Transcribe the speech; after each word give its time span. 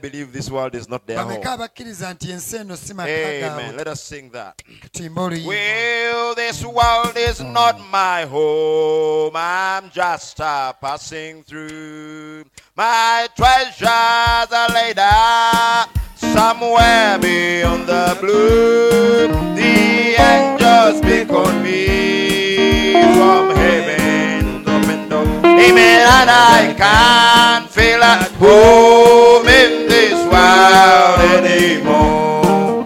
believe 0.00 0.32
this 0.32 0.50
world 0.50 0.74
is 0.74 0.88
not 0.88 1.06
their 1.06 1.18
home. 1.18 1.28
bameka 1.28 1.52
abakkiriza 1.52 2.14
nti 2.14 2.30
ensi 2.30 2.56
eno 2.56 2.76
si 2.76 2.94
maka 2.94 3.10
Amen. 3.10 3.76
Let 3.76 3.88
us 3.88 4.02
sing 4.02 4.30
that. 4.32 4.62
Well, 5.46 6.34
this 6.34 6.64
world 6.64 7.16
is 7.16 7.40
not 7.40 7.76
my 7.90 8.24
home. 8.24 9.32
I'm 9.34 9.90
just 9.90 10.40
uh, 10.40 10.72
passing 10.80 11.42
through. 11.44 12.44
My 12.76 13.28
treasures 13.36 14.52
are 14.52 14.68
laid 14.74 14.98
up 14.98 15.88
somewhere 16.16 17.18
beyond 17.18 17.86
the 17.86 18.16
blue. 18.20 19.28
The 19.56 20.16
angels 20.18 21.00
beckon 21.00 21.62
me 21.62 22.92
from 22.92 23.50
heaven. 23.56 24.64
Amen. 25.44 26.00
And 26.18 26.30
I 26.30 26.74
can't 26.76 27.57
feel 27.78 28.02
at 28.02 28.28
home 28.42 29.46
in 29.46 29.72
this 29.86 30.18
world 30.32 31.18
anymore. 31.38 32.82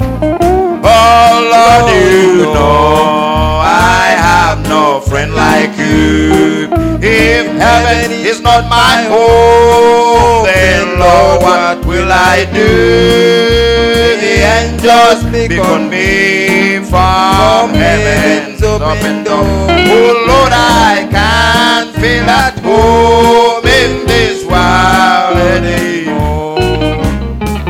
Oh 0.84 1.32
Lord, 1.54 1.84
you 1.96 2.44
know 2.52 3.56
I 3.64 4.04
have 4.28 4.58
no 4.68 5.00
friend 5.00 5.30
like 5.34 5.72
you. 5.78 6.68
If 7.00 7.46
heaven 7.64 8.10
is 8.12 8.42
not 8.42 8.68
my 8.68 8.96
home, 9.14 10.44
then 10.44 10.98
Lord, 11.00 11.36
what 11.46 11.78
will 11.86 12.10
I 12.12 12.44
do? 12.60 12.72
The 14.24 14.34
angels 14.58 15.18
speak 15.24 15.58
on 15.70 15.88
me 15.88 16.84
from 16.90 17.72
heaven's 17.82 18.62
open 18.62 19.24
door. 19.24 19.48
Oh 19.94 20.10
Lord, 20.28 20.52
I 20.52 21.08
can't 21.16 21.90
feel 21.96 22.28
at 22.44 22.58
home 22.58 23.64
in 23.80 24.06
this 24.06 24.31
anymore. 25.36 26.58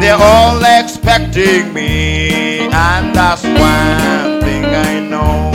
They're 0.00 0.16
all 0.20 0.60
expecting 0.80 1.72
me, 1.72 2.68
and 2.72 3.14
that's 3.14 3.44
one 3.44 4.40
thing 4.42 4.64
I 4.64 5.00
know. 5.00 5.52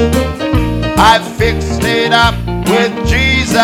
I 0.97 1.19
fixed 1.37 1.83
it 1.83 2.11
up 2.11 2.35
with 2.69 2.93
Jesus 3.07 3.57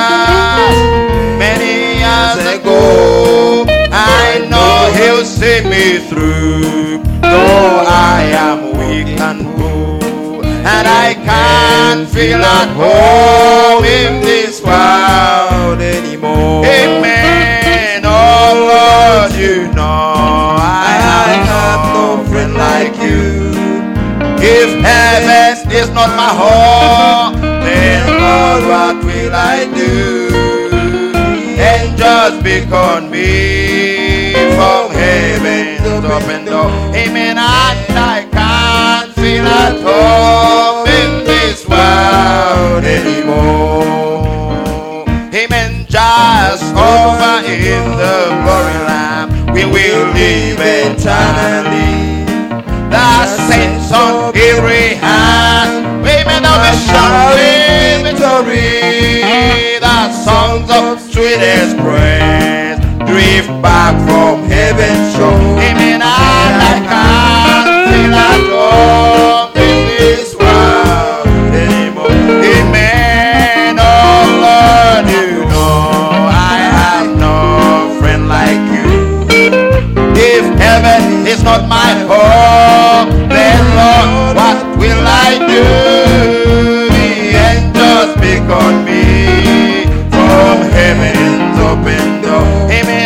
many 1.37 1.99
years 2.03 2.41
ago. 2.57 3.65
I 3.91 4.45
know 4.51 4.91
He'll 4.99 5.25
see 5.25 5.61
me 5.63 5.99
through, 6.09 7.03
though 7.21 7.83
I 7.87 8.21
am 8.47 8.59
weak 8.77 9.19
and 9.19 9.41
poor, 9.55 10.45
and 10.45 10.87
I 11.05 11.13
can't 11.29 12.07
feel 12.09 12.41
at 12.41 12.69
home 12.75 13.83
in 13.83 14.21
this 14.21 14.61
world 14.61 15.81
anymore. 15.81 16.65
Amen. 16.65 17.32
Heaven 24.83 25.71
is 25.71 25.89
not 25.89 26.09
my 26.15 26.31
home, 26.43 27.41
then 27.41 28.01
Lord, 28.21 28.61
what 28.71 28.95
will 29.05 29.33
I 29.33 29.65
do? 29.73 30.29
Angels 31.55 32.35
beckon 32.43 33.09
me 33.09 34.33
from 34.55 34.91
heaven's 34.91 36.05
open 36.05 36.45
door. 36.45 36.69
Amen. 36.93 37.37
And 37.37 37.39
I 37.39 38.27
can't 38.31 39.11
feel 39.13 39.45
at 39.45 39.75
home 39.81 40.87
in 40.87 41.25
this 41.25 41.65
world 41.67 42.83
anymore. 42.83 43.83
Amen. 45.33 45.85
Just 45.87 46.63
over 46.75 47.35
in 47.45 47.85
the 48.01 48.17
glory 48.43 48.79
land, 48.89 49.53
we 49.53 49.63
will 49.65 50.05
live 50.13 50.59
eternally. 50.59 52.02
Hand, 55.03 55.95
victory. 58.03 59.21
The 59.79 60.11
songs 60.11 60.69
of 60.69 60.99
sweetest 61.01 61.77
praise 61.77 62.79
drift 63.05 63.49
back 63.61 63.95
from 64.07 64.43
heaven's 64.49 65.15
shore. 65.15 65.59
Amen. 65.59 66.01
I 66.03 66.33
anymore. 71.53 72.09
Amen. 72.09 73.77
Oh 73.79 73.83
Lord, 74.45 75.05
you 75.09 75.45
know 75.45 76.29
I 76.29 76.31
have 76.79 77.07
no 77.17 77.35
friend 77.99 78.27
like 78.27 78.61
you. 78.75 78.89
If 80.15 80.45
heaven 80.59 81.27
is 81.27 81.43
not 81.43 81.67
my 81.67 81.91
home, 82.07 82.12
The 85.53 87.35
angels 87.49 88.11
beckon 88.21 88.75
me 88.85 89.85
from 90.09 90.57
heaven's 90.73 91.57
open 91.59 92.21
door. 92.21 92.71
Amen. 92.71 93.02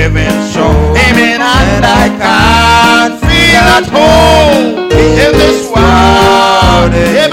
living 0.00 0.40
soul. 0.52 0.96
Amen. 1.08 1.40
And 1.40 1.84
I 1.84 2.06
can't 2.24 3.14
feel 3.20 3.66
at 3.78 3.86
home 3.96 4.90
in 4.90 5.32
this 5.42 5.68
world. 5.68 7.29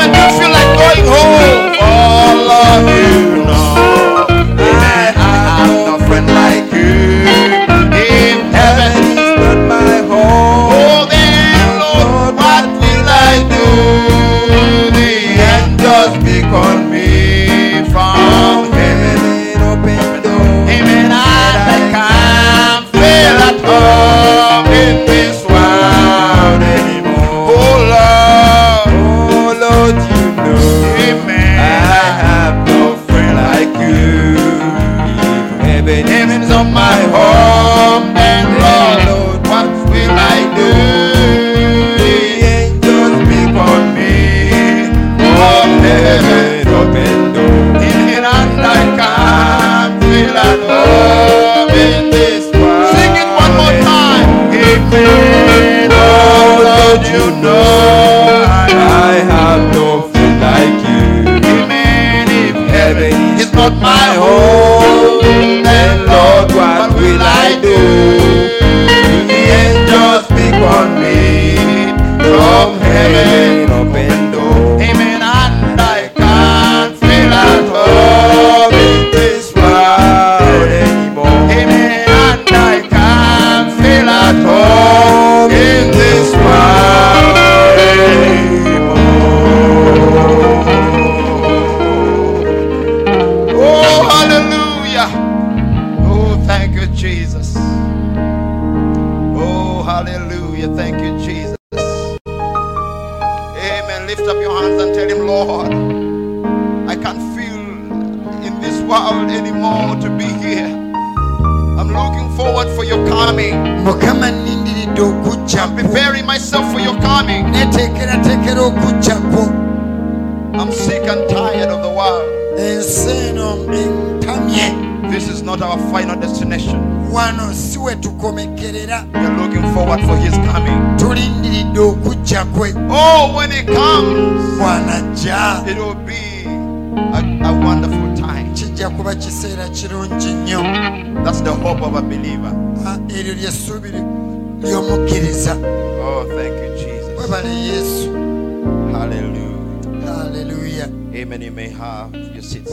Have 151.77 152.13
your 152.33 152.41
seats. 152.43 152.71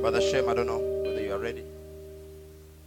Brother 0.00 0.20
Shem, 0.20 0.48
I 0.48 0.54
don't 0.54 0.66
know 0.66 0.78
whether 1.04 1.20
you 1.20 1.32
are 1.34 1.38
ready. 1.38 1.64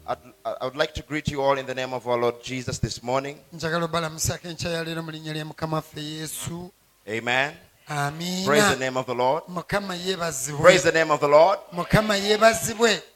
I'd, 0.07 0.17
I 0.45 0.65
would 0.65 0.75
like 0.75 0.93
to 0.95 1.03
greet 1.03 1.29
you 1.29 1.41
all 1.41 1.57
in 1.57 1.65
the 1.65 1.75
name 1.75 1.93
of 1.93 2.07
our 2.07 2.17
Lord 2.17 2.43
Jesus 2.43 2.79
this 2.79 3.01
morning. 3.03 3.37
njagala 3.53 3.85
obalamusako 3.85 4.47
enkya 4.47 4.71
ya 4.71 4.83
leero 4.83 5.03
mu 5.03 5.11
linnya 5.11 5.45
mukama 5.45 5.77
waffe 5.77 6.01
yesu 6.01 6.71
Amen. 7.07 7.53
Praise 8.45 8.69
the 8.69 8.79
name 8.79 8.97
of 8.97 9.05
the 9.05 9.15
Lord. 9.15 9.43
Praise 10.61 10.83
the 10.83 10.91
name 10.91 11.11
of 11.11 11.19
the 11.19 11.27
Lord. 11.27 11.59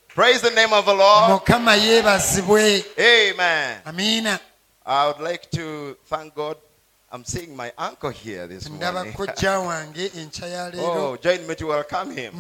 Praise 0.10 0.42
the 0.42 0.51
name 0.51 0.74
of 0.74 0.86
the 0.86 0.94
Lord. 0.94 1.42
Amen. 3.00 3.81
amiina 3.86 4.39
I 4.86 5.07
would 5.07 5.19
like 5.19 5.50
to 5.51 5.95
thank 6.06 6.34
God. 6.36 6.57
I'm 7.17 7.25
seeing 7.25 7.55
my 7.55 7.71
uncle 7.79 8.11
here 8.11 8.45
this 8.45 8.69
morning. 8.69 9.13
kojja 9.13 9.59
wange 9.67 10.07
enkya 10.15 10.47
ya 10.47 10.69
leero 10.69 11.09
Oh, 11.13 11.17
join 11.17 11.47
me 11.47 11.55
to 11.55 11.65
welcome 11.67 12.11
him. 12.15 12.33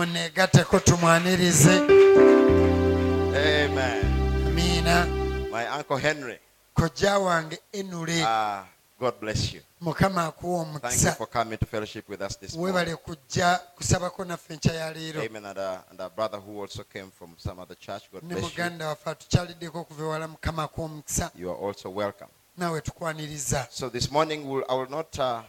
Amen. 3.35 4.05
amiina 4.47 5.05
My 5.51 5.65
uncle 5.77 5.97
Henry. 5.97 6.37
kojja 6.75 7.17
wange 7.19 7.57
enule 7.73 8.23
Ah, 8.25 8.65
God 8.99 9.19
bless 9.19 9.53
you. 9.53 9.61
mukama 9.81 10.25
akuwa 10.25 10.63
Thank 10.65 10.73
you 10.75 10.79
omukisa 10.79 11.11
for 11.15 11.27
coming 11.27 11.57
to 11.57 11.65
fellowship 11.65 12.07
with 12.09 12.21
us 12.21 12.35
this 12.39 12.55
morning. 12.55 12.95
kujja 12.97 13.59
kusabako 13.75 14.25
naffe 14.25 14.53
enkya 14.53 14.73
ya 14.73 14.93
leero 14.93 15.21
Amen. 15.21 15.45
And, 15.45 15.57
uh, 15.57 15.77
and 15.91 16.01
our 16.01 16.09
brother 16.11 16.37
who 16.39 16.61
also 16.61 16.83
came 16.83 17.09
from 17.19 17.33
some 17.37 17.59
other 17.61 17.75
church. 17.79 18.03
God 18.13 18.23
ne 18.23 18.29
bless 18.35 18.43
you. 18.43 18.49
muganda 18.49 18.87
waffe 18.87 19.09
atukyaliddeko 19.09 19.79
okuva 19.79 20.03
ewala 20.03 20.27
mukama 20.27 20.63
akuwa 20.63 20.85
omukisa 20.85 21.31
You 22.57 22.63
are 22.63 22.69
also 22.69 22.75
welcome. 22.75 22.77
naawe 22.77 22.81
tukwaniriza 22.81 23.67
So 23.71 23.89
this 23.89 24.11
morning 24.11 24.47
we'll, 24.49 24.63
I 24.69 24.73
will 24.75 24.89
not 24.89 25.19
uh, 25.19 25.41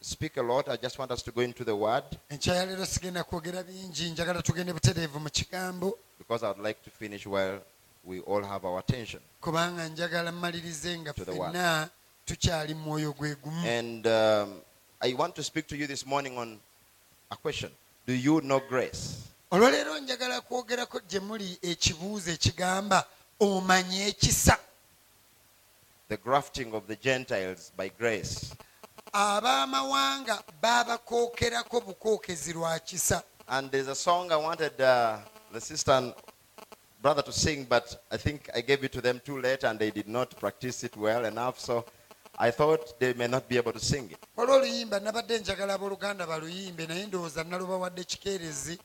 speak 0.00 0.36
a 0.36 0.42
lot. 0.42 0.68
I 0.68 0.76
just 0.76 0.98
want 0.98 1.10
us 1.10 1.22
to 1.22 1.30
go 1.32 1.40
into 1.42 1.64
the 1.64 1.74
word 1.74 2.04
enkya 2.30 2.54
ya 2.54 2.66
leero 2.66 2.86
sigenda 2.86 3.24
kwogera 3.24 3.62
bingi 3.62 4.10
njagala 4.10 4.42
tugende 4.42 4.72
butereevu 4.72 5.20
mu 5.20 5.30
kigambo 5.30 5.98
because 6.18 6.44
I 6.46 6.48
would 6.50 6.66
like 6.66 6.80
to 6.84 6.90
finish 6.90 7.26
while 7.26 7.60
we 8.04 8.20
all 8.20 8.42
have 8.44 8.66
our 8.68 8.78
attention. 8.78 9.22
kubanga 9.40 9.88
njagala 9.88 10.32
mmalirize 10.32 10.98
nga 10.98 11.12
To 11.12 11.24
the 11.24 11.30
word. 11.32 11.50
ffenna 11.52 11.88
tukyali 12.24 12.74
mu 12.74 12.80
mwoyo 12.84 13.12
gwe 13.12 13.34
gumu 13.34 13.66
And 13.68 14.06
um, 14.06 14.60
I 15.00 15.14
want 15.14 15.34
to 15.34 15.42
speak 15.42 15.66
to 15.68 15.76
you 15.76 15.86
this 15.86 16.06
morning 16.06 16.38
on 16.38 16.58
a 17.30 17.36
question. 17.36 17.70
Do 18.06 18.12
you 18.14 18.40
know 18.40 18.60
grace? 18.68 19.14
olwaleero 19.50 19.98
njagala 19.98 20.40
kwogerako 20.40 21.00
gye 21.00 21.20
muli 21.20 21.58
ekibuuzo 21.62 22.30
ekigamba 22.30 23.04
omanye 23.40 24.06
ekisa 24.08 24.58
The 26.12 26.18
grafting 26.18 26.74
of 26.74 26.86
the 26.86 26.96
Gentiles 26.96 27.72
by 27.76 27.88
grace. 27.88 28.52
abaamawanga 29.12 30.42
baabakookerako 30.62 31.80
bukookezi 31.80 32.52
lwa 32.52 32.78
kisa 32.78 33.22
And 33.48 33.70
there's 33.70 33.88
a 33.88 33.94
song 33.94 34.30
I 34.32 34.36
wanted 34.36 34.78
uh, 34.80 35.16
the 35.52 35.60
sister 35.60 35.92
and 35.92 36.14
brother 37.02 37.22
to 37.22 37.32
sing, 37.32 37.64
but 37.64 37.96
I 38.10 38.18
think 38.18 38.50
I 38.54 38.60
gave 38.60 38.84
it 38.84 38.92
to 38.92 39.00
them 39.00 39.20
too 39.24 39.40
late 39.40 39.64
and 39.64 39.78
they 39.78 39.90
did 39.90 40.06
not 40.08 40.36
practice 40.38 40.84
it 40.84 40.96
well 40.98 41.24
enough. 41.24 41.58
So 41.58 41.84
I 42.38 42.50
thought 42.50 43.00
they 43.00 43.14
may 43.14 43.26
not 43.26 43.48
be 43.48 43.56
able 43.56 43.72
to 43.72 43.80
sing 43.80 44.10
it. 44.10 44.18
olwo 44.36 44.54
oluyimba 44.54 45.00
nabadde 45.00 45.38
njagala 45.38 45.74
abooluganda 45.74 46.26
baluyimbe 46.26 46.86
naye 46.86 47.06
ndowooza 47.06 47.44
nalubawadde 47.44 48.04
kikeerezi 48.04 48.78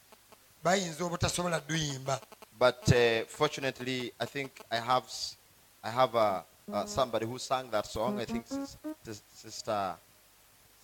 bayinza 0.63 1.06
obutasobola 1.06 1.62
luyimba 1.69 2.19
But 2.59 2.88
uh, 2.91 3.27
fortunately, 3.27 4.13
I 4.19 4.25
think 4.25 4.51
I 4.71 4.77
have 4.80 5.06
s- 5.07 5.35
I 5.83 5.89
have 5.91 6.15
uh, 6.15 6.41
uh, 6.74 6.86
somebody 6.86 7.25
who 7.25 7.38
sang 7.40 7.69
that 7.72 7.86
song. 7.86 8.19
I 8.19 8.25
think 8.25 8.46
sis- 8.48 8.78
sis- 9.04 9.22
sister 9.34 9.96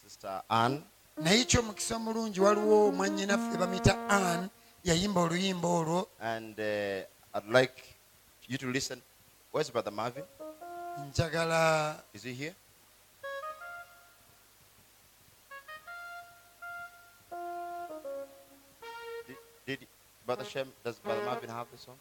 sister 0.04 0.42
Anne. 0.50 0.84
naye 1.18 1.46
kyomukisa 1.46 1.96
omulungi 1.96 2.40
waliwo 2.42 2.92
mwannyinaffe 2.92 3.58
bamuyita 3.58 4.10
ann 4.10 4.50
yayimba 4.84 5.22
oluyimba 5.22 5.68
olwo 5.68 6.08
And 6.20 6.60
uh, 6.60 7.36
I'd 7.36 7.50
like 7.60 7.78
you 8.48 8.58
to 8.58 8.68
listen. 8.72 9.02
Where's 9.52 9.70
Brother 9.70 9.92
Marvin? 9.92 10.24
njagala 11.10 12.00
Is 12.14 12.24
he 12.24 12.34
here? 12.34 12.56
Did, 19.28 19.38
did 19.66 19.80
Brother 20.26 20.46
Shem, 20.46 20.68
does 20.84 20.98
Brother 21.00 21.24
Marvin 21.26 21.50
have 21.50 21.68
the 21.72 21.78
song? 21.78 21.96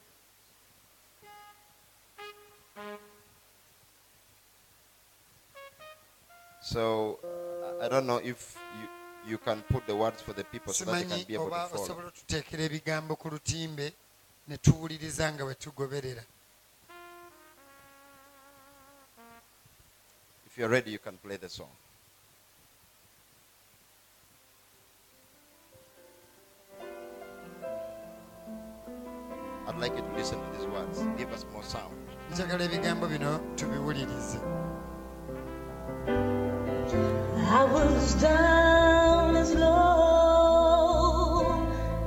So 6.63 7.19
I- 7.83 7.89
don't 7.89 8.07
know 8.07 8.19
if 8.19 8.57
you, 8.81 9.33
you 9.33 9.39
can 9.39 9.63
put 9.63 9.87
the 9.87 9.97
words 9.97 10.23
for 10.23 10.33
the 10.33 10.45
people 10.45 10.73
so 10.73 10.85
that 10.85 10.93
they 10.93 11.17
can 11.17 11.27
be 11.27 11.35
able 11.35 11.51
to 11.51 11.51
follow. 11.51 11.83
osobola 11.83 12.13
ebigambo 12.65 13.17
ku 13.17 13.29
lutimbe 13.29 13.93
ne 14.49 14.57
tuwuliriza 14.57 15.33
nga 15.33 15.45
bwe 15.45 15.55
tugoberera 15.55 16.23
If 20.47 20.59
you're 20.59 20.69
ready, 20.69 20.91
you 20.91 20.99
can 20.99 21.17
play 21.17 21.39
the 21.39 21.49
song. 21.49 21.71
I'd 29.67 29.79
like 29.79 29.97
you 29.97 30.03
to 30.03 30.13
listen 30.15 30.39
to 30.39 30.59
these 30.59 30.67
words. 30.67 30.99
Give 31.17 31.33
us 31.33 31.47
more 31.53 31.63
sound. 31.65 31.95
njagala 32.31 32.65
ebigambo 32.65 33.07
bino 33.07 33.41
tubiwulirize 33.57 34.39
I 37.55 37.65
was 37.65 38.15
down 38.15 39.37
as 39.37 39.53
low 39.55 41.45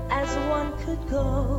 as 0.10 0.36
one 0.50 0.76
could 0.84 1.08
go. 1.08 1.55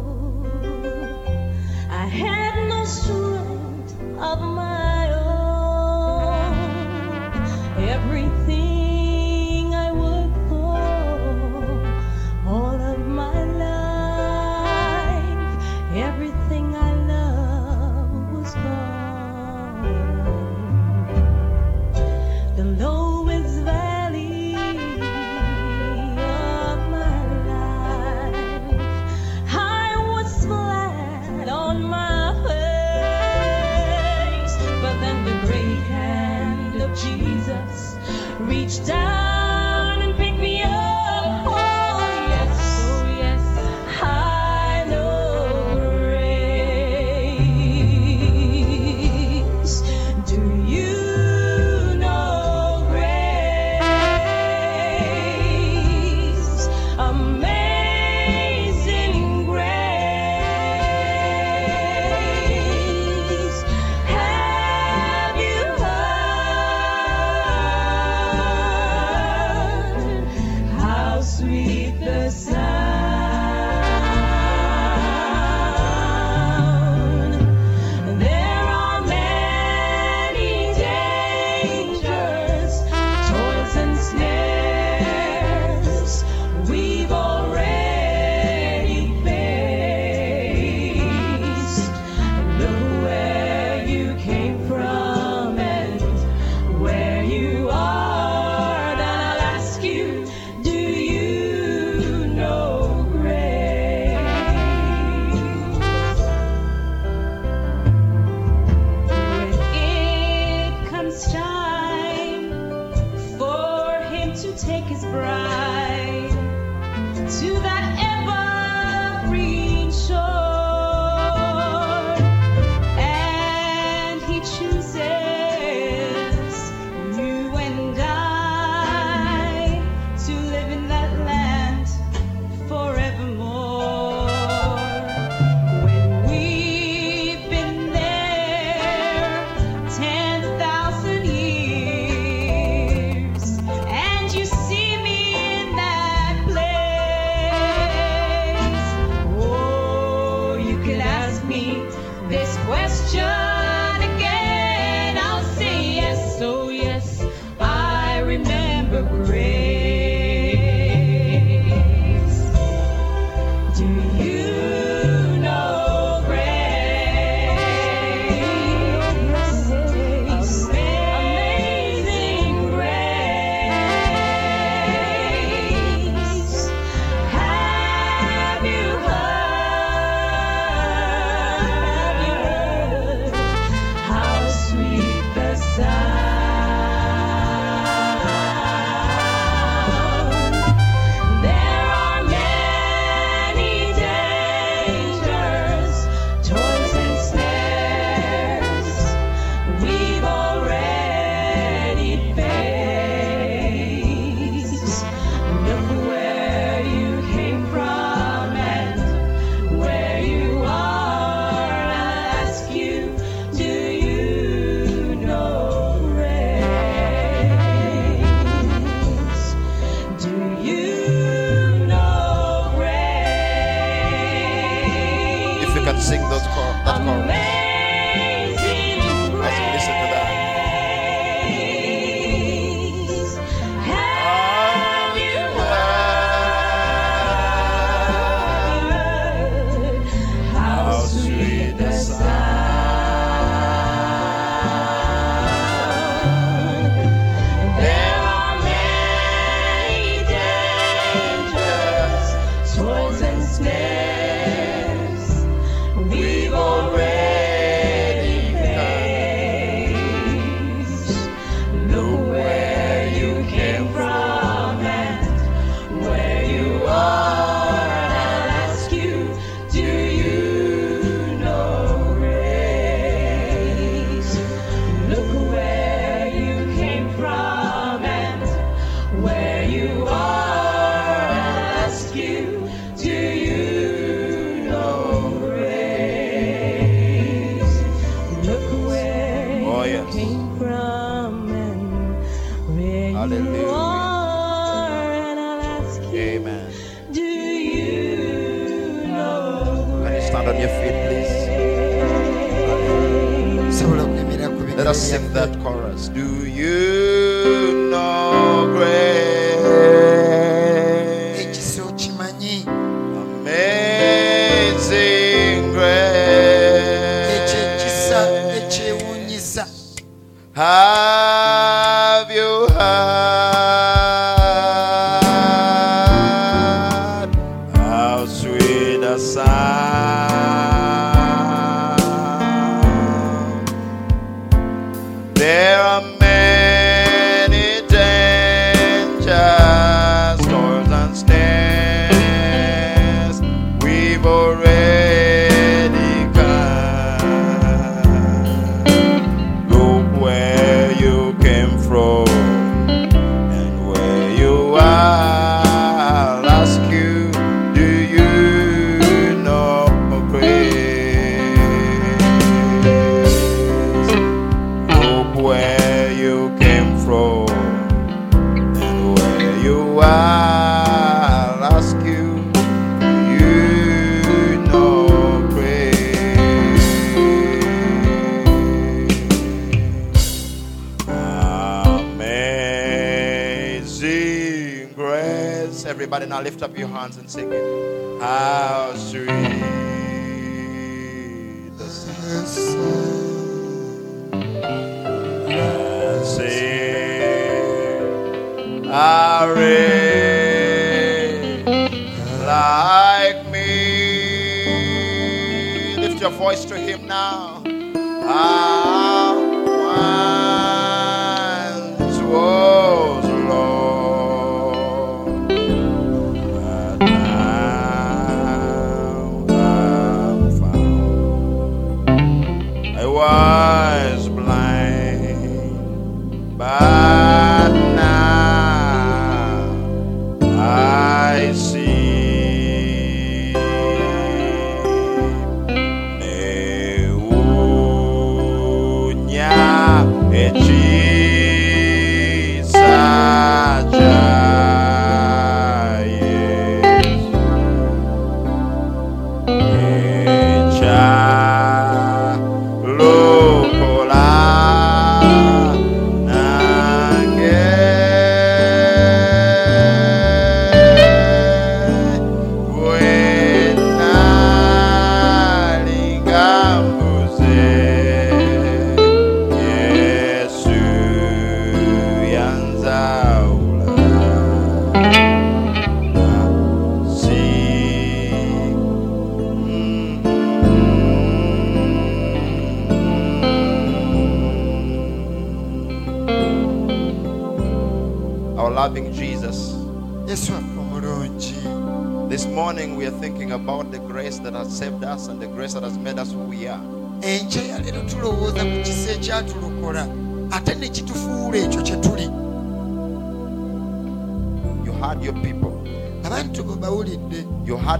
And 387.15 387.31
sing 387.31 387.56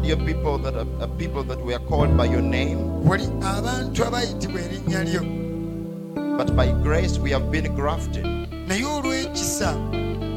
your 0.07 0.17
people 0.19 0.57
that 0.59 0.75
are, 0.75 0.87
are 1.03 1.09
people 1.19 1.43
that 1.43 1.59
were 1.65 1.79
called 1.89 2.17
by 2.17 2.25
your 2.27 2.43
name, 2.43 2.79
wali 3.05 3.25
abantu 3.43 4.05
abayitibwa 4.05 4.61
erinnya 4.61 5.05
lyo 5.05 5.23
but 6.39 6.55
by 6.57 6.67
grace 6.83 7.19
we 7.19 7.31
have 7.31 7.51
been 7.51 7.75
grafted. 7.75 8.25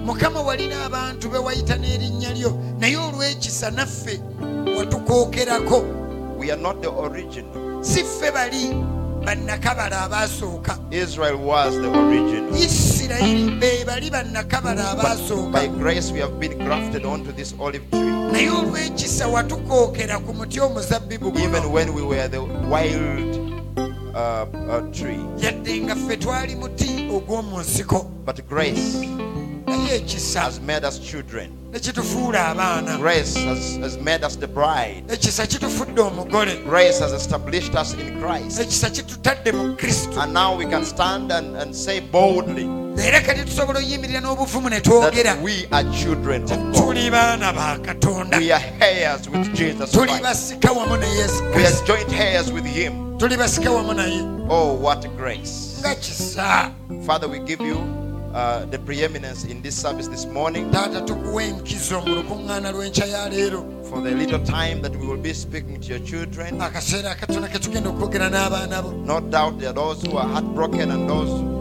mukama 0.05 0.41
walina 0.41 0.85
abantu 0.85 1.29
be 1.29 1.37
wayita 1.37 1.75
n'erinnya 1.77 2.33
lyo 2.33 2.57
naye 2.79 2.97
olw'ekisa 2.97 3.71
naffe 3.71 4.19
watukookerako 4.77 5.85
We 6.37 6.51
are 6.51 6.61
not 6.61 6.81
the 6.81 6.89
original. 6.89 7.83
si 7.83 8.03
ffe 8.03 8.31
bali 8.31 8.73
bannakabala 9.25 10.01
abaasooka 10.01 10.79
Israel 10.91 11.37
was 11.37 11.75
the 11.75 11.89
original. 11.89 12.53
isirayiri 12.55 13.59
be 13.59 13.83
bali 13.85 14.09
bannakabala 14.09 14.91
abaasooka 14.91 15.51
by 15.51 15.67
grace 15.67 16.11
we 16.11 16.19
have 16.19 16.39
been 16.39 16.57
grafted 16.57 17.05
onto 17.05 17.31
this 17.31 17.53
olive 17.59 17.83
tree. 17.91 18.08
Naye 18.31 18.49
olw'ekisa 18.49 19.27
watukookera 19.27 20.19
ku 20.19 20.33
muti 20.33 20.59
omuzabbibu 20.59 21.33
Even 21.39 21.71
when 21.71 21.93
we 21.93 22.01
were 22.01 22.27
the 22.27 22.41
wild 22.69 23.35
uh, 24.15 24.45
uh, 24.69 24.91
tree. 24.91 25.19
yadde 25.37 25.77
nga 25.81 25.95
ffe 25.95 26.17
twali 26.17 26.55
muti 26.55 27.09
ogw'omu 27.13 27.59
nsiko 27.59 28.11
But 28.25 28.47
grace 28.49 28.97
naye 29.67 29.95
ekisa 29.95 30.39
has 30.41 30.59
made 30.61 30.87
us 30.87 30.99
children. 30.99 31.49
ne 31.71 31.79
kitufuula 31.79 32.47
abaana 32.47 32.97
Grace 32.97 33.35
has, 33.45 33.77
has 33.77 33.97
made 33.97 34.25
us 34.25 34.35
the 34.39 34.47
bride. 34.47 35.03
ekisa 35.13 35.47
kitufudde 35.47 36.01
omugole 36.01 36.55
Grace 36.69 36.99
has 36.99 37.13
established 37.13 37.75
us 37.75 37.93
in 37.93 38.21
Christ. 38.21 38.59
ekisa 38.59 38.89
kitutadde 38.89 39.51
mu 39.51 39.75
kristo 39.75 40.21
That 44.03 45.39
we 45.41 45.65
are 45.71 45.83
children 45.93 46.43
of 46.43 46.49
God. 46.49 46.73
tuli 46.73 47.09
baana 47.09 47.53
ba 47.53 47.79
katonda 47.83 48.37
We 48.37 48.51
are 48.51 48.61
heirs 48.81 49.29
with 49.29 49.53
Jesus 49.55 49.95
Christ. 49.95 50.23
basika 50.23 50.71
wamu 50.73 50.97
ne 50.99 51.07
yesu 51.17 51.55
We 51.55 51.65
are 51.65 51.85
joint 51.85 52.11
heirs 52.13 52.51
with 52.51 52.65
Him. 52.65 53.17
tuli 53.17 53.35
basika 53.37 53.71
wamu 53.71 53.93
naye 53.93 54.21
Oh, 54.51 54.73
what 54.73 55.05
grace. 55.17 55.81
Father, 57.05 57.27
we 57.27 57.39
give 57.39 57.61
you 57.61 57.77
uh, 58.33 58.65
the 58.65 58.79
preeminence 58.79 59.45
in 59.45 59.61
this 59.61 59.75
service 59.75 60.07
this 60.07 60.25
morning 60.25 60.69
taata 60.71 61.01
tukuwa 61.01 61.43
enkizo 61.43 62.01
mu 62.01 62.15
lukuŋŋaana 62.15 62.71
lw'enkya 62.71 63.05
ya 63.05 63.29
leero 63.29 63.63
for 63.89 64.01
the 64.03 64.11
little 64.11 64.39
time 64.45 64.81
that 64.81 64.95
we 64.95 65.05
will 65.07 65.17
be 65.21 65.33
speaking 65.33 65.79
to 65.79 65.87
your 65.87 65.99
children. 66.05 66.61
akaseera 66.61 67.11
akatono 67.11 67.47
ke 67.47 67.59
tugenda 67.59 67.89
okwogera 67.89 68.29
No 69.05 69.19
doubt 69.19 69.59
there 69.59 69.69
are 69.69 69.73
those 69.73 70.01
who 70.05 70.17
are 70.17 70.27
heartbroken 70.27 70.91
and 70.91 71.09
those 71.09 71.29
who 71.29 71.58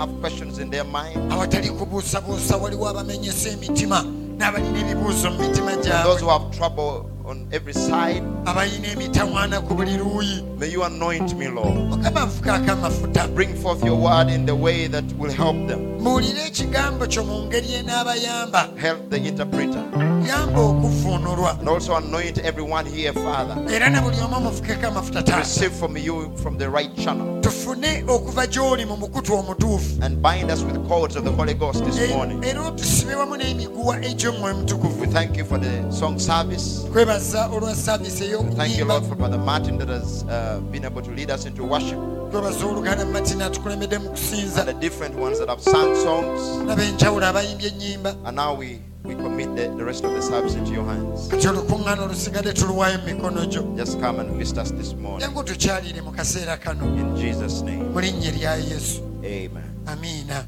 have 0.00 0.20
questions 0.20 0.58
in 0.58 0.70
their 0.70 0.84
mind. 0.84 1.32
awatali 1.32 1.70
kubuusabuusa 1.70 2.56
waliwo 2.56 2.88
abamenyesa 2.88 3.48
emitima 3.50 4.04
n'abalina 4.38 4.78
ebibuuzo 4.80 5.30
mu 5.30 5.38
mitima 5.38 5.70
And 5.72 5.84
those 6.04 6.20
who 6.24 6.28
have 6.30 6.50
trouble 6.56 7.04
on 7.30 7.46
every 7.52 7.72
side. 7.72 8.22
abalina 8.44 8.88
emitawaana 8.92 9.60
ku 9.60 9.74
buli 9.74 9.96
luuyi 9.96 10.44
May 10.58 10.68
you 10.68 10.82
anoint 10.82 11.34
me, 11.38 11.48
Lord. 11.48 11.74
mukama 11.90 12.26
nfukaako 12.26 12.72
amafuta 12.72 13.28
Bring 13.34 13.54
forth 13.62 13.84
your 13.84 13.96
word 13.96 14.28
in 14.28 14.44
the 14.46 14.54
way 14.54 14.88
that 14.88 15.04
will 15.18 15.32
help 15.32 15.56
them. 15.68 15.80
mbuulire 16.00 16.46
ekigambo 16.46 17.06
kyo 17.06 17.24
mu 17.24 17.42
ngeri 17.46 17.74
enaabayamba 17.74 18.68
Help 18.76 19.10
the 19.10 19.16
interpreter. 19.16 19.84
And 20.30 21.68
also 21.68 21.96
anoint 21.96 22.38
everyone 22.38 22.86
here, 22.86 23.12
Father. 23.12 23.56
era 23.74 23.90
na 23.90 24.00
buli 24.02 24.16
omu 24.20 24.36
omufukeko 24.36 24.86
amafuta 24.86 25.22
taata 25.22 25.38
Receive 25.38 25.72
from 25.72 25.96
you 25.96 26.30
from 26.42 26.58
the 26.58 26.68
right 26.70 26.94
channel. 26.96 27.40
tufune 27.40 28.04
okuva 28.08 28.46
gy'oli 28.46 28.84
mu 28.86 28.96
mukutu 28.96 29.34
omutuufu 29.34 30.02
And 30.02 30.22
bind 30.22 30.50
us 30.50 30.62
with 30.62 30.88
cords 30.88 31.16
of 31.16 31.24
the 31.24 31.30
Holy 31.32 31.54
Ghost 31.54 31.84
this 31.84 32.10
morning. 32.10 32.44
era 32.44 32.62
otusibe 32.66 33.14
wamu 33.14 33.36
n'emiguwa 33.36 34.04
egy'omwoyo 34.04 34.56
We 35.00 35.06
thank 35.06 35.36
you 35.36 35.44
for 35.44 35.58
the 35.60 35.90
song 35.90 36.18
service. 36.18 36.84
Twebaza 37.20 37.46
olwa 37.52 37.74
saavisi 37.74 38.24
Thank 38.56 38.78
you, 38.78 38.84
Lord, 38.86 39.04
for 39.04 39.14
Brother 39.14 39.38
Martin 39.38 39.76
that 39.78 39.88
has 39.88 40.24
uh, 40.24 40.58
been 40.72 40.84
able 40.86 41.02
to 41.02 41.10
lead 41.10 41.30
us 41.30 41.44
into 41.44 41.64
worship. 41.64 41.98
twebaza 42.30 42.66
oluganda 42.66 43.04
matina 43.06 43.46
atukulembedde 43.46 43.98
mu 43.98 44.08
And 44.10 44.68
the 44.68 44.74
different 44.80 45.14
ones 45.16 45.38
that 45.38 45.48
have 45.48 45.60
sung 45.62 45.94
songs. 45.96 46.40
n'ab'enjawulo 46.66 47.26
abayimbye 47.26 47.68
ennyimba 47.68 48.16
And 48.24 48.36
now 48.36 48.54
we, 48.54 48.80
we 49.04 49.14
commit 49.14 49.54
the, 49.54 49.68
the 49.76 49.84
rest 49.84 50.04
of 50.04 50.12
the 50.12 50.22
service 50.22 50.54
into 50.54 50.72
your 50.72 50.84
hands. 50.86 51.28
kati 51.28 51.46
olukuŋŋaana 51.48 52.02
olusigadde 52.02 52.52
tuluwaayo 52.52 52.98
mu 52.98 53.04
mikono 53.14 53.46
gyo 53.46 53.62
Just 53.76 54.00
come 54.00 54.20
and 54.20 54.30
visit 54.38 54.58
us 54.58 54.70
this 54.72 54.94
morning. 54.94 55.20
jangu 55.20 55.44
tukyaliire 55.44 56.00
mu 56.02 56.12
kaseera 56.12 56.56
kano 56.56 56.84
In 56.86 57.16
Jesus' 57.16 57.62
name. 57.62 57.84
mu 57.92 58.00
linnya 58.00 58.28
erya 58.32 58.54
yesu 58.56 59.02
Amen. 59.24 59.64
amiina 59.86 60.44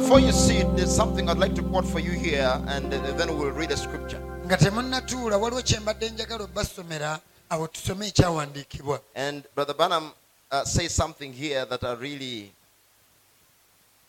before 0.00 0.20
you 0.20 0.30
see 0.30 0.58
it, 0.58 0.76
there's 0.76 0.94
something 0.94 1.28
I'd 1.28 1.38
like 1.38 1.56
to 1.56 1.62
quote 1.62 1.84
for 1.84 1.98
you 1.98 2.12
here, 2.12 2.62
and 2.68 2.92
then 2.92 3.36
we'll 3.36 3.50
read 3.50 3.72
a 3.72 3.76
scripture. 3.76 4.22
nga 4.46 4.56
temunnatuula 4.56 5.36
waliwo 5.36 5.62
kye 5.62 5.80
mbadde 5.80 6.10
njagala 6.10 6.44
obbasomera 6.44 7.20
awo 7.50 7.66
tusome 7.66 8.06
ekyawandiikibwa 8.06 9.00
And 9.14 9.44
Brother 9.54 9.74
Branham 9.74 10.12
uh, 10.52 10.64
says 10.64 10.94
something 10.94 11.32
here 11.32 11.66
that 11.66 11.84
I 11.84 11.94
really 11.94 12.52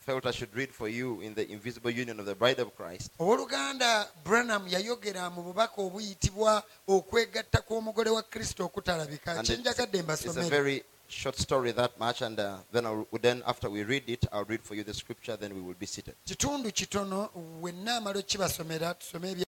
felt 0.06 0.25
I 0.25 0.32
should 0.32 0.56
read 0.56 0.69
for 0.71 0.88
you 0.89 1.21
in 1.21 1.34
the 1.34 1.52
invisible 1.52 1.91
union 1.91 2.19
of 2.19 2.25
the 2.25 2.36
bride 2.36 2.60
of 2.62 2.75
Christ. 2.78 3.12
owooluganda 3.19 4.08
branham 4.25 4.67
yayogera 4.67 5.30
mu 5.30 5.41
bubaka 5.43 5.82
obuyitibwa 5.82 6.63
okwegatta 6.88 7.62
kw'omugole 7.62 8.10
wa 8.10 8.23
kristo 8.23 8.65
okutalabika 8.65 9.32
And 9.32 9.49
it's, 9.49 9.69
it's 9.69 9.80
a 9.80 10.04
mbasomere 10.04 10.49
very 10.49 10.84
short 11.09 11.37
story 11.37 11.71
that 11.71 11.99
much, 11.99 12.21
and 12.21 12.39
uh, 12.39 12.57
then 12.71 12.85
I'll, 12.85 13.07
then 13.21 13.41
after 13.45 13.69
we 13.69 13.83
read 13.83 14.03
it, 14.07 14.25
I'll 14.31 14.45
read 14.45 14.61
for 14.61 14.75
you 14.75 14.83
the 14.83 14.93
scripture. 14.93 15.35
Then 15.35 15.53
we 15.55 15.61
will 15.61 15.73
be 15.79 15.85
seated. 15.85 16.15
kitundu 16.25 16.71
kitono 16.71 17.29
wenna 17.61 17.95
amala 17.97 18.19
okibasomera 18.19 18.93
tusome 18.93 19.31
ebya 19.31 19.45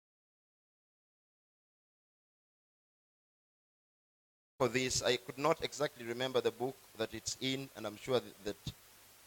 For 4.58 4.68
this, 4.68 5.02
I 5.02 5.18
could 5.18 5.38
not 5.40 5.64
exactly 5.64 6.06
remember 6.06 6.40
the 6.40 6.52
book 6.52 6.76
that 6.98 7.14
it's 7.14 7.36
in, 7.42 7.68
and 7.76 7.88
I'm 7.88 7.98
sure 7.98 8.20
that, 8.20 8.56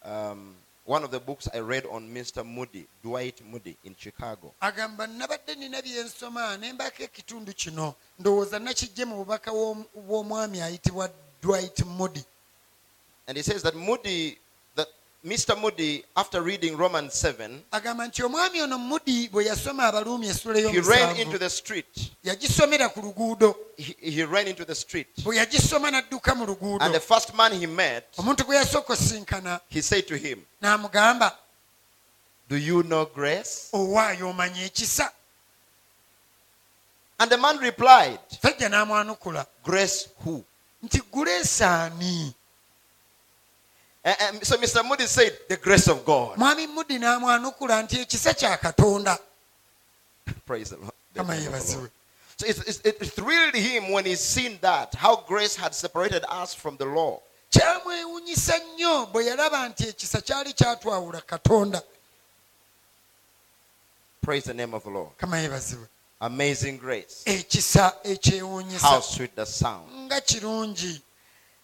that 0.03 0.09
um, 0.09 0.55
one 0.85 1.03
of 1.03 1.11
the 1.11 1.19
books 1.19 1.49
I 1.53 1.59
read 1.59 1.87
on 1.91 2.09
Mr. 2.15 2.47
Moody, 2.47 2.87
Dwight 3.03 3.41
Moody 3.51 3.77
in 3.85 3.97
Chicago. 3.99 4.55
agamba 4.63 5.07
nabadde 5.07 5.55
nina 5.59 5.83
byensoma 5.83 6.57
ne 6.61 6.73
mbaako 6.73 7.03
ekitundu 7.03 7.53
kino 7.53 7.95
ndowooza 8.19 8.59
nakijje 8.59 9.05
mu 9.05 9.17
bubaka 9.17 9.51
w'om- 9.51 9.85
bw'omwami 9.95 10.61
ayitibwa 10.61 11.11
dwight 11.45 11.85
modi 11.87 12.25
And 13.27 13.37
he 13.37 13.43
says 13.43 13.63
that 13.63 13.75
Moody, 13.75 14.37
that 14.77 14.87
Mr. 15.25 15.59
Moody, 15.59 16.05
after 16.17 16.43
reading 16.43 16.77
Romans 16.77 17.15
7, 17.15 17.63
agamba 17.73 18.07
nti 18.07 18.23
omwami 18.23 18.61
ono 18.63 18.79
mudi 18.79 19.29
bwe 19.29 19.45
yasoma 19.45 19.85
abaluumi 19.89 20.27
essula 20.29 20.59
he 20.71 20.81
ran 20.81 21.17
into 21.17 21.39
the 21.39 21.49
street. 21.51 22.11
yagisomera 22.25 22.89
ku 22.93 23.01
luguudo 23.01 23.55
He, 23.77 23.95
he 23.99 24.25
ran 24.25 24.47
into 24.47 24.65
the 24.65 24.75
street. 24.75 25.09
bwe 25.23 25.37
yagisoma 25.37 25.91
n'adduka 25.91 26.35
mu 26.37 26.47
luguudo 26.47 26.83
And 26.85 26.95
the 26.95 27.01
first 27.01 27.35
man 27.35 27.53
he 27.53 27.67
met, 27.67 28.13
omuntu 28.19 28.45
gwe 28.45 28.57
yasooka 28.57 28.93
osinkana 28.93 29.61
he 29.69 29.81
said 29.81 30.07
to 30.07 30.17
him, 30.17 30.45
Do 32.49 32.57
you 32.57 32.83
know 32.83 33.07
grace? 33.07 33.71
owaayo 33.73 34.29
omanya 34.31 34.65
ekisa 34.67 35.11
And 37.19 37.31
the 37.31 37.39
man 37.39 37.59
replied, 37.59 38.19
Grace 39.63 40.09
who? 40.25 40.45
Nti 40.85 41.01
guleesaani 41.13 42.35
And, 44.07 44.17
eh, 44.21 44.27
and 44.29 44.37
eh, 44.37 44.41
so 44.45 44.57
Mr. 44.59 44.85
Moody 44.85 45.07
said, 45.07 45.33
The 45.49 45.57
grace 45.57 45.89
of 45.89 46.05
God. 46.05 46.37
mwami 46.39 46.67
mudi 46.67 46.99
n'amwanukula 46.99 47.83
nti 47.83 48.01
ekisa 48.01 48.35
kya 48.35 48.57
katonda 48.57 49.19
Praise 50.47 50.71
the 50.71 50.77
Lord. 50.77 50.93
The 51.15 51.21
kama 51.21 51.35
name 51.37 51.55
of 51.55 51.67
the 51.67 51.77
Lord. 51.79 51.91
So 52.37 52.47
it's, 52.47 52.61
it's, 52.69 52.81
it 52.85 52.99
thrilled 53.13 53.55
him 53.55 53.93
when 53.93 54.05
he 54.05 54.15
seen 54.17 54.59
that, 54.61 54.95
how 54.95 55.17
grace 55.27 55.55
had 55.57 55.75
separated 55.75 56.25
us 56.29 56.53
from 56.55 56.77
the 56.77 56.85
law. 56.85 57.21
kyamwewunyisa 57.51 58.59
nnyo 58.59 59.07
bwe 59.07 59.27
yalaba 59.27 59.69
nti 59.69 59.89
ekisa 59.89 60.21
kyali 60.21 60.53
kyatwawula 60.53 61.21
katonda 61.21 61.83
Praise 64.21 64.47
the 64.47 64.55
name 64.55 64.75
of 64.77 64.83
the 64.85 64.91
Lord. 64.91 65.11
kama 65.17 65.39
yeebazibwe 65.39 65.87
Amazing 66.25 66.79
grace. 66.79 67.23
How 68.81 69.01
sweet 69.01 69.37
the 69.37 69.45
sound. 69.45 70.11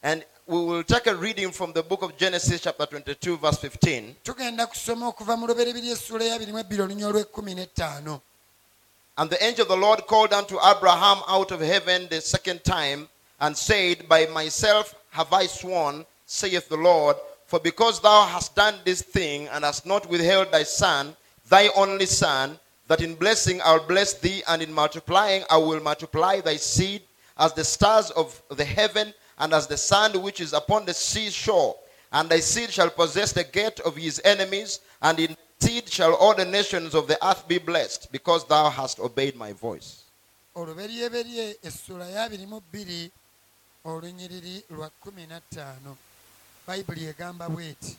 And 0.03 0.25
we 0.47 0.57
will 0.59 0.83
take 0.83 1.07
a 1.07 1.15
reading 1.15 1.51
from 1.51 1.73
the 1.73 1.83
book 1.83 2.03
of 2.03 2.15
Genesis, 2.19 2.61
chapter 2.61 2.85
22, 2.85 3.39
verse 3.39 3.57
15. 3.57 4.17
tugenda 4.23 4.67
kusoma 4.67 5.07
okuva 5.09 5.37
mu 5.39 5.47
lubereberye 5.47 5.93
essula 5.93 6.25
ya 6.25 6.39
22 6.39 6.83
olunya 6.83 7.07
olw'ekkumi 7.09 7.55
n'ettaano 7.55 8.21
And 9.17 9.31
the 9.31 9.43
angel 9.43 9.63
of 9.63 9.69
the 9.69 9.77
Lord 9.77 10.07
called 10.07 10.35
unto 10.35 10.59
Abraham 10.63 11.23
out 11.27 11.53
of 11.53 11.61
heaven 11.61 12.07
the 12.11 12.21
second 12.21 12.63
time 12.63 13.09
and 13.41 13.57
said, 13.57 14.07
By 14.11 14.27
myself 14.27 14.95
have 15.11 15.33
I 15.33 15.47
sworn, 15.47 16.05
saith 16.27 16.69
the 16.69 16.77
Lord, 16.77 17.17
for 17.47 17.61
because 17.61 17.99
thou 18.01 18.27
hast 18.27 18.55
done 18.55 18.75
this 18.85 19.01
thing 19.01 19.49
and 19.49 19.65
hast 19.65 19.87
not 19.87 20.07
withheld 20.11 20.53
thy 20.53 20.65
son, 20.65 21.17
thy 21.49 21.69
only 21.69 22.05
son, 22.05 22.60
that 22.91 23.01
in 23.01 23.15
blessing 23.15 23.61
I 23.63 23.75
will 23.75 23.87
bless 23.87 24.15
thee, 24.15 24.43
and 24.49 24.61
in 24.61 24.73
multiplying 24.73 25.45
I 25.49 25.59
will 25.59 25.79
multiply 25.81 26.41
thy 26.41 26.57
seed 26.57 27.03
as 27.39 27.53
the 27.53 27.63
stars 27.63 28.11
of 28.11 28.43
the 28.51 28.65
heaven 28.65 29.15
and 29.39 29.55
as 29.55 29.69
the 29.69 29.77
sand 29.77 30.17
which 30.21 30.41
is 30.41 30.53
upon 30.53 30.87
the 30.87 30.93
seashore. 30.93 31.77
And 32.13 32.29
thy 32.29 32.41
seed 32.41 32.71
shall 32.73 32.91
possess 32.91 33.31
the 33.31 33.45
gate 33.45 33.79
of 33.81 33.95
his 33.95 34.21
enemies, 34.25 34.81
and 35.01 35.21
in 35.21 35.37
seed 35.61 35.89
shall 35.89 36.15
all 36.15 36.35
the 36.35 36.45
nations 36.45 36.97
of 36.97 37.07
the 37.07 37.17
earth 37.25 37.47
be 37.47 37.59
blessed, 37.59 38.11
because 38.11 38.45
thou 38.49 38.69
hast 38.69 38.99
obeyed 38.99 39.37
my 39.37 39.53
voice. 39.53 40.03
oluberyeberye 40.55 41.57
essula 41.63 42.09
ya 42.09 42.29
22 42.29 43.11
olunyiriri 43.85 44.65
lwa 44.71 44.91
15 45.07 45.95
bayibuli 46.67 47.05
egamba 47.07 47.49
bweti 47.49 47.97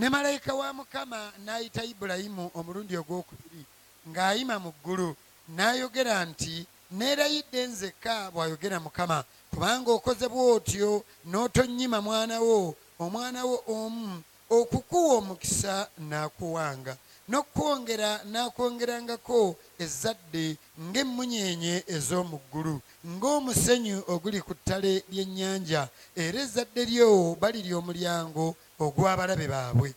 ne 0.00 0.08
malayika 0.08 0.54
wa 0.54 0.72
mukama 0.72 1.32
n'ayita 1.44 1.84
ibulayimu 1.84 2.50
omulundi 2.54 2.96
ogwokubiri 2.96 3.62
ng'ayima 4.08 4.56
mu 4.64 4.72
ggulu 4.80 5.12
n'ayogera 5.56 6.24
nti 6.24 6.64
neerayidde 6.96 7.60
nzekka 7.68 8.32
bw'ayogera 8.32 8.80
mukama 8.80 9.18
kubanga 9.52 9.90
okoze 9.92 10.26
bw'otyo 10.32 11.04
n'otonnyima 11.28 11.98
mwana 12.00 12.40
wo 12.40 12.72
omwana 13.04 13.40
wo 13.44 13.56
omu 13.76 14.24
okukuwa 14.48 15.12
omukisa 15.20 15.74
n'akuwanga 16.08 16.96
n'okwongera 17.28 18.10
n'akwongerangako 18.32 19.40
ezzadde 19.84 20.46
ng'emmunyeenye 20.80 21.74
ez'omu 21.96 22.40
ggulu 22.48 22.74
ng'omusenyu 23.04 23.96
oguli 24.12 24.40
ku 24.46 24.56
ttale 24.56 25.04
ly'ennyanja 25.12 25.82
era 26.16 26.38
ezzadde 26.40 26.82
lyo 26.90 27.36
balirya 27.40 27.76
omulyango 27.80 28.56
ogw'abalabe 28.80 29.46
baabwe 29.48 29.94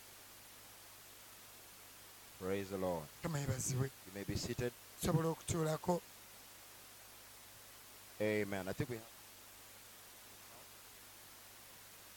Praise 2.39 2.69
the 2.69 2.77
Lord. 2.77 3.03
You 3.23 3.29
may 3.29 4.23
be 4.27 4.35
seated. 4.35 4.73
sobola 5.01 5.29
okutuulako 5.29 6.01
Amen. 8.21 8.67
I 8.69 8.73
think 8.73 8.89
we 8.89 8.95
have. 8.95 9.05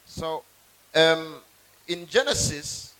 So, 0.05 0.43
um, 0.95 1.35
in 1.87 2.05
Genesis, 2.07 2.93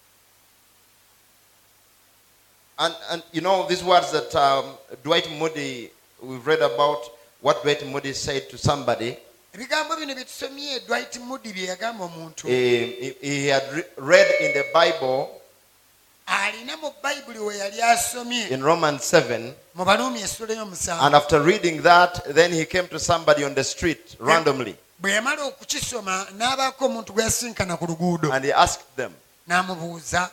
and, 2.80 2.94
and 3.12 3.24
you 3.32 3.42
know 3.42 3.66
these 3.68 3.84
words 3.84 4.12
that 4.12 4.36
um, 4.36 4.78
Dwight 5.04 5.30
Moody, 5.40 5.92
we've 6.22 6.46
read 6.46 6.62
about 6.62 7.10
what 7.42 7.62
Dwight 7.64 7.86
Moody 7.88 8.14
said 8.14 8.50
to 8.50 8.58
somebody. 8.58 9.18
Ebigambo 9.58 9.96
bino 9.96 10.14
bye 10.14 10.24
tusomye 10.24 10.80
dwight 10.86 11.16
mudi 11.18 11.54
bye 11.54 11.66
yagamba 11.66 12.06
omuntu. 12.06 12.48
He, 12.48 13.48
had 13.48 13.64
re- 13.74 13.84
read 13.98 14.28
in 14.40 14.54
the 14.54 14.66
Bible 14.74 15.30
alina 16.28 16.78
mu 16.78 16.92
bayibuli 17.02 17.40
we 17.40 17.58
yali 17.58 17.82
asomye. 17.82 18.52
in 18.52 18.62
Romans 18.64 19.04
7, 19.04 19.54
mu 19.74 19.86
baluumi 19.86 20.22
essula 20.22 21.02
and 21.02 21.16
after 21.16 21.42
reading 21.42 21.82
that, 21.82 22.24
then 22.36 22.52
he 22.52 22.66
came 22.66 22.88
to 22.88 23.00
somebody 23.00 23.44
on 23.44 23.56
the 23.56 23.64
street 23.64 24.16
randomly. 24.20 24.76
bwe 25.02 25.12
yamala 25.12 25.44
okukisoma 25.44 26.28
n'abaako 26.38 26.86
omuntu 26.86 27.14
gwe 27.14 27.24
yasinkana 27.24 27.78
ku 27.78 27.86
luguudo. 27.88 28.32
And 28.32 28.46
he 28.46 28.52
asked 28.52 28.96
them, 28.96 29.14
n'amubuuza. 29.50 30.30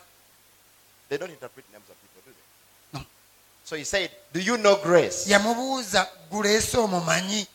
They 1.09 1.17
don't 1.17 1.31
interpret 1.31 1.65
names 1.73 1.85
of 1.89 1.97
people, 2.03 2.23
do 2.27 2.33
they? 2.93 2.99
No. 2.99 3.05
So 3.65 3.77
he 3.77 3.85
said, 3.85 4.11
Do 4.33 4.41
you 4.41 4.57
know 4.59 4.77
grace? 4.77 5.27
yamubuuza 5.29 6.09
guleesi 6.31 6.77
omumanyi 6.77 7.47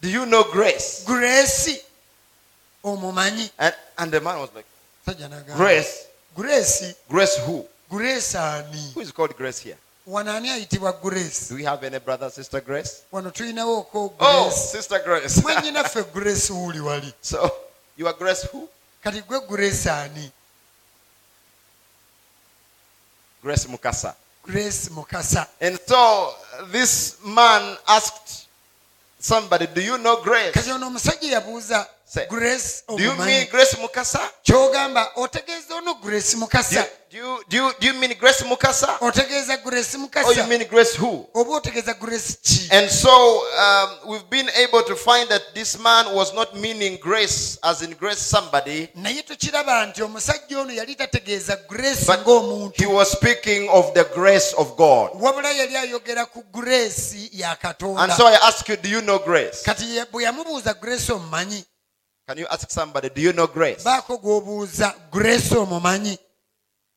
Do 0.00 0.08
you 0.10 0.26
know 0.26 0.44
grace? 0.44 1.04
guleesi 1.06 1.80
omumanyi 2.84 3.50
And, 3.58 3.74
and 3.98 4.12
the 4.12 4.20
man 4.20 4.38
was 4.38 4.50
like, 4.54 4.66
Grace? 5.56 6.06
guleesi 6.36 6.94
Grace 7.08 7.38
who? 7.46 7.64
ani 8.38 8.90
Who 8.94 9.00
is 9.00 9.12
called 9.12 9.36
Grace 9.36 9.58
here? 9.60 9.76
wano 10.06 10.32
ani 10.36 10.50
ayitibwa 10.50 10.92
guleesi 10.92 11.48
Do 11.48 11.54
we 11.56 11.64
have 11.64 11.82
any 11.86 11.98
brother, 11.98 12.30
sister 12.30 12.60
Grace? 12.60 13.02
wano 13.12 13.30
tulinawo 13.30 13.78
oko 13.78 14.14
Oh, 14.20 14.50
sister 14.50 14.98
Grace. 15.04 15.40
mwannyinaffe 15.42 16.02
guleesi 16.12 16.52
wuuli 16.52 16.80
wali 16.80 17.12
so, 17.22 17.50
you 17.96 18.06
are 18.08 18.16
Grace 18.18 18.46
who? 18.52 18.68
kati 19.02 19.22
gwe 19.22 19.40
guleesi 19.40 19.88
ani 19.88 20.30
Grace 23.42 23.68
Mukasa. 23.68 24.14
grace 24.44 24.90
mukasa 24.90 25.46
And 25.60 25.78
so 25.86 26.34
this 26.72 27.16
man 27.24 27.76
asked 27.88 28.45
somebody, 29.26 29.66
Do 29.66 29.80
you 29.82 29.98
know 29.98 30.22
Grace? 30.22 30.52
Ono 32.06 32.22
omusajja 32.22 32.22
yabuuza 32.22 32.26
Say, 32.26 32.26
grace 32.28 32.82
Do 32.88 33.02
you 33.02 33.14
mean 33.16 33.46
Grace 33.50 33.76
Mukasa? 33.76 34.20
kyogamba 34.42 35.10
otegeeza 35.16 35.74
ono 35.76 35.94
grace 35.94 36.36
mukasa 36.36 36.86
do 37.10 37.18
you, 37.18 37.40
do 37.48 37.56
you, 37.56 37.72
do 37.80 37.86
you 37.86 37.94
mean 37.94 38.14
Grace 38.18 38.42
Mukasa? 38.44 38.98
otegeeza 39.00 39.56
grace 39.64 39.96
Or 39.96 40.34
you 40.34 40.46
mean 40.48 40.64
Grace 40.68 40.96
who? 40.96 41.26
oba 41.34 41.50
otegeeza 41.56 41.94
grace 41.98 42.36
ki 42.42 42.68
And 42.72 42.90
so 42.90 43.10
um, 43.10 44.10
we've 44.10 44.28
been 44.30 44.48
able 44.56 44.82
to 44.82 44.94
find 44.96 45.28
that 45.30 45.42
this 45.54 45.78
man 45.78 46.12
was 46.14 46.34
not 46.34 46.54
meaning 46.56 46.98
grace 47.00 47.58
as 47.62 47.82
in 47.82 47.90
grace 47.94 48.18
somebody, 48.18 48.88
naye 48.94 49.22
tukiraba 49.22 49.86
nti 49.86 50.02
omusajja 50.02 50.60
ono 50.60 50.72
yali 50.72 50.94
tategeeza 50.94 51.56
grace 51.68 52.06
ng'omuntu 52.12 52.78
he 52.78 52.86
was 52.86 53.10
speaking 53.12 53.68
of 53.70 53.92
the 53.94 54.04
grace 54.14 54.52
of 54.58 54.76
God. 54.76 55.10
wabula 55.20 55.50
yali 55.52 55.76
ayogera 55.76 56.26
ku 56.26 56.42
grace 56.52 57.30
ya 57.32 57.50
And 57.50 57.58
katonda 57.60 58.16
so 58.16 58.26
I 58.26 58.34
ask 58.48 58.68
you, 58.68 58.76
do 58.76 58.88
you 58.88 59.00
know 59.00 59.18
grace? 59.18 59.62
kati 59.64 59.84
bwe 60.12 60.24
yamubuuza 60.24 60.74
grace 60.74 61.12
omumanyi 61.12 61.64
Can 62.28 62.38
you 62.38 62.46
ask 62.50 62.68
somebody, 62.70 63.08
do 63.08 63.20
you 63.20 63.32
know 63.32 63.46
grace? 63.46 63.84
baako 63.84 64.18
gw'obuuza 64.18 64.94
grace 65.10 65.52
omumanyi 65.56 66.18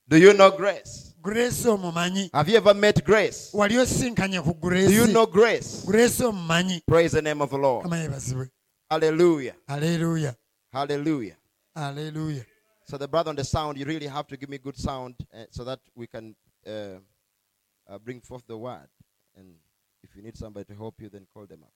Do 0.07 0.17
you 0.17 0.33
know 0.33 0.51
grace? 0.51 1.13
grace 1.21 1.65
omumanyi 1.69 2.29
Have 2.33 2.49
you 2.49 2.57
ever 2.57 2.73
met 2.73 3.03
grace? 3.03 3.51
wali 3.53 3.75
osinkanye 3.77 4.41
ku 4.43 4.53
Do 4.53 4.75
you 4.75 5.05
grace 5.05 5.13
know 5.13 5.25
grace? 5.27 5.85
grace 5.85 6.19
omumanyi 6.23 6.81
Praise 6.87 7.11
the 7.11 7.21
name 7.21 7.41
of 7.43 7.49
the 7.51 7.57
Lord. 7.57 7.83
kama 7.83 7.97
yebazibwe 7.97 8.49
Hallelujah. 8.89 9.55
aleluya 9.67 10.35
Hallelujah. 10.73 11.35
aleluya 11.75 12.45
So 12.85 12.97
the 12.97 13.07
brother 13.07 13.29
on 13.29 13.35
the 13.35 13.43
sound, 13.43 13.77
you 13.77 13.85
really 13.85 14.07
have 14.07 14.25
to 14.29 14.35
give 14.37 14.49
me 14.49 14.57
good 14.57 14.75
sound 14.75 15.13
uh, 15.31 15.45
so 15.51 15.63
that 15.63 15.79
we 15.95 16.07
can 16.07 16.35
uh, 16.65 16.97
uh, 17.87 17.99
bring 17.99 18.19
forth 18.19 18.41
the 18.47 18.57
word. 18.57 18.89
And 19.37 19.53
if 20.01 20.15
you 20.15 20.23
need 20.23 20.35
somebody 20.35 20.65
to 20.65 20.73
help 20.73 20.95
you, 20.99 21.07
then 21.07 21.27
call 21.31 21.45
them 21.45 21.61
up. 21.61 21.71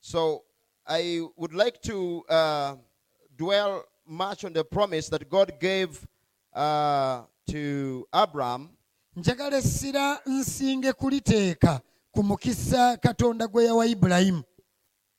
So 0.00 0.44
I 0.88 1.20
would 1.36 1.52
like 1.52 1.82
to 1.82 2.24
uh, 2.30 2.76
dwell 3.36 3.84
much 4.06 4.44
on 4.44 4.54
the 4.54 4.64
promise 4.64 5.08
that 5.10 5.28
God 5.28 5.52
gave 5.60 6.06
uh, 6.54 7.22
to 7.50 8.06
Abraham. 8.14 8.70
Njagala 9.16 9.56
essira 9.56 10.20
nsinge 10.26 10.92
kuliteeka 10.92 11.80
ku 12.12 12.22
mukisa 12.22 12.96
katonda 12.96 13.46
gwe 13.46 13.64
yawa 13.64 13.86
ibulayimu. 13.86 14.42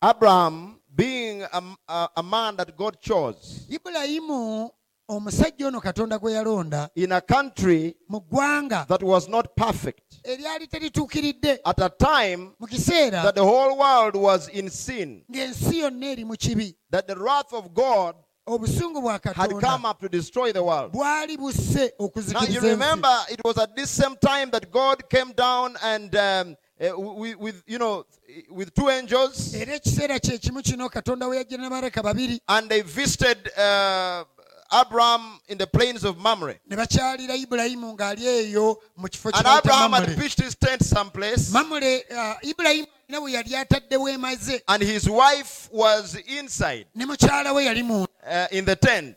Abraham, 0.01 0.79
being 0.95 1.43
a, 1.43 1.61
a, 1.87 2.09
a 2.15 2.23
man 2.23 2.55
that 2.55 2.75
God 2.77 2.99
chose. 3.01 3.67
Ibulayimu 3.69 4.69
omusajja 5.09 5.67
ono 5.67 5.81
katonda 5.81 6.19
gwe 6.19 6.33
yalonda 6.33 6.89
in 6.95 7.11
a 7.11 7.21
country 7.21 7.95
mu 8.09 8.19
ggwanga 8.19 8.85
that 8.87 9.03
was 9.03 9.27
not 9.27 9.55
perfect, 9.55 10.21
eryali 10.23 10.67
terituukiridde 10.67 11.59
at 11.65 11.79
a 11.81 11.89
time 11.89 12.51
mu 12.59 12.67
kiseera 12.67 13.23
that 13.23 13.35
the 13.35 13.43
whole 13.43 13.77
world 13.77 14.15
was 14.15 14.47
in 14.49 14.69
sin, 14.69 15.23
ng'ensi 15.31 15.79
yonna 15.79 16.05
eri 16.05 16.23
mu 16.23 16.35
kibi. 16.35 16.75
that 16.91 17.07
the 17.07 17.15
wrath 17.15 17.53
of 17.53 17.73
God 17.73 18.15
obusungu 18.47 19.01
bwa 19.01 19.13
had 19.13 19.21
come 19.23 19.61
katonda 19.61 19.89
up 19.89 19.99
to 19.99 20.09
destroy 20.09 20.51
the 20.51 20.63
world. 20.63 20.91
bwali 20.91 21.37
busse 21.37 21.93
okuzikiriza 21.99 22.61
remember, 22.61 23.25
it 23.31 23.41
was 23.43 23.57
at 23.57 23.75
this 23.75 23.89
same 23.89 24.15
time 24.21 24.51
that 24.51 24.71
God 24.71 25.09
came 25.09 25.33
down 25.33 25.75
and 25.83 26.15
um, 26.15 26.55
uh, 26.81 26.97
with, 26.97 27.35
with 27.37 27.63
you 27.67 27.79
know 27.79 28.05
with 28.51 28.73
two 28.75 28.89
angels, 28.89 29.55
era 29.55 29.73
ekiseera 29.73 30.19
kye 30.19 30.37
kimu 30.37 30.61
kino 30.63 30.87
katonda 30.89 31.27
we 31.27 31.37
yajja 31.37 31.57
n'abaleka 31.57 32.03
babiri. 32.03 32.39
and 32.47 32.69
they 32.69 32.81
visited 32.81 33.49
uh, 33.57 34.23
Abraham 34.71 35.39
in 35.47 35.57
the 35.57 35.67
plains 35.67 36.03
of 36.03 36.17
Mamre. 36.17 36.59
ne 36.67 36.75
bakyalira 36.75 37.35
ibulayimu 37.35 37.93
ng'ali 37.95 38.25
eyo 38.25 38.77
mu 38.97 39.07
kifo 39.07 39.31
And 39.33 39.45
Abraham 39.47 39.91
had 39.93 40.17
pitched 40.17 40.41
his 40.41 40.55
tent 40.55 40.83
someplace, 40.83 41.53
uh, 41.53 42.35
ibulayimu 42.43 42.87
alina 43.09 43.21
we 43.23 43.33
yali 43.33 43.55
atadde 43.55 43.97
weema 43.97 44.35
ze 44.37 44.61
and 44.67 44.83
his 44.83 45.09
wife 45.09 45.69
was 45.71 46.15
inside 46.27 46.85
ne 46.95 47.05
mukyala 47.05 47.53
we 47.55 47.65
yali 47.65 47.83
mu 47.83 48.05
uh, 48.25 48.47
in 48.51 48.65
the 48.65 48.75
tent. 48.75 49.15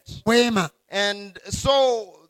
And 0.91 1.39
so 1.49 2.22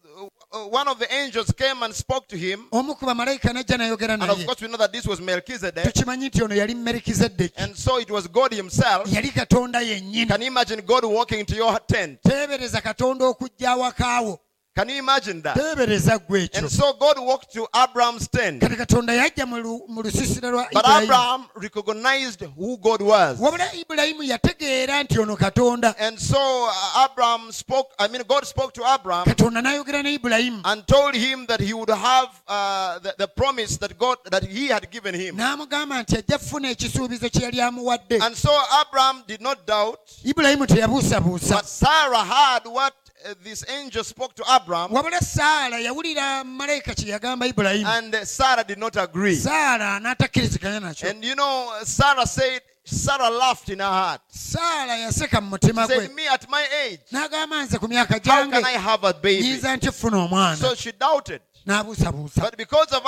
Uh, 0.54 0.66
one 0.68 0.86
of 0.86 0.98
the 0.98 1.10
angels 1.14 1.50
came 1.56 1.82
and 1.82 1.94
spoke 1.94 2.28
to 2.28 2.36
him. 2.36 2.66
omu 2.72 2.94
ku 2.98 3.06
bamalayika 3.06 3.52
najja 3.52 3.78
nayogera 3.78 4.14
And 4.14 4.22
of 4.30 4.44
course, 4.44 4.60
we 4.60 4.68
know 4.68 4.76
that 4.76 4.92
this 4.92 5.06
was 5.06 5.18
Melchizedek. 5.20 5.84
nti 5.84 6.42
ono 6.42 6.54
yali 6.54 6.74
merikizedeki 6.74 7.52
And 7.56 7.74
so 7.76 7.98
it 7.98 8.10
was 8.10 8.26
God 8.28 8.52
himself. 8.52 9.06
yali 9.08 9.30
katonda 9.30 9.80
yennyini 9.80 10.28
Can 10.28 10.40
you 10.42 10.48
imagine 10.48 10.82
God 10.82 11.04
walking 11.04 11.40
into 11.40 11.54
your 11.56 11.78
tent? 11.86 12.20
teebereza 12.22 12.80
katonda 12.82 13.24
okujja 13.26 13.70
awakaawo 13.70 14.38
Can 14.74 14.88
you 14.88 14.96
imagine 14.98 15.42
that? 15.42 15.54
teebereza 15.56 16.18
gwe 16.18 16.44
ekyo 16.44 16.58
And 16.60 16.70
so 16.70 16.92
God 16.94 17.18
walked 17.18 17.52
to 17.52 17.68
Abraham's 17.74 18.28
tent. 18.28 18.60
kati 18.62 18.76
katonda 18.76 19.12
yajja 19.14 19.46
mu 19.46 19.56
lu- 19.58 19.84
mu 19.88 20.02
lusisira 20.02 20.50
lwa 20.50 20.66
But 20.72 20.88
Abraham 20.88 21.46
recognized 21.54 22.40
who 22.56 22.78
God 22.78 23.02
was. 23.02 23.38
wabula 23.40 23.74
ibulayimu 23.74 24.22
yategeera 24.22 25.02
nti 25.02 25.18
ono 25.18 25.36
katonda 25.36 25.94
And 25.98 26.18
so 26.18 26.38
uh, 26.70 27.04
Abraham 27.10 27.52
spoke, 27.52 27.92
I 27.98 28.08
mean, 28.08 28.22
God 28.28 28.46
spoke 28.46 28.72
to 28.74 28.82
Abraham 28.94 29.24
katonda 29.24 29.60
n'ayogera 29.62 30.02
ne 30.02 30.14
ibulayimu 30.18 30.60
and 30.64 30.86
told 30.86 31.14
him 31.14 31.44
that 31.46 31.60
he 31.60 31.74
would 31.74 31.90
have 31.90 32.28
uh, 32.48 32.98
the, 33.00 33.14
the 33.18 33.28
promise 33.28 33.76
that 33.78 33.98
God, 33.98 34.16
that 34.30 34.42
he 34.44 34.68
had 34.68 34.90
given 34.90 35.14
him. 35.14 35.36
n'amugamba 35.36 36.02
nti 36.02 36.16
ajja 36.16 36.38
kufuna 36.38 36.70
ekisuubizo 36.70 37.28
kye 37.28 37.42
yali 37.42 37.60
amuwadde 37.60 38.18
And 38.22 38.34
so 38.36 38.50
Abraham 38.80 39.22
did 39.26 39.40
not 39.42 39.66
doubt, 39.66 39.98
but 40.24 41.66
Sarah 41.66 42.24
had 42.24 42.60
what 42.66 42.94
this 43.42 43.64
angel 43.68 44.04
spoke 44.04 44.34
to 44.34 44.44
Abraham, 44.50 44.90
wabula 44.90 45.20
saala 45.20 45.78
yawulira 45.78 46.44
malayika 46.44 46.94
kye 46.94 47.10
yagamba 47.12 47.46
ibulayimu 47.46 47.86
and 47.98 48.14
uh, 48.14 48.24
Sarah 48.24 48.64
did 48.64 48.78
not 48.78 48.96
agree. 48.96 49.36
saala 49.36 50.00
n'atakkiriziganya 50.00 50.80
nakyo 50.80 51.10
And 51.10 51.24
you 51.24 51.34
know, 51.34 51.72
Sarah 51.84 52.26
said, 52.26 52.60
Sarah 52.84 53.30
laughed 53.30 53.68
in 53.70 53.78
her 53.78 53.84
heart. 53.84 54.20
saala 54.34 54.96
yaseka 55.06 55.40
mu 55.42 55.56
mutima 55.56 55.86
She 55.86 55.94
gwe 55.94 56.06
said, 56.06 56.14
Me 56.14 56.26
at 56.26 56.48
my 56.50 56.66
age, 56.86 57.00
n'agamba 57.12 57.64
nze 57.66 57.78
ku 57.78 57.88
myaka 57.88 58.14
how 58.14 58.18
can 58.50 58.54
I 58.54 58.74
gyange 58.74 58.80
have 58.80 59.04
a 59.04 59.12
baby? 59.14 59.42
nyinza 59.44 59.76
nti 59.76 59.92
funa 59.92 60.16
omwana 60.28 60.56
So 60.56 60.74
she 60.74 60.92
doubted. 60.92 61.40
n'abuusabuusa 61.66 62.40
But 62.40 62.56
because 62.56 62.92
of 62.92 63.02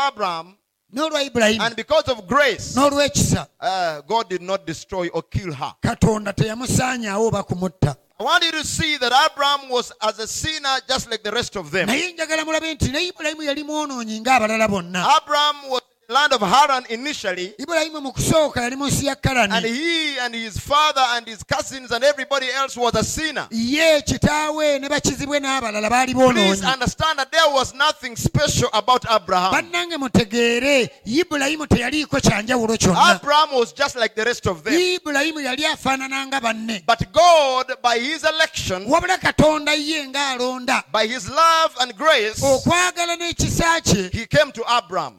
n'olwa 0.94 1.22
ibulayimu 1.28 1.60
and 1.66 1.76
because 1.76 2.08
of 2.08 2.26
grace, 2.26 2.76
n'olw'ekisa 2.76 3.46
uh, 3.60 4.00
God 4.02 4.28
did 4.28 4.42
not 4.42 4.64
destroy 4.66 5.08
or 5.08 5.22
kill 5.22 5.52
her. 5.52 5.74
katonda 5.82 6.32
teyamusaanyaawo 6.32 7.26
oba 7.26 7.42
kumutta 7.42 7.96
I 8.24 8.26
want 8.26 8.42
you 8.44 8.52
to 8.52 8.64
see 8.64 8.96
that 8.96 9.12
Abraham 9.30 9.68
was 9.68 9.92
as 10.00 10.18
a 10.18 10.26
sinner 10.26 10.78
just 10.88 11.10
like 11.10 11.22
the 11.22 11.30
rest 11.30 11.56
of 11.56 11.70
them. 11.70 11.88
naye 11.88 12.12
njagala 12.12 12.44
mulabe 12.44 12.74
nti 12.74 12.88
ne 12.90 13.06
ibulayimu 13.08 13.42
yali 13.42 13.64
mwonoonyi 13.64 14.20
ng'abalala 14.20 14.68
bonna 14.68 15.06
Abraham 15.22 15.56
was 15.68 15.82
land 16.08 16.32
of 16.32 16.40
Haran 16.40 16.84
initially, 16.90 17.54
ibulayimu 17.58 18.00
mu 18.02 18.12
kusooka 18.12 18.60
yali 18.62 18.76
mu 18.76 18.86
nsi 18.86 19.08
and 19.50 19.64
he 19.64 20.18
and 20.18 20.34
his 20.34 20.58
father 20.58 21.00
and 21.16 21.26
his 21.26 21.42
cousins 21.42 21.90
and 21.92 22.04
everybody 22.04 22.46
else 22.50 22.76
was 22.76 22.94
a 22.94 23.04
sinner. 23.04 23.46
ye 23.50 24.00
kitaawe 24.02 24.80
ne 24.80 24.88
bakizibwe 24.88 25.40
n'abalala 25.40 25.88
baali 25.90 26.12
Please 26.14 26.62
understand 26.64 27.18
that 27.18 27.30
there 27.32 27.48
was 27.52 27.74
nothing 27.74 28.16
special 28.16 28.68
about 28.72 29.04
Abraham. 29.10 29.52
bannange 29.52 29.96
mutegeere 29.96 30.90
ibulayimu 31.06 31.66
teyaliiko 31.66 32.20
kyanjawulo 32.20 32.76
kyonna 32.76 33.14
Abraham 33.16 33.54
was 33.54 33.72
just 33.72 33.96
like 33.96 34.14
the 34.14 34.24
rest 34.24 34.46
of 34.46 34.62
them. 34.64 34.74
ibulayimu 34.74 35.40
yali 35.40 35.64
afaanana 35.66 36.26
nga 36.26 36.40
banne 36.40 36.82
But 36.86 37.12
God, 37.12 37.72
by 37.82 37.98
his 37.98 38.24
election, 38.24 38.84
wabula 38.86 39.16
katonda 39.18 39.72
ye 39.74 40.06
ng'alonda 40.08 40.84
by 40.92 41.06
his 41.06 41.28
love 41.30 41.74
and 41.80 41.96
grace, 41.96 42.40
okwagala 42.42 43.16
n'ekisa 43.16 43.80
kye 43.82 44.10
he 44.12 44.26
came 44.26 44.52
to 44.52 44.62
Abraham. 44.68 45.14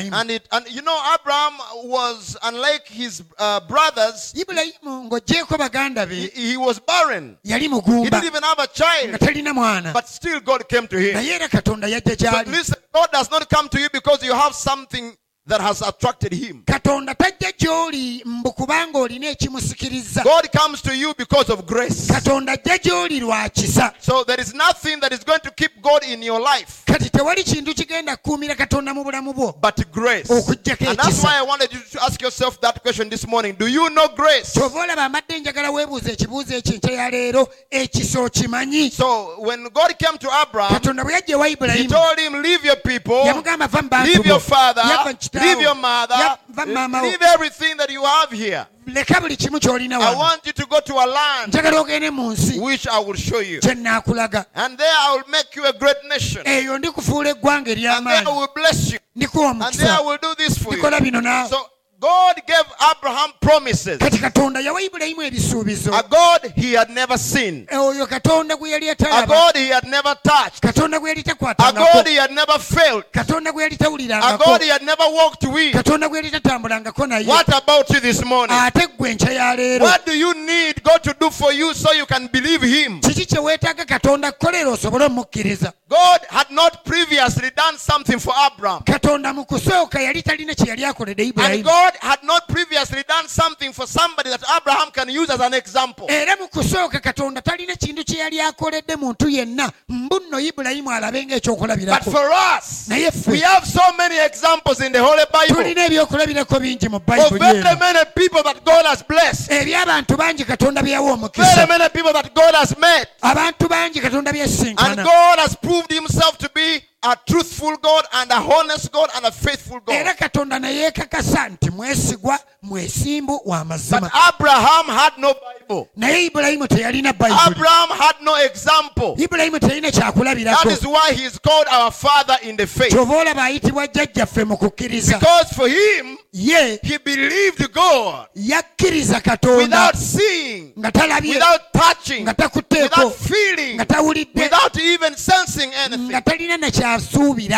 Ibulayimu 0.00 0.20
And 0.20 0.30
it, 0.30 0.48
and 0.52 0.66
you 0.68 0.82
know, 0.82 0.98
Abraham 1.14 1.54
was 1.84 2.36
unlike 2.42 2.86
his 2.88 3.22
uh, 3.38 3.60
brothers. 3.60 4.34
ibulayimu 4.36 5.08
ng'oggyeko 5.10 5.56
baganda 5.58 6.06
He, 6.08 6.28
he 6.28 6.56
was 6.56 6.78
barren. 6.80 7.36
yali 7.44 7.60
He 7.62 7.68
mugumba 7.68 8.10
didn't 8.10 8.24
even 8.24 8.42
have 8.42 8.58
a 8.58 8.62
nga 8.62 8.72
child. 8.74 9.20
talina 9.20 9.52
mwana 9.54 9.92
But 9.92 10.08
still, 10.08 10.40
God 10.40 10.68
came 10.68 10.86
to 10.88 10.98
him. 10.98 11.14
naye 11.16 11.30
era 11.36 11.48
katonda 11.48 11.88
yajja 11.88 12.18
So 12.18 12.26
gy'ali 12.26 12.46
listen, 12.50 12.76
God 12.92 13.08
does 13.12 13.30
not 13.30 13.48
come 13.50 13.68
to 13.68 13.80
you 13.80 13.88
because 13.92 14.22
you 14.24 14.34
have 14.34 14.54
something 14.54 15.16
that 15.46 15.60
has 15.60 15.82
attracted 15.82 16.32
him. 16.32 16.62
katonda 16.66 17.14
tajja 17.14 17.52
gy'oli 17.58 18.22
mbu 18.24 18.52
kubanga 18.52 18.98
olina 18.98 19.26
ekimusikiriza 19.28 20.22
God 20.22 20.48
comes 20.52 20.82
to 20.82 20.94
you 20.96 21.14
because 21.18 21.52
of 21.52 21.64
grace. 21.66 22.12
katonda 22.12 22.52
ajja 22.52 22.78
gy'oli 22.78 23.20
lwa 23.20 23.48
kisa 23.48 23.92
So 24.00 24.24
there 24.24 24.40
is 24.42 24.54
nothing 24.54 25.00
that 25.00 25.12
is 25.12 25.24
going 25.24 25.40
to 25.40 25.50
keep 25.50 25.82
God 25.82 26.02
in 26.04 26.22
your 26.22 26.40
life 26.40 26.82
kati 26.84 27.10
tewali 27.10 27.44
kintu 27.44 27.74
kigenda 27.74 28.16
kukuumira 28.16 28.54
katonda 28.54 28.94
mu 28.94 29.04
bulamu 29.04 29.32
bwo 29.32 29.52
but 29.62 29.92
grace. 29.92 30.28
Okuggyako 30.32 30.88
And 30.88 30.98
that's 30.98 31.08
ekisa. 31.18 31.24
why 31.24 31.38
I 31.38 31.42
wanted 31.42 31.72
you 31.72 31.80
to 31.92 32.02
ask 32.04 32.20
yourself 32.22 32.60
that 32.60 32.82
question 32.82 33.08
this 33.08 33.26
morning. 33.26 33.54
Do 33.58 33.66
you 33.66 33.88
know 33.90 34.08
grace? 34.08 34.52
kyova 34.52 34.80
olaba 34.80 35.08
mbadde 35.08 35.40
njagala 35.40 35.70
weebuuza 35.70 36.12
ekibuuzo 36.12 36.54
ekyo 36.54 36.74
enkya 36.74 36.92
ya 36.92 37.10
leero 37.10 37.48
ekisa 37.70 38.20
okimanyi 38.20 38.90
So 38.90 39.36
when 39.40 39.64
God 39.68 39.98
came 39.98 40.18
to 40.18 40.28
Abraham, 40.42 40.72
katonda 40.74 41.04
bwe 41.04 41.12
yajja 41.12 41.34
ewa 41.34 41.46
he 41.46 41.52
ibulayimu 41.52 41.88
told 41.88 42.18
him, 42.18 42.42
Leave 42.42 42.64
your 42.66 42.76
people, 42.82 43.24
yamugamba 43.26 43.66
va 43.66 43.82
mu 43.82 43.88
bantu 43.88 44.06
leave 44.10 44.22
bo 44.22 44.28
your 44.28 44.40
father, 44.40 44.82
yava 44.82 45.10
mu 45.10 45.16
kitaawo, 45.16 45.35
leave 45.40 45.62
your 45.62 45.74
mother, 45.74 46.16
ya- 46.18 46.38
va 46.48 46.66
mu 46.66 46.72
maama 46.72 47.02
wo 47.02 47.06
leave 47.10 47.22
everything 47.34 47.74
that 47.76 47.90
you 47.90 48.02
have 48.04 48.30
here. 48.36 48.66
leka 48.86 49.20
buli 49.20 49.36
kimu 49.36 49.58
ky'olina 49.60 49.96
I 50.00 50.14
want 50.14 50.46
you 50.46 50.52
to 50.52 50.66
go 50.66 50.80
to 50.80 50.94
a 51.00 51.06
land 51.06 51.48
njagala 51.54 51.80
ogende 51.80 52.10
mu 52.10 52.32
nsi 52.32 52.58
which 52.60 52.86
I 52.86 52.98
will 53.04 53.16
show 53.16 53.40
you. 53.40 53.60
nnaakulaga 53.60 54.46
And 54.54 54.78
there 54.78 54.92
I 55.00 55.16
will 55.16 55.24
make 55.28 55.56
you 55.56 55.64
a 55.66 55.72
great 55.72 56.04
nation. 56.08 56.42
eyo 56.46 56.78
ndikufuula 56.78 57.30
eggwanga 57.30 57.70
And 57.72 57.80
there 57.80 57.90
ery'amaanyi 57.90 58.28
I 58.30 58.38
will 58.38 58.48
bless 58.54 58.92
you. 58.92 58.98
ndikuwa 59.16 59.50
And 59.50 59.62
there 59.74 59.90
I 59.90 59.96
omukisa 59.98 60.06
will 60.06 60.18
do 60.22 60.34
this 60.34 60.58
for 60.58 60.72
you. 60.72 60.78
ndikola 60.78 61.00
bino 61.00 61.20
naawe 61.20 61.48
So 61.50 61.70
God 62.00 62.34
gave 62.46 62.66
Abraham 62.90 63.30
promises. 63.40 63.98
kati 63.98 64.18
katonda 64.18 64.60
yawa 64.60 64.82
ibulayimu 64.82 65.22
ebisuubizo 65.22 65.94
A 65.94 66.02
God 66.02 66.52
he 66.56 66.74
had 66.76 66.90
never 66.90 67.18
seen. 67.18 67.66
Eh, 67.70 67.78
oyo 67.80 68.06
katonda 68.06 68.56
gwe 68.56 68.70
yali 68.70 68.90
A 68.90 69.26
God 69.26 69.56
he 69.56 69.68
had 69.68 69.84
never 69.88 70.14
touched. 70.22 70.60
katonda 70.60 71.00
gwe 71.00 71.08
yali 71.10 71.24
A 71.58 71.72
God 71.72 72.06
he 72.06 72.16
had 72.16 72.30
never 72.32 72.58
felt. 72.58 73.10
katonda 73.12 73.52
gwe 73.52 73.62
yali 73.62 73.76
A 74.12 74.38
God 74.38 74.62
he 74.62 74.68
had 74.68 74.82
never 74.82 75.04
walked 75.10 75.44
with. 75.44 75.72
katonda 75.74 76.08
gwe 76.08 76.18
yali 76.18 76.30
tatambulangako 76.30 77.06
naye 77.06 77.26
What 77.26 77.48
about 77.48 77.88
you 77.90 78.00
this 78.00 78.22
morning? 78.24 78.56
ate 78.58 78.86
gwe 78.98 79.10
enkya 79.10 79.32
ya 79.32 79.56
leero 79.56 79.84
What 79.84 80.04
do 80.06 80.12
you 80.12 80.34
need 80.34 80.82
God 80.82 81.02
to 81.02 81.14
do 81.20 81.30
for 81.30 81.52
you 81.52 81.72
so 81.74 81.92
you 81.92 82.06
can 82.06 82.28
believe 82.28 82.62
him? 82.62 83.00
kiki 83.00 83.26
kye 83.26 83.38
weetaaga 83.38 83.84
katonda 83.84 84.32
kukolera 84.32 84.70
osobole 84.70 85.04
omukkiriza 85.04 85.72
God 85.88 86.20
had 86.28 86.50
not 86.50 86.84
previously 86.84 87.50
done 87.56 87.78
something 87.78 88.18
for 88.18 88.34
Abraham. 88.46 88.82
katonda 88.84 89.32
mu 89.32 89.44
kusooka 89.44 90.00
yali 90.00 90.22
talina 90.22 90.54
kye 90.54 90.66
yali 90.68 90.84
akoledde 90.84 91.22
And 91.22 91.30
ibulayimu 91.32 91.64
God 91.86 91.96
had 92.00 92.22
not 92.24 92.48
previously 92.48 93.02
done 93.06 93.28
something 93.28 93.72
for 93.72 93.86
somebody 93.86 94.30
that 94.30 94.42
Abraham 94.56 94.90
can 94.90 95.08
use 95.08 95.30
as 95.30 95.40
an 95.40 95.54
example. 95.54 96.06
era 96.10 96.36
mu 96.36 96.48
kusooka 96.48 97.00
katonda 97.00 97.40
talina 97.42 97.76
kintu 97.76 98.04
kye 98.04 98.18
yali 98.18 98.40
akoledde 98.40 98.96
muntu 98.96 99.28
yenna 99.28 99.70
mbu 99.88 100.40
ibulayimu 100.40 100.90
alabe 100.90 101.26
But 101.26 102.04
for 102.04 102.30
us, 102.56 102.88
naye 102.88 103.04
we 103.04 103.10
ffe 103.10 103.42
have 103.42 103.66
so 103.66 103.92
many 103.96 104.18
examples 104.18 104.80
in 104.80 104.92
the 104.92 105.02
Holy 105.02 105.24
Bible. 105.32 105.54
tulina 105.62 105.86
ebyokulabirako 105.86 106.60
bingi 106.60 106.88
mu 106.88 106.96
of 106.96 107.02
bayibuli 107.06 107.38
very 107.38 107.58
eno. 107.58 107.76
many 107.78 108.04
people 108.16 108.42
that 108.42 108.64
God 108.64 108.84
has 108.86 109.02
blessed, 109.02 109.50
eby'abantu 109.50 110.16
bangi 110.16 110.44
katonda 110.44 110.82
byeyawa 110.82 111.06
very 111.06 111.18
omukisa. 111.18 111.68
Many 111.68 111.88
people 111.90 112.12
that 112.12 112.34
God 112.34 112.54
has 112.54 112.76
met, 112.78 113.08
abantu 113.22 113.68
bangi 113.68 114.00
katonda 114.00 114.30
and 114.30 114.38
byesinkana 114.38 115.04
God 115.04 115.38
has 115.38 115.54
proved 115.56 115.92
Himself 115.92 116.36
to 116.38 116.50
be 116.54 116.82
a 117.12 117.16
truthful 117.26 117.76
God 117.76 118.04
and 118.14 118.30
a 118.32 118.36
honest 118.36 118.90
God 118.92 119.10
and 119.16 119.24
a 119.26 119.30
faithful 119.30 119.80
God. 119.80 119.94
era 119.94 120.14
katonda 120.14 120.58
neyeekakasa 120.58 121.48
nti 121.48 121.70
mwesigwa 121.70 122.38
mwesimbu 122.62 123.40
wa 123.44 123.64
But 123.64 124.10
Abraham 124.28 124.86
had 124.86 125.12
no 125.18 125.34
Bible. 125.34 125.88
naye 125.96 126.26
ibulayimu 126.26 126.66
teyalina 126.68 127.12
bayibuli 127.12 127.46
Abraham 127.46 127.88
had 127.98 128.16
no 128.22 128.34
example. 128.36 129.14
ibulayimu 129.18 129.58
teyalina 129.58 129.90
kyakulabirako 129.90 130.70
is 130.70 130.84
why 130.84 131.12
he 131.14 131.24
is 131.24 131.38
called 131.38 131.66
our 131.72 131.92
father 131.92 132.36
in 132.42 132.56
the 132.56 132.66
faith. 132.66 132.92
kyova 132.92 133.16
olaba 133.16 133.44
ayitibwa 133.44 133.86
jjajjaffe 133.86 134.44
mu 134.44 134.56
kukkiriza 134.56 135.18
Because 135.18 135.54
for 135.54 135.68
him, 135.68 136.18
ye 136.32 136.78
he 136.82 136.98
believed 136.98 137.72
God 137.72 138.26
yakkiriza 138.34 139.20
katonda 139.20 139.62
without 139.62 139.96
seeing, 139.96 140.72
nga 140.78 140.92
talabye 140.92 141.34
without 141.34 141.60
touching, 141.72 142.22
nga 142.22 142.34
without 142.82 143.14
feeling, 143.14 143.74
nga 143.74 143.84
tawulidde 143.84 144.42
without 144.42 144.76
even 144.76 145.14
sensing 145.16 145.70
anything. 145.74 146.08
nga 146.10 146.20
talina 146.20 146.56
nakyasuubira 146.56 146.95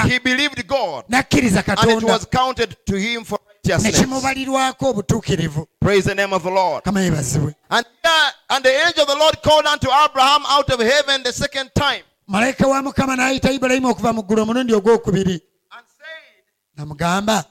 He 0.08 0.18
believed 0.18 0.66
God, 0.66 1.04
n'akkiriza 1.08 1.58
and 1.58 1.68
it 1.68 1.78
katonda. 1.78 2.02
was 2.04 2.24
counted 2.26 2.76
to 2.86 2.96
him 2.96 3.24
for 3.24 3.38
ne 3.64 3.72
righteousness. 3.74 4.00
kimubalirwako 4.00 4.90
obutuukirivu. 4.90 5.66
Praise 5.80 6.04
the 6.04 6.14
name 6.14 6.32
of 6.32 6.42
the 6.42 6.50
Lord. 6.50 6.84
kama 6.84 7.00
yebazibwe 7.00 7.54
And, 7.70 7.86
yeah, 8.04 8.30
and 8.50 8.64
the 8.64 8.72
angel 8.86 9.02
of 9.02 9.08
the 9.08 9.16
Lord 9.16 9.42
called 9.42 9.66
unto 9.66 9.88
Abraham 9.90 10.42
out 10.48 10.70
of 10.70 10.80
heaven 10.80 11.22
the 11.22 11.32
second 11.32 11.70
time. 11.74 12.02
Malayika 12.28 12.66
wa 12.68 12.82
mukama 12.82 13.16
n'ayita 13.16 13.50
ibulayimu 13.52 13.90
okuva 13.90 14.12
mu 14.14 14.22
ggulu 14.22 14.42
omulundi 14.42 14.72
ogwokubiri. 14.74 15.40
And 15.72 15.86
said, 15.98 16.44
namugamba 16.76 17.44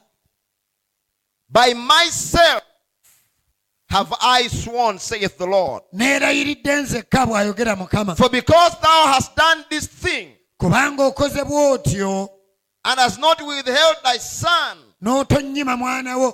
By 1.50 1.74
myself 1.74 2.64
have 3.90 4.14
I 4.22 4.48
sworn, 4.48 5.00
saith 5.00 5.38
the 5.38 5.46
Lord. 5.48 5.84
neerayiridde 5.94 6.76
nzekka 6.82 7.26
bw'ayogera 7.26 7.76
mukama. 7.76 8.16
For 8.18 8.30
because 8.30 8.76
thou 8.82 9.08
hast 9.08 9.36
done 9.36 9.64
this 9.70 9.88
thing, 9.88 10.34
kubanga 10.58 11.04
okoze 11.04 11.44
bw'otyo 11.44 12.30
and 12.86 13.00
has 13.00 13.18
not 13.18 13.42
withheld 13.42 13.98
thy 14.04 14.18
son, 14.18 14.78
n'otonnyima 15.02 15.78
mwana 15.78 16.18
wo 16.18 16.34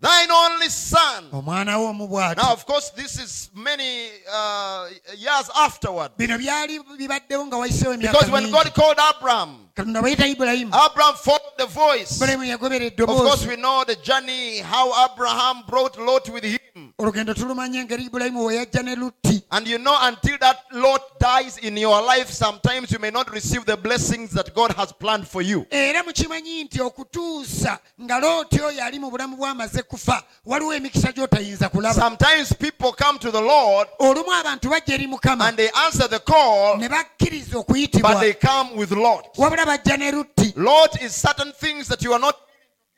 thine 0.00 0.30
only 0.30 0.68
son. 0.70 1.28
omwana 1.32 1.78
wo 1.78 1.92
Now, 2.36 2.52
of 2.52 2.64
course, 2.66 2.90
this 2.90 3.18
is 3.18 3.50
many 3.54 4.10
uh, 4.32 4.88
years 5.16 5.50
afterward. 5.56 6.12
bino 6.16 6.38
byali 6.38 6.78
bibaddewo 6.98 7.46
nga 7.46 7.56
wayiseewo 7.56 7.96
Because 8.00 8.30
when 8.30 8.50
God 8.50 8.72
called 8.74 8.98
Abraham, 9.16 9.67
ibulayimu 9.82 10.72
Abraham 10.74 11.14
followed 11.14 11.56
the 11.58 11.66
voice. 11.66 12.16
ibulayimu 12.16 12.44
yagobera 12.44 12.86
Of 12.86 13.06
course, 13.06 13.46
we 13.46 13.56
know 13.56 13.84
the 13.84 13.96
journey, 13.96 14.58
how 14.58 15.06
Abraham 15.12 15.62
brought 15.68 15.98
Lot 15.98 16.28
with 16.30 16.44
him. 16.44 16.58
olugendo 16.98 17.34
tulumanye 17.34 17.78
engeri 17.80 18.04
ibulayimu 18.04 18.44
we 18.46 18.56
yajja 18.56 18.82
ne 18.84 18.94
lutti 18.96 19.42
And 19.50 19.66
you 19.66 19.78
know, 19.78 19.96
until 20.02 20.36
that 20.40 20.58
Lot 20.72 21.18
dies 21.18 21.58
in 21.58 21.76
your 21.76 22.02
life, 22.02 22.28
sometimes 22.30 22.90
you 22.92 22.98
may 22.98 23.10
not 23.10 23.30
receive 23.32 23.64
the 23.64 23.76
blessings 23.76 24.30
that 24.32 24.54
God 24.54 24.72
has 24.72 24.92
planned 24.92 25.26
for 25.26 25.42
you. 25.42 25.66
era 25.70 26.02
mukimanyi 26.02 26.64
nti 26.64 26.80
okutuusa 26.80 27.78
nga 28.02 28.20
looti 28.20 28.60
oyo 28.60 28.84
ali 28.84 28.98
mu 28.98 29.10
bulamu 29.10 29.36
bw'amaze 29.36 29.82
kufa 29.82 30.22
waliwo 30.46 30.74
emikisa 30.74 31.12
gy'otayinza 31.12 31.68
kulaba 31.68 31.94
Sometimes 31.94 32.52
people 32.52 32.92
come 32.92 33.18
to 33.18 33.30
the 33.30 33.40
Lord 33.40 33.88
olumu 33.98 34.32
abantu 34.32 34.68
bajja 34.70 34.94
eri 34.94 35.06
mukama 35.06 35.48
and 35.48 35.56
they 35.56 35.70
answer 35.86 36.08
the 36.08 36.18
call, 36.20 36.76
ne 36.78 36.88
bakkiriza 36.88 37.64
but 38.02 38.20
they 38.20 38.32
come 38.34 38.76
with 38.76 38.90
Lot. 38.92 39.34
wabula 39.36 39.66
bajja 39.68 39.96
ne 39.98 40.10
lutti 40.12 40.52
Lot 40.56 41.02
is 41.02 41.14
certain 41.14 41.52
things 41.52 41.88
that 41.88 42.02
you 42.02 42.12
are 42.12 42.20
not 42.20 42.36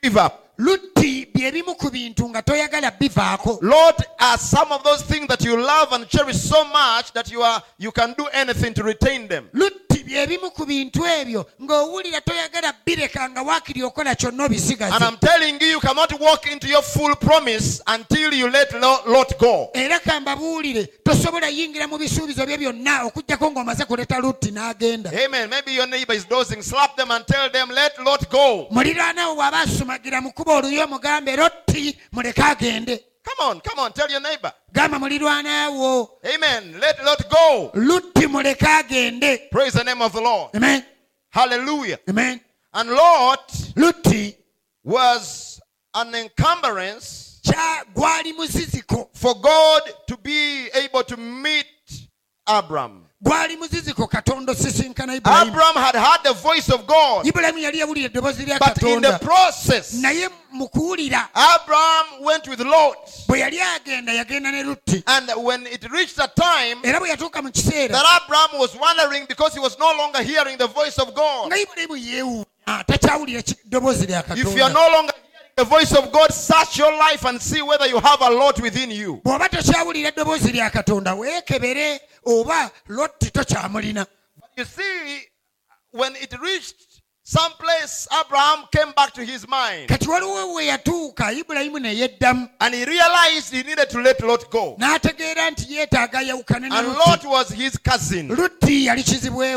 give 0.02 0.16
up. 0.16 0.46
lutti 0.58 1.26
bye 1.32 1.50
bimu 1.50 1.74
ku 1.78 1.90
bintu 1.90 2.28
nga 2.30 2.42
toyagala 2.42 2.90
bivaako 2.98 3.58
Lot 3.62 4.02
are 4.20 4.38
some 4.38 4.70
of 4.72 4.82
those 4.84 5.02
things 5.02 5.26
that 5.28 5.42
you 5.44 5.56
love 5.56 5.92
and 5.92 6.06
cherish 6.08 6.36
so 6.40 6.64
much 6.64 7.12
that 7.12 7.30
you 7.32 7.42
are 7.42 7.62
you 7.78 7.90
can 7.92 8.14
do 8.16 8.26
anything 8.32 8.72
to 8.74 8.82
retain 8.82 9.26
them. 9.28 9.48
lutti 9.54 9.89
bye 10.10 10.26
bimu 10.26 10.50
ku 10.50 10.66
bintu 10.66 11.06
ebyo 11.06 11.46
ng'owulira 11.62 12.20
toyagala 12.20 12.72
bireka 12.86 13.30
nga 13.30 13.42
waakiri 13.42 13.82
okola 13.82 14.14
kyonna 14.14 14.44
And 14.44 14.52
obisigaze 14.52 15.00
I'm 15.00 15.16
telling 15.18 15.60
you, 15.60 15.66
you 15.68 15.80
cannot 15.80 16.18
walk 16.20 16.46
into 16.50 16.66
your 16.68 16.82
full 16.82 17.14
promise 17.16 17.80
until 17.86 18.32
you 18.34 18.50
let 18.50 18.72
Lo- 18.80 19.02
Lot 19.06 19.38
go. 19.38 19.70
era 19.74 19.98
kambabuulire 20.00 20.86
tosobola 21.04 21.48
yingira 21.48 21.86
mu 21.88 21.98
bisuubizo 21.98 22.46
bye 22.46 22.56
byonna 22.58 23.04
okugjako 23.06 23.50
ng'omaze 23.50 23.84
kuleta 23.84 24.18
lutti 24.20 24.50
n'agenda 24.50 25.10
Amen. 25.24 25.48
Maybe 25.50 25.72
your 25.72 25.86
neighbor 25.86 26.14
is 26.14 26.24
dozing. 26.24 26.62
Slap 26.62 26.96
them 26.96 27.10
and 27.10 27.26
tell 27.26 27.50
them, 27.50 27.68
let 27.70 27.98
Lot 28.04 28.28
go. 28.30 28.66
muliraana 28.70 29.28
wo 29.28 29.34
bw'aba 29.36 29.60
asumagira 29.62 30.20
mu 30.22 30.32
kuba 30.32 30.52
oluyo 30.60 30.86
mugambe 30.88 31.36
lotti 31.36 31.96
muleke 32.12 32.42
agende 32.42 33.04
Come 33.36 33.48
on, 33.50 33.60
come 33.60 33.78
on, 33.78 33.92
tell 33.92 34.10
your 34.10 34.20
neighbor. 34.20 34.52
gamba 34.72 34.98
mulirwanawo 34.98 36.08
Amen. 36.34 36.78
Let 36.80 37.04
Lot 37.04 37.28
go. 37.30 37.70
lutti 37.74 38.26
muleke 38.26 38.66
agende 38.66 39.50
Praise 39.50 39.72
the 39.74 39.84
name 39.84 40.02
of 40.02 40.12
the 40.12 40.20
Lord. 40.20 40.50
amen 40.54 40.84
Hallelujah. 41.30 41.98
amen 42.08 42.40
And 42.72 42.90
Lot 42.90 43.48
lutti 43.76 44.36
was 44.84 45.60
an 45.94 46.14
encumbrance 46.14 47.40
kya 47.44 47.84
gwali 47.94 48.32
muziziko 48.32 49.08
for 49.14 49.34
God 49.40 49.82
to 50.06 50.16
be 50.16 50.68
able 50.74 51.02
to 51.04 51.16
meet 51.16 51.66
Abram. 52.46 53.04
Gwali 53.22 53.56
muziziko 53.56 54.06
katonda 54.06 54.52
osisinkana 54.52 55.14
ibulayimu 55.14 55.50
Abram 55.52 55.74
had 55.84 55.94
heard 55.94 56.22
the 56.22 56.32
voice 56.32 56.68
of 56.74 56.86
God, 56.86 57.26
ibulayimu 57.26 57.58
yali 57.58 57.78
yawulira 57.78 58.06
eddoboozi 58.06 58.44
lya 58.46 58.58
but 58.58 58.82
in 58.82 59.00
the 59.02 59.18
process, 59.18 59.92
naye 59.94 60.28
mu 60.52 60.68
kuwulira 60.68 61.28
Abram 61.34 62.24
went 62.24 62.48
with 62.48 62.60
Lot. 62.60 62.98
bwe 63.28 63.38
yali 63.40 63.60
agenda 63.60 64.12
yagenda 64.12 64.50
ne 64.52 64.62
lutti 64.62 65.02
And 65.06 65.30
when 65.44 65.66
it 65.66 65.84
reached 65.90 66.18
a 66.18 66.28
time 66.28 66.78
era 66.82 66.98
bwe 67.00 67.08
yatuuka 67.08 67.42
mu 67.42 67.50
kiseera 67.50 67.92
that 67.92 68.22
Abram 68.22 68.58
was 68.60 68.74
wondering 68.76 69.26
because 69.28 69.52
he 69.54 69.60
was 69.60 69.78
no 69.78 69.92
longer 69.98 70.22
hearing 70.22 70.56
the 70.58 70.66
voice 70.66 70.98
of 70.98 71.14
God. 71.14 71.46
nga 71.48 71.58
ibulayimu 71.58 71.96
yeewuunya 71.96 72.84
takyawulira 72.86 73.42
ki- 73.42 73.56
ddoboozi 73.64 74.06
lya 74.06 74.24
If 74.36 74.56
you 74.56 74.64
are 74.64 74.72
no 74.72 74.88
longer 74.92 75.12
the 75.60 75.66
voice 75.66 75.92
of 75.94 76.10
God, 76.10 76.32
search 76.32 76.78
your 76.78 76.90
life 76.96 77.24
and 77.26 77.40
see 77.40 77.60
whether 77.60 77.86
you 77.86 78.00
have 78.00 78.22
a 78.22 78.30
lot 78.30 78.58
within 78.62 78.90
you. 78.90 79.20
bw'oba 79.24 79.48
tokyawulira 79.48 80.08
eddoboozi 80.08 80.52
lya 80.52 80.70
katonda 80.70 81.14
weekebere 81.14 82.00
oba 82.26 82.70
lotti 82.88 83.30
tokyamulina 83.30 84.06
But 84.40 84.50
you 84.56 84.64
see, 84.64 85.20
when 85.90 86.16
it 86.16 86.32
reached 86.40 86.89
some 87.30 87.52
place, 87.52 88.08
Abraham 88.10 88.64
came 88.72 88.92
back 88.96 89.12
to 89.12 89.24
his 89.24 89.46
mind. 89.46 89.88
Kati 89.88 90.08
waliwo 90.08 90.54
we 90.56 90.66
yatuuka 90.66 91.32
ibulayimu 91.32 91.80
ne 91.80 91.94
yeddamu. 91.94 92.50
And 92.60 92.74
he 92.74 92.84
realized 92.84 93.54
he 93.54 93.62
needed 93.62 93.88
to 93.88 94.00
let 94.00 94.20
Lot 94.20 94.50
go. 94.50 94.76
n'ategeera 94.80 95.50
nti 95.50 95.74
yeetaaga 95.74 96.22
yawukane 96.22 96.68
ne 96.68 96.76
And 96.76 96.88
lutti. 96.88 97.06
Lot 97.06 97.24
was 97.24 97.50
his 97.50 97.76
cousin. 97.78 98.28
lutti 98.30 98.86
yali 98.86 99.04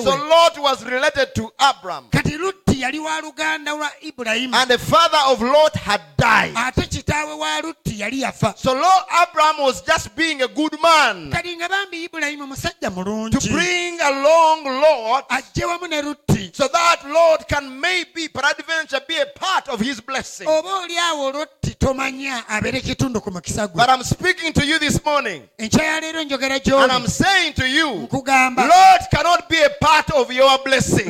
So 0.03 0.15
Lot 0.15 0.59
was 0.59 0.85
related 0.85 1.33
to 1.33 1.51
Abram. 1.59 2.09
kati 2.11 2.37
lutti 2.37 2.81
yali 2.81 2.99
wa 2.99 3.19
luganda 3.21 3.71
lwa 3.71 3.89
ibulayimu. 4.03 4.53
And 4.53 4.69
the 4.69 4.77
father 4.77 5.17
of 5.25 5.41
Lot 5.41 5.75
had 5.75 6.01
died. 6.15 6.53
ate 6.55 6.87
kitaawe 6.87 7.33
wa 7.39 7.61
lutti 7.61 7.99
yali 7.99 8.21
yafa. 8.21 8.55
So 8.55 8.73
Lot, 8.73 9.07
Abram 9.11 9.57
was 9.57 9.81
just 9.81 10.15
being 10.15 10.43
a 10.43 10.47
good 10.47 10.79
man. 10.79 11.31
Kati 11.31 11.55
nga 11.57 11.67
bambi 11.67 12.07
ibulayimu 12.07 12.47
musajja 12.47 12.81
to 12.81 12.91
mulungi 12.91 13.51
bring 13.51 13.99
along 13.99 14.63
Lot. 14.63 15.27
Ajje 15.29 15.65
wamu 15.65 15.89
ne 15.89 16.01
lutti. 16.03 16.55
So 16.55 16.67
that 16.67 17.01
Lot 17.09 17.47
can 17.47 17.62
maybe, 17.69 18.27
peradventure, 18.29 18.99
be 19.07 19.17
a 19.17 19.25
part 19.25 19.67
of 19.69 19.79
his 19.79 20.01
blessing. 20.01 20.47
oba 20.47 20.69
oli 20.83 20.97
awo 20.97 21.31
lutti 21.31 21.75
tomanya 21.75 22.43
abeere 22.47 22.81
kitundu 22.81 23.21
ku 23.21 23.31
mukisa 23.31 23.67
gwe 23.67 23.75
But 23.77 23.89
I'm 23.89 24.03
speaking 24.03 24.53
to 24.53 24.65
you 24.65 24.79
this 24.79 25.03
morning, 25.05 25.43
enkya 25.57 25.83
ya 25.83 25.99
leero 26.01 26.23
njogera 26.23 26.59
and 26.83 26.91
I'm 26.91 27.07
saying 27.07 27.53
to 27.53 27.67
you, 27.67 28.07
Lot 28.11 29.01
cannot 29.11 29.49
be 29.49 29.61
a 29.61 29.69
part 29.81 30.11
of 30.11 30.31
your 30.31 30.57
blessing. 30.63 31.09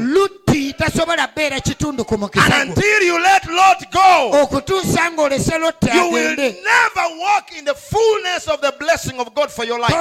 Lutti 0.54 0.74
tasobola 0.74 1.28
beera 1.36 1.60
kitundu 1.60 2.06
ku 2.06 2.14
And 2.14 2.24
mukisa 2.24 2.62
until 2.62 3.02
you 3.02 3.20
let 3.20 3.46
Lot 3.50 3.92
go, 3.92 4.32
okutuusa 4.44 5.12
ng'olese 5.12 5.58
lotti 5.58 5.90
you 5.94 6.10
will 6.12 6.36
never 6.36 7.18
walk 7.18 7.52
in 7.58 7.66
the 7.66 7.74
fullness 7.74 8.48
of 8.48 8.62
the 8.62 8.72
blessing 8.80 9.20
of 9.20 9.34
God 9.34 9.52
for 9.52 9.66
your 9.66 9.80
life. 9.80 9.92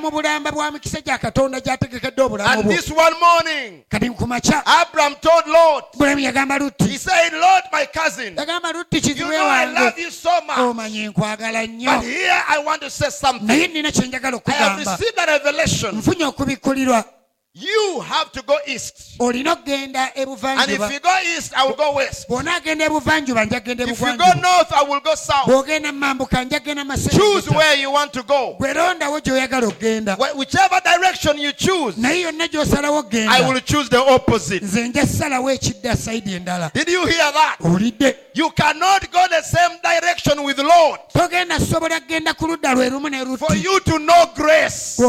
mu 0.00 0.10
bulamba 0.10 0.50
bwa 0.52 0.70
mikisa 0.72 1.00
gya 1.00 1.18
katonda 1.18 1.60
gy'ategekedde 1.60 2.20
obulamu 2.22 2.48
And 2.50 2.68
this 2.70 2.90
one 2.90 3.14
morning, 3.20 3.84
kati 3.88 4.10
kumakya 4.10 4.62
Abram 4.66 5.14
told 5.20 5.46
Lot, 5.46 5.92
bulamu 5.96 6.20
yagamba 6.20 6.54
he 6.54 6.60
lutti 6.60 6.98
said, 6.98 7.32
Lot, 7.32 7.64
my 7.72 7.86
cousin, 7.86 8.34
yagamba 8.34 8.72
lutti 8.72 9.16
you 9.16 9.28
know 9.28 9.46
I 9.46 9.66
wange 9.66 9.74
love 9.74 9.98
you 9.98 10.10
so 10.10 10.40
much. 10.46 10.58
omanyi 10.58 11.08
nkwagala 11.08 11.66
nnyo 11.66 12.00
here 12.00 12.42
I 12.48 12.58
want 12.58 12.82
to 12.82 12.90
say 12.90 13.10
something. 13.10 13.46
naye 13.46 13.68
nina 13.68 13.92
kye 13.92 14.08
njagala 14.08 14.40
I 14.46 14.50
have 14.52 14.80
okugamba 14.80 14.98
received 14.98 15.18
a 15.18 15.26
revelation. 15.26 15.94
nfunye 15.96 16.24
okubikkulirwa 16.24 17.04
You 17.52 18.00
have 18.06 18.30
to 18.32 18.42
go 18.42 18.56
east. 18.64 19.16
olina 19.18 19.52
okgenda 19.56 20.12
And 20.14 20.28
ebuvanjuba 20.28 20.86
if 20.86 20.92
you 20.92 21.00
go 21.00 21.18
east, 21.36 21.52
I 21.56 21.66
will 21.66 21.74
go 21.74 21.94
west. 21.96 22.28
njagenda 22.28 23.88
If 23.88 24.00
you 24.00 24.16
go 24.16 24.32
north, 24.40 24.72
I 24.72 24.84
will 24.88 25.00
go 25.00 25.14
south. 25.16 25.46
bw'ogenda 25.48 25.92
mambuka 25.92 26.44
njagenda 26.44 26.84
Choose 27.10 27.50
where 27.50 27.74
you 27.74 27.90
want 27.90 28.12
to 28.12 28.22
go. 28.22 28.56
gy'oyagala 28.60 29.66
okgenda 29.66 30.16
Whichever 30.36 30.80
direction 30.80 31.38
you 31.38 31.52
choose, 31.52 31.96
naye 31.96 32.20
yonna 32.20 32.46
gy'osalawo 32.46 32.98
I 32.98 33.02
okgenda 33.02 33.48
will 33.48 33.60
choose 33.60 33.88
the 33.88 33.98
opposite. 33.98 34.62
nze 34.64 34.88
nja 34.88 35.06
salawo 35.06 35.50
ekidda 35.50 35.96
sayidi 35.96 36.34
endala 36.34 36.70
Did 36.72 36.88
you 36.88 37.04
hear 37.04 37.32
that? 37.32 37.56
owulidde 37.64 38.14
You 38.32 38.50
cannot 38.52 39.10
go 39.10 39.26
the 39.28 39.42
same 39.42 39.76
direction 39.82 40.44
with 40.44 40.58
Lot. 40.58 41.12
togenda 41.12 41.58
sobola 41.58 42.00
kgenda 42.00 42.32
ku 42.36 42.46
ludda 42.46 42.74
lwe 42.74 42.90
lumu 42.90 43.10
ne 43.10 43.24
For 43.36 43.56
you 43.56 43.80
to 43.80 43.98
know 43.98 44.26
grace. 44.36 45.00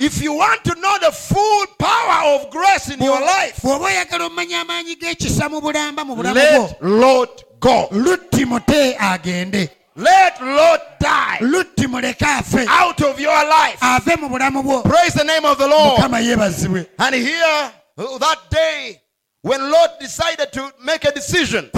If 0.00 0.20
you 0.22 0.32
want 0.34 0.64
to 0.64 0.74
know 0.74 0.98
the 0.98 1.12
full 1.28 1.66
power 1.78 2.34
of 2.34 2.50
grace 2.50 2.90
in 2.90 3.00
your 3.02 3.20
life, 3.20 3.60
bw'oba 3.62 3.84
oyagala 3.86 4.24
omanya 4.26 4.60
amaanyi 4.60 4.96
g'ekisa 4.96 5.48
mu 5.50 5.60
bulamba 5.60 6.04
mu 6.06 6.14
bulamu 6.16 6.34
bwo 6.34 6.68
let 6.68 6.82
Lot 6.82 7.44
go. 7.60 7.88
Let 9.96 10.40
Lot 10.40 10.80
die 11.00 11.38
lutti 11.40 11.86
muleke 11.86 12.24
afe 12.24 12.64
out 12.68 13.00
of 13.02 13.18
your 13.20 13.44
life. 13.48 13.78
ave 13.82 14.16
mu 14.16 14.28
bulamu 14.28 14.62
bwo 14.62 14.82
Praise 14.84 15.14
the 15.14 15.24
name 15.24 15.44
of 15.44 15.58
the 15.58 15.66
Lord. 15.66 16.00
And 16.98 17.14
here, 17.14 17.72
that 17.96 18.38
day, 18.50 19.00
when 19.42 19.70
Lot 19.70 19.98
decided 20.00 20.52
to 20.52 20.72
make 20.84 21.04
a 21.04 21.12
decision, 21.12 21.70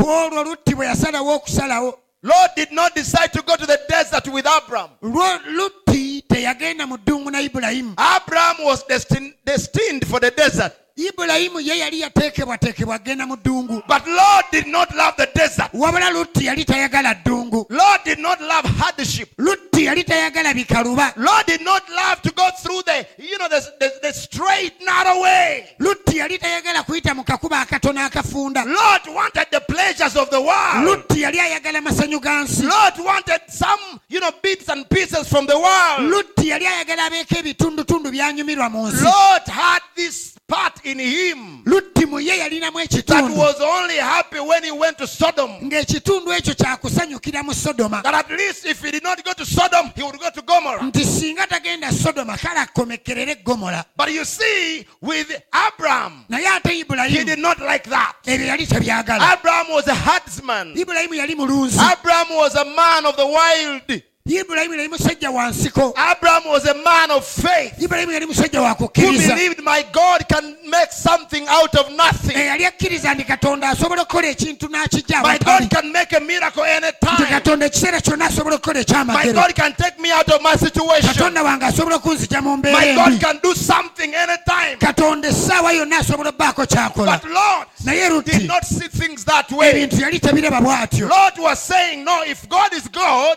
ku 2.23 2.29
olwo 2.29 2.33
lutti 2.33 2.37
bwe 2.37 2.37
yasalawo 2.37 2.45
okusalawo 2.45 2.45
Lot 2.45 2.57
did 2.57 2.73
not 2.73 2.95
decide 2.95 3.33
to 3.33 3.43
go 3.43 3.57
to 3.57 3.67
the 3.67 3.81
desert 3.89 4.29
with 4.29 4.47
Abram. 4.47 4.91
lwo 5.03 5.39
lutti 5.57 6.23
teyagenda 6.29 6.87
mu 6.87 6.97
ddungu 6.99 7.31
na 7.31 7.41
ibulayimu 7.41 7.95
Abram 7.97 8.57
was 8.65 8.85
destined, 8.87 9.35
destined 9.45 10.07
for 10.07 10.21
the 10.21 10.31
desert. 10.31 10.73
ibulayimu 10.97 11.61
ye 11.61 11.79
yali 11.79 12.01
yateekebwateekebwa 12.01 12.95
agenda 12.95 13.27
mu 13.27 13.37
ddungu 13.37 13.83
But 13.89 14.07
Lot 14.07 14.45
did 14.53 14.67
not 14.67 14.95
love 14.95 15.15
the 15.17 15.29
desert. 15.35 15.71
wabula 15.73 16.11
lutti 16.11 16.45
yali 16.47 16.65
tayagala 16.65 17.15
ddungu 17.15 17.67
Lot 17.71 18.05
did 18.05 18.19
not 18.19 18.41
love 18.41 18.67
hardship. 18.79 19.31
lutti 19.39 19.60
tayagala 20.05 20.55
bikaluba 20.55 21.13
Lot 21.17 21.47
did 21.47 21.61
not 21.63 21.83
love 21.91 22.23
to 22.23 22.31
go 22.33 22.49
through 22.63 22.83
the, 22.83 23.07
you 23.19 23.39
know, 23.39 23.49
the, 23.49 23.61
the, 23.81 23.93
the 24.03 24.13
straight, 24.13 24.73
narrow 24.83 25.23
way. 25.23 25.75
lutti 25.81 26.19
yali 26.19 26.39
tayagala 26.39 26.83
kuyita 26.85 27.15
mu 27.15 27.23
kakuba 27.25 27.61
akatono 27.67 28.01
akafunda 28.09 28.65
Lot 28.65 29.09
wanted 29.15 29.47
the 29.51 29.61
pleasures 29.61 30.17
of 30.17 30.31
the 30.31 30.41
world. 30.41 30.85
lutti 30.87 31.23
yali 31.23 31.39
ayagala 31.41 31.81
masanyu 31.81 32.21
ga 32.21 32.45
nsi 32.45 32.63
Lot 32.67 32.99
wanted 33.05 33.41
some, 33.49 34.01
you 34.21 34.27
know, 34.31 34.37
bits 34.43 34.69
and 34.69 34.89
pieces 34.91 35.29
from 35.29 35.47
the 35.47 35.59
world. 35.59 36.13
lutti 36.13 36.49
yali 36.49 36.67
ayagala 36.67 37.05
abeeko 37.07 37.39
ebitundutundu 37.39 38.11
byanyumirwa 38.11 38.71
mu 38.71 38.89
nsi 38.89 39.05
Lot 39.05 39.49
had 39.49 39.81
this 39.97 40.37
part 40.47 40.85
in 40.85 40.99
him 40.99 41.63
lutti 41.65 42.07
mu 42.07 42.19
ye 42.21 42.37
yalinamu 42.39 42.75
that 42.81 42.91
ekitundu 42.93 43.37
was 43.37 43.57
only 43.61 43.97
happy 43.97 44.41
when 44.41 44.63
he 44.65 44.71
went 44.71 44.99
to 44.99 45.07
Sodom. 45.07 45.51
ng'ekitundu 45.63 46.33
ekyo 46.33 46.55
kyakusanyukira 46.55 47.43
mu 47.43 47.53
sodoma 47.55 48.03
That 48.03 48.15
at 48.15 48.31
least 48.31 48.67
if 48.67 48.83
he 48.85 48.91
did 48.91 49.03
not 49.03 49.25
go 49.25 49.33
to 49.33 49.45
Sodom, 49.47 49.91
he 49.97 50.03
would 50.03 50.19
go 50.21 50.29
to 50.31 50.43
Gomorrah. 50.43 50.83
nti 50.83 51.05
singa 51.05 51.47
tagenda 51.47 51.91
sodoma 51.93 52.37
kale 52.37 52.61
akomekerere 52.61 53.43
gomola 53.43 53.85
But 53.97 54.13
you 54.13 54.25
see, 54.25 54.87
with 55.01 55.31
Abraham, 55.55 56.25
naye 56.29 56.45
ate 56.47 56.73
he 56.73 56.85
ibulayimu 56.85 57.25
did 57.27 57.39
not 57.39 57.59
like 57.61 57.85
that. 57.89 58.17
ebyo 58.27 58.47
yali 58.47 58.67
tabyagala 58.67 59.33
Abraham 59.33 59.67
was 59.71 59.87
a 59.89 59.95
herdsman. 59.95 60.75
ibulayimu 60.77 61.15
yali 61.15 61.35
mulunzi 61.35 61.79
Abraham 61.93 62.37
was 62.37 62.55
a 62.55 62.65
man 62.65 63.07
of 63.07 63.17
the 63.17 63.27
wild. 63.27 64.03
Ibulayimu 64.27 64.75
yali 64.75 64.89
musajja 64.89 65.31
wa 65.31 65.49
nsiko 65.49 65.95
Abraham 65.97 66.43
was 66.53 66.65
a 66.67 66.75
man 66.75 67.11
of 67.11 67.25
faith 67.27 67.73
ibulayimu 67.83 68.13
yali 68.13 68.27
musajja 68.27 68.61
wa 68.63 68.75
who 68.75 68.89
believed 68.93 69.65
my 69.65 69.83
God 69.93 70.29
can 70.29 70.57
make 70.69 70.93
something 70.93 71.47
out 71.49 71.75
of 71.75 71.91
nothing. 71.93 72.37
Eh, 72.37 72.41
eyali 72.47 72.67
akkiriza 72.67 73.15
nti 73.15 73.25
katonda 73.25 73.69
asobola 73.69 74.03
okukola 74.03 74.29
ekintu 74.29 74.69
n'akijja 74.69 75.23
My 75.23 75.39
God 75.39 75.71
can 75.71 75.93
make 75.93 76.13
a 76.13 76.21
miracle 76.21 76.65
anytime. 76.65 77.27
katonda 77.29 77.67
ekiseera 77.67 78.01
kyonna 78.01 78.27
asobola 78.27 78.57
okukola 78.57 79.05
My 79.07 79.33
God 79.33 79.55
can 79.55 79.73
take 79.73 79.99
me 79.99 80.13
out 80.13 80.29
of 80.29 80.43
my 80.43 80.55
situation. 80.57 81.15
katonda 81.15 81.43
wange 81.43 81.65
asobola 81.65 81.97
okunzija 81.97 82.43
mu 82.43 82.57
mbeera 82.57 82.79
My 82.79 82.95
God 82.95 83.21
can 83.21 83.39
do 83.43 83.55
something 83.55 84.15
anytime. 84.15 84.77
katonda 84.79 85.29
essaawa 85.29 85.73
yonna 85.73 85.99
asobola 85.99 86.29
obbaako 86.31 86.67
kyakola 86.67 87.21
But 87.23 87.31
Lot 87.31 88.25
did 88.25 88.47
not 88.47 88.65
see 88.65 88.89
things 88.89 89.25
that 89.25 89.51
way. 89.51 89.71
ebintu 89.71 89.97
yali 90.03 90.21
tabiraba 90.21 90.61
bw'atyo 90.61 91.09
Lot 91.09 91.39
was 91.39 91.59
saying, 91.59 92.05
No, 92.05 92.23
if 92.27 92.47
God 92.49 92.73
is 92.75 92.87
God, 92.89 93.37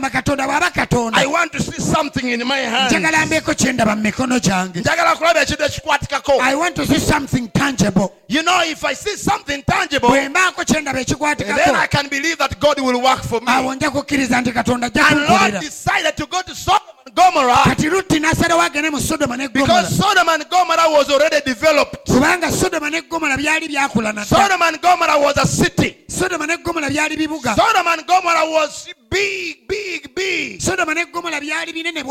agamba 0.00 0.10
katonda 0.10 0.46
bw'aba 0.46 0.70
katonda. 0.70 1.16
I 1.16 1.26
want 1.26 1.52
to 1.52 1.62
see 1.62 1.80
something 1.80 2.30
in 2.30 2.46
my 2.46 2.58
hand. 2.58 2.92
njagala 2.92 3.26
mbeeko 3.26 3.54
kye 3.54 3.72
ndaba 3.72 3.96
mu 3.96 4.02
mikono 4.02 4.38
gyange. 4.40 4.80
Njagala 4.80 5.16
kulaba 5.16 5.42
ekintu 5.42 5.64
ekikwatikako 5.64 6.40
i 6.40 6.54
want 6.54 6.76
to 6.76 6.86
see 6.86 6.98
something 6.98 7.48
tangible. 7.48 8.12
You 8.28 8.42
know 8.42 8.60
if 8.62 8.84
i 8.84 8.94
see 8.94 9.16
something 9.16 9.62
tangible 9.62 10.08
bwe 10.08 10.28
mbaako 10.28 10.64
kye 10.64 10.80
ndaba 10.80 11.04
then 11.04 11.76
i 11.76 11.86
can 11.86 12.08
believe 12.08 12.36
that 12.38 12.58
god 12.60 12.80
will 12.80 13.00
work 13.00 13.22
for 13.22 13.40
me. 13.40 13.52
awo 13.52 13.74
nja 13.74 13.90
kukkiriza 13.90 14.40
nti 14.40 14.52
katonda 14.52 14.86
ajja 14.86 15.06
and 15.10 15.20
lot 15.20 15.28
kunkolera. 15.28 15.60
decided 15.60 16.16
to 16.16 16.26
go 16.26 16.42
to 16.42 16.54
sodom 16.54 16.80
gomorrah. 17.14 17.64
Kati 17.64 17.90
lutti 17.90 18.20
n'asalawo 18.20 18.62
agende 18.62 18.90
mu 18.90 18.98
sodoma 18.98 19.36
ne 19.36 19.48
gomora 19.48 19.66
because 19.66 19.96
sodom 19.96 20.28
and 20.28 20.48
gomorrah 20.48 20.90
was 20.90 21.10
already 21.10 21.40
developed. 21.44 22.06
Kubanga 22.06 22.50
sodoma 22.50 22.90
ne 22.90 23.02
byali 23.02 23.68
byakula 23.68 24.24
sodom 24.24 24.62
and 24.62 24.80
gomorrah 24.80 25.20
was 25.20 25.36
a 25.36 25.46
city. 25.46 25.96
Sodoma 26.08 26.46
ne 26.46 26.56
byali 26.56 27.16
bibuga. 27.16 27.54
Sodom 27.54 27.86
and 27.86 28.06
gomorrah 28.06 28.50
was 28.50 28.88
big 29.10 29.68
big 29.68 30.14
big. 30.14 30.60
Sodoma 30.60 30.94
ne 30.94 31.04
byali 31.04 31.72
binene 31.72 32.02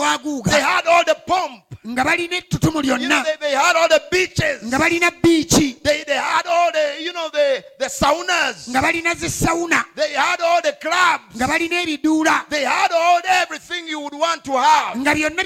they 0.46 0.62
had 0.62 0.86
all 0.88 1.04
the 1.04 1.16
pomp. 1.26 1.64
Nga 1.86 2.04
balina 2.04 2.36
ettutumu 2.36 2.82
lyonna. 2.82 3.24
They, 3.24 3.36
they 3.40 3.52
had 3.52 3.76
all 3.76 3.88
the 3.88 4.02
beaches. 4.12 4.64
Nga 4.64 4.78
balina 4.78 5.10
they, 5.82 6.04
they 6.04 6.16
had 6.16 6.46
all 6.46 6.72
the 6.72 7.02
you 7.02 7.14
know 7.14 7.30
the 7.32 7.64
the 7.80 7.86
saunas. 7.86 8.68
Nga 8.70 8.82
balina 8.82 9.16
zisawuna 9.16 9.84
they 9.96 10.14
had 10.14 10.42
all 10.42 10.62
the 10.62 10.74
clubs. 10.74 11.36
Nga 11.36 11.48
balina 11.48 11.84
ebiduula. 11.84 12.50
They 12.50 12.64
had 12.64 12.92
all 12.92 13.22
everything 13.26 13.88
you 13.88 14.00
would 14.02 14.14
want 14.14 14.44
to 14.44 14.52
have. 14.52 14.98
nga 14.98 15.14
byonna 15.16 15.44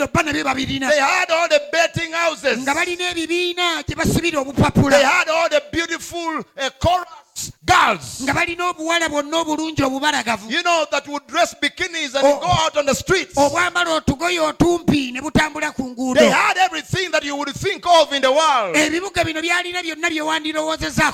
obba 0.00 0.22
nabyo 0.22 0.44
babirina. 0.44 0.88
They 0.90 0.98
had 0.98 1.30
all 1.30 1.48
the 1.48 1.62
betting 1.70 2.12
houses. 2.12 2.58
nga 2.58 2.74
balina 2.74 3.10
ebibiina 3.12 3.82
gye 3.86 3.94
basibira 3.94 4.42
They 4.42 4.50
obupapula 4.52 5.00
had 5.00 5.28
all 5.28 5.48
the 5.48 5.62
beautiful 5.70 6.42
uh, 6.58 6.70
chorus 6.80 7.52
girls. 7.64 8.20
nga 8.22 8.32
balina 8.34 8.68
obuwala 8.70 9.08
bwonna 9.08 9.36
obulungi 9.38 9.82
obubalagavu 9.82 10.50
You 10.50 10.62
know 10.62 10.86
that 10.90 11.06
would 11.08 11.26
dress 11.26 11.54
bikinis 11.54 12.14
and 12.14 12.24
Oh. 12.26 12.40
go 12.40 12.46
out 12.46 12.76
on 12.76 12.86
the 12.86 12.94
streets. 12.94 13.34
obwambala 13.36 13.90
otugoye 14.00 14.40
otumpi 14.40 15.12
ne 15.12 15.20
butambula 15.20 15.72
ku 15.74 15.84
nguudo 15.94 16.18
They 16.20 16.30
had 16.30 16.56
everything 16.58 17.10
that 17.12 17.24
you 17.24 17.36
would 17.36 17.50
think 17.54 17.84
of 17.86 18.12
in 18.12 18.22
the 18.22 18.30
world. 18.32 18.74
ebibuga 18.76 19.24
bino 19.24 19.40
byalina 19.40 19.82
byonna 19.82 20.08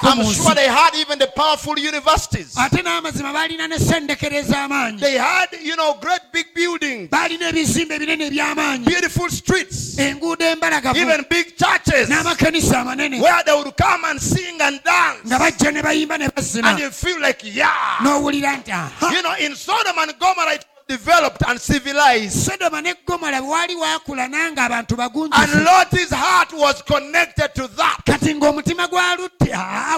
I'm 0.02 0.24
sure 0.24 0.50
nsi 0.50 0.54
they 0.54 0.66
had 0.68 0.94
even 0.94 1.18
the 1.18 1.26
powerful 1.28 1.78
universities. 1.78 2.56
ate 2.58 2.82
n'amazima 2.82 3.32
balina 3.32 3.68
ne 3.68 3.76
sendekero 3.78 4.36
ez'amaanyi 4.42 5.00
They 5.00 5.16
had, 5.18 5.48
you 5.62 5.76
know, 5.76 5.94
great 6.00 6.20
big 6.32 6.46
buildings, 6.54 7.08
balina 7.10 7.48
ebizimbe 7.50 7.94
ebinene 7.96 8.26
eby'amaanyi 8.30 8.84
beautiful 8.86 9.28
streets, 9.30 9.98
enguudo 9.98 10.44
embalagavu 10.44 10.96
even 10.98 11.24
big 11.28 11.56
churches 11.56 12.08
n'amakanisa 12.08 12.80
amanene 12.80 13.20
where 13.20 13.42
they 13.44 13.54
would 13.54 13.76
come 13.76 14.04
and 14.04 14.20
sing 14.20 14.60
and 14.60 14.82
dance. 14.82 15.20
nga 15.26 15.38
bajja 15.38 15.72
ne 15.72 15.82
bayimba 15.82 16.18
ne 16.18 16.28
bazina 16.38 16.70
And 16.70 16.78
you 16.78 16.90
feel 16.90 17.20
like, 17.20 17.42
yeah. 17.44 17.98
n'owulira 18.00 18.56
nti 18.56 18.70
You 19.14 19.22
know, 19.22 19.34
in 19.40 19.54
Sodom 19.54 19.98
and 19.98 20.12
Gomorrah, 20.18 20.54
it 20.54 20.64
developed 20.88 21.42
and 21.46 21.60
civilized. 21.60 22.34
sodoma 22.50 22.82
ne 22.82 22.94
gomora 23.06 23.40
waali 23.42 23.74
waakula 23.76 24.28
nanga 24.28 24.62
abantu 24.62 24.96
And 25.32 25.64
Lot's 25.64 26.10
heart 26.10 26.52
was 26.54 26.80
connected 26.82 27.54
to 27.54 27.68
that. 27.76 27.98
kati 28.06 28.34
ng'omutima 28.34 28.88
gwa 28.88 29.16
lutti 29.16 29.50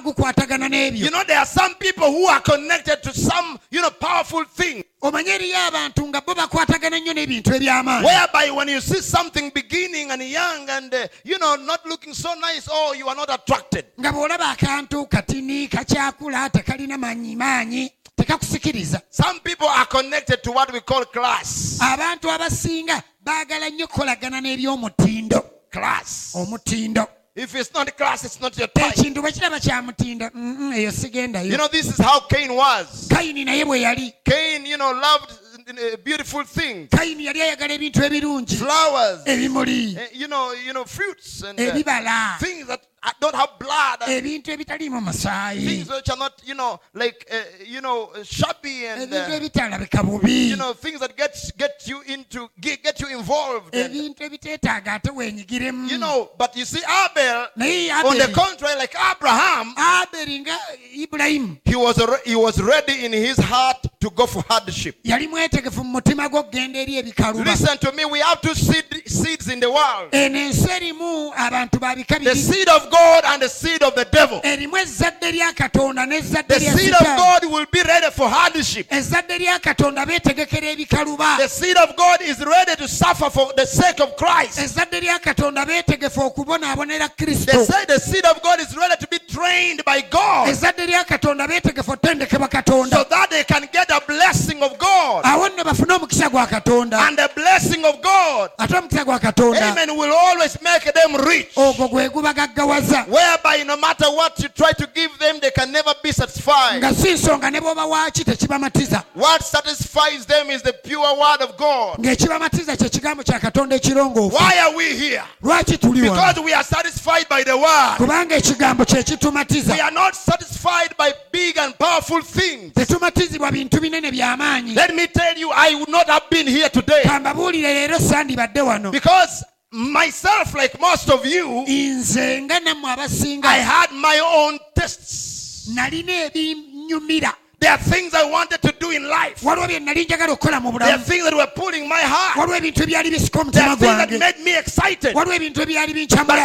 gukwatagana 0.02 0.68
n'ebyo 0.68 1.04
You 1.04 1.10
know, 1.10 1.22
there 1.24 1.38
are 1.38 1.46
some 1.46 1.74
people 1.76 2.10
who 2.10 2.26
are 2.26 2.40
connected 2.40 3.02
to 3.04 3.12
some, 3.14 3.58
you 3.70 3.80
know, 3.80 3.90
powerful 3.90 4.44
thing. 4.44 4.82
omanye 5.02 5.30
eriyo 5.38 5.66
abantu 5.68 6.08
nga 6.08 6.20
bo 6.20 6.34
bakwatagana 6.34 6.98
nnyo 6.98 7.12
n'ebintu 7.14 7.54
eby'amaanyi 7.54 8.04
Whereby 8.04 8.50
when 8.50 8.68
you 8.68 8.80
see 8.80 9.00
something 9.00 9.50
beginning 9.54 10.10
and 10.10 10.22
young 10.22 10.68
and, 10.68 10.92
uh, 10.92 11.06
you 11.24 11.38
know, 11.38 11.54
not 11.56 11.86
looking 11.86 12.12
so 12.14 12.34
nice, 12.34 12.68
oh, 12.70 12.92
you 12.98 13.08
are 13.08 13.14
not 13.16 13.30
attracted. 13.32 13.84
nga 14.00 14.12
bw'olaba 14.12 14.50
akantu 14.56 15.06
katini 15.06 15.68
kakyakula 15.68 16.50
tekalina 16.50 16.98
maanyi 16.98 17.36
maanyi 17.36 17.92
tekakusikiriza 18.16 19.00
Some 19.10 19.40
people 19.40 19.68
connected 19.90 20.42
to 20.42 20.52
what 20.52 20.72
we 20.72 20.80
call 20.80 21.04
class. 21.04 21.78
abantu 21.82 22.30
abasinga 22.30 23.02
baagala 23.24 23.70
nnyo 23.70 23.86
kukolagana 23.86 24.40
n'ebyomutindo. 24.40 25.44
Class. 25.70 26.32
omutindo. 26.34 27.06
If 27.36 27.54
it's 27.54 27.72
not 27.72 27.96
class, 27.96 28.24
it's 28.24 28.40
not 28.40 28.56
your 28.58 28.68
type. 28.68 28.92
ekintu 28.94 29.22
bwe 29.22 29.32
kiraba 29.32 29.60
kya 29.60 29.82
mutindo 29.82 30.30
"Mm, 30.34 30.56
mm, 30.58 30.72
eyo 30.74 30.90
sigendayo. 30.92 31.50
You 31.50 31.56
know, 31.56 31.68
this 31.68 31.86
is 31.86 31.96
how 31.98 32.20
Cain 32.20 32.54
was. 32.54 33.08
kayini 33.08 33.44
naye 33.44 33.64
bwe 33.64 33.80
yali. 33.82 34.12
Cain, 34.24 34.66
you 34.66 34.76
know, 34.76 34.90
loved 34.92 35.30
uh, 35.70 35.96
beautiful 36.04 36.42
things, 36.44 36.90
kayini 36.90 37.26
yali 37.26 37.40
ayagala 37.40 37.74
ebintu 37.74 38.02
ebirungi. 38.02 38.56
Flowers, 38.56 39.20
ebimuli. 39.26 39.96
Uh, 39.96 40.00
you 40.12 40.26
know, 40.26 40.52
you 40.52 40.72
know, 40.72 40.84
fruits 40.84 41.42
and 41.42 41.58
uh, 41.58 41.62
ebibala. 41.62 42.36
things 42.40 42.66
that 42.66 42.80
uh, 43.02 43.10
don't 43.20 43.34
have 43.34 43.50
blood, 43.58 44.02
and 44.06 44.12
ebintu 44.26 44.50
ebitaliimu 44.52 45.00
musaayi 45.00 45.64
things 45.66 45.88
which 45.90 46.10
are 46.10 46.18
not, 46.18 46.32
you 46.44 46.54
know, 46.54 46.78
like, 46.94 47.26
uh, 47.32 47.36
you 47.64 47.80
know, 47.80 48.10
shabby 48.22 48.86
and, 48.86 49.02
ebintu 49.12 49.30
uh, 49.30 49.36
ebitalabika 49.36 50.02
bubi. 50.02 50.48
you 50.48 50.56
know, 50.56 50.72
things 50.74 51.00
that 51.00 51.16
get 51.16 51.34
get 51.56 51.82
you 51.86 52.02
into, 52.06 52.48
get, 52.60 52.82
get 52.82 53.00
you 53.00 53.08
involved. 53.18 53.74
and, 53.74 53.94
ebintu 53.94 54.22
ebiteetaaga 54.24 54.94
ate 54.94 55.10
weenyigiremu 55.10 55.88
you 55.90 55.98
know, 55.98 56.30
but 56.38 56.56
you 56.56 56.64
see, 56.64 56.80
Abel, 56.80 57.46
naye 57.56 57.90
on 58.04 58.16
the 58.18 58.24
aberi 58.24 58.34
contrary, 58.34 58.76
like 58.78 58.94
Abraham, 59.10 59.74
aberi 59.76 60.40
nga 60.40 60.56
ibulayimu 60.94 61.56
he 61.64 61.76
was 61.76 61.96
alre- 61.96 62.22
he 62.26 62.36
was 62.36 62.60
ready 62.60 63.04
in 63.04 63.12
his 63.12 63.38
heart 63.38 63.86
to 64.00 64.10
go 64.10 64.26
for 64.26 64.42
hardship. 64.48 64.96
yali 65.04 65.28
mwetegefu 65.28 65.84
mu 65.84 65.90
mutima 65.90 66.28
gwe 66.28 66.40
okugenda 66.40 66.78
eri 66.78 66.96
ebikaluba. 66.96 67.50
Listen 67.50 67.78
to 67.78 67.92
me. 67.92 68.04
We 68.04 68.20
have 68.20 68.40
two 68.40 68.54
seed, 68.54 68.84
seeds 69.06 69.48
in 69.48 69.60
the 69.60 69.70
world: 69.70 70.12
eno 70.14 70.38
ensi 70.38 70.68
erimu 70.70 71.32
abantu 71.36 71.78
babika 71.78 72.18
the 72.18 72.30
bibiri. 72.30 72.36
seed 72.36 72.68
of 72.68 72.89
God 72.90 73.24
and 73.24 73.42
the 73.42 73.48
seed 73.48 73.82
of 73.82 73.94
the 73.94 74.04
devil. 74.04 74.40
erimu 74.42 74.76
ezzadde 74.76 75.32
lya 75.32 75.52
katonda 75.52 76.06
n'ezzadde 76.06 76.48
The 76.48 76.60
seed 76.60 76.92
of 76.94 77.06
God 77.06 77.44
will 77.50 77.66
be 77.72 77.82
ready 77.82 78.10
for 78.10 78.28
hardship. 78.28 78.88
ezzadde 78.90 79.38
lya 79.38 79.58
katonda 79.58 80.06
beetegekera 80.06 80.70
ebikaluba 80.70 81.36
The 81.38 81.48
seed 81.48 81.76
of 81.76 81.96
God 81.96 82.20
is 82.22 82.38
ready 82.44 82.76
to 82.76 82.88
suffer 82.88 83.30
for 83.30 83.52
the 83.56 83.66
sake 83.66 84.00
of 84.00 84.16
Christ. 84.16 84.58
ezzadde 84.58 85.00
lya 85.00 85.18
katonda 85.18 85.64
beetegefu 85.66 86.20
okubonaabonera 86.22 87.08
They 87.16 87.34
say 87.34 87.84
the 87.86 87.98
seed 88.00 88.24
of 88.24 88.42
God 88.42 88.60
is 88.60 88.76
ready 88.76 88.96
to 88.96 89.06
be 89.08 89.18
trained 89.40 89.84
by 89.84 90.00
God 90.10 90.48
ezzadde 90.48 90.86
lya 90.86 91.04
katonda 91.04 91.48
beetegefu 91.48 91.92
otendekebwa 91.92 92.48
so 92.90 93.04
that 93.04 93.30
they 93.30 93.44
can 93.44 93.66
get 93.72 93.90
a 93.90 94.00
blessing 94.06 94.62
of 94.62 94.78
God. 94.78 95.24
awo 95.24 95.48
nno 95.48 95.64
bafune 95.64 95.94
omukisa 95.94 96.28
gwa 96.30 96.46
katonda 96.46 96.98
And 97.08 97.16
the 97.16 97.30
blessing 97.34 97.84
of 97.84 98.00
God, 98.02 98.50
ate 98.58 98.74
omukisa 98.76 99.04
gwa 99.04 99.18
katonda 99.18 99.72
amen, 99.72 99.96
will 99.96 100.12
always 100.12 100.60
make 100.62 100.92
them 100.92 101.16
rich. 101.16 101.48
ogwo 101.56 101.88
gwe 101.88 102.08
gubagaggawaza 102.08 103.06
Whereby 103.08 103.64
no 103.64 103.76
matter 103.76 104.06
what 104.08 104.38
you 104.42 104.48
try 104.48 104.72
to 104.72 104.86
give 104.94 105.18
them, 105.18 105.40
they 105.40 105.50
can 105.50 105.72
never 105.72 105.94
be 106.02 106.12
satisfied. 106.12 106.78
nga 106.82 106.94
si 106.94 107.12
nsonga 107.12 107.50
ne 107.50 107.60
bw'oba 107.60 108.10
tekibamatiza 108.10 109.02
What 109.14 109.42
satisfies 109.42 110.26
them 110.26 110.50
is 110.50 110.62
the 110.62 110.72
pure 110.72 111.14
word 111.18 111.42
of 111.42 111.56
God. 111.56 111.98
ng'ekibamatiza 111.98 112.76
kye 112.76 112.88
kigambo 112.88 113.22
kya 113.22 113.40
katonda 113.40 113.76
ekirongoofu 113.76 114.36
Why 114.36 114.58
are 114.60 114.76
we 114.76 114.84
here? 114.96 115.22
lwaki 115.42 115.78
tuli 115.78 116.00
wano 116.08 116.14
Because 116.14 116.40
we 116.44 116.52
are 116.54 116.64
satisfied 116.64 117.28
by 117.28 117.42
the 117.44 117.56
word. 117.56 117.96
kubanga 117.96 118.36
ekigambo 118.36 118.84
kye 118.84 119.02
kitumatiza 119.30 119.72
We 119.74 119.80
are 119.80 119.90
not 119.90 120.14
satisfied 120.14 120.96
by 120.98 121.12
big 121.32 121.56
and 121.58 121.74
powerful 121.78 122.22
things. 122.22 122.72
tetumatizibwa 122.74 123.50
bintu 123.52 123.80
binene 123.80 124.10
by'amaanyi 124.10 124.74
Let 124.74 124.94
me 124.94 125.06
tell 125.06 125.38
you, 125.38 125.50
I 125.54 125.74
would 125.74 125.88
not 125.88 126.06
have 126.08 126.28
been 126.30 126.46
here 126.46 126.68
today. 126.68 127.02
Kambabuulire 127.02 127.74
leero 127.74 127.98
sandibadde 127.98 128.60
wano. 128.60 128.90
Because 128.92 129.44
myself, 129.72 130.54
like 130.54 130.80
most 130.80 131.08
of 131.10 131.24
you, 131.26 131.64
nze 131.66 132.42
nga 132.42 132.60
nammwe 132.60 133.44
I 133.44 133.58
had 133.58 133.92
my 133.92 134.20
own 134.24 134.58
tests. 134.74 135.68
nalina 135.74 136.12
ebinyumira 136.24 137.34
There 137.60 137.70
are 137.70 137.78
things 137.78 138.14
I 138.14 138.24
wanted 138.24 138.62
to 138.62 138.72
do 138.80 138.90
in 138.90 139.06
life. 139.08 139.42
waliwo 139.42 139.66
bye 139.66 139.78
nali 139.78 140.04
njagala 140.04 140.32
okukola 140.32 140.60
mu 140.62 140.78
There 140.78 140.94
are 140.94 140.98
things 140.98 141.24
that 141.24 141.34
were 141.34 141.46
pulling 141.54 141.86
my 141.88 142.00
heart. 142.00 142.36
waliwo 142.36 142.56
ebintu 142.56 142.82
ebyali 142.82 143.10
bisika 143.10 143.44
There 143.52 143.62
are 143.68 143.76
things 143.76 143.96
that 143.96 144.10
made 144.18 144.38
me 144.42 144.56
excited. 144.58 145.14
But 145.14 145.28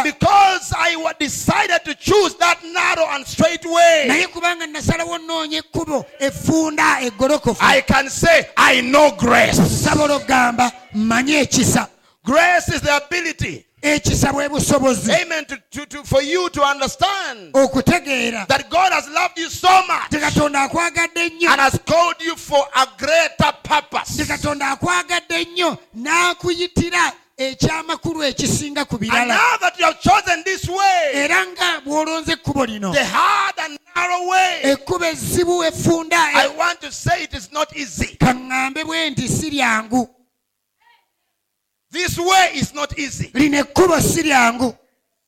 because 0.04 0.72
I 0.76 1.12
decided 1.18 1.84
to 1.84 1.94
choose 1.94 2.34
that 2.34 2.58
narrow 2.64 3.06
and 3.10 3.26
straight 3.26 3.64
way, 3.64 4.04
naye 4.08 4.26
kubanga 4.26 4.66
nasalawo 4.66 5.18
nnoonya 5.18 5.58
ekkubo 5.58 6.04
effunda 6.20 7.00
eggolokofu 7.00 7.58
I 7.60 7.80
can 7.80 8.08
say, 8.10 8.48
I 8.56 8.80
know 8.82 9.10
grace. 9.16 9.58
Grace 12.24 12.68
is 12.68 12.80
the 12.80 12.96
ability, 12.96 13.65
ekisa 13.82 14.32
bwe 14.32 14.48
busobozi 14.48 15.12
okutegeera 17.52 18.46
nti 20.08 20.18
katonda 20.18 20.62
akwagadde 20.62 21.28
nnyo 21.28 21.50
nti 24.14 24.26
katonda 24.26 24.68
akwagadde 24.68 25.44
nnyo 25.44 25.78
n'akuyitira 25.94 27.12
ekyamakulu 27.38 28.22
ekisinga 28.24 28.84
ku 28.84 28.98
birala. 28.98 29.36
era 31.12 31.46
nga 31.46 31.80
bw'olonze 31.84 32.32
ekkubo 32.32 32.64
lino 32.66 32.94
ekkubo 34.62 35.04
ezzibu 35.04 35.64
effunda 35.64 36.16
kaŋŋambe 38.18 38.84
bwe 38.84 39.10
nti 39.10 39.28
si 39.28 39.50
lyangu. 39.50 40.15
This 41.96 42.18
way 42.18 42.50
is 42.54 42.74
not 42.74 42.98
easy. 42.98 43.30
lino 43.34 43.58
ekkubo 43.58 44.00
si 44.00 44.22
lyangu 44.22 44.74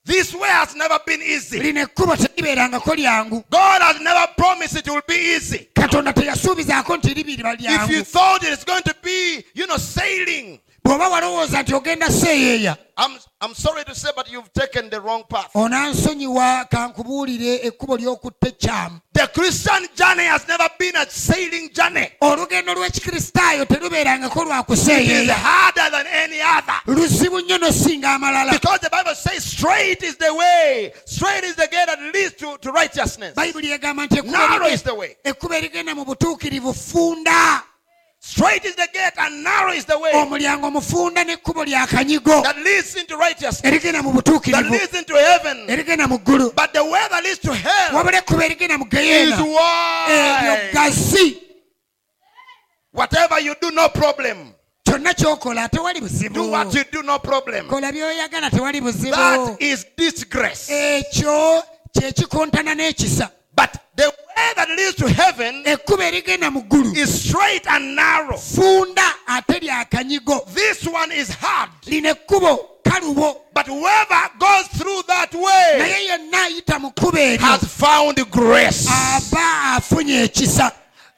This 0.05 0.35
way 0.35 0.49
has 0.49 0.75
never 0.75 0.99
been 1.07 1.23
easy. 1.23 1.59
lino 1.61 1.81
ekkubo 1.81 2.17
teribeerangako 2.17 2.95
lyangu 2.95 3.45
God 3.51 3.83
has 3.83 4.01
never 4.01 4.27
promised 4.37 4.77
it 4.77 4.87
will 4.89 5.03
be 5.09 5.15
easy. 5.37 5.69
katonda 5.75 6.13
teyasuubizaako 6.13 6.97
nti 6.97 7.15
libiriba 7.15 7.53
If 7.55 7.61
you 7.61 7.67
lyangu 7.69 8.05
thought 8.05 8.43
it 8.43 8.53
is 8.59 8.65
going 8.65 8.83
to 8.83 8.95
be, 9.03 9.45
you 9.55 9.67
know, 9.67 9.79
sailing, 9.79 10.61
bw'oba 10.89 11.09
walowooza 11.09 11.63
nti 11.63 11.75
ogenda 11.75 12.11
seeyeeya 12.11 12.77
I'm, 13.01 13.17
I'm 13.41 13.55
sorry 13.55 13.85
to 13.85 13.95
say, 13.95 14.11
but 14.17 14.29
you've 14.33 14.53
taken 14.53 14.91
the 14.91 15.01
wrong 15.01 15.23
path. 15.29 15.51
onansonyiwa 15.55 16.65
kankubuulire 16.65 17.55
ekkubo 17.67 17.97
ly'okutta 17.97 18.49
ekyamu 18.49 19.01
The 19.13 19.27
Christian 19.27 19.87
journey 19.97 20.25
has 20.25 20.47
never 20.49 20.69
been 20.79 20.97
a 20.97 21.07
sailing 21.11 21.71
journey. 21.75 22.09
olugendo 22.21 22.75
lw'ekikristaayo 22.75 23.65
terubeerangako 23.65 24.45
lwa 24.45 24.63
kuseeyeeya 24.63 25.35
harder 25.35 25.91
than 25.91 26.07
any 26.07 26.41
other. 26.59 26.81
luzibu 26.87 27.41
nnyo 27.41 27.59
nosinga 27.59 28.11
amalala 28.15 28.53
Because 28.53 28.81
the 28.81 28.91
Bible 28.91 29.15
says 29.15 29.45
straight 29.45 30.03
is 30.03 30.17
the 30.17 30.35
way, 30.35 30.93
straight 31.05 31.45
is 31.45 31.55
the 31.57 31.69
gate 31.69 31.87
that 31.87 32.01
leads 32.15 32.33
to, 32.37 32.57
to 32.59 32.73
righteousness. 32.73 33.35
bayibuli 33.35 33.73
egamba 33.73 34.07
nti 34.07 34.23
Narrow 34.23 34.67
is 34.69 34.83
the 34.83 34.95
way. 34.95 35.17
ekkubo 35.25 35.55
erigenda 35.55 35.95
mu 35.95 36.05
butuukirivu 36.05 36.75
funda 36.75 37.63
Straight 38.21 38.65
is 38.65 38.75
the 38.75 38.89
gate 38.93 39.13
and 39.19 39.45
narrow 39.45 39.73
is 39.73 39.85
the 39.85 39.99
way. 39.99 40.13
Omulyango 40.13 40.71
mufunda 40.71 41.25
n'ekkubo 41.25 41.65
lya 41.65 41.87
kanyigo. 41.87 42.43
That 42.43 42.57
leads 42.59 42.95
into 42.97 43.17
righteousness, 43.17 43.63
erigenda 43.63 44.03
mu 44.03 44.13
that 44.13 44.25
butuukirivu 44.25 44.71
leads 44.71 44.95
into 44.99 45.15
heaven. 45.15 45.67
erigenda 45.69 46.09
mu 46.09 46.19
ggulu. 46.19 46.55
But 46.55 46.73
the 46.73 46.85
way 46.85 47.07
that 47.11 47.23
leads 47.25 47.39
to 47.41 47.55
hell 47.55 47.95
wabula 47.95 48.19
ekkubo 48.23 48.43
erigenda 48.43 48.79
mu 48.79 48.85
is 48.85 48.91
geyeena 48.91 49.37
eryo 50.09 50.73
gasi 50.73 51.43
Whatever 52.93 53.39
you 53.41 53.55
do, 53.61 53.71
no 53.71 53.89
problem. 53.91 54.55
kyonna 54.85 55.15
ky'okola 55.15 55.69
tewali 55.69 56.01
Do 56.33 56.51
what 56.51 56.75
you 56.75 56.85
do, 56.91 57.03
no 57.03 57.19
problem. 57.21 57.69
kola 57.69 57.93
by'oyagala 57.93 58.51
tewali 58.51 58.81
buzibu. 58.81 59.15
That 59.15 59.57
is 59.63 59.87
disgrace. 59.97 60.69
ekyo 60.69 61.63
kye 61.93 62.13
kikontana 62.13 62.75
n'ekisa 62.75 63.31
But 63.59 63.83
the 63.97 64.05
way 64.07 64.53
that 64.55 64.69
leads 64.69 64.95
to 64.99 65.09
heaven 65.09 65.65
ekkubo 65.65 65.99
erigenda 65.99 66.49
mu 66.49 66.63
ggulu. 66.63 66.97
is 66.97 67.29
straight 67.29 67.67
and 67.67 67.97
narrow. 67.97 68.37
funda 68.37 69.03
ate 69.27 69.59
lya 69.61 69.85
kanyigo. 69.91 70.47
This 70.55 70.87
one 70.87 71.11
is 71.11 71.31
hard. 71.31 71.71
lino 71.87 72.15
ekkubo 72.15 72.83
kalubo. 72.85 73.41
But 73.53 73.67
whoever 73.67 74.21
goes 74.39 74.69
through 74.79 75.03
that 75.09 75.35
way 75.35 76.07
yenna 76.07 76.47
ayita 76.47 76.81
mu 76.81 76.93
kkubo 76.93 77.19
eryo. 77.19 77.39
has 77.39 77.65
found 77.65 78.31
grace, 78.31 78.87
aba 78.87 79.75
afunye 79.77 80.23
ekisa. 80.29 80.73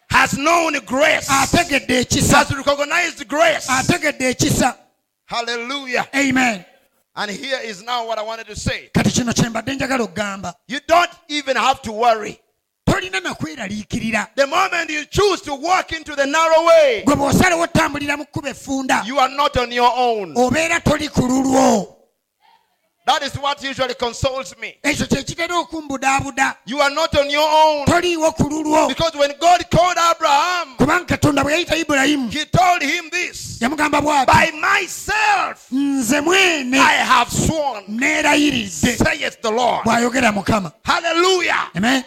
Has 0.09 0.39
known 0.39 0.73
grace, 0.87 1.29
has 1.29 1.53
recognized 1.53 3.29
grace. 3.29 3.69
Hallelujah. 5.27 6.09
amen 6.17 6.65
And 7.17 7.31
here 7.31 7.59
is 7.65 7.83
now 7.83 8.07
what 8.07 8.19
I 8.19 8.23
wanted 8.23 8.47
to 8.47 8.57
say. 8.57 8.89
kati 8.93 9.11
kino 9.11 9.33
kye 9.33 9.49
mbadde 9.49 9.75
njagala 9.75 10.05
okugamba 10.05 10.55
You 10.69 10.81
don't 10.87 11.11
even 11.29 11.57
have 11.57 11.83
to 11.83 11.93
worry. 11.93 12.41
tolina 12.87 13.21
nakweraliikirira 13.21 14.29
The 14.37 14.47
moment 14.47 14.91
you 14.91 15.05
choose 15.07 15.41
to 15.43 15.55
walk 15.55 15.93
into 15.93 16.15
the 16.17 16.27
narrow 16.27 16.67
way, 16.67 17.03
gwe 17.05 17.15
bw'osalawo 17.17 17.63
otambulira 17.63 18.17
mu 18.17 18.25
kkubo 18.25 18.49
effunda 18.49 19.03
you 19.07 19.19
are 19.19 19.35
not 19.35 19.57
on 19.57 19.73
your 19.73 19.93
own. 19.97 20.35
obeera 20.37 20.81
toli 20.81 21.09
ku 21.09 21.23
lulwo 21.23 21.97
That 23.11 23.23
is 23.25 23.35
what 23.43 23.61
usually 23.61 23.95
consoles 23.95 24.55
me. 24.61 24.77
ekyo 24.85 25.07
kye 25.07 25.23
kitera 25.25 25.57
okumbudaabuda 25.59 26.55
You 26.65 26.81
are 26.81 26.95
not 26.95 27.13
on 27.19 27.29
your 27.29 27.49
own. 27.51 27.85
toliiwo 27.87 28.33
ku 28.37 28.45
lulwo 28.45 28.89
Because 28.89 29.17
when 29.17 29.33
God 29.41 29.69
called 29.69 29.97
Abraham, 29.99 30.77
kubanga 30.79 31.05
katonda 31.07 31.43
bwe 31.43 31.53
yayita 31.53 31.77
ibulayimu 31.77 32.31
he 32.31 32.45
told 32.45 32.83
him 32.83 33.11
this 33.11 33.59
By 33.59 34.53
myself 34.61 35.67
I 35.73 36.95
have 37.03 37.33
sworn, 37.33 37.99
saith 38.69 39.43
the 39.43 39.51
Lord. 39.51 39.85
Hallelujah. 40.85 41.71
amen 41.77 42.05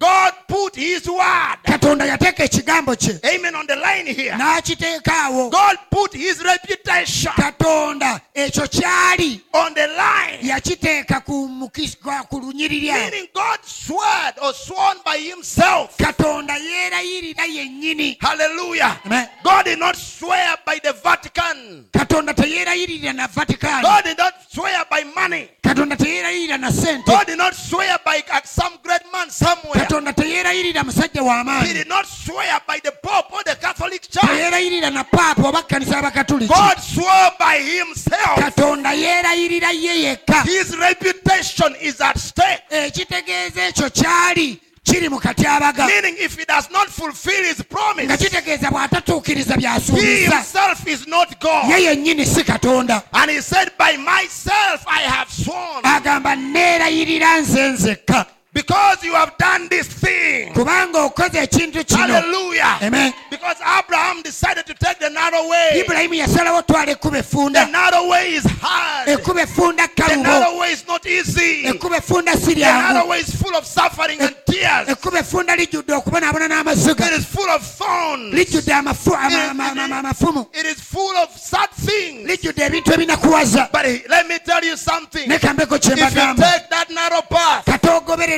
God 0.00 0.32
put 0.48 0.76
his 0.76 1.06
word, 1.06 1.56
katonda 1.66 2.06
yateeka 2.06 2.44
ekigambo 2.44 2.96
kye 2.96 3.20
amen, 3.34 3.54
on 3.54 3.66
the 3.66 3.76
line 3.76 4.06
here. 4.06 4.32
n'akiteeka 4.32 5.12
awo 5.28 5.50
God 5.50 5.76
put 5.90 6.14
his 6.14 6.42
reputation 6.42 7.32
katonda 7.32 8.20
ekyo 8.34 8.66
kyali 8.68 9.40
on 9.52 9.74
the 9.74 9.86
line. 9.88 10.38
yakiteeka 10.42 11.20
ku 11.24 11.46
muki- 11.48 11.96
kwa- 12.02 12.22
ku 12.30 12.40
lunyiriri 12.40 12.88
awo 12.90 13.10
Meaning 13.10 13.28
God 13.34 13.58
swore 13.64 14.32
or 14.42 14.54
sworn 14.54 14.96
by 15.04 15.18
himself. 15.18 15.96
katonda 15.98 16.54
yeerayirira 16.56 17.44
yennyini 17.44 18.16
Hallelujah. 18.20 18.98
Amen. 19.04 19.28
God 19.44 19.64
did 19.66 19.78
not 19.78 19.96
swear 19.96 20.56
by 20.64 20.78
the 20.82 20.92
Vatican. 20.94 21.84
katonda 21.92 22.32
teyeerayirira 22.34 23.12
na 23.14 23.26
vatikaani 23.28 23.82
God 23.82 24.04
did 24.04 24.16
not 24.18 24.34
swear 24.50 24.82
by 24.90 25.04
money. 25.14 25.48
katonda 25.62 25.94
teyeerayirira 25.96 26.58
na 26.58 26.70
sente 26.72 27.04
God 27.06 27.26
did 27.26 27.36
not 27.38 27.54
swear 27.54 27.98
by 28.04 28.22
uh, 28.32 28.40
some 28.44 28.78
great 28.82 29.02
man 29.12 29.28
somewhere. 29.30 29.84
Katonda 29.90 30.12
teyeerayirira 30.12 30.84
musajja 30.84 31.20
He 31.20 31.28
w'amaanyi 31.28 31.72
did 31.74 31.88
not 31.88 32.06
swear 32.06 32.60
by 32.66 32.78
the 32.82 32.92
Pope 33.02 33.32
or 33.32 33.42
the 33.44 33.56
Catholic 33.56 34.02
Church. 34.02 34.22
teyeerayirira 34.30 34.90
na 34.92 35.04
paapa 35.04 35.48
oba 35.48 35.62
kkanisa 35.62 35.96
y'abakatuliki 35.96 36.48
God 36.48 36.78
swore 36.78 37.30
by 37.38 37.58
himself. 37.58 38.38
katonda 38.38 38.92
yeerayirira 38.92 39.70
ye 39.72 40.02
yekka 40.02 40.42
His 40.44 40.76
reputation 40.76 41.74
is 41.80 42.00
at 42.00 42.18
stake. 42.18 42.62
Eh, 42.70 42.84
ekitegeeza 42.86 43.62
ekyo 43.68 43.90
kyali 43.90 44.60
kiri 44.84 45.08
mu 45.08 45.18
katyabaga 45.20 45.86
Meaning, 45.86 46.16
if 46.18 46.38
he 46.38 46.44
does 46.44 46.70
not 46.70 46.88
fulfill 46.88 47.44
his 47.44 47.58
nga 47.58 47.64
promise, 47.64 48.16
kitegeeza 48.16 48.70
bw'atatuukiriza 48.70 49.54
he 49.56 50.24
himself 50.26 50.86
is 50.86 51.06
not 51.08 51.40
God. 51.40 51.64
yennyini 51.80 52.24
si 52.26 52.44
katonda 52.44 53.02
And 53.12 53.30
he 53.30 53.40
said, 53.40 53.72
By 53.76 53.96
myself 53.96 54.84
I 54.86 55.02
have 55.02 55.30
sworn. 55.32 55.82
agamba 55.84 56.36
neerayirira 56.36 57.40
nze 57.40 57.68
nzekka 57.68 58.26
Because 58.52 59.04
you 59.04 59.12
have 59.14 59.38
done 59.38 59.68
this 59.68 59.86
thing. 59.86 60.52
kubanga 60.52 60.98
okoze 61.04 61.38
ekintu 61.38 61.84
kino 61.86 61.98
Hallelujah. 62.00 62.78
Amen. 62.82 63.12
Because 63.30 63.56
Abraham 63.64 64.22
decided 64.22 64.66
to 64.66 64.74
take 64.74 64.98
the 64.98 65.08
narrow 65.10 65.48
way. 65.48 65.82
ibulayimu 65.84 66.14
yasalawo 66.14 66.62
twala 66.66 66.90
ekkuba 66.92 67.22
The 67.52 67.66
narrow 67.70 68.08
way 68.08 68.34
is 68.34 68.44
hard. 68.60 69.08
effunda 69.08 69.86
The 69.96 70.16
narrow 70.16 70.58
way 70.58 70.72
is 70.72 70.84
not 70.86 71.06
easy. 71.06 71.62
The 71.62 71.74
ekkuba 71.78 71.98
effunda 71.98 72.34
si 72.36 72.54
narrow 72.56 73.06
way 73.08 73.20
is 73.20 73.34
full 73.40 73.54
of 73.54 73.64
suffering 73.64 74.20
and 74.20 74.34
tears. 74.46 74.88
ekkuba 74.88 75.18
effunda 75.20 75.56
lijjudde 75.56 75.92
okubonaabona 75.94 76.48
n'amaziga 76.48 77.06
It 77.06 77.12
is 77.20 77.24
full 77.26 77.48
of 77.50 77.62
thorns. 77.64 78.34
lijjudde 78.34 78.72
amafumu 78.72 80.46
It 80.52 80.66
is 80.66 80.80
full 80.80 81.16
of 81.18 81.30
sad 81.38 81.70
things. 81.70 82.26
lijjudde 82.28 82.64
ebintu 82.66 82.92
ebinakuwaza 82.94 83.68
But 83.72 83.84
let 84.08 84.26
me 84.26 84.38
tell 84.44 84.64
you 84.64 84.76
something. 84.76 85.28
ne 85.28 85.38
kambeko 85.38 85.78
kye 85.78 85.92
If 85.92 85.98
you 86.00 86.34
take 86.34 86.68
that 86.70 86.90
narrow 86.90 87.22
path, 87.22 87.64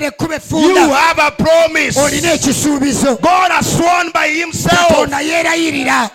ogoberera 0.02 0.08
ekkuba 0.08 0.34
you 0.34 0.38
effunda 0.38 0.94
have 0.94 1.22
a 1.22 1.30
promise. 1.30 2.00
olina 2.00 2.32
ekisuubizo 2.32 3.16
God 3.20 3.50
has 3.50 3.66
sworn 3.76 4.10
by 4.12 4.28
himself. 4.28 4.88
Katonda 4.88 5.20
yeerayirira 5.20 6.10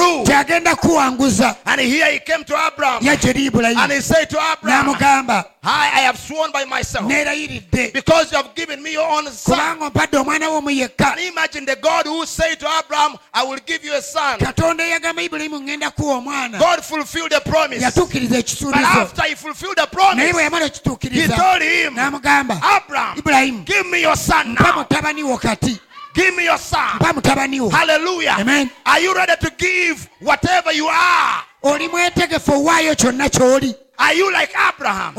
that 0.00 0.46
he's 0.48 0.48
going 0.48 0.64
to 0.64 0.70
see 0.70 0.70
you 0.70 0.76
through. 0.76 0.90
kuwanguza 0.90 1.56
And 1.66 1.80
here 1.80 2.12
he 2.12 2.18
came 2.20 2.44
to 2.44 2.54
Abraham 2.66 3.02
yajja 3.02 3.30
eri 3.30 3.74
and 3.76 3.92
he 3.92 4.00
said 4.00 4.26
to 4.30 4.38
Abraham, 4.38 4.86
n'amugamba 4.86 5.44
I, 5.62 5.90
I 5.94 6.00
have 6.00 6.18
sworn 6.18 6.50
by 6.52 6.64
myself 6.64 7.04
neerayiridde 7.06 7.92
because 7.92 8.32
you 8.32 8.38
have 8.38 8.54
given 8.54 8.82
me 8.82 8.92
your 8.92 9.06
own 9.08 9.26
son. 9.26 9.56
kubanga 9.56 9.84
ompadde 9.90 10.16
omwana 10.18 10.48
w'omu 10.48 10.70
yekka 10.70 11.14
Can 11.14 11.18
you 11.18 11.28
imagine 11.32 11.64
the 11.66 11.76
God 11.76 12.06
who 12.06 12.24
said 12.26 12.54
to 12.60 12.66
Abraham, 12.66 13.18
I 13.34 13.44
will 13.44 13.58
give 13.66 13.84
you 13.84 13.94
a 13.94 14.00
son? 14.02 14.38
katonda 14.38 14.84
eyagamba 14.86 15.22
ibulayimu 15.22 15.58
ŋŋenda 15.60 15.90
kuwa 15.90 16.16
omwana 16.16 16.58
God 16.58 16.82
fulfilled 16.84 17.30
the 17.32 17.40
promise. 17.40 17.82
yatuukiriza 17.82 18.36
But 18.36 18.44
ekisuubizo 18.46 18.86
after 18.86 19.22
he 19.22 19.34
fulfilled 19.34 19.76
the 19.76 19.82
naye 19.86 19.90
promise, 19.92 20.42
yamala 20.42 20.64
he 20.64 20.70
okituukiriza 20.70 21.36
told 21.36 21.62
him, 21.62 21.94
n'amugamba 21.94 22.60
Abraham, 22.62 23.18
ibulayimu 23.18 23.64
give 23.66 23.86
me 23.90 24.00
your 24.02 24.16
son 24.16 24.54
mpa 24.56 24.62
now. 24.64 24.72
mutabani 24.84 25.22
wo 25.22 25.36
kati 25.38 25.78
Give 26.20 26.36
me 26.36 26.44
your 26.44 26.58
son. 26.58 26.96
mpa 27.00 27.12
mutabani 27.12 27.60
wo 27.60 27.68
Hallelujah. 27.70 28.36
Amen. 28.40 28.70
Are 28.86 29.00
you 29.02 29.14
ready 29.14 29.32
to 29.40 29.50
give 29.56 30.08
whatever 30.20 30.72
you 30.72 30.88
are? 30.88 31.42
oli 31.62 31.88
mwetegefu 31.88 32.52
owaayo 32.52 32.94
kyonna 32.94 33.28
ky'oli 33.28 33.74
Are 33.98 34.14
you 34.18 34.30
like 34.32 34.50
Abraham? 34.68 35.12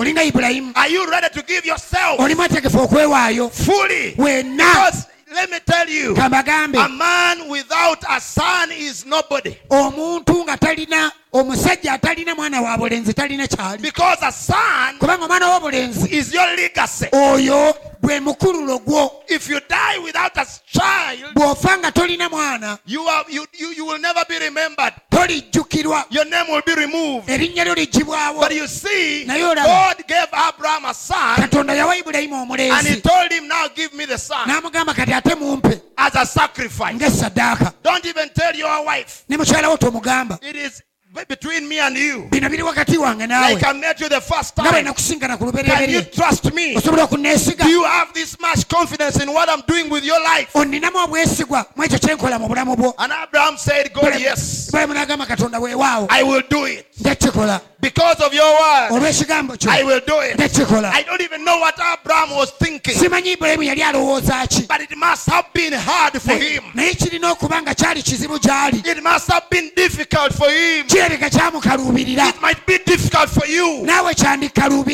Are 0.75 0.89
you 0.89 1.05
ready 1.11 1.29
to 1.33 1.41
give 1.43 1.65
yourself 1.67 2.19
oli 2.19 2.35
mwetegefu 2.35 2.79
okwewaayo 2.79 3.49
fully? 3.49 4.15
Because 4.15 5.05
let 5.33 5.49
me 5.49 5.59
tell 5.65 5.87
you, 5.89 6.13
a 6.15 6.89
man 6.89 7.49
without 7.49 8.03
a 8.09 8.19
son 8.21 8.71
is 8.71 9.05
nobody. 9.05 9.57
omuntu 9.69 10.43
nga 10.43 10.57
talina 10.57 11.11
omusajja 11.33 11.93
atalina 11.93 12.35
mwana 12.35 12.61
wa 12.61 12.77
bulenzi 12.77 13.13
talina 13.13 13.47
kyali 13.47 13.81
Because 13.81 14.17
a 14.21 14.31
son 14.31 14.97
kubanga 14.99 15.25
omwana 15.25 15.47
w'obulenzi 15.47 16.11
is 16.11 16.33
your 16.33 16.47
legacy. 16.55 17.05
oyo 17.11 17.73
gwe 18.03 18.19
mukululo 18.19 18.79
gwo 18.79 19.23
If 19.29 19.49
you 19.49 19.59
die 19.69 19.99
without 20.03 20.35
a 20.37 20.45
child, 20.65 21.33
bw'ofa 21.33 21.77
nga 21.77 21.91
tolina 21.91 22.29
mwana 22.29 22.77
you, 22.85 23.01
are, 23.07 23.25
you, 23.29 23.45
you, 23.57 23.71
you 23.71 23.85
will 23.85 23.99
never 23.99 24.25
be 24.27 24.39
remembered. 24.39 24.93
tolijjukirwa 25.09 26.05
Your 26.09 26.25
name 26.25 26.47
will 26.51 26.61
be 26.65 26.75
removed. 26.75 27.29
erinnya 27.29 27.63
lyo 27.63 27.75
liggibwawo 27.75 28.41
But 28.41 28.51
you 28.55 28.67
see, 28.67 29.23
Naye 29.25 29.43
olaba. 29.43 29.65
God 29.95 30.07
gave 30.07 30.27
Abraham 30.49 30.85
a 30.85 30.93
son 30.93 31.35
katonda 31.37 31.73
yawa 31.73 31.95
ibulayimu 31.95 32.35
and 32.35 32.59
he 32.59 32.67
omulenzi 32.71 33.01
told 33.01 33.31
him, 33.31 33.47
Now 33.47 33.67
give 33.73 33.93
me 33.93 34.05
the 34.05 34.17
son 34.17 34.47
n'amugamba 34.47 34.93
kati 34.93 35.13
ate 35.25 35.35
mumpe 35.35 35.81
as 35.97 36.15
a 36.15 36.25
sacrifice. 36.25 36.93
ng'essaddaaka 36.97 37.73
Don't 37.83 38.05
even 38.05 38.29
tell 38.29 38.55
your 38.55 38.85
wife. 38.85 39.23
ne 39.29 39.37
mukyala 39.37 39.69
wo 39.69 39.77
tomugamba 39.77 40.39
It 40.41 40.55
is 40.55 40.81
between 41.27 41.67
me 41.67 41.77
and 41.79 41.97
you. 41.97 42.27
bino 42.31 42.47
biri 42.49 42.63
wakati 42.63 42.97
wange 42.97 43.27
naawe 43.27 43.53
Like 43.53 43.65
I 43.67 43.73
met 43.73 43.99
you 43.99 44.07
the 44.09 44.21
first 44.21 44.55
time. 44.55 44.83
nakusinkana 44.85 45.37
ku 45.37 45.51
Can 45.51 45.57
you 45.57 45.63
lubereberye 45.63 46.11
trust 46.13 46.53
me? 46.53 46.75
osobola 46.77 47.03
okunneesiga 47.03 47.63
Do 47.65 47.69
you 47.69 47.83
have 47.83 48.13
this 48.13 48.39
much 48.39 48.67
confidence 48.69 49.21
in 49.21 49.31
what 49.33 49.49
I'm 49.49 49.61
doing 49.67 49.89
with 49.89 50.05
your 50.05 50.19
life? 50.23 50.49
onninamu 50.53 50.97
obwesigwa 51.03 51.65
mu 51.75 51.83
ekyo 51.83 51.99
kyenkola 51.99 52.39
mu 52.39 52.47
bulamu 52.47 52.75
bwo 52.77 52.93
And 52.97 53.11
Abraham 53.11 53.57
said, 53.57 53.93
God, 53.93 54.19
yes, 54.19 54.69
ibulayimu 54.69 54.93
n'agamba 54.93 55.25
katonda 55.25 55.59
weewaawo 55.59 56.07
I 56.09 56.23
will 56.23 56.43
do 56.49 56.65
it. 56.65 56.85
ndekikola 56.99 57.59
Because 57.81 58.21
of 58.21 58.31
your 58.31 58.45
word, 58.45 58.89
olw'ekigambo 58.91 59.57
kyo 59.57 59.71
I 59.71 59.81
will 59.83 60.01
do 60.05 60.19
it. 60.21 60.39
I 60.39 61.01
don't 61.01 61.21
even 61.21 61.43
know 61.43 61.57
what 61.57 61.73
Abraham 61.79 62.37
was 62.37 62.51
thinking, 62.51 62.93
simanyi 62.93 63.35
ibulayimu 63.35 63.63
yali 63.63 63.81
alowooza 63.81 64.47
ki? 64.47 64.67
But 64.67 64.81
it 64.81 64.95
must 64.95 65.27
have 65.29 65.51
been 65.51 65.73
hard 65.73 66.21
for 66.21 66.33
him. 66.33 66.63
naye 66.75 66.93
kirina 66.93 67.31
okuba 67.31 67.61
nga 67.61 67.73
kyali 67.73 68.03
kizibu 68.03 68.37
gy'ali. 68.37 68.85
It 68.85 69.01
must 69.01 69.31
have 69.31 69.49
been 69.49 69.71
difficult 69.75 70.31
for 70.33 70.47
him. 70.49 70.85
kirabika 70.85 71.29
kyamukaluubirira. 71.29 72.29
It 72.29 72.41
might 72.41 72.63
be 72.67 72.77
difficult 72.85 73.29
for 73.29 73.47
you, 73.47 73.83
naawe 73.83 74.13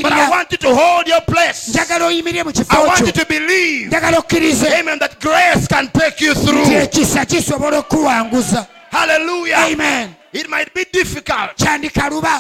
but 0.02 0.14
I 0.14 0.30
want 0.30 0.52
you 0.54 0.58
to 0.58 0.74
hold 0.74 1.08
your 1.08 1.22
place. 1.22 1.68
njagala 1.68 2.06
oyimirire 2.06 2.46
mu 2.46 2.52
I 2.70 2.88
want 2.88 3.02
you 3.02 3.12
to 3.12 3.26
believe, 3.26 3.90
njagala 3.90 4.20
okkirize. 4.20 4.72
Amen, 4.80 4.98
that 5.00 5.20
grace 5.20 5.68
can 5.68 5.90
take 5.90 6.22
you 6.22 6.34
through. 6.34 6.72
ekisa 6.72 7.26
kisobola 7.26 7.80
okuwanguza. 7.80 8.66
Hallelujah. 8.92 9.74
amen 9.74 10.16
It 10.38 10.50
might 10.50 10.72
be 10.74 10.86
difficult, 10.92 11.60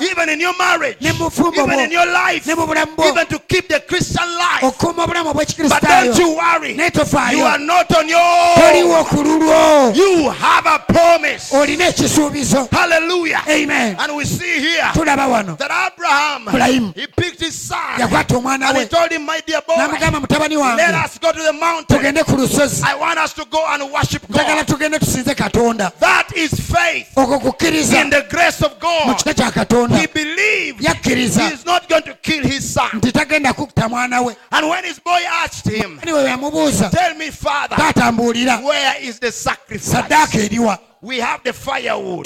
even 0.01 0.29
in 0.29 0.39
your 0.39 0.55
marriage, 0.57 0.97
ne 1.01 1.11
mu 1.13 1.29
bufumbo 1.29 1.63
even 1.65 1.79
in 1.79 1.91
your 1.91 2.05
life, 2.05 2.45
ne 2.45 2.53
mu 2.53 2.65
bulamu 2.67 2.95
bwo 2.95 3.09
even 3.09 3.25
to 3.27 3.39
keep 3.39 3.67
the 3.67 3.79
Christian 3.87 4.27
life. 4.37 4.61
okuuma 4.61 5.03
obulamu 5.05 5.33
But 5.33 5.81
don't 5.81 6.17
you 6.19 6.35
worry, 6.37 6.75
naye 6.75 7.31
you 7.33 7.41
are 7.43 7.57
not 7.57 7.95
on 7.95 8.07
your 8.07 8.19
toliwo 8.19 8.99
own. 8.99 9.05
ku 9.05 9.15
lulwo 9.23 9.95
You 9.95 10.29
have 10.29 10.65
a 10.67 10.79
promise. 10.79 11.51
olina 11.55 11.87
ekisuubizo. 11.87 12.67
Hallelujah. 12.71 13.41
amen. 13.47 13.95
And 13.99 14.15
we 14.15 14.25
see 14.25 14.59
here 14.59 14.91
tulaba 14.93 15.27
wano. 15.27 15.57
that 15.57 15.71
Abraham, 15.93 16.93
he 16.93 17.07
picked 17.07 17.39
his 17.41 17.55
son. 17.55 17.77
Yakwata 17.97 18.35
omwana 18.37 18.67
and 18.69 18.77
he 18.77 18.83
we. 18.83 18.89
told 18.89 19.11
him, 19.11 19.25
My 19.25 19.41
dear 19.45 19.61
boy, 19.65 19.73
n'amugamba 19.75 20.19
mutabani 20.21 20.55
wange 20.57 20.77
let 20.77 20.93
us 20.93 21.17
go 21.17 21.31
to 21.31 21.41
the 21.41 21.53
mountain. 21.53 21.97
tugende 21.97 22.23
ku 22.25 22.33
lusozi. 22.37 22.83
I 22.83 22.93
want 22.95 23.17
us 23.17 23.33
to 23.33 23.45
go 23.45 23.65
and 23.69 23.91
worship 23.91 24.21
njagala 24.29 24.65
God. 24.65 24.67
tugende 24.67 24.99
tusinze 24.99 25.33
katonda. 25.35 25.91
That 25.99 26.29
is 26.35 26.51
faith. 26.59 27.07
Okwo 27.15 27.39
kukkiriza 27.39 27.86
in 27.93 28.09
the 28.09 28.21
grace 28.29 28.61
of 28.65 28.71
mu 28.73 28.79
God. 28.79 29.17
kika 29.17 29.33
kya 29.33 29.51
katonda 29.51 29.97
He 29.97 30.07
believed. 30.07 30.81
Yakkiriza 30.81 31.47
he 31.47 31.53
is 31.53 31.65
not 31.65 31.87
going 31.89 32.03
to 32.03 32.13
kill 32.21 32.43
his 32.43 32.73
son. 32.73 32.89
nti 32.93 33.11
tagenda 33.11 33.53
kukutta 33.53 33.89
mwana 33.89 34.21
we. 34.25 34.35
And 34.51 34.69
when 34.69 34.83
his 34.83 34.99
boy 34.99 35.19
asked 35.43 35.67
him, 35.73 35.99
ani 36.01 36.13
we 36.13 36.23
yamubuuza 36.23 36.89
Tell 36.91 37.15
me, 37.15 37.31
Father, 37.31 37.75
taata 37.75 38.11
mbuulira 38.11 38.57
where 38.63 38.95
is 39.01 39.19
the 39.19 39.31
sacrifice? 39.31 39.91
saddaaka 39.91 40.37
eriwa 40.39 40.79
We 41.01 41.19
have 41.19 41.43
the 41.43 41.53
firewood, 41.53 42.23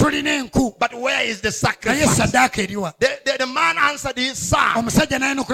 but 0.78 0.94
where 0.94 1.22
is 1.28 1.40
the 1.42 1.50
sacrifice? 1.52 2.16
The, 2.98 3.08
the, 3.24 3.38
the 3.38 3.46
man 3.46 3.76
answered 3.78 4.16
his 4.16 4.38
son, 4.38 4.74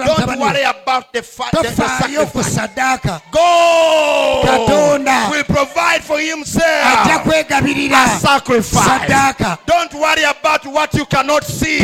Don't 0.05 0.39
worry 0.39 0.63
about 0.63 1.11
the, 1.13 1.21
fi- 1.21 1.49
the, 1.51 1.57
the 1.63 1.75
sacrifice. 2.43 2.55
God 3.31 4.45
will 5.31 5.43
provide 5.43 6.01
for 6.03 6.19
himself. 6.19 6.63
A 8.15 8.19
sacrifice. 8.19 9.09
Don't 9.65 9.93
worry 9.93 10.23
about 10.23 10.65
what 10.65 10.93
you 10.93 11.05
cannot 11.05 11.43
see. 11.43 11.79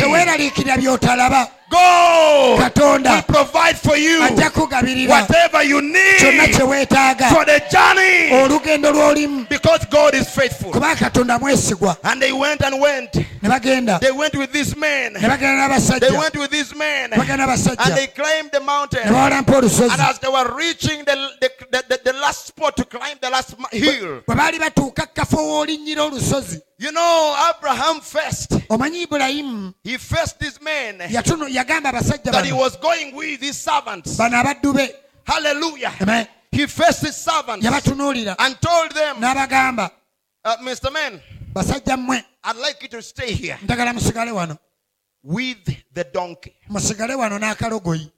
God 1.68 2.60
Katonda. 2.60 3.16
will 3.16 3.22
provide 3.22 3.76
for 3.78 3.96
you 3.96 4.22
ajja 4.22 4.50
kugabirira 4.50 5.10
whatever 5.20 5.62
you 5.62 5.80
kyonna 5.80 6.46
need 6.46 6.54
kye 6.56 6.62
weetaaga 6.64 7.28
for 7.28 7.44
the 7.44 7.60
journey 7.70 8.30
olugendo 8.44 8.92
lw'olimu 8.92 9.48
because 9.48 9.84
God 9.90 10.14
is 10.14 10.28
faithful. 10.28 10.70
kubanga 10.72 10.96
katonda 10.96 11.38
mwesigwa 11.38 11.96
And 12.04 12.22
they 12.22 12.32
went 12.32 12.62
and 12.62 12.80
went. 12.80 13.14
ne 13.16 13.48
bagenda 13.48 13.98
They 14.00 14.12
went 14.12 14.34
with 14.34 14.52
this 14.52 14.76
man. 14.76 15.12
ne 15.14 15.20
bagenda 15.28 16.00
They 16.00 16.10
went 16.16 16.36
with 16.36 16.50
this 16.50 16.74
man. 16.74 17.10
ne 17.10 17.16
bagenda 17.16 17.44
And 17.78 17.96
they 17.96 18.06
climbed 18.08 18.52
the 18.52 18.60
mountain. 18.60 19.04
ne 19.06 19.10
bawalampa 19.12 19.56
olusozi 19.56 19.92
And 19.92 20.00
as 20.02 20.18
they 20.18 20.28
were 20.28 20.54
reaching 20.56 21.04
the, 21.04 21.16
the, 21.40 21.50
the, 21.70 21.84
the, 21.88 22.00
the 22.04 22.18
last 22.18 22.46
spot 22.46 22.76
to 22.76 22.84
climb 22.84 23.18
the 23.20 23.30
last 23.30 23.54
hill, 23.72 24.22
bwe 24.26 24.34
baali 24.36 24.58
batuuka 24.58 25.06
kafo 25.06 25.36
w'olinnyira 25.36 26.02
olusozi 26.02 26.60
you 26.78 26.92
know, 26.92 27.52
Abraham 27.56 28.00
first, 28.00 28.50
omanyi 28.68 29.02
ibulayimu 29.06 29.74
he 29.82 29.98
faced 29.98 30.38
this 30.38 30.60
man 30.60 30.98
yatuno 30.98 31.48
yagamba 31.48 31.88
abasajja 31.90 32.32
that 32.32 32.44
he 32.44 32.52
was 32.52 32.76
going 32.76 33.14
with 33.14 33.40
his 33.40 33.56
servants. 33.58 34.18
abaddu 34.18 34.74
be 34.74 34.88
Hallelujah. 35.24 35.92
Amen. 36.00 36.28
He 36.52 36.66
faced 36.66 37.00
his 37.02 37.16
servants 37.16 37.66
yabatunuulira 37.66 38.36
and 38.38 38.60
told 38.60 38.92
them, 38.92 39.16
n'abagamba 39.16 39.90
uh, 40.44 40.56
Mr. 40.62 40.92
Man, 40.92 41.20
basajja 41.52 41.96
mmwe 41.96 42.22
I'd 42.44 42.56
like 42.56 42.82
you 42.82 42.88
to 42.88 43.02
stay 43.02 43.32
here 43.32 43.58
njagala 43.64 43.92
musigale 43.92 44.30
wano 44.32 44.58
with 45.22 45.64
the 45.92 46.04
donkey. 46.04 46.52
musigale 46.68 47.14
wano 47.14 47.38
n'akalogoyi 47.38 48.10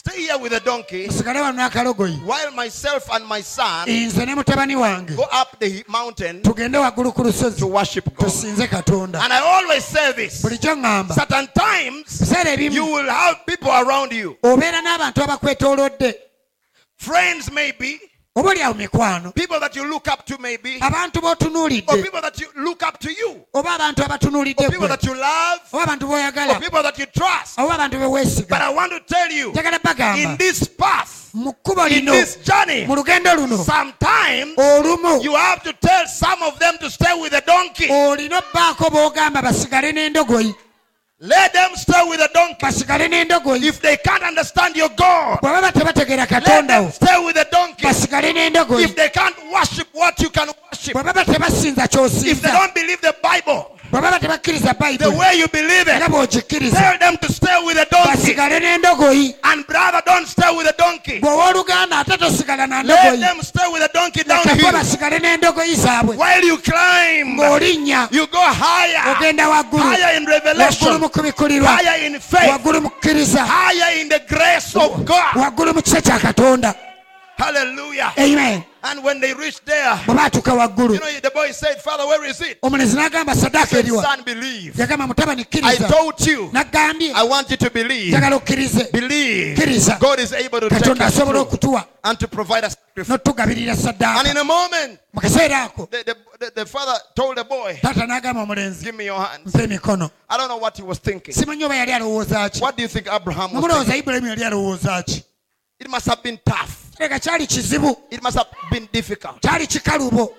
Stay 0.00 0.22
here 0.22 0.38
with 0.38 0.52
the 0.52 0.60
donkey 0.60 1.06
musigale 1.06 1.40
wano 1.42 1.58
n'akalogoyi 1.58 2.24
while 2.24 2.50
myself 2.52 3.10
and 3.12 3.26
my 3.26 3.42
son 3.42 3.86
nze 3.86 4.24
ne 4.26 4.34
mutabani 4.34 4.74
wange. 4.74 5.14
go 5.14 5.26
up 5.30 5.58
the 5.60 5.84
mountain 5.88 6.40
tugende 6.40 6.78
waggulu 6.78 7.12
ku 7.12 7.22
to 7.22 7.66
worship 7.66 8.04
God. 8.16 8.32
And 9.14 9.30
I 9.30 9.40
always 9.40 9.84
say 9.84 10.12
this 10.12 10.40
certain 10.40 11.48
times 11.54 12.32
you 12.74 12.86
will 12.86 13.10
have 13.10 13.44
people 13.46 13.70
around 13.70 14.12
you, 14.12 14.38
obeera 14.42 14.80
n'abantu 14.80 15.22
abakwetoolodde. 15.22 16.14
Friends 16.96 17.52
maybe, 17.52 18.00
oba 18.36 18.50
awo 18.64 18.74
mikwano. 18.74 19.34
People 19.34 19.58
that 19.58 19.74
you 19.74 19.84
look 19.90 20.06
up 20.08 20.24
to 20.26 20.38
maybe, 20.38 20.78
abantu 20.80 21.16
or 21.16 21.34
b'otunuulidde 21.34 22.02
people 22.02 22.20
that 22.20 22.40
you 22.40 22.46
look 22.56 22.82
up 22.82 22.98
to 23.00 23.10
you, 23.10 23.44
oba 23.52 23.70
abantu 23.70 24.02
abatunuulidde 24.04 24.60
or 24.60 24.70
people 24.70 24.88
that 24.88 25.02
you 25.02 25.14
love, 25.14 25.60
oba 25.72 25.82
abantu 25.84 26.04
or 26.04 26.16
b'oyagala 26.16 26.60
people 26.60 26.82
that 26.82 26.96
you 26.98 27.06
trust. 27.06 27.58
oba 27.58 27.74
abantu 27.74 27.98
But 27.98 28.08
beweesiga 28.08 28.60
I 28.60 28.70
want 28.70 28.92
to 28.92 29.00
tell 29.00 29.30
you, 29.32 29.50
bagamba 29.52 30.16
in 30.22 30.36
this 30.36 30.68
path, 30.68 31.30
mu 31.34 31.52
kkubo 31.52 31.86
in 31.88 32.04
lino 32.04 32.12
this 32.12 32.36
journey, 32.36 32.86
mu 32.86 32.94
lugendo 32.94 33.34
luno 33.34 33.64
sometimes 33.64 34.56
olumu 34.56 35.22
you 35.24 35.34
have 35.34 35.62
to 35.64 35.72
tell 35.72 36.06
some 36.06 36.40
of 36.42 36.58
them 36.60 36.78
to 36.78 36.88
stay 36.88 37.20
with 37.20 37.32
the 37.32 37.42
donkey. 37.44 37.88
olina 37.88 38.38
obbaako 38.40 38.90
b'ogamba 38.90 39.42
basigale 39.42 39.92
n'endogoyi 39.92 40.54
Let 41.22 41.52
them 41.52 41.76
stay 41.76 42.02
with 42.08 42.18
the 42.18 42.30
donkey. 42.32 42.66
If 43.66 43.80
they 43.82 43.98
can't 43.98 44.22
understand 44.22 44.74
your 44.74 44.88
God, 44.88 45.38
bwe 45.42 45.52
baba 45.52 45.70
tebategeera 45.70 46.26
let 46.30 46.66
them 46.66 46.90
stay 46.90 47.24
with 47.24 47.34
the 47.34 47.46
donkey. 47.52 47.86
If 47.86 48.96
they 48.96 49.10
can't 49.10 49.36
worship 49.52 49.88
what 49.92 50.18
you 50.20 50.30
can 50.30 50.48
worship, 50.48 50.94
bwe 50.94 51.04
baba 51.04 51.24
tebasinza 51.24 51.84
if 52.26 52.40
they 52.40 52.50
don't 52.50 52.74
believe 52.74 53.00
the 53.02 53.14
Bible 53.22 53.52
bwe 53.52 53.54
baba 53.54 53.76
tebakkiriza 53.76 53.79
the 53.90 55.10
way 55.18 55.34
you 55.38 55.48
believe 55.48 55.88
it, 55.88 55.98
tell 56.72 56.98
them 56.98 57.16
to 57.18 57.32
stay 57.32 57.56
with 57.64 57.76
the 57.76 57.86
donkey. 57.90 58.34
And 59.44 59.66
brother, 59.66 60.02
don't 60.06 60.26
stay 60.26 60.50
with 60.56 60.66
the 60.66 60.74
donkey. 60.78 61.20
bw'owooluganda 61.20 62.00
ate 62.00 62.16
tosigala 62.18 62.66
na 62.68 62.82
Let 62.82 63.18
them 63.20 63.42
stay 63.42 63.66
with 63.72 63.82
the 63.82 63.90
donkey 63.92 64.22
downhill. 64.22 64.72
basigale 64.72 65.18
n'endogoyi 65.18 65.74
zaabwe. 65.74 66.16
While 66.16 66.44
you 66.44 66.58
climb, 66.58 67.36
you 68.12 68.26
go 68.26 68.38
higher, 68.40 68.98
higher 68.98 70.16
in 70.16 70.26
revelation, 70.26 71.00
higher 71.66 72.06
in 72.06 72.20
faith, 72.20 72.50
waggulu 72.50 72.82
mu 72.82 72.90
kukkiriza. 72.90 73.44
Higher 73.46 74.00
in 74.00 74.08
the 74.08 74.20
grace 74.28 74.76
of 74.76 75.04
God. 75.04 75.34
Hallelujah. 77.40 78.12
amen 78.18 78.64
And 78.82 79.04
when 79.04 79.20
they 79.20 79.34
reached 79.34 79.64
there, 79.66 79.94
bwe 80.06 80.14
baatuuka 80.14 80.54
waggulu 80.54 80.94
you 80.94 81.00
know, 81.00 81.20
the 81.20 81.30
boy 81.30 81.50
said, 81.52 81.80
Father, 81.82 82.06
where 82.06 82.24
is 82.24 82.40
it? 82.40 82.58
omulenzi 82.62 82.96
n'agamba 82.96 83.34
saddaaka 83.34 83.66
Said, 83.66 83.84
eriwa 83.86 84.02
Son, 84.02 84.22
believe. 84.24 84.74
yagamba 84.76 85.06
mutabani 85.06 85.42
I 85.42 85.44
kkiriza 85.44 85.88
told 85.88 86.26
you, 86.26 86.50
I 87.14 87.22
want 87.24 87.50
you 87.50 87.56
to 87.56 87.70
believe. 87.70 88.10
njagala 88.12 88.36
okkirize 88.36 88.90
Believe. 88.92 89.54
Kkiriza. 89.56 89.98
God 90.00 90.20
is 90.20 90.32
able 90.32 90.60
to 90.60 90.68
take 90.68 90.82
katonda 90.82 91.06
us 91.06 91.14
asobola 91.16 91.32
through 91.32 91.48
okutuwa 91.48 91.84
and 92.04 92.18
to 92.18 92.28
provide 92.28 92.64
us 92.64 92.76
And 92.96 94.28
in 94.28 94.36
a 94.36 94.44
moment, 94.44 94.98
mu 95.12 95.20
kaseera 95.20 95.64
ako 95.64 95.86
the, 95.90 96.04
the, 96.04 96.16
the, 96.38 96.52
the 96.56 96.66
father 96.66 96.98
told 97.14 97.36
the 97.36 97.44
boy, 97.44 97.78
taata 97.82 98.06
n'agamba 98.06 98.42
omulenzi 98.46 98.84
Give 98.84 98.94
me 98.96 99.06
your 99.06 99.20
hands. 99.20 99.52
emikono 99.54 100.10
I 100.28 100.36
don't 100.36 100.48
know 100.48 100.58
what 100.58 100.76
he 100.76 100.82
was 100.82 100.98
thinking. 100.98 101.34
simanyi 101.34 101.64
oba 101.64 101.74
yali 101.76 101.92
alowooza 101.92 102.50
ki 102.52 102.60
What 102.60 102.76
do 102.76 102.82
you 102.82 102.88
think 102.88 103.06
Abraham 103.12 103.52
was 103.52 103.62
nomulowooza 103.62 103.84
thinking? 103.92 104.02
ibulayimu 104.02 104.28
yali 104.28 104.44
alowooza 104.44 105.02
ki 105.06 105.22
It 105.80 105.88
must 105.88 106.06
have 106.06 106.22
been 106.22 106.38
tough. 106.44 106.89
Kireka 107.00 107.18
kyali 107.18 107.46
kizibu 107.46 107.96
It 108.10 108.22
must 108.22 108.36
have 108.36 108.48
been 108.70 108.88
difficult. 108.92 109.40
kyali 109.40 109.66
kikalubo. 109.66 110.34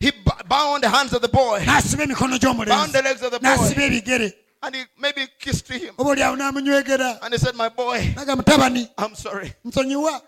He 0.00 0.10
bound 0.48 0.82
the 0.82 0.88
hands 0.88 1.12
of 1.12 1.22
the 1.22 1.28
boy, 1.28 1.60
n'asiba 1.64 2.02
emikono 2.04 2.30
bound 2.30 2.40
the 2.40 2.46
gy'omulenzi 2.48 3.04
legs 3.04 3.22
of 3.22 3.30
the 3.30 3.38
n'asiba 3.38 3.76
boy, 3.76 3.82
ebigere. 3.82 4.32
And 4.64 4.74
he 4.76 4.84
maybe 4.98 5.26
kissed 5.38 5.68
him. 5.68 5.94
oba 5.98 6.10
oli 6.10 6.20
awo 6.22 6.36
n'amunywegera. 6.36 7.18
And 7.22 7.32
he 7.34 7.38
said, 7.38 7.54
My 7.54 7.68
boy, 7.68 8.12
naga 8.16 8.34
mutabani 8.34 8.88
I'm 8.98 9.14
sorry. 9.14 9.52
nsonyiwa. 9.64 10.20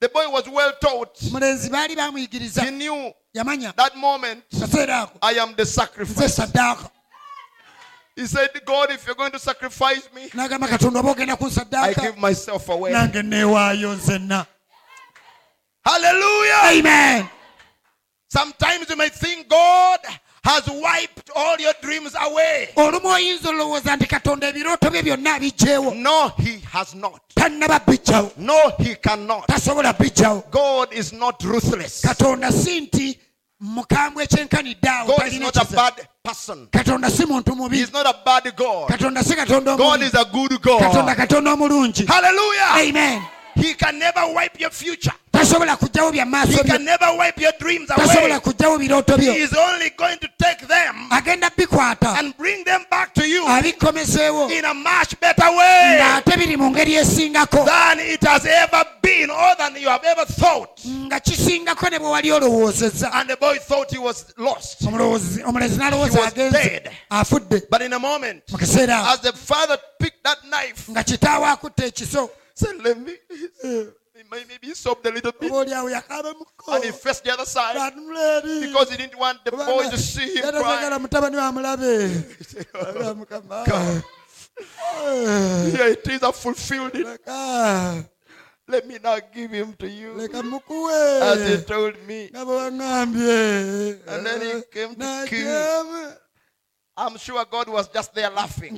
The 0.00 0.08
boy 0.10 0.28
was 0.30 0.48
well 0.48 0.72
taught. 0.80 1.14
mulenzi 1.30 1.70
baali 1.70 1.96
bamuyigiriza 1.96 2.62
He 2.64 2.70
knew 2.70 3.12
yamanya. 3.34 3.74
that 3.76 3.96
moment, 3.96 4.44
kaseera 4.50 5.02
ako. 5.04 5.18
I 5.22 5.32
am 5.32 5.54
the 5.54 5.62
nze 5.62 5.66
sacrifice. 5.66 6.34
saddaaka 6.36 6.90
He 8.20 8.26
said, 8.26 8.50
God, 8.66 8.90
if 8.90 9.06
you're 9.06 9.14
going 9.14 9.32
to 9.32 9.38
sacrifice 9.38 10.06
me, 10.14 10.28
n'agamba 10.28 10.68
katonda 10.68 10.98
oba 11.00 11.14
ogenda 11.14 11.38
ku 11.38 11.48
I 11.74 11.94
give 11.94 12.18
myself 12.18 12.68
away. 12.68 12.92
nange 12.92 13.22
neewaayo 13.22 13.94
nzenna 13.96 14.46
Hallelujah. 15.82 16.78
amen 16.78 17.28
Sometimes 18.28 18.90
you 18.90 18.96
may 18.96 19.08
think 19.08 19.48
God 19.48 20.00
has 20.44 20.68
wiped 20.68 21.30
all 21.34 21.56
your 21.58 21.72
dreams 21.80 22.14
away. 22.20 22.68
olumu 22.76 23.08
oyinza 23.08 23.48
olowooza 23.48 23.96
nti 23.96 24.06
katonda 24.06 24.48
ebirooto 24.48 24.90
bye 24.90 25.02
byonna 25.02 25.34
abigjeewo 25.34 25.94
No, 25.94 26.28
He 26.36 26.58
has 26.72 26.94
not. 26.94 27.22
No, 28.36 28.70
He 28.78 28.96
cannot. 28.96 29.46
God 30.50 30.92
is 30.92 31.12
not 31.14 31.42
ruthless. 31.42 32.02
Mukambwe 33.60 34.24
ekyenkanidde 34.24 34.88
awo 34.88 35.06
God 35.16 35.26
is 35.26 35.40
not 35.40 35.56
a 35.56 35.64
bad 35.76 35.94
person. 36.24 36.66
katonda 36.70 37.10
si 37.10 37.26
muntu 37.26 37.56
mubi 37.56 37.76
He's 37.76 37.92
not 37.92 38.06
a 38.06 38.14
bad 38.24 38.56
God. 38.56 38.88
katonda 38.88 39.22
si 39.22 39.34
katonda 39.34 39.76
God 39.76 40.00
omubi 40.00 40.06
is 40.06 40.14
a 40.14 40.24
good 40.24 40.50
katonda 40.62 41.14
katonda 41.14 41.52
omulungi 41.52 42.06
Hallelujah. 42.06 42.88
amen 42.88 43.22
He 43.60 43.74
can 43.74 43.98
never 43.98 44.26
wipe 44.34 44.58
your 44.60 44.70
future. 44.70 45.12
tasobola 45.32 45.76
kugjawo 45.76 46.12
bya 46.12 46.24
He 46.24 46.30
maaso 46.30 46.62
byo 46.62 46.64
can 46.64 46.84
never 46.84 47.16
wipe 47.16 47.38
your 47.40 47.52
dreams 47.58 47.88
tasobola 47.88 48.40
away. 48.42 48.78
birooto 48.88 49.16
byo 49.18 49.32
He 49.32 49.40
is 49.42 49.54
only 49.54 49.90
going 49.96 50.18
to 50.18 50.28
take 50.38 50.66
them 50.68 51.08
agenda 51.10 51.50
bikwata 51.50 52.18
and 52.18 52.36
bring 52.36 52.64
them 52.64 52.84
back 52.90 53.14
to 53.14 53.26
you 53.26 53.44
abikomeseewo 53.46 54.50
in 54.50 54.64
a 54.64 54.74
much 54.74 55.18
better 55.20 55.48
way 55.56 55.98
ng'ate 56.00 56.36
biri 56.36 56.56
mu 56.56 56.70
ngeri 56.70 56.94
esingako 56.96 57.64
than 57.64 58.00
it 58.00 58.22
has 58.24 58.44
ever 58.46 58.84
been 59.02 59.30
or 59.30 59.54
than 59.58 59.76
you 59.76 59.88
have 59.88 60.04
ever 60.04 60.24
thought. 60.26 60.80
nga 60.86 61.20
kisingako 61.20 61.90
ne 61.90 61.98
bwe 61.98 62.08
wali 62.10 62.30
olowoozezza 62.32 63.10
And 63.12 63.28
the 63.30 63.36
boy 63.36 63.58
thought 63.58 63.90
he 63.90 63.98
was 63.98 64.26
lost. 64.36 64.80
Omulowoozi- 64.82 65.42
omulenzi 65.44 65.74
He 65.78 65.80
n'alowooza 65.80 66.26
agenze. 66.26 66.90
afudde. 67.10 67.62
But 67.70 67.82
in 67.82 67.92
a 67.92 67.98
moment, 67.98 68.42
mu 68.50 68.58
kaseera 68.58 68.98
ako 69.00 69.08
as 69.12 69.20
the 69.20 69.32
father 69.32 69.78
picked 69.98 70.22
that 70.24 70.38
knife, 70.44 70.88
nga 70.90 71.02
kitaawo 71.04 71.46
akutta 71.46 71.84
ekiso 71.86 72.30
said, 72.60 72.76
Let 72.84 72.98
me. 73.00 73.14
Maybe 74.30 74.54
he 74.68 74.74
sobbed 74.74 75.06
a 75.06 75.10
little 75.10 75.32
bit. 75.32 75.50
oba 75.50 75.60
oli 75.60 75.72
awo 75.72 76.44
And 76.74 76.84
he 76.84 76.90
faced 76.92 77.24
the 77.24 77.32
other 77.32 77.46
side 77.46 77.74
because 78.60 78.90
he 78.90 78.96
didn't 78.98 79.18
want 79.18 79.42
the 79.44 79.52
boy 79.52 79.88
to 79.88 79.96
see 79.96 80.34
him 80.36 80.44
yatazagala 80.44 80.96
cry. 80.96 80.98
mutabani 81.04 81.36
wamulabe 81.40 81.92
Ala 82.74 83.14
Mukama. 83.14 83.64
God. 83.66 84.04
Here 85.72 85.88
it 85.96 86.06
is, 86.06 86.22
I 86.22 86.32
fulfilled 86.32 86.92
it. 86.94 87.06
Let 88.68 88.86
me 88.86 88.98
now 89.02 89.18
give 89.34 89.50
him 89.50 89.72
to 89.78 89.88
you. 89.88 90.20
As 90.20 91.40
he 91.48 91.56
told 91.64 91.96
me. 92.06 92.28
nga 92.30 92.44
bwe 92.44 92.54
waŋŋambye 92.60 93.38
And 94.06 94.26
then 94.26 94.40
he 94.42 94.52
came 94.70 94.94
to 94.94 95.00
N'ajyamu. 95.00 96.16
I'm 96.96 97.16
sure 97.16 97.42
God 97.50 97.68
was 97.68 97.88
just 97.88 98.14
there 98.14 98.30
laughing. 98.30 98.76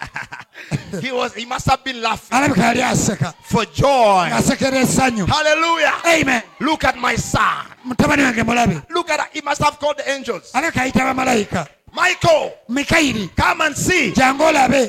Nkakasa 0.00 0.36
katonda 0.36 0.96
yali 0.96 1.02
aseka 1.02 1.02
He 1.02 1.12
was 1.12 1.34
he 1.34 1.44
must 1.44 1.66
have 1.66 1.84
been 1.84 2.00
laughing 2.00 2.36
alabika 2.36 2.62
yali 2.64 2.82
aseka 2.82 3.34
for 3.42 3.66
joy. 3.66 4.28
Hallelujah. 5.26 5.92
amen 6.04 6.42
Look 6.60 6.84
at 6.84 6.96
my 6.96 7.16
son. 7.16 7.66
mutabani 7.84 8.22
wange 8.22 8.42
mulabe 8.42 8.82
Look 8.90 9.10
at 9.10 9.20
he 9.32 9.40
must 9.42 9.62
have 9.62 9.78
called 9.78 9.96
the 9.98 10.10
angels. 10.10 10.50
Alabika 11.96 12.28
ayita 12.28 12.36
bamalayika 12.36 12.36
Michael, 12.36 12.52
mikayiri 12.68 13.30
come 13.36 13.60
and 13.62 13.76
see. 13.76 14.12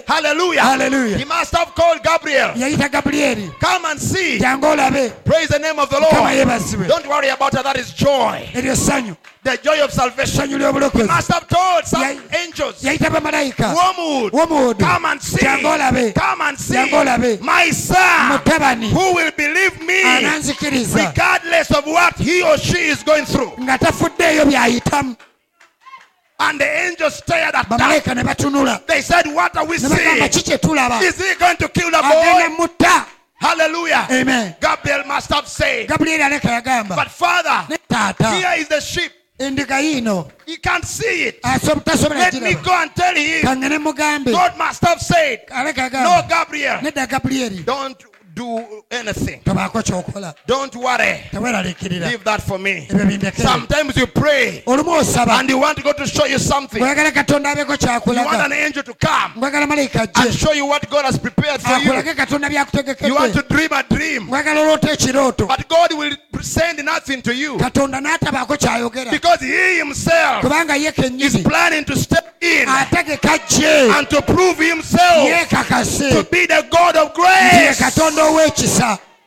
Hallelujah. 0.07 0.61
Hallelujah. 0.61 1.17
He 1.17 1.25
must 1.25 1.55
have 1.55 1.73
called 1.75 2.03
Gabriel. 2.03 2.49
yayita 2.55 2.89
gabuliyeri 2.89 3.51
Come 3.59 3.85
and 3.85 3.99
see. 3.99 4.39
jangu 4.39 4.65
olabe 4.67 5.11
Praise 5.25 5.47
the 5.49 5.59
name 5.59 5.79
of 5.79 5.89
the 5.89 5.99
Lord. 5.99 6.87
Don't 6.87 7.07
worry 7.07 7.29
about 7.29 7.53
it. 7.53 7.63
That 7.63 7.77
is 7.77 7.91
joy. 7.93 8.49
eryo 8.53 8.73
essanyu 8.73 9.15
The 9.43 9.57
joy 9.63 9.81
of 9.83 9.91
salvation. 9.93 10.49
ly'obulokozi 10.49 11.07
Must 11.07 11.31
have 11.31 11.47
told 11.47 11.85
some 11.85 12.03
angels. 12.37 12.83
Wormwood. 12.83 14.33
womuudu 14.33 14.79
Come 14.79 15.05
and 15.05 15.21
see. 15.21 16.13
Come 16.13 16.41
and 16.41 16.57
see. 16.59 17.37
My 17.41 17.69
son 17.71 18.31
mutabani 18.31 18.89
who 18.89 19.13
will 19.15 19.31
believe 19.31 19.81
me 19.81 20.03
ananzikiriza 20.03 21.07
regardless 21.09 21.71
of 21.71 21.85
what 21.85 22.15
he 22.17 22.41
or 22.43 22.57
she 22.57 22.77
is 22.89 23.03
going 23.03 23.25
through. 23.25 23.51
nga 23.61 23.77
tafuddeeyo 23.77 24.45
by'ayitamu 24.45 25.15
And 26.39 26.59
the 26.61 26.65
angels 26.85 27.15
stared 27.15 27.55
at 27.55 27.67
that. 27.67 27.79
bamalayika 27.79 28.15
ne 28.15 28.23
batunula 28.23 28.85
They 28.85 29.01
said, 29.01 29.25
What 29.27 29.57
are 29.57 29.65
we 29.65 29.77
ne 29.77 29.89
bagamba 29.89 29.97
seeing? 29.97 30.29
ki 30.29 30.41
kye 30.51 30.57
tulaba 30.57 31.01
Is 31.01 31.17
he 31.17 31.35
going 31.35 31.57
to 31.57 31.67
kill 31.69 31.89
the 31.89 31.99
agenda 31.99 32.49
boy? 32.57 32.63
mutta 32.65 33.07
Hallelujah. 33.39 34.07
amen 34.11 34.55
Gabriel 34.59 35.03
must 35.05 35.29
have 35.31 35.47
said, 35.47 35.87
gabuliyeri 35.87 36.21
aleka 36.23 36.49
yagamba 36.61 36.95
But 36.95 37.09
Father, 37.11 37.65
ne 37.69 37.77
taata 37.89 38.31
here 38.37 38.53
is 38.61 38.67
the 38.67 38.79
sheep. 38.81 39.11
endiga 39.39 39.79
yiino 39.81 40.31
He 40.45 40.57
can't 40.57 40.85
see 40.85 41.23
it. 41.29 41.41
aso- 41.43 41.83
tasobola 41.83 42.19
Let 42.19 42.33
me 42.35 42.53
giraba 42.53 42.63
go 42.63 42.71
and 42.81 42.95
tell 42.95 43.15
him. 43.15 43.83
mugambe 43.83 44.31
God 44.31 44.57
must 44.57 44.83
have 44.85 45.01
said, 45.01 45.45
aleka 45.47 45.91
No, 45.91 46.09
yagamba 46.21 46.29
Gabriel, 46.29 46.77
nedda 46.77 47.65
don't 47.65 48.03
do 48.37 48.83
anything. 48.91 49.41
Don't 50.45 50.75
worry. 50.75 51.23
Leave 51.33 52.23
that 52.23 52.41
for 52.41 52.59
me. 52.59 52.87
Sometimes 53.35 53.97
you 53.97 54.07
pray 54.07 54.63
and 54.67 55.49
you 55.49 55.57
want 55.57 55.83
God 55.83 55.97
to 55.97 56.05
show 56.05 56.25
you 56.25 56.37
something. 56.37 56.79
You 56.79 56.85
ngwagala 56.87 57.11
katonda 57.11 57.51
abeeko 57.51 58.25
want 58.25 58.41
an 58.45 58.53
angel 58.53 58.83
to 58.83 58.93
come 58.93 59.43
and 59.43 60.33
show 60.33 60.53
you 60.53 60.65
what 60.65 60.87
God 60.89 61.05
has 61.05 61.17
prepared 61.17 61.61
for 61.61 61.77
you. 61.77 61.93
You 63.07 63.15
want 63.15 63.33
to 63.33 63.41
dream 63.49 63.69
a 63.71 63.83
dream, 63.83 64.27
ngwagala 64.27 64.61
oloota 64.61 64.91
ekirooto 64.91 65.47
but 65.47 65.67
God 65.67 65.93
will 65.93 66.15
send 66.41 66.83
nothing 66.85 67.21
to 67.23 67.33
you. 67.33 67.57
Katonda 67.57 67.99
n'atabaako 67.99 68.57
kyayogera. 68.57 69.11
Because 69.11 69.41
He 69.41 69.77
Himself 69.77 70.43
is 70.43 71.37
planning 71.43 71.85
to 71.85 71.95
step 71.95 72.35
in 72.41 72.67
and 72.67 74.09
to 74.09 74.21
prove 74.21 74.59
Himself 74.59 75.49
to 75.49 76.27
be 76.29 76.45
the 76.45 76.67
God 76.69 76.95
of 76.97 77.13
grace. 77.13 77.79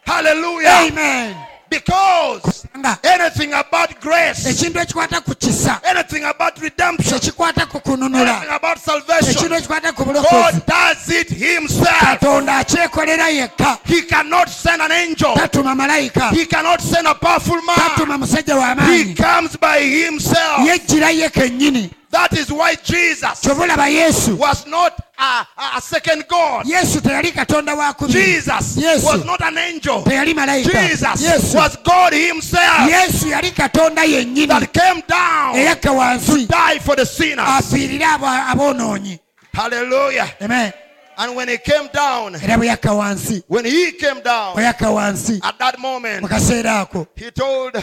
Hallelujah. 0.07 0.69
amen 0.89 1.37
Because 1.71 2.67
anything 3.05 3.53
about 3.53 4.01
grace, 4.01 4.45
ekintu 4.49 4.79
ekikwata 4.81 5.21
ku 5.25 5.35
kisa 5.35 5.81
anything 5.85 6.25
about 6.25 6.59
redemption, 6.61 7.17
ekikwata 7.17 7.67
ku 7.71 7.79
kununula 7.81 8.27
anything 8.39 8.51
about 8.55 8.79
salvation, 8.79 9.31
ekintu 9.31 9.55
ekikwata 9.55 9.93
ku 9.95 10.05
bulokozi 10.05 10.53
God 10.53 10.67
does 10.67 11.09
it 11.11 11.31
Himself. 11.31 11.89
katonda 12.01 12.57
akyekolera 12.59 13.29
yekka 13.31 13.79
He 13.85 14.03
cannot 14.03 14.49
send 14.49 14.83
an 14.83 14.91
angel. 14.93 15.35
tatuma 15.35 15.75
malayika 15.77 16.31
He 16.31 16.45
cannot 16.47 16.81
send 16.81 17.07
a 17.07 17.15
powerful 17.15 17.63
man. 17.63 17.77
tatuma 17.77 18.19
musajja 18.19 18.57
He 18.91 19.15
comes 19.15 19.57
by 19.57 19.79
himself. 19.81 20.67
yejjira 20.67 21.11
ye 21.15 21.29
kennyini 21.29 21.91
That 22.11 22.33
is 22.33 22.51
why 22.51 22.75
Jesus 22.75 23.41
kyobulaba 23.41 23.89
yesu 23.89 24.37
was 24.37 24.67
not 24.67 24.99
a, 25.19 25.47
a- 25.77 25.81
second 25.81 26.25
God. 26.29 26.67
yesu 26.67 27.01
teyali 27.01 27.33
katonda 27.33 27.75
wa 27.77 27.95
Jesus 28.09 28.77
Yesu. 28.77 29.05
was 29.05 29.25
not 29.25 29.41
an 29.43 29.57
angel. 29.59 30.03
teyali 30.03 30.35
malayika 30.35 30.89
Jesus 30.89 31.23
yesu 31.23 31.55
was 31.57 31.77
God 31.85 32.13
himself 32.13 32.91
yesu 32.91 33.29
yali 33.29 33.51
katonda 33.53 34.05
yennyini 34.05 34.49
that 34.49 34.73
came 34.73 35.03
down 35.07 35.55
eyakka 35.55 35.93
wansi 35.93 36.47
die 36.49 36.79
for 36.81 36.97
the 36.97 37.07
sinners. 37.07 37.47
afiirire 37.47 38.03
aboonoonyi 38.51 39.19
Hallelujah. 39.53 40.29
Amen. 40.41 40.73
And 41.19 41.37
when 41.37 41.49
he 41.49 41.59
came 41.59 41.89
down, 41.93 42.35
era 42.37 42.57
bwe 42.57 42.67
yakka 42.67 42.93
wansi 42.95 43.43
when 43.47 43.65
he 43.67 43.93
came 43.93 44.21
down, 44.23 44.57
bwe 44.57 44.65
yakka 44.65 44.89
wansi 44.91 45.41
at 45.45 45.59
that 45.59 45.79
moment, 45.79 46.23
mu 46.23 46.29
kaseera 46.29 46.81
ako 46.81 47.07
he 47.15 47.31
told 47.31 47.75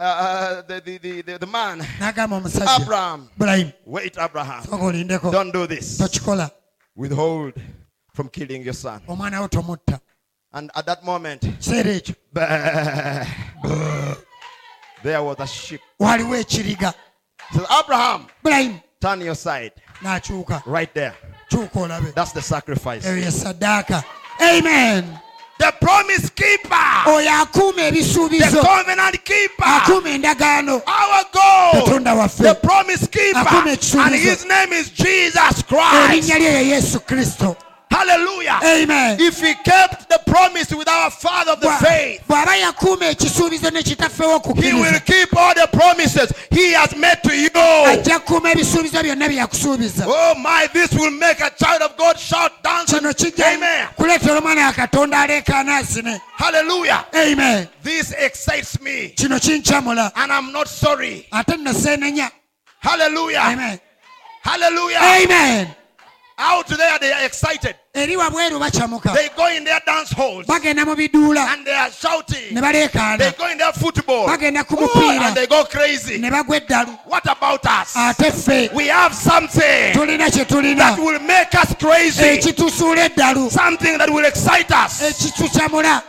uh, 0.00 0.02
uh, 0.02 0.62
the, 0.62 0.80
the, 0.80 1.20
the, 1.22 1.36
the, 1.38 1.46
man, 1.46 1.86
Abraham, 2.00 3.28
wait, 3.84 4.16
Abraham, 4.18 4.64
don't 5.30 5.52
do 5.52 5.66
this. 5.66 6.00
Withhold 6.96 7.52
from 8.14 8.28
killing 8.30 8.62
your 8.62 8.72
son. 8.72 9.02
omwana 9.06 9.40
wo 9.40 9.48
tomutta. 9.48 10.00
And 10.52 10.70
at 10.74 10.86
that 10.86 11.04
moment, 11.04 11.42
there 15.02 15.22
was 15.22 15.36
a 15.38 15.44
ekiriga. 15.44 16.94
Says, 17.52 17.66
Abraham, 17.70 18.26
turn 19.00 19.20
your 19.20 19.34
side. 19.34 19.72
Right 20.66 20.94
there. 20.94 21.14
That's 22.14 22.32
the 22.32 22.40
sacrifice. 22.42 23.06
amen 24.42 25.20
The 25.60 25.72
promise 25.80 26.30
keeper. 26.30 27.04
oyo 27.06 27.30
akuuma 27.42 27.74
The 27.82 27.88
ebisuubizo 27.88 28.62
covenant 28.62 29.22
keeper. 29.24 29.64
akuuma 29.66 30.08
endagaano 30.10 30.82
Our 30.86 31.24
God. 31.32 31.84
katonda 31.84 32.14
waffe 32.14 32.42
The 32.42 32.54
promise 32.54 33.06
keeper. 33.06 33.40
Akume 33.40 33.72
ekisuubizo. 33.72 34.06
And 34.06 34.14
his 34.14 34.44
name 34.46 34.72
is 34.72 34.88
Jesus 34.90 35.62
Christ. 35.68 36.10
erinnya 36.10 36.38
lye 36.38 36.52
ye 36.52 36.68
yesu 36.68 37.00
kristo 37.00 37.56
Hallelujah. 37.90 38.58
amen 38.62 39.16
If 39.20 39.40
he 39.40 39.54
kept 39.54 40.08
the 40.08 40.20
promise 40.26 40.72
with 40.72 40.88
our 40.88 41.10
father 41.10 41.52
of 41.52 41.60
the 41.60 41.70
faith, 41.84 42.22
bw'aba 42.28 42.56
yakuuma 42.56 43.06
ekisuubizo 43.10 43.70
ne 43.72 43.82
kitaffe 43.82 44.22
he 44.62 44.72
will 44.72 45.00
keep 45.00 45.36
all 45.36 45.54
the 45.54 45.66
promises 45.72 46.32
he 46.50 46.72
has 46.72 46.94
made 46.96 47.20
to 47.22 47.34
you. 47.34 47.50
ajja 47.86 48.18
kukuuma 48.20 48.50
ebisuubizo 48.52 49.02
byonna 49.02 49.28
bye 49.28 49.36
yakusuubiza 49.36 50.04
Oh 50.06 50.34
my, 50.36 50.68
this 50.72 50.92
will 50.92 51.10
make 51.10 51.40
a 51.40 51.50
child 51.50 51.82
of 51.82 51.96
God 51.96 52.18
shout, 52.18 52.62
dance, 52.62 52.92
kino 52.94 53.08
and 53.08 53.16
kijja 53.16 53.54
amen. 53.54 53.88
kuleetera 53.96 54.38
omwana 54.38 54.66
wa 54.66 54.72
katonda 54.72 55.20
aleekaana 55.20 55.76
asine 55.76 56.20
Hallelujah. 56.36 57.04
amen 57.12 57.68
This 57.82 58.12
excites 58.12 58.80
me, 58.80 59.14
and 59.20 60.32
I'm 60.32 60.52
not 60.52 60.68
sorry. 60.68 61.26
Hallelujah. 62.80 63.40
amen 63.42 63.80
Hallelujah. 64.42 64.98
amen 65.02 65.74
Out 66.38 66.66
there, 66.68 66.98
they 66.98 67.12
are 67.12 67.24
excited. 67.26 67.74
Eri 67.94 68.16
wabweru 68.16 68.58
bacamuka 68.60 69.12
They 69.14 69.28
go 69.36 69.48
in 69.48 69.64
their 69.64 69.80
dance 69.84 70.12
halls 70.14 70.46
bagenda 70.46 70.84
mu 70.86 70.94
biduula 70.94 71.44
and 71.52 71.66
they 71.66 71.72
are 71.74 71.90
shouting. 71.90 72.54
ne 72.54 72.60
baleekaana 72.60 73.18
They 73.18 73.32
go 73.32 73.50
in 73.50 73.58
their 73.58 73.72
football. 73.72 74.28
bagenda 74.28 74.64
ku 74.64 74.76
mupiira 74.76 75.26
and 75.26 75.36
they 75.36 75.46
go 75.48 75.64
crazy. 75.64 76.18
ne 76.18 76.30
bagwa 76.30 76.56
eddalu 76.60 76.96
What 77.06 77.26
about 77.26 77.66
us? 77.66 77.94
ate 77.96 78.30
ffe 78.30 78.72
We 78.74 78.86
have 78.86 79.12
something 79.12 79.92
tulina 79.92 80.30
kye 80.30 80.44
that 80.44 80.48
tulina 80.48 80.96
will 80.98 81.18
make 81.18 81.52
us 81.56 81.74
crazy. 81.74 82.22
ekitusuula 82.22 83.08
eddalu 83.10 83.50
Something 83.50 83.98
that 83.98 84.08
will 84.08 84.24
excite 84.24 84.70
us. 84.70 85.02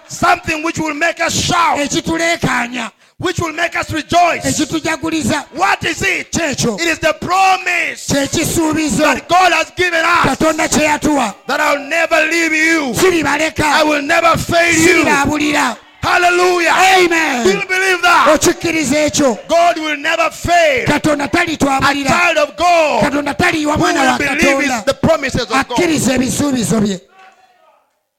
Something 0.07 0.63
which 0.63 0.77
will 0.77 0.93
make 0.93 1.19
us 1.19 1.33
shout. 1.33 1.79
ekituleekaanya 1.79 2.91
Which 3.21 3.39
will 3.39 3.53
make 3.53 3.75
us 3.79 3.89
rejoice. 3.91 4.45
ekitujaguliza 4.45 5.43
What 5.55 5.83
is 5.83 6.01
it? 6.01 6.31
kyekyo 6.31 6.75
It 6.75 6.87
is 6.87 6.99
the 6.99 7.13
promise 7.13 8.13
kyekisuubizo 8.13 9.03
that 9.03 9.29
God 9.29 9.53
has 9.53 9.71
given 9.75 10.05
us 10.05 10.23
katonda 10.25 10.67
kye 10.67 10.83
yatuwa 10.83 11.33
that 11.47 11.59
I'll 11.59 11.87
never 11.89 12.25
leave 12.31 12.53
you. 12.55 12.89
I 12.89 12.93
siribaleka 12.93 13.83
will 13.85 14.01
never 14.01 14.37
fail 14.37 14.73
you. 14.75 14.87
siribaabulira 14.87 15.77
Hallelujah. 16.01 16.73
Do 16.73 16.81
you 17.03 17.05
amen 17.05 17.43
believe 17.67 18.01
that? 18.01 18.27
okikkiriza 18.35 18.99
ekyo 18.99 19.37
God 19.47 19.77
will 19.77 19.97
never 19.97 20.31
fail. 20.31 20.85
katonda 20.87 21.23
A 21.25 21.27
talitwabulira 21.27 22.09
child 22.09 22.37
of 22.37 22.55
God 22.57 23.01
katonda 23.03 23.33
taliyiwa 23.33 23.73
who 23.75 23.79
mwana 23.79 24.01
will 24.01 24.09
wa 24.11 24.17
believe 24.17 24.61
his, 24.61 24.69
katonda 24.71 24.81
the 24.85 24.93
promises 25.07 25.41
of 25.41 25.49
God. 25.49 25.71
akkiriza 25.71 26.13
ebisuubizo 26.13 26.79
bye 26.81 26.99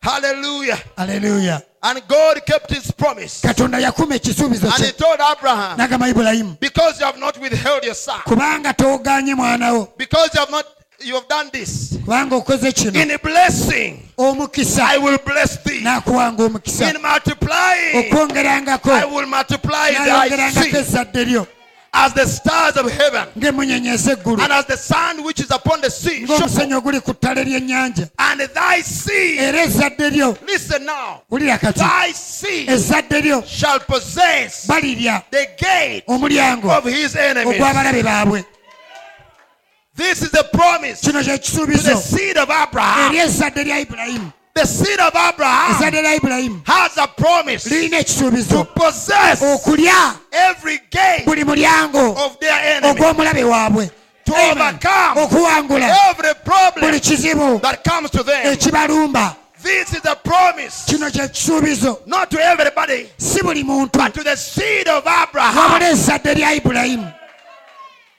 Hallelujah. 0.02 0.78
aleluya 0.96 1.60
And 1.84 2.00
God 2.08 2.40
kept 2.46 2.70
his 2.74 2.92
promise. 2.92 3.40
katonda 3.42 3.78
yakuma 3.80 4.14
ekisuubizo 4.14 4.66
And 4.66 4.74
kye 4.76 4.86
he 4.86 4.92
told 4.92 5.18
Abraham, 5.20 5.78
n'agamba 5.78 6.08
ibulayimu 6.08 6.60
because 6.60 7.00
you 7.00 7.06
have 7.06 7.18
not 7.18 7.36
withheld 7.40 7.84
your 7.84 7.94
son, 7.94 8.20
kubanga 8.24 8.72
tooganye 8.74 9.34
mwana 9.34 9.72
wo 9.72 9.88
because 9.98 10.30
you 10.34 10.40
have 10.40 10.50
not 10.50 10.64
you 11.00 11.14
have 11.14 11.26
done 11.28 11.50
this. 11.52 11.92
kubanga 12.04 12.36
okoze 12.36 12.72
kino 12.72 13.00
In 13.00 13.10
a 13.10 13.18
blessing, 13.18 14.08
omukisa 14.18 14.82
I 14.84 14.98
will 14.98 15.18
bless 15.18 15.56
thee. 15.64 15.80
n'akuwanga 15.82 16.44
omukisa 16.44 16.90
In 16.94 17.02
multiplying, 17.02 17.94
okwongerangako 18.12 18.90
I 18.92 19.04
will 19.04 19.26
multiply 19.26 19.90
thy 19.92 20.28
n'ayongerangako 20.28 20.62
seed 20.64 20.74
ezzadde 20.76 21.24
lyo 21.24 21.46
as 21.94 22.14
the 22.14 22.24
stars 22.26 22.76
of 22.76 22.90
heaven 22.90 23.28
and 23.34 23.92
as 24.52 24.64
the 24.66 24.76
sun 24.76 25.22
which 25.24 25.40
is 25.40 25.50
upon 25.50 25.80
the 25.80 25.90
sea. 25.90 26.24
ng'omusenyu 26.24 26.80
oguli 26.80 27.00
ku 27.04 27.12
ttale 27.12 27.44
ly'ennyanja 27.44 28.10
And 28.18 28.40
thy 28.40 28.80
seed, 28.80 29.38
era 29.38 29.58
ezzadde 29.66 30.10
lyo. 30.10 30.36
listen 30.46 30.84
now, 30.86 31.22
wulira 31.30 31.58
kati 31.58 31.78
thy 31.80 32.12
seed 32.12 32.68
ezzadde 32.68 33.22
lyo. 33.22 33.42
shall 33.46 33.78
possess 33.80 34.66
balirya 34.66 35.22
the 35.30 35.46
gate 35.58 36.04
omulyango 36.08 36.70
of 36.70 36.84
his 36.84 37.14
enemies. 37.16 37.60
ogw'abalabe 37.60 38.02
baabwe. 38.02 38.44
This 39.94 40.22
is 40.22 40.30
the 40.30 40.48
promise 40.54 41.02
to 41.02 41.12
the 41.12 41.96
seed 41.96 42.38
of 42.38 42.48
Abraham. 42.48 43.12
eri 43.14 43.20
ezzadde 43.20 43.64
lya 43.64 43.80
ibulayimu 43.84 44.32
The 44.54 44.66
seed 44.66 45.00
of 45.00 45.14
Abraham 45.16 45.74
ezzadde 45.74 46.02
lya 46.02 46.16
ibulayimu 46.20 46.66
has 46.66 46.98
a 46.98 47.06
promise 47.06 47.64
to 47.64 48.64
possess 48.76 49.42
every 50.32 50.78
gate 50.90 51.26
of 51.26 52.38
their 52.40 52.58
enemy, 52.76 52.98
to 52.98 54.34
overcome 54.34 55.18
every 55.18 56.34
problem 56.44 57.60
that 57.60 57.80
comes 57.82 58.10
to 58.10 58.22
them. 58.22 58.44
This 59.62 59.94
is 59.94 60.04
a 60.04 60.16
promise. 60.16 60.84
Kino 60.86 61.08
not 62.06 62.30
to 62.30 62.38
everybody, 62.38 63.08
si 63.16 63.40
buli 63.40 63.62
muntu. 63.62 63.92
but 63.92 64.12
to 64.12 64.22
the 64.22 64.36
seed 64.36 64.86
of 64.88 65.06
Abraham. 65.06 65.54
wabula 65.54 65.90
ezzadde 65.92 66.34
lya 66.34 66.60
ibulayimu 66.60 67.14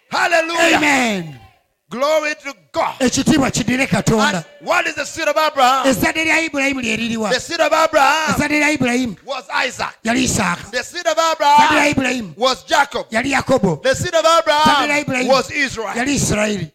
Hallelujah. 0.09 0.77
amen 0.77 1.42
Glory 1.93 2.35
to 2.43 2.53
God. 2.73 2.93
ekitiibwa 2.99 3.51
kidire 3.51 3.87
katonda 3.87 4.43
what 4.65 4.87
is 4.87 4.95
the 4.95 5.05
seed 5.05 5.27
of 5.27 5.37
Abraham? 5.37 5.87
ezzadde 5.87 6.23
lya 6.25 6.39
ibulayimu 6.41 6.81
lye 6.81 6.97
liriwa 6.97 7.29
The 7.29 7.39
seed 7.39 7.61
of 7.61 7.71
Abraham 7.73 8.31
ezzadde 8.35 8.59
lya 8.59 8.71
ibulayimu 8.71 9.15
was 9.25 9.45
Isaac. 9.67 9.93
yali 10.03 10.23
isaaka 10.23 10.71
The 10.71 10.83
seed 10.83 11.07
of 11.07 11.17
ezzadde 11.17 11.43
lya 11.43 11.67
Abraham 11.71 11.91
ibulayimu 11.91 12.33
was 12.37 12.63
Jacob. 12.65 13.05
yali 13.11 13.31
yakobo 13.31 13.75
The 13.83 13.95
seed 13.95 14.15
of 14.15 14.25
ezzadde 14.25 14.49
lya 14.87 14.97
Abraham 14.97 15.01
ibulayimu 15.01 15.29
was 15.29 15.51
Israel. 15.51 15.95
yali 15.97 16.15
isirayiri 16.15 16.71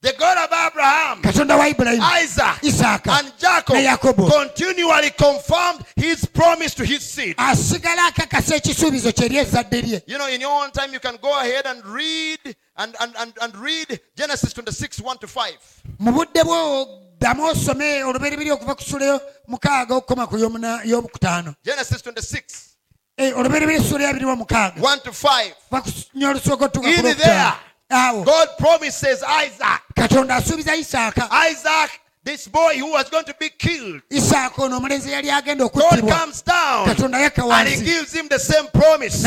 The 0.00 0.12
God 0.16 0.38
of 0.38 0.52
Abraham, 0.52 1.22
katonda 1.22 1.56
wa 1.58 1.64
ibulayimu 1.68 2.04
Isaac, 2.22 2.60
isaaka 2.62 3.18
and 3.18 3.32
Jacob 3.36 3.74
ne 3.74 3.84
yakobo 3.84 4.30
continually 4.30 5.10
confirmed 5.10 5.84
his 5.96 6.24
promise 6.24 6.72
to 6.76 6.84
his 6.84 7.02
seed. 7.04 7.36
asigala 7.36 8.06
akakasa 8.06 8.54
ekisuubizo 8.56 9.12
kye 9.12 9.24
eri 9.26 9.82
lye 9.82 10.02
You 10.06 10.16
know, 10.18 10.28
in 10.28 10.40
your 10.40 10.52
own 10.62 10.70
time, 10.70 10.92
you 10.92 11.00
can 11.00 11.16
go 11.20 11.36
ahead 11.40 11.66
and 11.66 11.84
read 11.84 12.38
and, 12.76 12.94
and, 13.00 13.12
and, 13.18 13.32
and 13.42 13.56
read 13.56 14.00
Genesis 14.16 14.52
26, 14.52 15.00
1 15.00 15.18
to 15.18 15.26
5. 15.26 15.52
mu 15.98 16.12
budde 16.12 16.44
bwo 16.44 16.86
ddamu 17.18 17.44
osome 17.50 18.04
olubereberye 18.04 18.52
okuva 18.52 18.76
ku 18.76 18.84
sula 18.84 19.20
mukaaga 19.48 19.94
okukoma 19.96 20.28
ku 20.28 20.36
y'omuna- 20.38 21.56
Genesis 21.64 22.02
26, 22.02 22.68
Eh, 23.18 23.32
olubereberye 23.36 23.82
sula 23.82 24.04
ya 24.04 24.10
abiri 24.10 24.24
wa 24.26 24.36
mukaaga 24.36 24.80
1 24.80 25.00
to 25.02 25.10
5. 25.10 25.54
kuva 25.68 25.82
ku 25.82 25.90
nya 26.14 26.28
olusoga 26.30 26.66
otuuka 26.66 26.86
ku 26.86 26.94
In 26.94 27.02
lwokutaano 27.02 27.54
God 27.90 28.48
promises 28.58 29.22
Isaac. 29.22 29.82
katonda 29.96 30.36
asuubiza 30.36 30.76
isaaka. 30.76 31.28
Isaac, 31.50 31.90
this 32.24 32.48
boy 32.48 32.78
who 32.78 32.92
was 32.92 33.08
going 33.10 33.24
to 33.24 33.34
be 33.40 33.48
killed, 33.48 34.02
isaaka 34.10 34.62
ono 34.62 34.76
omulenzi 34.76 35.10
yali 35.10 35.30
agenda 35.30 35.68
God 35.68 36.08
comes 36.08 36.42
down 36.42 36.88
and 36.88 37.68
he 37.68 37.84
gives 37.84 38.12
him 38.12 38.28
the 38.28 38.38
same 38.38 38.66
promise. 38.72 39.22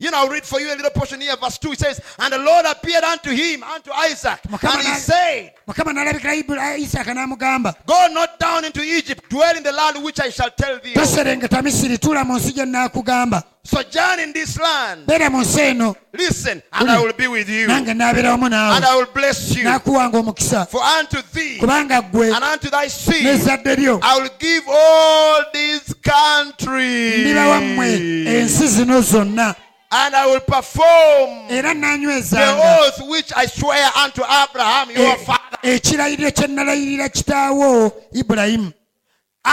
N'amuwa 0.00 0.06
ekisuubizo 0.06 0.06
kye 0.06 0.06
kimu 0.06 0.08
You 0.08 0.10
know, 0.10 0.18
I'll 0.22 0.28
read 0.28 0.44
for 0.46 0.60
you 0.60 0.68
a 0.72 0.76
little 0.76 0.90
portion 0.90 1.20
here, 1.20 1.36
verse 1.36 1.58
2. 1.58 1.72
It 1.72 1.78
says, 1.80 2.00
And 2.20 2.32
the 2.32 2.38
Lord 2.38 2.64
appeared 2.66 3.02
unto 3.04 3.30
him, 3.30 3.62
unto 3.64 3.90
Isaac, 3.92 4.38
and 4.48 4.82
he 4.86 4.94
said, 4.94 5.52
mukama 5.66 5.92
n'alabikira 5.92 6.40
Ibula- 6.42 7.74
Go 7.86 8.06
not 8.12 8.38
down 8.38 8.64
into 8.64 8.80
Egypt, 8.82 9.28
dwell 9.28 9.56
in 9.56 9.62
the 9.64 9.72
land 9.72 10.02
which 10.04 10.20
I 10.20 10.30
shall 10.30 10.50
tell 10.50 10.78
thee. 10.78 10.94
of. 10.94 11.02
toserengeta 11.02 11.62
misiri 11.62 11.98
tuula 11.98 12.24
mu 12.24 12.36
nsi 12.38 12.52
gye 12.52 12.64
nnaakugamba 12.64 13.42
Sojourn 13.64 14.20
in 14.20 14.32
this 14.32 14.56
land. 14.58 15.04
beera 15.06 15.30
mu 15.30 15.40
nsi 15.40 15.60
eno 15.60 15.96
Listen, 16.12 16.62
and 16.72 16.90
I 16.90 17.00
will 17.00 17.12
be 17.12 17.26
with 17.26 17.48
you, 17.48 17.68
and 17.68 17.86
nange 17.86 17.94
naabeera 17.94 18.30
wamu 18.38 18.48
I 18.52 18.96
will 18.96 19.06
bless 19.12 19.56
you. 19.56 19.64
For 19.68 20.80
unto 20.80 21.22
thee 21.34 21.58
and 21.60 22.44
unto 22.44 22.70
thy 22.70 22.86
seed 22.88 23.26
I 23.26 24.18
will 24.20 24.30
give 24.38 24.62
all 24.68 25.42
these 25.52 25.92
countries, 26.02 27.34
ndibawa 29.90 29.96
mmwe 29.96 29.96
ensi 29.96 29.96
zino 29.96 29.96
zonna 29.96 29.96
and 30.04 30.14
I 30.14 30.26
will 30.26 30.40
perform 30.40 31.48
the 32.30 32.36
oath 32.62 33.00
which 33.10 33.32
I 33.36 33.46
swear 33.46 33.90
unto 34.04 34.22
Abraham 34.22 34.90
your 34.90 35.14
e- 35.16 35.24
father, 35.24 35.58
ekirayiro 35.62 36.30
kye 36.30 36.46
nalayirira 36.46 37.08
kitaawo 37.08 37.92
ibulayimu 38.12 38.72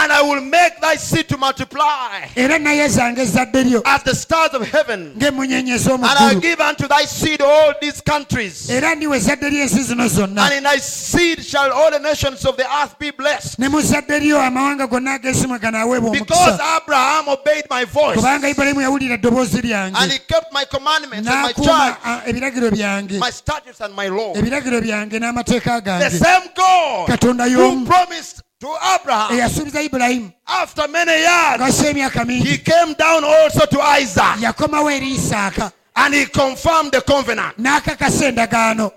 and 0.02 0.12
I 0.12 0.22
will 0.22 0.40
make 0.40 0.80
thy 0.80 0.96
seed 0.96 1.28
to 1.28 1.36
multiply 1.38 2.28
era 2.36 2.58
nayezanga 2.58 3.22
ezzadde 3.22 3.64
lyo 3.64 3.82
as 3.84 4.02
the 4.02 4.14
stars 4.14 4.54
of 4.54 4.62
heaven, 4.68 5.12
and 5.16 5.24
I'll 5.24 5.32
ez'omuggulu 5.32 6.42
give 6.42 6.60
unto 6.60 6.86
thy 6.88 7.04
seed 7.04 7.40
all 7.42 7.72
these 7.80 8.00
countries, 8.00 8.70
era 8.70 8.94
ndiwa 8.94 9.16
ezzadde 9.16 9.50
ly'ensi 9.50 9.82
zino 9.82 10.08
zonna. 10.08 10.42
And 10.42 10.54
in 10.54 10.62
thy 10.64 10.76
seed 10.78 11.44
shall 11.44 11.72
all 11.72 11.90
the 11.90 11.98
nations 11.98 12.44
of 12.44 12.56
the 12.56 12.66
earth 12.80 12.98
be 12.98 13.10
blessed. 13.10 13.58
ne 13.58 13.68
mu 13.68 13.80
zzadde 13.80 14.20
lyo 14.20 14.40
amawanga 14.42 14.86
gonna 14.86 15.14
ag'ensi 15.14 15.46
mwe 15.46 15.58
ganaaweebwa 15.58 16.10
Because 16.10 16.38
omukisa 16.38 16.76
Abraham 16.76 17.28
obeyed 17.28 17.64
my 17.70 17.84
voice, 17.84 18.16
kubanga 18.16 18.48
ibulayimu 18.48 18.80
yawulira 18.80 19.14
eddoboozi 19.14 19.56
and 19.56 19.64
lyange 19.64 20.12
he 20.12 20.18
kept 20.18 20.52
my 20.52 20.64
commandments 20.64 21.28
and 21.28 21.42
my 21.42 21.52
n'akuuma 21.52 21.66
charge, 21.66 21.96
ah, 22.04 22.22
ebiragiro 22.26 22.70
byange. 22.70 23.18
My 23.18 23.30
statutes 23.30 23.80
and 23.80 23.94
my 23.94 24.08
law. 24.08 24.34
ebiragiro 24.34 24.80
byange 24.80 25.18
n'amateeka 25.18 25.76
The 25.76 25.80
gange. 25.82 26.10
same 26.18 26.48
God 26.54 27.08
katonda 27.08 27.44
who 27.48 27.58
y'omu 27.58 27.86
promised 27.86 28.42
to 28.60 28.68
Abraham. 28.94 29.32
eyasuubiza 29.38 29.82
ibulayimu 29.82 30.32
After 30.46 30.88
many 30.88 31.10
years, 31.12 31.60
ngasa 31.60 31.88
emyaka 31.90 32.24
mingi 32.24 32.46
he 32.48 32.58
came 32.58 32.94
down 32.94 33.24
also 33.24 33.66
to 33.66 33.80
Isaac 34.00 34.40
yakomawo 34.40 34.90
eri 34.90 35.10
isaaka 35.14 35.72
and 35.96 36.14
he 36.14 36.26
confirmed 36.26 36.92
the 36.92 37.00
covenant. 37.00 37.56
n'akakasa 37.58 38.28
endagaano 38.32 38.92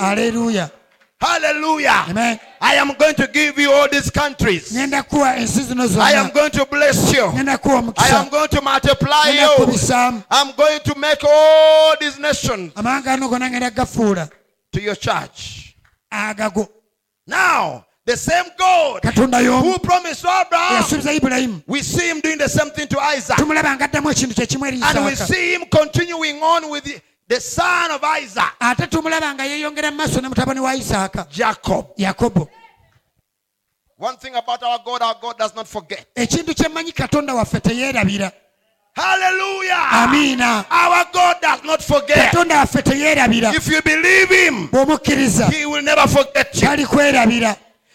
aleluya 0.00 0.70
Hallelujah. 1.20 2.06
amen 2.08 2.40
I 2.60 2.74
am 2.74 2.94
going 2.98 3.14
to 3.14 3.28
give 3.28 3.56
you 3.58 3.70
all 3.72 3.88
these 3.88 4.10
countries. 4.10 4.72
ngenda 4.72 5.02
kuwa 5.02 5.36
ensi 5.36 5.62
zino 5.62 5.84
I 6.00 6.12
am 6.14 6.30
going 6.32 6.50
to 6.50 6.66
bless 6.66 7.12
you. 7.12 7.24
I 7.26 8.08
am 8.10 8.28
going 8.28 8.48
to 8.48 8.60
multiply 8.60 9.28
you. 9.30 10.24
I'm 10.30 10.52
going 10.56 10.80
to 10.80 10.94
make 10.98 11.22
all 11.24 11.94
these 12.00 12.18
nations 12.18 12.72
amawanga 12.74 13.12
ano 13.12 13.28
gonna 13.28 13.48
ngenda 13.50 13.70
gafuula 13.70 14.28
to 14.72 14.80
your 14.80 14.96
church. 14.96 15.76
Now, 17.26 17.86
the 18.04 18.16
same 18.16 18.44
God 18.58 19.04
who 19.04 19.78
promised 19.78 20.22
to 20.22 20.28
Abraham, 21.08 21.62
we 21.66 21.82
see 21.82 22.08
him 22.10 22.20
doing 22.20 22.38
the 22.38 22.48
same 22.48 22.70
thing 22.70 22.88
to 22.88 22.98
Isaac. 22.98 23.36
tumulaba 23.36 23.76
nga 23.76 23.84
addamu 23.88 24.10
ekintu 24.10 24.34
kyekimu 24.34 24.66
eri 24.66 24.80
And 24.82 25.04
we 25.06 25.14
see 25.14 25.54
him 25.54 25.64
continuing 25.70 26.42
on 26.42 26.68
with 26.70 26.84
the, 26.84 27.00
the 27.28 27.40
son 27.40 27.90
of 27.92 28.02
Isaac, 28.02 28.54
ate 28.60 28.86
tumulaba 28.90 29.34
nga 29.34 29.44
yeeyongera 29.44 29.90
mu 29.92 29.96
maaso 29.98 30.20
ne 30.20 30.28
mutabani 30.28 30.60
wa 30.60 30.74
isaaka 30.74 31.26
Jacob. 31.30 31.86
yakobo 31.96 32.48
One 33.98 34.16
thing 34.16 34.34
about 34.34 34.60
our 34.64 34.80
God, 34.84 35.00
our 35.02 35.14
God 35.20 35.38
does 35.38 35.54
not 35.54 35.68
forget. 35.68 36.06
ekintu 36.16 36.54
kyemmanyi 36.54 36.92
katonda 36.92 37.34
waffe 37.34 37.60
teyeerabira 37.60 38.32
Hallelujah. 38.94 39.88
amiina 39.90 40.66
Our 40.70 41.04
God 41.12 41.36
does 41.40 41.64
not 41.64 41.82
forget. 41.82 42.30
katonda 42.30 42.56
waffe 42.58 42.82
teyeerabira 42.82 43.54
If 43.54 43.68
you 43.68 43.80
believe 43.82 44.28
him, 44.28 44.68
he 45.50 45.66
will 45.66 45.82
never 45.82 46.06
forget 46.08 46.54
you. 46.54 46.68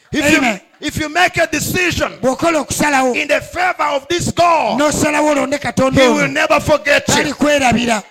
If 0.09 0.31
you, 0.31 0.37
Amen. 0.37 0.61
if 0.79 0.97
you 0.97 1.09
make 1.09 1.37
a 1.37 1.47
decision 1.47 2.13
in 2.13 3.27
the 3.27 3.41
favor 3.41 3.83
of 3.95 4.07
this 4.07 4.31
God, 4.31 4.79
n'osalawo 4.79 5.31
olonde 5.31 5.59
katonda 5.59 6.01
he 6.01 6.07
will 6.07 6.27
never 6.29 6.59
forget 6.59 7.07
you. 7.09 8.01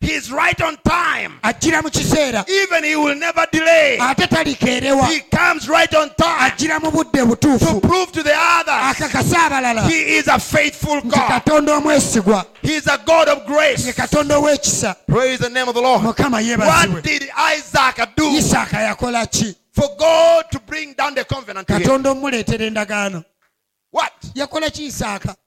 He's 0.00 0.32
right 0.32 0.60
on 0.62 0.76
time. 0.84 1.01
Ajjira 1.42 1.82
mu 1.82 1.90
kiseera 1.90 2.44
Even 2.48 2.84
he 2.84 2.96
will 2.96 3.14
never 3.14 3.46
delay. 3.52 3.98
ate 4.00 4.26
talikeerewa 4.26 5.06
He 5.06 5.20
comes 5.20 5.68
right 5.68 5.94
on 5.94 6.10
time 6.16 6.40
ajjira 6.50 6.80
mu 6.82 6.90
budde 6.90 7.36
to 7.40 7.80
prove 7.80 8.12
to 8.12 8.22
the 8.22 8.34
others 8.34 8.96
akakasa 8.96 9.36
abalala 9.46 9.88
he 9.88 10.16
is 10.18 10.28
a 10.28 10.38
faithful 10.38 10.96
nti 11.00 11.10
God. 11.10 11.28
katonda 11.28 11.76
omwesigwa 11.76 12.46
He 12.62 12.74
is 12.76 12.86
a 12.86 12.98
God 13.04 13.28
of 13.28 13.38
ye 13.38 13.44
grace. 13.46 13.92
katonda 13.92 14.36
ow'ekisa 14.38 14.94
Praise 15.06 15.38
the 15.40 15.50
name 15.50 15.68
of 15.68 15.74
the 15.74 15.80
Lord. 15.80 16.02
mukama 16.02 16.38
What 16.58 17.02
did 17.02 17.28
Isaac 17.36 18.16
do 18.16 18.24
isaaka 18.30 18.80
yakola 18.82 19.26
ki 19.30 19.54
for 19.72 19.88
God 19.98 20.44
to 20.50 20.60
bring 20.60 20.94
down 20.94 21.14
the 21.14 21.24
covenant 21.24 21.66
katonda 21.68 22.10
omuleetera 22.10 22.66
endagaano 22.66 23.24
What? 23.90 24.12
yakola 24.34 24.70
ki 24.72 24.86
isaaka 24.86 25.28
What? 25.28 25.38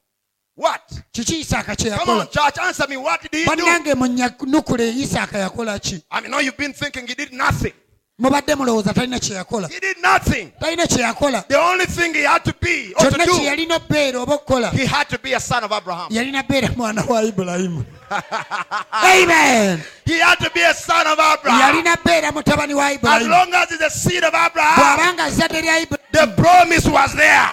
Kiki 1.11 1.39
isaaka 1.41 1.75
kye 1.75 1.91
Come 1.91 2.09
on, 2.19 2.27
church, 2.29 2.57
answer 2.61 2.87
me. 2.87 2.97
What 2.97 3.21
did 3.21 3.33
he 3.33 3.43
do? 3.45 3.95
munyanukule 3.95 4.89
isaaka 5.03 5.37
yakola 5.49 5.79
ki 5.81 6.01
I 6.11 6.21
mean, 6.21 6.31
know 6.31 6.39
you've 6.39 6.57
been 6.57 6.73
thinking 6.73 7.05
he 7.07 7.13
did 7.13 7.33
nothing. 7.33 7.73
mubadde 8.21 8.55
mulowooza 8.55 8.93
talina 8.93 9.19
kye 9.19 9.35
yakola 9.35 9.67
He 9.69 9.79
did 9.81 9.97
nothing. 10.01 10.51
talina 10.61 10.87
kye 10.87 11.03
yakola 11.03 11.45
The 11.49 11.59
only 11.59 11.85
thing 11.85 12.13
he 12.13 12.21
had 12.21 12.45
to 12.45 12.53
be 12.53 12.93
or 12.97 13.05
kyonna 13.09 13.25
kye 13.25 13.45
yalina 13.49 13.75
obbeera 13.79 14.15
oba 14.21 14.33
okukola 14.37 14.71
he 14.71 14.85
had 14.85 15.09
to 15.09 15.19
be 15.19 15.33
a 15.33 15.39
son 15.41 15.63
of 15.65 15.71
Abraham. 15.73 16.09
yalina 16.09 16.41
beera 16.47 16.69
mwana 16.77 17.03
wa 17.05 17.21
ibulayimu 17.23 17.83
amen 18.93 19.83
He 20.05 20.19
had 20.19 20.35
to 20.39 20.49
be 20.51 20.61
a 20.61 20.73
son 20.73 21.05
of 21.07 21.19
Abraham. 21.19 21.59
yalina 21.83 21.97
beera 22.01 22.31
mutabani 22.31 22.73
wa 22.73 22.87
As 22.87 23.27
long 23.27 23.53
as 23.53 23.69
he's 23.69 23.81
a 23.81 23.89
seed 23.89 24.23
of 24.23 24.33
Abraham, 24.33 25.17
zadde 25.31 25.61
lya 25.61 25.79
ibulayimu 25.85 25.97
the 26.11 26.27
promise 26.41 26.85
was 26.87 27.13
there. 27.15 27.49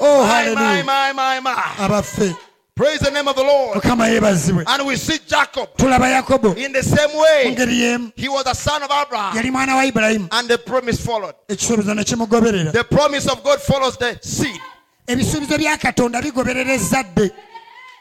Oh 0.00 0.26
My, 0.26 0.54
my, 0.54 0.82
my, 0.82 1.12
my, 1.12 1.40
my. 1.40 1.54
abaffe 1.78 2.34
Praise 2.74 3.00
the 3.00 3.10
name 3.10 3.28
of 3.28 3.36
the 3.36 3.42
Lord. 3.42 3.76
Oh, 3.76 3.80
mukama 3.80 4.08
yeebazibwe 4.08 4.64
And 4.66 4.86
we 4.86 4.96
see 4.96 5.18
Jacob 5.28 5.68
tulaba 5.76 6.08
yakobo 6.08 6.56
in 6.56 6.72
the 6.72 6.82
same 6.82 7.10
way. 7.18 7.54
ngeri 7.54 7.78
y'emu 7.80 8.12
He 8.16 8.28
was 8.28 8.46
a 8.46 8.54
son 8.54 8.82
of 8.82 8.90
Abraham. 8.90 9.36
yali 9.36 9.50
mwana 9.50 9.76
wa 9.76 9.84
ibulayimu 9.84 10.28
And 10.32 10.48
the 10.48 10.58
promise 10.58 10.98
followed. 11.04 11.34
ekisuubizo 11.48 11.94
ne 11.94 12.04
kimugoberera 12.04 12.72
The 12.72 12.84
promise 12.84 13.26
of 13.28 13.42
God 13.44 13.60
follows 13.60 13.98
the 13.98 14.18
seed. 14.22 14.60
ebisuubizo 15.06 15.58
bya 15.58 15.76
katonda 15.76 16.22
bigoberera 16.22 16.72
ezzadde 16.72 17.30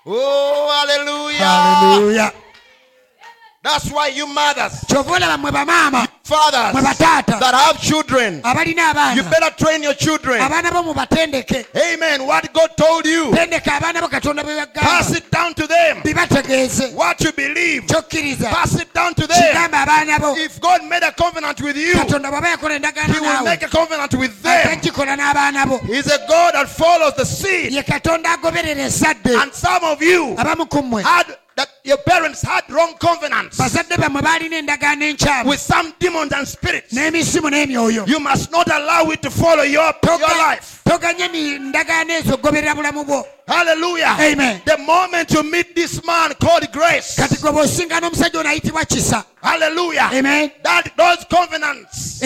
Oh, 0.06 0.70
hallelujah. 0.72 1.38
Hallelujah. 1.46 2.32
That's 3.62 3.92
why 3.92 4.08
you 4.08 4.26
mothers, 4.28 4.86
kyova 4.88 5.12
olaba 5.16 5.38
mwe 5.38 5.52
bamaama 5.52 6.08
fathers 6.30 6.74
mwe 6.74 6.82
bataata 6.82 7.40
that 7.40 7.56
have 7.56 7.80
children, 7.82 8.42
abalina 8.44 9.16
you 9.16 9.24
better 9.24 9.52
train 9.58 9.84
your 9.84 9.96
children. 9.96 10.40
abaana 10.42 10.72
bo 10.72 10.84
mubatendeke. 10.84 11.66
Amen. 11.76 12.26
What 12.28 12.54
God 12.54 12.70
told 12.78 13.06
you, 13.06 13.32
tendeka 13.32 13.78
abaana 13.80 14.02
bo 14.02 14.08
katonda 14.08 14.44
bwe 14.44 14.66
pass 14.74 15.12
it 15.16 15.30
down 15.32 15.54
to 15.56 15.68
them. 15.68 16.02
bibategeeze 16.04 16.94
What 16.94 17.20
you 17.22 17.32
believe, 17.32 17.84
kyokkiriza 17.88 18.50
pass 18.50 18.76
it 18.80 18.94
down 18.94 19.14
to 19.16 19.28
them. 19.28 19.38
kigambe 19.42 19.78
abaana 19.78 20.20
bo. 20.20 20.36
If 20.38 20.60
God 20.62 20.84
made 20.86 21.04
a 21.04 21.12
covenant 21.12 21.62
with 21.62 21.78
you, 21.78 21.94
katonda 21.96 22.30
bw'aba 22.32 22.50
yakola 22.58 22.76
endagaano 22.80 23.14
He 23.14 23.20
will 23.20 23.44
make 23.44 23.64
a 23.64 23.68
covenant 23.68 24.14
with 24.14 24.42
them. 24.44 24.80
n'abaana 24.80 25.66
bo. 25.68 25.78
He's 25.80 26.08
a 26.12 26.20
God 26.28 26.54
that 26.54 26.70
follows 26.70 27.14
the 27.16 27.26
seed. 27.26 27.72
ye 27.72 27.82
katonda 27.84 28.36
agoberera 28.38 28.86
ezzadde 28.86 29.42
And 29.42 29.54
some 29.54 29.84
of 29.84 30.02
you 30.02 30.36
abamu 30.38 30.70
ku 30.70 30.82
mmwe 30.82 31.04
had 31.04 31.38
that 31.56 31.70
your 31.84 31.98
parents 31.98 32.42
had 32.42 32.64
wrong 32.70 32.94
covenants 33.00 33.58
bazadde 33.58 33.98
bammwe 33.98 34.22
baalina 34.22 34.58
endagaano 34.58 35.06
enkyamu 35.06 35.50
with 35.50 35.60
some 35.60 35.92
demons 36.20 36.34
and 36.34 36.48
spirits. 36.48 36.94
You 38.08 38.20
must 38.20 38.52
not 38.52 38.68
allow 38.70 39.10
it 39.12 39.22
to 39.22 39.30
follow 39.32 39.64
your, 39.64 39.94
your 40.04 40.20
life. 40.38 40.82
toganye 40.86 41.30
mi- 41.32 41.60
ndagaano 41.60 42.14
ezo 42.14 42.38
goberera 42.38 42.76
bulamu 42.76 43.04
bwo 43.06 43.26
Hallelujah. 43.48 44.16
Amen. 44.20 44.62
The 44.66 44.78
moment 44.78 45.32
you 45.32 45.42
meet 45.44 45.74
this 45.76 46.04
man 46.06 46.34
called 46.36 46.72
grace. 46.72 47.16
kati 47.16 47.36
gwe 47.42 47.52
bw'osingana 47.52 48.08
omusajja 48.08 48.40
ono 48.40 48.50
ayitibwa 48.50 48.86
kisa 48.86 49.24
Hallelujah. 49.42 50.10
Amen. 50.14 50.52
That 50.64 50.92
those 50.98 51.26
covenants, 51.30 52.22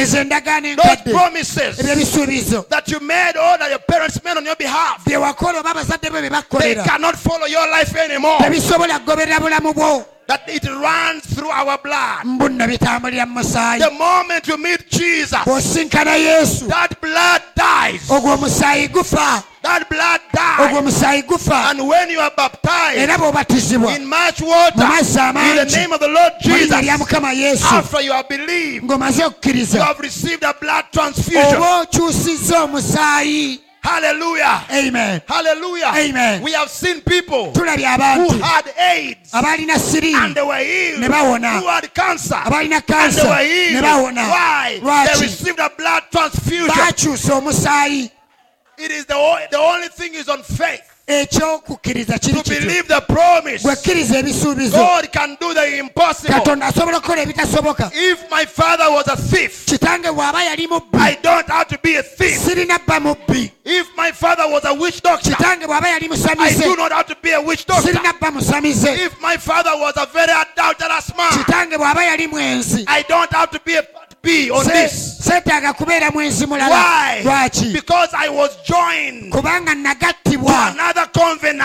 those 0.75 0.95
promises 1.13 1.77
that 2.69 2.87
you 2.87 2.99
made 2.99 3.37
or 3.37 3.57
that 3.57 3.69
your 3.69 3.79
parents 3.79 4.23
made 4.23 4.37
on 4.37 4.45
your 4.45 4.55
behalf, 4.55 5.05
bye 5.05 5.13
wakola 5.17 5.59
oba 5.59 5.69
abazadde 5.73 6.09
bo 6.09 6.21
bye 6.29 6.41
they 6.59 6.75
cannot 6.83 7.15
follow 7.15 7.45
your 7.45 7.67
life 7.69 7.95
anymore. 7.95 8.37
Tebisobola 10.27 10.27
kugoberera 10.27 10.27
bulamu 10.27 10.27
bwo 10.27 10.27
That 10.27 10.41
it 10.47 10.63
runs 10.65 11.25
through 11.35 11.51
our 11.51 11.77
blood. 11.83 12.23
mbunno 12.25 12.67
bitambulira 12.67 13.25
mu 13.25 13.33
musaayi 13.39 13.79
The 13.79 13.91
moment 13.91 14.47
you 14.47 14.57
meet 14.57 14.89
Jesus, 14.89 15.43
that 16.67 17.01
blood 17.01 17.41
dies. 17.55 18.09
ogwo 18.09 18.33
omusaayi 18.33 18.87
gufa. 18.89 19.43
That 19.61 19.89
blood 19.89 20.19
dies. 20.33 21.03
And 21.69 21.87
when 21.87 22.09
you 22.09 22.19
are 22.19 22.31
baptized 22.35 22.97
in 22.99 24.05
much 24.05 24.41
water, 24.41 24.83
in 24.83 25.55
the 25.55 25.71
name 25.75 25.93
of 25.93 25.99
the 25.99 26.07
Lord 26.07 26.33
mu 26.45 26.53
linnya 26.55 26.81
lya 26.81 26.97
Jesus, 27.33 27.63
after 27.63 28.01
you 28.01 28.11
have 28.11 28.27
believed, 28.27 28.83
you 28.89 29.79
have 29.79 29.99
received 29.99 30.43
a 30.43 30.53
blood 30.59 30.85
transfusion. 30.91 31.61
Oba 33.85 33.97
okyusizza 33.97 34.13
omusaayi 34.13 34.61
Hallelujah. 34.63 34.65
amen 34.71 35.21
Hallelujah. 35.27 35.91
Amen. 35.95 36.41
We 36.43 36.51
have 36.53 36.69
seen 36.69 37.01
people 37.01 37.51
tulabye 37.51 37.85
who 38.17 38.37
had 38.39 38.65
AIDS 38.77 39.31
abaalina 39.33 39.77
and 40.15 40.35
they 40.35 40.41
were 40.41 40.57
healed. 40.63 40.99
Ne 41.01 41.07
bawona. 41.09 41.59
Who 41.59 41.67
had 41.67 41.93
cancer 41.93 42.35
abaalina 42.35 42.75
and 42.75 43.13
they 43.13 43.23
were 43.23 43.35
ne 43.37 43.69
healed. 43.69 43.83
bawona 43.83 44.29
Why? 44.29 44.79
They 45.13 45.21
received 45.25 45.59
a 45.59 45.69
blood 45.77 46.03
transfusion. 46.11 46.67
baakyusa 46.69 47.33
omusaayi 47.35 48.11
It 48.77 48.91
is 48.91 49.05
the, 49.05 49.47
the 49.51 49.57
only 49.59 49.87
thing 49.89 50.15
is 50.15 50.27
on 50.29 50.41
faith. 50.43 50.92
Ekyokukkiriza 51.07 52.19
kiri 52.19 52.41
To 52.43 52.49
believe 52.49 52.87
the 52.87 53.01
promise. 53.01 53.63
gwekkiriza 53.63 54.17
ebisuubizo 54.19 54.77
God 54.77 55.11
can 55.11 55.37
do 55.41 55.53
the 55.53 55.77
impossible. 55.77 56.33
katonda 56.33 56.65
asobola 56.65 56.97
okukola 56.97 57.21
ebitasoboka 57.21 57.91
If 57.93 58.29
my 58.31 58.45
father 58.45 58.89
was 58.91 59.07
a 59.07 59.15
thief, 59.17 59.65
kitange 59.65 60.11
bw'aba 60.11 60.43
yali 60.43 60.67
mubbi 60.67 60.97
I 60.97 61.17
don't 61.21 61.49
have 61.49 61.67
to 61.67 61.77
be 61.83 61.95
a 61.95 62.03
thief. 62.03 62.39
sirina 62.39 62.79
bba 62.79 62.99
mubbi 62.99 63.51
If 63.65 63.87
my 63.97 64.11
father 64.11 64.47
was 64.47 64.63
a 64.65 64.73
witch 64.73 65.01
doctor, 65.01 65.31
kitange 65.31 65.65
bw'aba 65.67 65.87
yali 65.87 66.07
I 66.39 66.53
do 66.53 66.75
not 66.75 66.91
have 66.91 67.07
to 67.07 67.15
be 67.21 67.31
a 67.31 67.41
witch 67.41 67.65
doctor. 67.65 67.91
sirina 67.91 68.13
bba 68.13 68.31
musamize 68.31 68.87
If 69.05 69.19
my 69.21 69.37
father 69.37 69.71
was 69.75 69.93
a 69.97 70.05
very 70.05 70.31
kitange 71.73 71.77
bw'aba 71.77 72.03
yali 72.05 72.27
mwenzi 72.27 72.85
I 72.87 73.03
don't 73.03 73.31
have 73.33 73.51
to 73.51 73.59
be 73.65 73.75
a 73.77 73.83
be 74.21 74.49
on 74.51 74.63
Se- 74.65 74.71
this. 74.71 75.17
seetaaga 75.27 75.73
kubeera 75.73 76.11
mwenzi 76.11 76.45
mulala. 76.45 77.21
Lwaki? 77.23 77.73
Because 77.73 78.09
I 78.13 78.29
was 78.29 78.51
joined 78.65 79.31
kubanga 79.33 79.75
nagattibwa 79.75 80.67
another 80.71 81.07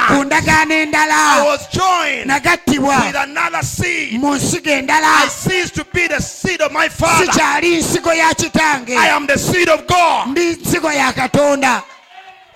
ku 0.09 0.25
ndagaano 0.25 0.75
I 0.75 0.83
endala 0.87 1.45
was 1.45 1.69
joined 1.71 2.27
nagattibwa 2.27 3.07
with 3.07 3.17
another 3.17 3.63
seed. 3.63 4.21
mu 4.21 4.35
nsigo 4.35 4.71
I 4.71 4.79
endala 4.83 5.31
to 5.75 5.85
be 5.93 6.09
the 6.09 6.21
seed 6.21 6.61
of 6.61 6.73
my 6.73 6.89
father. 6.89 7.27
sikyali 7.27 7.77
nsigo 7.77 8.13
ya 8.15 8.35
kitange. 8.35 8.97
I 8.97 9.09
am 9.11 9.27
the 9.27 9.39
seed 9.39 9.69
of 9.69 9.87
God. 9.87 10.29
ndi 10.29 10.57
nsigo 10.63 10.93
ya 10.93 11.13
katonda. 11.13 11.83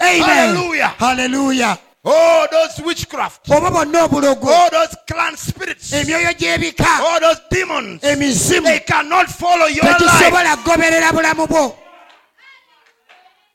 Amen. 0.00 0.22
Hallelujah. 0.22 0.94
haleluya 0.98 1.76
Oh, 2.04 2.46
those 2.50 2.84
witchcraft. 2.84 3.48
oba 3.50 3.70
bonna 3.70 4.08
obulogo 4.08 4.48
Oh, 4.48 4.68
those 4.72 4.96
clan 5.06 5.36
spirits. 5.36 5.86
spirits, 5.86 5.92
emyoyo 5.92 6.32
gy'ebika 6.34 6.98
all 7.00 7.20
those 7.20 7.40
demons, 7.50 8.02
emizimu 8.02 8.64
they 8.66 8.80
cannot 8.80 9.28
follow 9.28 9.66
your 9.66 9.84
life. 9.84 9.98
tegisobola 9.98 10.56
kugoberera 10.56 11.12
bulamu 11.12 11.46
bwo 11.46 11.76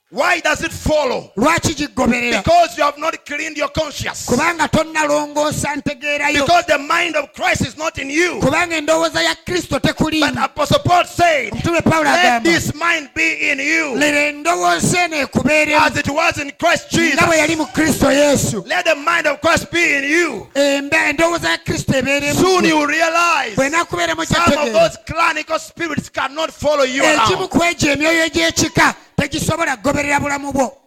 Why 0.09 0.39
does 0.39 0.63
it 0.63 0.71
follow? 0.71 1.31
lwaki 1.35 1.73
gigoberera 1.75 2.37
Because 2.41 2.77
you 2.77 2.83
have 2.83 2.97
not 2.97 3.25
cleaned 3.25 3.57
your 3.57 3.67
conscience. 3.67 4.25
kubanga 4.25 4.67
tonnalongoosa 4.69 5.75
ntegeerayo 5.75 6.33
Because 6.45 6.65
the 6.65 6.77
mind 6.77 7.15
of 7.17 7.33
Christ 7.33 7.61
is 7.67 7.77
not 7.77 7.97
in 7.97 8.09
you. 8.09 8.39
kubanga 8.39 8.75
endowooza 8.77 9.21
ya 9.21 9.35
kristo 9.35 9.79
tekuli 9.79 10.19
But 10.21 10.37
Apostle 10.37 10.79
Paul 10.79 11.03
said, 11.05 11.51
omutume 11.53 11.81
pawulo 11.81 12.03
Let 12.11 12.25
agamba 12.25 12.43
this 12.43 12.73
mind 12.73 13.09
be 13.13 13.51
in 13.51 13.59
you 13.59 13.95
lero 13.97 14.17
endowooza 14.17 15.03
eno 15.05 15.17
ekubeeremu 15.17 15.81
as 15.85 15.97
it 15.97 16.07
was 16.09 16.37
in 16.37 16.51
Christ 16.51 16.87
nga 16.93 17.25
bwe 17.27 17.37
yali 17.37 17.55
Jesus. 17.55 17.57
mu 17.57 17.65
kristo 17.73 18.11
yesu 18.11 18.63
Let 18.65 18.85
the 18.85 18.95
mind 18.95 19.27
of 19.27 19.41
Christ 19.41 19.69
be 19.71 19.97
in 19.97 20.03
you. 20.05 20.47
Emba- 20.55 21.09
endowooza 21.09 21.49
ya 21.49 21.57
kristo 21.57 21.93
ebeeremu 21.97 22.39
Soon 22.39 22.63
you 22.65 22.77
will 22.77 22.87
realize 22.87 23.55
bw'enaakubeeramu 23.55 24.25
some 24.25 24.39
of 24.39 24.45
kyategeera 24.53 24.79
those 24.79 24.97
clinical 25.05 25.59
spirits 25.59 26.09
cannot 26.09 26.51
follow 26.51 26.85
you 26.85 27.03
ekimu 27.03 27.37
around. 27.37 27.49
ku 27.49 27.63
egyo 27.63 27.91
emyoyo 27.91 28.25
egy'ekika 28.25 28.95
tegisobola 29.18 29.78
kugoberera 29.78 30.20
bulamu 30.20 30.53
bwo 30.53 30.78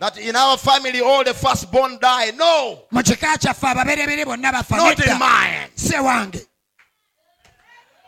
That 0.00 0.18
in 0.18 0.34
our 0.34 0.58
family 0.58 1.00
all 1.00 1.22
the 1.22 1.32
firstborn 1.32 1.98
die. 2.00 2.32
No, 2.36 2.82
mu 2.90 3.00
kika 3.02 3.38
kyaffe 3.38 3.62
ababerebere 3.68 4.24
bonna 4.24 4.52
bafa 4.52 4.76
not 4.76 5.06
in 5.06 5.18
mine. 5.18 5.68
se 5.76 5.96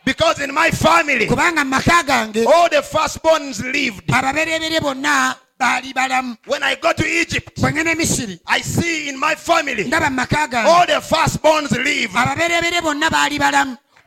Because 0.05 0.41
in 0.41 0.53
my 0.53 0.71
family, 0.71 1.27
kubanga 1.27 1.65
mu 1.65 1.71
maka 1.71 2.03
gange 2.07 2.45
all 2.45 2.69
the 2.69 2.83
firstborns 2.83 3.63
lived. 3.73 4.07
ababerebere 4.09 4.81
bonna 4.81 5.37
baali 5.61 5.93
balamu 5.95 6.37
When 6.47 6.63
I 6.65 6.75
go 6.75 6.93
to 6.93 7.07
Egypt, 7.07 7.57
bwe 7.61 7.73
ngene 7.73 7.95
misiri 7.95 8.41
I 8.47 8.61
see 8.63 9.09
in 9.09 9.19
my 9.19 9.35
family 9.37 9.85
ndaba 9.85 10.11
mu 10.11 10.17
maka 10.17 10.49
gange 10.49 10.69
all 10.69 10.87
the 10.87 11.01
firstborns 11.01 11.71
live. 11.85 12.11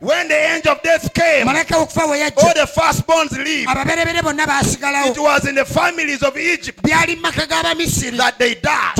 When 0.00 0.28
the 0.28 0.34
angel 0.34 0.72
of 0.72 0.82
death 0.82 1.12
came, 1.12 1.46
malayika 1.46 1.76
w'okufa 1.76 2.10
we 2.10 2.22
all 2.22 2.54
the 2.54 2.66
firstborns 2.66 3.30
bonna 4.22 5.10
It 5.10 5.18
was 5.18 5.46
in 5.46 5.54
the 5.54 5.64
families 5.64 6.22
of 6.22 6.36
Egypt 6.38 6.82
byali 6.82 7.16
mu 7.16 7.22
maka 7.22 7.46
g'abamisiri 7.46 8.16
that 8.16 8.38
they 8.38 8.54
died. 8.54 8.98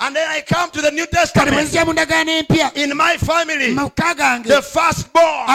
And 0.00 0.14
then 0.16 0.28
I 0.28 0.40
come 0.42 0.70
to 0.70 0.80
the 0.80 0.90
New 0.92 1.06
Testament. 1.06 1.56
nzija 1.56 1.84
mu 1.84 1.92
ndagaano 1.92 2.30
empya 2.30 2.70
In 2.76 2.96
my 2.96 3.16
family, 3.16 3.68
mu 3.74 3.74
maka 3.74 4.14
gange 4.14 4.48
the 4.48 4.62
firstborn 4.62 5.48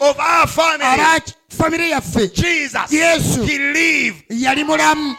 of 0.00 0.18
our 0.18 0.46
family, 0.46 0.86
famire 1.48 1.88
yaffe 1.90 2.32
Jesus, 2.34 2.90
Yesu. 2.92 3.44
he 3.48 3.58
lived. 3.58 4.24
yali 4.30 4.64
mulamu 4.64 5.16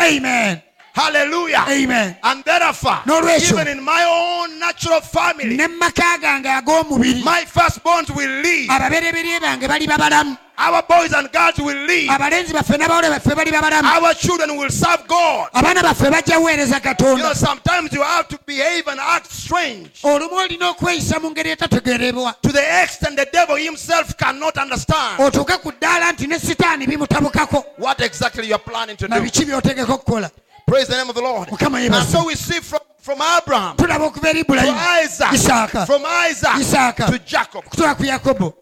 amen 0.00 0.62
Hallelujah. 0.98 1.64
amen 1.68 2.16
And 2.24 2.44
N'olwekyo. 2.44 3.52
even 3.52 3.68
in 3.68 3.82
my 3.84 4.02
own 4.04 4.58
natural 4.58 5.00
family, 5.00 5.56
ne 5.56 5.66
mu 5.68 5.76
maka 5.78 6.18
gange 6.20 6.46
ag'omubiri 6.48 7.22
my 7.24 7.44
firstborns 7.44 8.10
will 8.14 8.42
live. 8.42 8.68
ababereberye 8.68 9.40
bange 9.40 9.68
bali 9.68 9.86
babalamu 9.86 10.36
Our 10.60 10.82
boys 10.82 11.12
and 11.12 11.30
girls 11.30 11.56
will 11.58 11.86
live. 11.86 12.08
abalenzi 12.10 12.52
baffe 12.52 12.76
n'abawole 12.76 13.10
baffe 13.10 13.32
bali 13.36 13.52
Our 13.54 14.12
children 14.14 14.56
will 14.58 14.70
serve 14.70 15.06
God. 15.06 15.50
abaana 15.54 15.82
baffe 15.82 16.10
bajja 16.10 16.36
kuweereza 16.40 16.80
You 16.98 17.16
know, 17.18 17.32
sometimes 17.32 17.92
you 17.92 18.02
have 18.02 18.26
to 18.28 18.38
behave 18.44 18.88
and 18.88 18.98
act 18.98 19.30
strange 19.30 19.90
olumu 20.02 20.34
olina 20.36 20.70
okweyisa 20.70 21.20
mu 21.20 21.30
ngeri 21.30 21.50
etategeerebwa 21.50 22.34
to 22.42 22.50
the 22.50 22.82
extent 22.82 23.16
the 23.16 23.26
devil 23.32 23.54
himself 23.56 24.16
cannot 24.16 24.56
understand 24.56 25.20
otuuke 25.20 25.62
ku 25.62 25.70
ddaala 25.72 26.12
nti 26.12 26.26
ne 26.26 26.38
sitaani 26.38 26.86
bimutabukako 26.86 27.64
what 27.78 28.00
exactly 28.00 28.48
you're 28.48 28.58
planning 28.58 28.96
to 28.96 29.06
do. 29.06 29.14
Biki 30.68 30.68
by'otegeka 30.68 30.68
okukola 30.68 30.72
Praise 30.72 30.88
the 30.88 30.96
name 30.96 31.08
of 31.08 31.14
the 31.14 31.22
Lord. 31.22 31.48
And 31.50 32.08
so 32.08 32.26
we 32.26 32.34
see 32.34 32.60
from, 32.60 32.80
from 32.98 33.20
Abraham 33.22 33.76
to 33.76 33.84
tulaba 33.84 34.10
okuva 34.10 34.28
eri 34.28 34.42
ibulayimu 34.44 34.76
Isaac, 35.02 35.86
from 35.86 36.04
Isaac 36.04 36.60
Isaaka. 36.60 37.06
to 37.06 37.18
Jacob. 37.18 38.54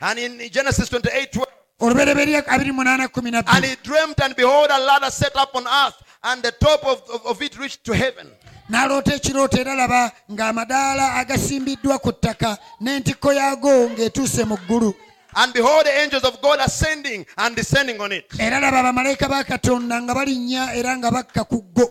And 0.00 0.18
in 0.18 0.50
Genesis 0.50 0.88
28 0.88 1.32
12, 1.32 1.48
and 1.80 3.64
he 3.64 3.76
dreamt, 3.82 4.20
and 4.22 4.36
behold, 4.36 4.68
a 4.70 4.78
ladder 4.78 5.10
set 5.10 5.36
up 5.36 5.54
on 5.54 5.66
earth, 5.66 6.02
and 6.22 6.42
the 6.42 6.52
top 6.52 6.84
of, 6.84 7.02
of, 7.12 7.26
of 7.26 7.42
it 7.42 7.58
reached 7.58 7.84
to 7.84 7.94
heaven. 7.94 8.30
n'aloota 8.70 9.14
ekirooto 9.14 9.60
era 9.60 9.74
laba 9.74 10.12
ng'amadaala 10.32 11.14
agasimbiddwa 11.20 11.98
ku 11.98 12.12
ttaka 12.12 12.58
n'entikko 12.80 13.32
yaago 13.32 13.90
ng'etuuse 13.92 14.44
mu 14.48 14.56
ggulu 14.56 14.94
And 15.36 15.52
behold, 15.52 15.86
the 15.86 15.98
angels 15.98 16.24
of 16.24 16.40
God 16.40 16.60
ascending 16.60 17.26
and 17.36 17.56
descending 17.56 18.00
on 18.00 18.12
it. 18.12 18.26
era 18.38 18.60
laba 18.60 18.82
bamalayika 18.82 19.28
ba 19.28 19.44
katonda 19.44 20.00
nga 20.02 20.14
balinnya 20.14 20.74
era 20.74 20.96
nga 20.96 21.10
bakka 21.10 21.48
ku 21.48 21.62
ggo. 21.72 21.90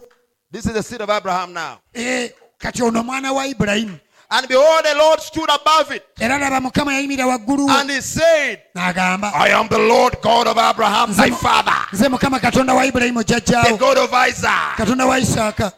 This 0.52 0.66
is 0.66 0.74
the 0.74 0.84
seed 0.84 1.02
of 1.02 1.10
Abraham 1.10 1.54
now. 1.54 1.80
Kati 1.94 2.82
ono 2.82 3.04
mwana 3.04 3.34
wa 3.34 3.44
ibulayimu 3.46 4.00
And 4.36 4.48
behold, 4.48 4.84
the 4.84 4.96
Lord 4.96 5.20
stood 5.20 5.50
above 5.50 5.92
it, 5.92 6.06
era 6.20 6.40
laba 6.40 6.60
mukama 6.60 6.94
yayimirira 6.94 7.28
waggulu 7.28 7.70
and 7.70 7.90
he 7.92 8.02
said, 8.02 8.64
I 8.76 9.50
am 9.50 9.68
the 9.68 9.78
Lord 9.78 10.18
God 10.24 10.48
of 10.48 10.58
Abraham, 10.58 11.14
thy 11.14 11.30
father, 11.30 11.72
nze 11.94 12.10
mukama 12.10 12.40
katonda 12.40 12.74
wa 12.74 12.84
the 12.84 13.78
God 13.80 13.98
of 14.00 14.12
Isaac, 14.12 14.78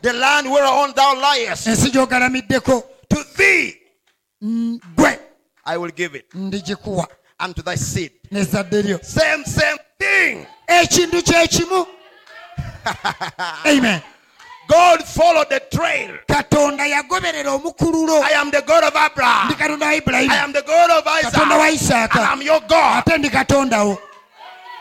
the 0.01 0.13
land 0.13 0.49
whereon 0.49 0.93
thou 0.95 1.15
liest. 1.15 1.65
To 3.09 3.23
thee 3.37 3.73
I 5.65 5.77
will 5.77 5.91
give 5.91 6.15
it, 6.15 6.31
ndigikuwa 7.45 7.53
and 7.53 7.55
to 7.55 7.61
thy 7.61 7.75
seed. 7.77 8.11
lyo 8.81 8.99
Same, 9.03 9.45
same 9.45 9.77
thing. 9.99 10.45
ekintu 10.67 11.21
kyekimu 11.23 11.85
amen 13.65 14.01
God 14.67 15.03
followed 15.03 15.49
the 15.49 15.59
trail. 15.59 16.17
katonda 16.27 16.85
yagoberera 16.87 17.51
omukululo 17.51 18.23
I 18.23 18.33
am 18.33 18.51
the 18.51 18.61
God 18.61 18.83
of 18.83 18.95
Abraham. 18.95 19.45
ndi 19.47 19.55
katonda 19.55 19.85
wa 19.85 19.93
I 19.93 20.37
am 20.43 20.53
the 20.53 20.61
God 20.61 20.89
of 20.91 21.03
katonda 21.31 21.57
wa 21.57 21.69
Isaac. 21.69 22.15
I 22.15 22.33
am 22.33 22.41
your 22.41 22.59
God. 22.61 22.97
ate 23.07 23.17
ndi 23.17 23.29
katonda 23.29 23.83
wo 23.83 23.97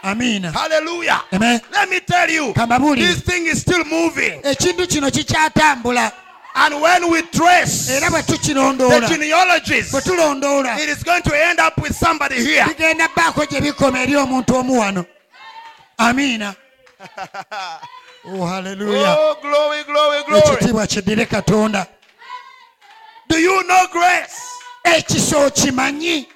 amiina 0.03 0.53
Hallelujah. 0.53 1.21
Amen. 1.33 1.61
Let 1.73 1.89
me 1.91 2.01
tell 2.01 2.31
you, 2.31 2.53
Kambabuulire. 2.55 3.07
this 3.07 3.21
thing 3.23 3.47
is 3.47 3.61
still 3.61 3.85
moving. 3.85 4.41
ekintu 4.43 4.87
kino 4.87 5.11
kikyatambula 5.11 6.13
And 6.57 6.81
when 6.81 7.11
we 7.11 7.23
trace 7.23 7.87
the 7.89 9.07
genealogies, 9.09 9.93
it 9.93 10.89
is 10.89 11.03
going 11.03 11.23
to 11.23 11.33
end 11.37 11.59
up 11.59 11.77
with 11.83 11.95
somebody 11.97 12.37
here. 12.37 12.65
bigenda 12.65 13.09
baako 13.09 13.45
gye 13.47 13.61
bikoma 13.61 13.99
eri 14.03 14.13
omuntu 14.17 14.55
omu 14.57 14.79
wano 14.81 15.05
amiina 15.99 16.55
oh, 18.27 18.47
haleluya 18.47 19.17
Oh, 19.19 19.37
glory, 19.43 19.83
glory, 19.85 20.23
glory. 20.25 20.43
ekitiibwa 20.43 20.87
kiddire 20.87 21.27
katonda 21.27 21.87
Do 23.29 23.39
you 23.39 23.63
know 23.65 23.87
grace? 23.93 24.41
okimanyi 25.37 26.29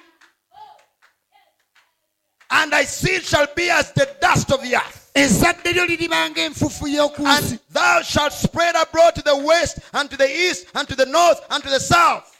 And 2.51 2.71
thy 2.73 2.83
seed 2.83 3.23
shall 3.23 3.47
be 3.55 3.69
as 3.69 3.91
the 3.93 4.07
dust 4.19 4.51
of 4.51 4.61
the 4.63 4.75
earth. 4.75 4.98
Ezzadde 5.13 5.73
lyo 5.73 5.85
liribanga 5.85 6.41
enfufu 6.41 6.87
y'oku 6.87 7.21
nsi 7.27 7.31
And 7.51 7.59
thou 7.73 8.01
shalt 8.03 8.33
spread 8.33 8.75
abroad 8.75 9.15
to 9.15 9.21
the 9.21 9.35
west, 9.35 9.79
and 9.93 10.09
to 10.09 10.17
the 10.17 10.29
east, 10.29 10.65
and 10.75 10.87
to 10.87 10.95
the 10.95 11.05
north, 11.05 11.39
and 11.49 11.63
to 11.63 11.69
the 11.69 11.79
south. 11.79 12.35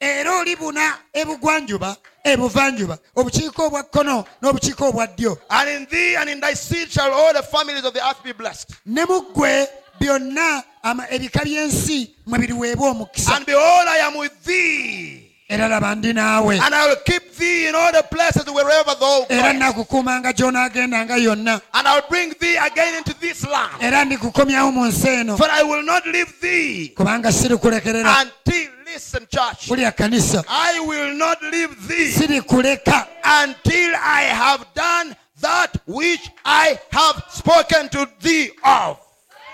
era 0.00 0.36
olibuna 0.38 0.98
ebugwanjuba 1.12 1.96
ebuvanjuba 2.24 2.98
obukiiko 3.16 3.66
obwa 3.66 3.82
kkono 3.82 4.24
n'obukiiko 4.42 4.88
obwa 4.88 5.06
ddyo 5.06 5.38
And 5.50 5.68
in 5.70 5.86
thee 5.86 6.16
and 6.16 6.28
in 6.30 6.40
thy 6.40 6.54
seed 6.54 6.90
shall 6.90 7.12
all 7.12 7.32
the 7.32 7.42
families 7.42 7.84
of 7.84 7.94
the 7.94 8.00
earth 8.08 8.22
be 8.24 8.32
blessed. 8.32 8.70
ne 8.86 9.04
mu 9.04 9.20
ggwe 9.30 9.68
byonna 10.00 10.62
ebika 11.10 11.44
by'ensi 11.44 12.14
mwe 12.26 12.38
biriweebwa 12.38 12.90
omukisa 12.90 13.36
And 13.36 13.46
behold, 13.46 13.86
I 13.88 13.98
am 13.98 14.18
with 14.18 14.32
thee. 14.44 15.21
Era 15.52 15.68
laba 15.68 15.94
ndi 15.94 16.12
naawe. 16.12 16.58
And 16.60 16.74
I 16.74 16.86
will 16.88 16.96
keep 17.04 17.34
thee 17.34 17.68
in 17.68 17.74
all 17.74 17.92
the 17.92 18.02
places 18.02 18.44
wherever 18.50 18.94
thou 18.94 19.26
era 19.28 19.52
goest. 19.52 19.58
nakukuumanga 19.58 20.32
gy'onaagendanga 20.32 21.18
yonna. 21.18 21.60
And 21.74 21.88
I 21.88 21.94
will 21.96 22.08
bring 22.08 22.34
thee 22.40 22.56
again 22.56 22.94
into 22.96 23.14
this 23.20 23.46
land. 23.46 23.82
era 23.82 24.04
ndikukomyawo 24.04 24.72
mu 24.72 24.86
nsi 24.86 25.08
eno. 25.08 25.36
For 25.36 25.48
I 25.50 25.62
will 25.62 25.82
not 25.82 26.06
leave 26.06 26.32
thee 26.40 26.92
kubanga 26.96 27.32
sirikulekerera. 27.32 28.22
until, 28.22 28.70
listen, 28.86 29.26
church, 29.28 29.68
kanisa 29.96 30.44
I 30.48 30.80
will 30.80 31.14
not 31.16 31.42
leave 31.42 31.88
thee 31.88 32.10
sirikuleka. 32.12 33.06
until 33.24 33.90
I 33.96 34.22
have 34.32 34.66
done 34.74 35.16
that 35.40 35.76
which 35.86 36.30
I 36.44 36.78
have 36.92 37.22
spoken 37.30 37.88
to 37.90 38.08
thee 38.20 38.50
of. 38.64 38.98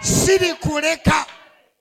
sirikuleka 0.00 1.26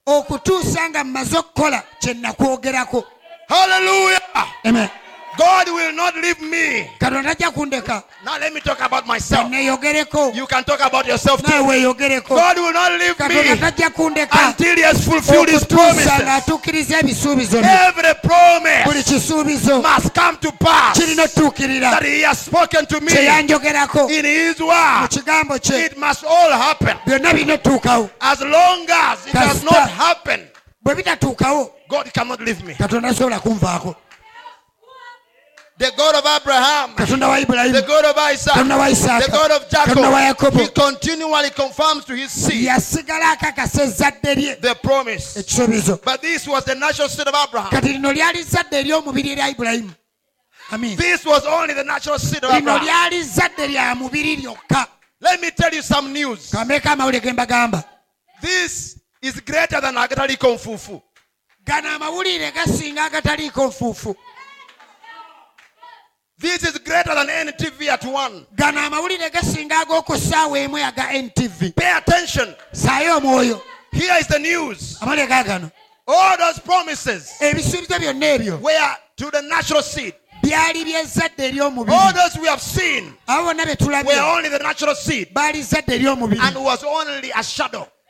okutuusa 0.06 0.90
nga 0.90 1.04
mmaze 1.04 1.38
okukola 1.38 1.82
kye 2.00 2.14
nakwogerako 2.14 3.04
Hallelujah. 3.48 4.20
Amen. 4.66 4.90
God 5.38 5.68
will 5.68 5.92
not 5.92 6.16
leave 6.16 6.40
me. 6.40 6.90
katonda 6.98 7.34
tajja 7.34 7.50
kundeka 7.50 8.02
Now 8.24 8.38
let 8.38 8.52
me 8.52 8.60
talk 8.60 8.80
about 8.80 9.06
myself. 9.06 9.48
You 9.52 10.46
can 10.46 10.64
talk 10.64 10.80
about 10.80 11.06
yourself 11.06 11.40
too. 11.42 11.52
God 11.52 12.56
will 12.56 12.72
not 12.72 12.92
leave 12.98 13.18
me 13.20 13.50
until 13.50 14.76
he 14.76 14.82
has 14.82 15.04
fulfilled 15.04 15.48
his 15.48 15.64
promises. 15.64 16.10
ng'atuukiriza 16.10 16.98
ebisuubizo 16.98 17.60
bye 17.62 17.88
Every 17.88 18.14
promise 18.14 18.84
must 19.82 20.14
come 20.14 20.36
to 20.38 20.52
pass 20.52 20.98
that 20.98 22.02
he 22.04 22.22
has 22.22 22.38
spoken 22.40 22.86
to 22.86 23.00
me 23.00 23.12
in 23.12 24.24
his 24.24 24.60
word. 24.60 25.08
It 25.12 25.96
must 25.98 26.24
all 26.24 26.50
happen. 26.50 26.96
byonna 27.06 27.32
birina 27.32 27.54
otuukawo 27.54 28.10
As 28.20 28.40
long 28.40 28.86
as 28.90 29.26
it 29.26 29.32
does 29.32 29.62
not 29.62 29.88
happen, 29.88 30.48
bwe 30.88 30.94
bitatuukawo 30.94 31.70
God 31.88 32.12
cannot 32.12 32.40
leave 32.40 32.64
me. 32.64 32.74
katonda 32.74 33.08
tasobola 33.08 33.40
kunvaako 33.40 33.94
The 35.78 35.92
God 35.96 36.14
of 36.16 36.26
Abraham, 36.26 36.94
the 36.96 37.84
God 37.86 38.04
of 38.04 38.18
Isaac, 38.18 38.52
the 38.56 39.30
God 39.30 39.50
of 39.52 39.68
Jacob, 39.70 40.54
he 40.54 40.66
continually 40.70 41.50
confirms 41.50 42.04
to 42.04 42.16
his 42.16 42.32
seed 42.32 42.66
yasigala 42.66 43.36
akakasa 43.36 43.84
ezzadde 43.84 44.60
the 44.60 44.74
promise. 44.82 45.34
But 46.04 46.20
this 46.20 46.48
was 46.48 46.64
the 46.64 46.74
natural 46.74 47.08
seed 47.08 47.28
of 47.28 47.34
Abraham. 47.48 47.70
kati 47.70 47.92
lino 47.92 48.12
lyali 48.12 48.42
zadde 48.42 48.82
ery'omubiri 48.82 49.36
erya 49.36 49.54
ibulayimu 49.54 49.94
amin 50.72 50.96
This 50.96 51.24
was 51.24 51.44
only 51.46 51.74
the 51.74 51.84
natural 51.84 52.18
seed 52.18 52.42
of 52.42 52.50
Abraham. 52.50 52.84
lyali 52.84 53.22
zadde 53.22 53.68
lya 53.68 53.94
mubiri 53.94 54.36
lyokka 54.42 54.84
Let 55.20 55.40
me 55.40 55.50
tell 55.52 55.72
you 55.72 55.82
some 55.82 56.12
news. 56.12 56.50
kambeeko 56.50 56.88
amawulire 56.88 57.20
ge 57.22 57.32
mbagamba. 57.32 57.84
This 58.42 58.97
is 59.22 59.40
greater 59.40 59.80
than 59.80 59.94
agatali 59.96 60.36
konfufu. 60.36 61.02
gano 61.64 61.88
amawulire 61.90 62.52
gasinga 62.52 63.04
agataliiko 63.04 63.66
nfuufu 63.66 64.16
This 66.40 66.62
is 66.62 66.78
greater 66.78 67.14
than 67.14 67.26
NTV 67.26 67.88
at 67.88 68.04
one. 68.04 68.46
gano 68.54 68.80
amawulire 68.80 69.30
gasinga 69.30 69.80
ag'oku 69.84 70.16
ssaawa 70.16 70.58
emu 70.58 70.76
aga 70.78 71.12
ntv 71.22 71.74
Pay 71.76 71.96
attention. 71.96 72.54
saayo 72.72 73.16
omwoyo 73.18 73.60
Here 73.92 74.14
is 74.20 74.26
the 74.28 74.38
news. 74.38 74.96
amawulire 75.00 75.26
gaagano 75.26 75.70
All 76.06 76.36
those 76.38 76.60
promises 76.60 77.34
ebisuubizo 77.40 77.98
byonna 77.98 78.26
ebyo 78.26 78.60
were 78.62 78.96
to 79.16 79.30
the 79.30 79.42
natural 79.42 79.82
seed. 79.82 80.14
byali 80.42 80.84
by'ezzadde 80.84 81.42
All 81.44 81.50
ery'omubiri 81.52 82.14
those 82.14 82.38
we 82.40 82.46
have 82.48 82.62
seen 82.62 83.12
abo 83.26 83.44
bonna 83.46 83.64
be 83.64 83.70
were 83.70 83.76
tulabye 83.76 84.20
only 84.36 84.48
the 84.48 84.58
natural 84.58 84.94
seed 84.94 85.34
baali 85.34 85.62
zadde 85.62 85.98
ery'omubiri 85.98 86.40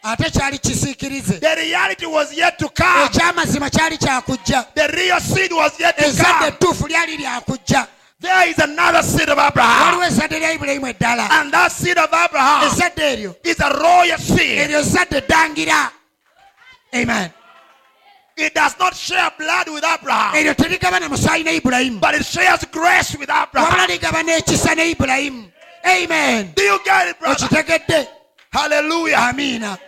and 0.04 0.18
was 0.18 0.20
only 0.20 0.26
a 0.26 0.30
shadow. 0.30 0.30
ate 0.30 0.30
kyali 0.30 0.58
kisiikirize 0.58 1.40
The 1.40 1.56
reality 1.56 2.06
was 2.06 2.32
yet 2.32 2.58
to 2.58 2.68
come. 2.68 3.06
ekyamazima 3.06 3.70
kyali 3.70 3.98
kyakujja 3.98 4.66
The 4.74 4.88
real 4.88 5.20
seed 5.20 5.52
was 5.52 5.78
yet 5.80 5.96
to 5.98 6.22
come. 6.22 6.46
ettuufu 6.48 6.86
lyali 6.88 7.16
lyakujja 7.16 7.86
There 8.20 8.50
is 8.50 8.58
another 8.58 9.02
seed 9.02 9.28
of 9.28 9.38
Abraham. 9.38 9.82
waliwo 9.86 10.04
ezzadde 10.04 10.38
lya 10.38 10.52
ibulayimu 10.52 10.86
eddala 10.86 11.28
And 11.30 11.52
that 11.52 11.72
seed 11.72 11.98
of 11.98 12.10
Abraham 12.12 12.68
is 13.44 13.60
a 13.60 13.68
royal 13.70 14.18
seed. 14.18 14.58
eryo 14.58 14.82
zzadde 14.82 15.16
eddangira 15.18 15.90
amen 16.94 17.30
It 18.36 18.54
does 18.54 18.78
not 18.78 18.94
share 18.94 19.30
blood 19.36 19.68
with 19.68 19.84
Abraham, 19.84 20.34
eryo 20.34 20.54
terigabana 20.54 21.08
musaayi 21.08 21.44
ne 21.44 21.56
ibulayimu 21.60 22.00
but 22.00 22.14
it 22.14 22.24
shares 22.26 22.64
grace 22.72 23.16
with 23.18 23.30
Abraham. 23.30 23.88
ligaba 23.88 24.22
n'ekisa 24.22 24.74
ne 24.76 24.90
ibulayimu 24.94 25.50
amen 25.84 26.52
Do 26.56 26.62
you 26.62 26.78
get 26.84 27.08
it, 27.08 27.18
brother? 27.20 28.06
Hallelujah. 28.52 29.16
amiina 29.18 29.78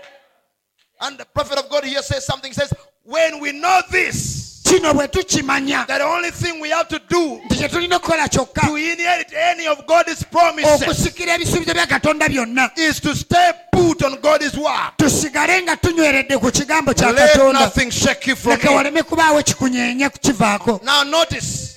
And 1.00 1.18
the 1.18 1.24
prophet 1.24 1.58
of 1.58 1.68
God 1.70 1.84
here 1.84 2.02
says 2.02 2.24
something. 2.26 2.52
Says, 2.52 2.72
When 3.04 3.40
we 3.40 3.52
know 3.52 3.80
this, 3.90 4.62
kino 4.64 4.92
bwe 4.94 5.08
tukimanya 5.08 5.84
that 5.86 5.98
the 5.98 6.04
only 6.04 6.30
thing 6.30 6.60
we 6.60 6.70
have 6.70 6.86
to 6.88 7.00
do 7.08 7.40
nti 7.46 7.56
kye 7.58 7.68
tulina 7.68 7.96
okukola 7.98 8.28
kyokka 8.28 8.66
to 8.68 8.76
inherit 8.76 9.32
any 9.34 9.66
of 9.66 9.84
God's 9.86 10.22
promises 10.24 10.82
okusikira 10.82 11.34
ebisuubizo 11.34 11.74
bya 11.74 11.86
katonda 11.86 12.28
byonna 12.28 12.70
is 12.76 13.00
to 13.00 13.14
stay 13.16 13.50
put 13.72 14.02
on 14.04 14.20
God's 14.20 14.56
word. 14.56 14.92
tusigale 14.96 15.62
nga 15.62 15.76
tunyweredde 15.76 16.38
ku 16.38 16.50
kigambo 16.52 16.92
kya 16.94 17.12
Let 17.12 17.36
nothing 17.52 17.90
shake 17.90 18.26
you 18.28 18.36
from 18.36 18.52
it. 18.52 18.64
waleme 18.64 19.02
kubaawo 19.02 19.42
kikunyeenya 19.42 20.10
kukivaako 20.10 20.80
Now 20.84 21.02
notice, 21.02 21.76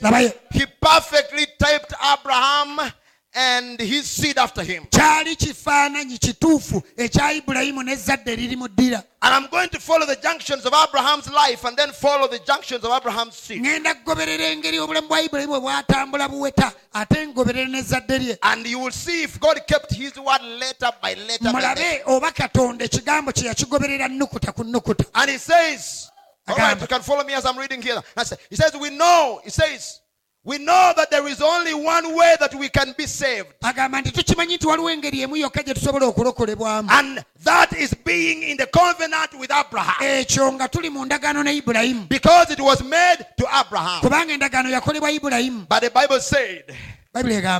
he 0.51 0.65
perfectly 0.79 1.47
typed 1.57 1.93
Abraham 2.13 2.91
and 3.35 3.79
his 3.79 4.05
seed 4.09 4.37
after 4.37 4.63
him. 4.63 4.85
kyali 4.89 5.35
kifaananyi 5.35 6.17
kituufu 6.17 6.81
ekya 6.97 7.33
ibulayimu 7.33 7.83
n'ezzadde 7.83 8.31
eriri 8.33 8.55
ddira 8.55 9.03
And 9.25 9.33
I'm 9.33 9.49
going 9.49 9.69
to 9.69 9.79
follow 9.79 10.05
the 10.05 10.17
junctions 10.17 10.65
of 10.65 10.73
Abraham's 10.73 11.31
life 11.31 11.63
and 11.63 11.77
then 11.77 11.91
follow 11.93 12.27
the 12.27 12.39
junctions 12.39 12.83
of 12.83 12.91
Abraham's 12.91 13.35
seed. 13.35 13.61
ŋŋenda 13.63 13.93
kugoberera 13.95 14.45
engeri 14.51 14.79
obulamu 14.79 15.07
bwa 15.07 15.21
ibulayimu 15.21 15.51
bwe 15.53 15.59
bwatambula 15.61 16.29
buweta 16.29 16.71
ate 16.93 17.27
ngoberere 17.27 17.67
n'ezzadde 17.67 18.17
lye 18.19 18.37
And 18.41 18.67
you 18.67 18.79
will 18.79 18.91
see 18.91 19.23
if 19.23 19.39
God 19.39 19.59
kept 19.67 19.93
his 19.93 20.15
word 20.17 20.41
letter 20.59 20.91
by 21.01 21.13
letter. 21.13 21.51
by 21.51 21.51
letter. 21.51 21.51
mulabe 21.51 22.01
oba 22.05 22.31
katonda 22.31 22.85
ekigambo 22.85 23.31
kye 23.31 23.47
yakigoberera 23.47 24.07
nnukuta 24.07 24.51
ku 24.53 24.63
nnukuta 24.63 25.05
And 25.15 25.29
he 25.31 25.37
says, 25.37 26.09
all 26.47 26.55
right, 26.57 26.75
Agamba. 26.77 26.81
you 26.81 26.87
can 26.87 27.01
follow 27.01 27.23
me 27.23 27.33
as 27.33 27.45
I'm 27.45 27.57
reading 27.57 27.81
here. 27.81 28.01
He 28.49 28.55
says, 28.57 28.73
we 28.79 28.89
know, 28.89 29.39
he 29.45 29.49
says, 29.49 30.01
we 30.45 30.57
know 30.57 30.91
that 30.97 31.09
there 31.09 31.25
is 31.27 31.41
only 31.41 31.73
one 31.73 32.15
way 32.15 32.35
that 32.39 32.53
we 32.55 32.67
can 32.69 32.93
be 32.97 33.07
saved. 33.07 33.47
agamba 33.63 34.01
nti 34.01 34.11
tukimanyi 34.11 34.55
nti 34.57 34.67
waliwo 34.67 34.89
engeri 34.91 35.21
emu 35.21 35.35
yokka 35.37 35.63
gye 35.63 35.73
tusobola 35.73 36.05
okulokolebwamu 36.05 36.89
And 36.91 37.23
that 37.43 37.73
is 37.73 37.93
being 37.93 38.43
in 38.43 38.57
the 38.57 38.67
covenant 38.67 39.39
with 39.39 39.51
Abraham. 39.51 39.95
ekyo 40.01 40.51
nga 40.53 40.67
tuli 40.67 40.89
mu 40.89 41.05
ndagaano 41.05 41.43
ne 41.43 41.57
ibulayimu 41.61 42.09
Because 42.09 42.51
it 42.51 42.59
was 42.59 42.83
made 42.83 43.25
to 43.37 43.45
Abraham. 43.59 44.01
kubanga 44.01 44.33
endagaano 44.33 44.69
yakolebwa 44.69 45.11
ibulayimu 45.11 45.67
But 45.69 45.81
the 45.81 45.89
Bible 45.91 46.19
said, 46.19 46.63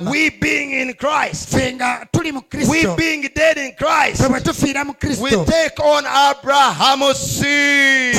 we 0.10 0.30
being 0.32 0.72
in 0.72 0.94
Christ, 0.96 1.50
ffe 1.50 1.74
nga 1.76 2.08
tuli 2.12 2.32
mu 2.32 2.42
we 2.70 2.96
being 2.96 3.22
dead 3.36 3.58
in 3.58 3.74
Christ, 3.78 4.22
ffe 4.22 4.30
bwe 4.30 4.42
tufiira 4.42 4.84
mu 4.86 4.94
we 5.22 5.30
take 5.46 5.80
on 5.80 6.04
Abraham's 6.06 7.18
seed. 7.20 8.16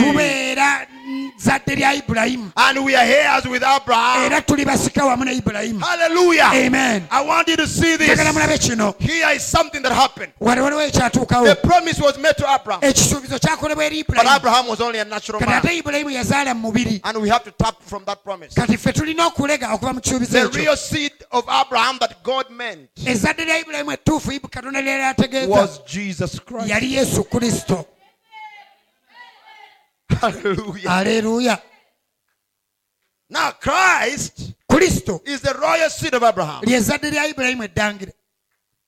Zadde 1.37 1.75
lya 1.77 1.95
ibulayimu 1.95 2.53
And 2.57 2.85
we 2.85 2.95
are 2.97 3.05
heirs 3.05 3.45
with 3.47 3.63
Abraham. 3.63 4.33
era 4.33 4.41
tuli 4.43 4.65
basika 4.65 5.05
wamu 5.05 5.25
ne 5.25 5.33
ibulayimu 5.41 5.81
Hallelujah. 5.81 6.51
amen 6.67 7.07
I 7.11 7.23
want 7.23 7.49
you 7.49 7.57
to 7.57 7.67
see 7.67 7.97
this. 7.97 8.09
njagala 8.09 8.33
mulabe 8.33 8.59
kino 8.59 8.95
Here 8.99 9.37
is 9.37 9.43
something 9.43 9.83
that 9.83 9.93
happened. 9.93 10.33
waliwo 10.41 10.71
The 10.71 10.87
ekyatuukawo 10.99 11.63
promise 11.63 12.01
was 12.01 12.19
made 12.19 12.35
to 12.37 12.47
Abraham. 12.55 12.81
ekisuubizo 12.83 13.39
kyakolebwa 13.39 13.85
eri 13.85 14.03
But 14.03 14.19
Abraham 14.27 14.69
was 14.69 14.81
only 14.81 14.99
a 14.99 15.05
natural 15.05 15.41
kati 15.41 15.51
man. 15.51 15.59
ate 15.65 15.77
ibulayimu 15.79 16.11
yazaala 16.11 16.55
mu 16.55 16.61
mubiri 16.73 17.01
And 17.05 17.19
we 17.19 17.29
have 17.29 17.45
to 17.45 17.51
tap 17.51 17.83
from 17.83 18.05
that 18.05 18.23
promise. 18.25 18.55
kati 18.55 18.77
ffe 18.79 18.93
tulina 18.93 19.27
okulega 19.27 19.73
okuva 19.75 19.93
mu 19.95 20.01
kisuubizo 20.01 20.33
The 20.33 20.39
ekyo 20.49 20.57
real 20.65 20.77
seed 20.77 21.13
of 21.33 21.45
Abraham 21.49 21.99
that 21.99 22.23
God 22.23 22.51
meant 22.51 22.89
ezzadde 23.07 23.45
lya 23.45 23.59
ibulayimu 23.59 23.93
ettuufu 23.93 24.41
katonda 24.51 24.81
lyali 24.83 25.03
ategeeza 25.03 25.49
was 25.51 25.81
Jesus 25.87 26.41
Christ. 26.45 26.69
yali 26.69 26.95
yesu 26.95 27.25
kristo 27.25 27.85
Hallelujah. 30.21 30.91
aleluya 30.91 31.63
Now, 33.31 33.53
Christ 33.53 34.53
kristo 34.71 35.21
is 35.27 35.41
the 35.41 35.55
royal 35.55 35.89
seed 35.91 36.15
of 36.15 36.23
Abraham. 36.23 36.63
lyezzadde 36.65 37.11
lya 37.11 37.27
ibulayimu 37.29 37.65
eddangire 37.65 38.13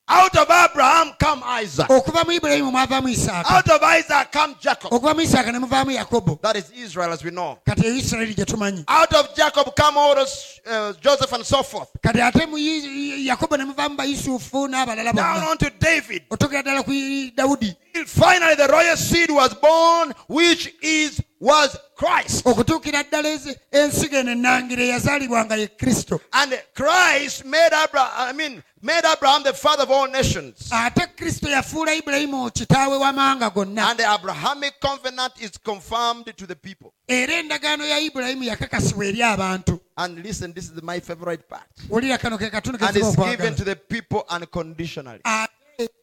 Out 0.08 0.36
of 0.36 0.48
Abraham 0.48 1.14
come 1.18 1.42
Isaac. 1.44 1.88
okuva 1.90 2.24
mu 2.24 2.32
ibulayimu 2.32 2.70
mwavaamu 2.70 3.08
isaaka 3.08 3.50
Out 3.56 3.68
of 3.70 3.82
Isaac 3.82 4.30
come 4.32 4.54
Jacob. 4.60 4.92
okuva 4.92 5.14
mu 5.14 5.20
isaaka 5.20 5.52
ne 5.52 5.58
muvaamu 5.58 5.90
yakobo 5.90 6.38
That 6.42 6.56
is 6.56 6.70
Israel 6.76 7.12
as 7.12 7.24
we 7.24 7.30
know. 7.30 7.58
kati 7.66 7.86
eyo 7.86 7.96
isirayiri 7.96 8.34
gye 8.36 8.44
tumanyi 8.44 8.84
Out 8.88 9.12
of 9.14 9.34
Jacob 9.34 9.74
come 9.74 9.96
all 9.98 10.14
those 10.14 10.60
uh, 10.66 10.92
Joseph 11.00 11.32
and 11.32 11.44
so 11.44 11.62
forth. 11.62 11.88
kati 12.02 12.20
ate 12.20 12.46
mu 12.46 12.56
Yi- 12.56 13.26
yakobo 13.26 13.56
ne 13.58 13.64
muvaamu 13.64 13.96
bayusufu 13.96 14.68
n'abalala 14.68 15.12
Down 15.12 15.40
bonna 15.40 15.50
on 15.50 15.58
to 15.58 15.70
David. 15.80 16.22
otogera 16.30 16.62
ddala 16.62 16.84
ku 16.84 16.92
dawudi 17.34 17.74
Finally, 18.05 18.55
the 18.56 18.68
royal 18.68 18.97
seed 18.97 19.31
was 19.31 19.55
born, 19.55 20.12
which 20.28 20.73
is 20.82 21.20
was 21.40 21.77
Christ. 21.97 22.44
okutuukira 22.44 23.02
ddala 23.05 23.28
ezi- 23.28 23.56
eno 23.73 24.31
ennangire 24.32 24.85
eyazaalibwanga 24.86 25.56
ye 25.56 25.66
kristo 25.68 26.20
And 26.32 26.59
Christ 26.74 27.44
made 27.44 27.73
Abraham, 27.74 28.10
I 28.28 28.32
mean, 28.32 28.62
made 28.82 29.05
Abraham 29.05 29.43
the 29.43 29.52
father 29.52 29.82
of 29.82 29.90
all 29.90 30.09
nations. 30.09 30.70
ate 30.73 31.06
kristo 31.16 31.48
yafuula 31.48 31.94
ibulayimu 31.94 32.51
kitaawe 32.51 32.97
w'amawanga 32.98 33.51
gonna 33.52 33.89
And 33.90 33.98
the 33.98 34.10
Abrahamic 34.10 34.81
covenant 34.81 35.35
is 35.40 35.59
confirmed 35.59 36.32
to 36.36 36.47
the 36.47 36.56
people. 36.56 36.93
era 37.09 37.35
endagaano 37.35 37.85
ya 37.86 37.98
ibulayimu 38.01 38.44
yakakasibwa 38.44 39.06
eri 39.06 39.23
abantu 39.23 39.81
And 39.98 40.18
listen, 40.24 40.52
this 40.55 40.64
is 40.70 40.82
my 40.82 41.01
favorite 41.01 41.48
part. 41.48 41.68
wulira 41.90 42.18
kano 42.18 42.39
ke 42.39 42.51
katundu 42.51 42.78
And 42.86 42.97
it's 42.97 43.16
given 43.16 43.55
to 43.56 43.64
the 43.64 43.77
people 43.77 44.24
unconditionally. 44.31 45.20
Ah, 45.24 45.48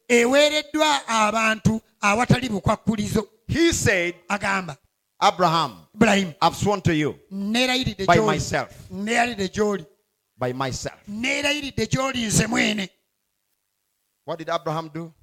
eweereddwa 0.08 1.08
abantu 1.08 1.82
awatali 2.02 2.50
bukwakkulizo 2.50 3.28
He 3.48 3.74
said, 3.74 4.16
agamba 4.30 4.78
Abraham, 5.20 5.86
ibulayimu 5.96 6.34
I've 6.42 6.56
sworn 6.56 6.82
to 6.82 6.94
you 6.94 7.16
neerayiridde 7.32 8.06
by 8.06 8.20
myself, 8.20 8.70
neerayiridde 8.92 9.48
gy'oli 9.50 9.86
by 10.38 10.54
myself. 10.54 11.00
neerayiridde 11.08 11.86
gy'oli 11.88 12.26
nze 12.26 12.48
mwene 12.48 12.90
What 14.26 14.40
did 14.40 14.50
Abraham 14.50 14.90
do? 14.94 15.14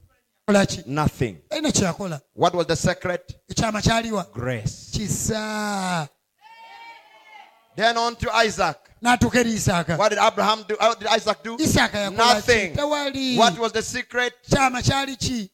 Nothing. 0.86 1.36
talina 1.48 1.72
kyeyakola 1.72 2.20
What 2.34 2.54
was 2.54 2.66
the 2.66 2.76
secret? 2.76 3.36
ekyama 3.48 3.82
kyaliwa 3.82 4.24
Grace. 4.32 4.90
kisa 4.92 6.08
Then 7.76 7.96
on 7.96 8.16
to 8.16 8.30
Isaac. 8.46 8.89
N'atuuka 9.02 9.40
eri 9.40 9.52
isaaka 9.52 9.96
What 9.96 10.10
did 10.10 10.18
Abraham 10.18 10.64
do? 10.68 10.76
What 10.78 10.98
did 11.00 11.08
Isaac 11.08 11.42
do? 11.42 11.56
isaaka 11.56 11.98
yakola 11.98 12.16
ki 12.16 12.34
Nothing. 12.34 12.74
tewali 12.76 13.36
What 13.36 13.58
was 13.58 13.72
the 13.72 13.82
secret? 13.82 14.32
kyama 14.50 14.82
kyali 14.82 15.16
ki 15.18 15.50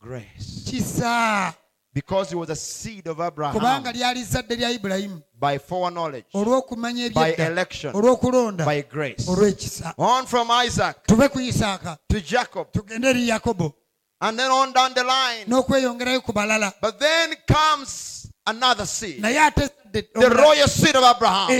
Grace. 0.00 0.62
kisa 0.66 1.54
Because 1.92 2.28
he 2.28 2.36
was 2.36 2.50
a 2.50 2.56
seed 2.56 3.06
of 3.06 3.16
kubanga 3.16 3.56
Abraham 3.56 3.84
lyali 3.84 4.22
zadde 4.24 4.56
lya 4.56 4.70
ibulayimu 4.78 5.22
by 5.38 5.58
foreknowledge, 5.58 6.26
olw'okumanya 6.34 7.12
by 7.14 7.32
ebyedda 7.32 7.46
election, 7.50 7.92
olw'okulonda 7.94 8.64
by 8.64 8.82
grace. 8.82 9.26
olw'ekisa 9.28 9.94
On 9.98 10.26
from 10.26 10.50
Isaac 10.50 11.06
tuve 11.06 11.28
ku 11.30 11.38
isaaka 11.40 11.98
to 12.08 12.20
Jacob, 12.20 12.70
tugende 12.72 13.04
eri 13.08 13.28
yakobo 13.28 13.72
and 14.20 14.38
then 14.38 14.50
on 14.50 14.72
down 14.72 14.92
the 14.94 15.04
line. 15.04 15.46
n'okweyongerayo 15.46 16.22
ku 16.22 16.32
balala 16.32 16.72
But 16.80 16.98
then 17.00 17.34
comes 17.46 18.30
another 18.46 18.84
seed. 18.86 19.22
naye 19.22 19.38
ate 19.38 19.68
The 20.02 20.30
royal 20.30 20.68
seed 20.68 20.96
of 20.96 21.04
Abraham. 21.04 21.50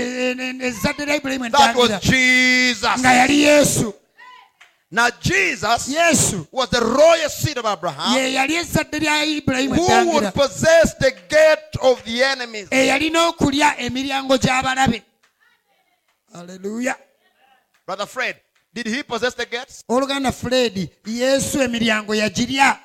ezzadde 0.61 1.05
lya 1.05 1.15
ibulayimu 1.15 1.51
That 1.51 1.75
was 1.75 1.99
Jesus. 2.01 2.99
nga 2.99 3.09
yali 3.13 3.41
yesu 3.43 3.93
Now 4.91 5.09
Jesus 5.21 5.89
yesu 5.89 6.47
was 6.51 6.69
the 6.69 6.79
royal 6.81 7.29
seed 7.29 7.57
of 7.57 7.65
Abraham 7.65 8.15
ye 8.17 8.33
yali 8.35 8.55
ezzadde 8.55 8.99
lya 8.99 9.25
ibulayimu 9.25 9.75
who 9.75 10.13
would 10.13 10.33
possess 10.33 10.93
the 10.95 11.11
gate 11.29 11.75
of 11.81 12.03
the 12.05 12.23
enemies. 12.23 12.67
eyalina 12.69 13.27
okulya 13.27 13.75
emiryango 13.79 14.37
gy'abalabe 14.37 15.01
aleluya 16.35 16.95
Brother 17.85 18.05
Fred, 18.05 18.35
did 18.73 18.85
he 18.87 19.01
possess 19.03 19.33
the 19.33 19.45
gates? 19.45 19.83
oluganda 19.89 20.31
fred 20.31 20.89
yesu 21.05 21.61
emiryango 21.61 22.13
yagirya 22.15 22.79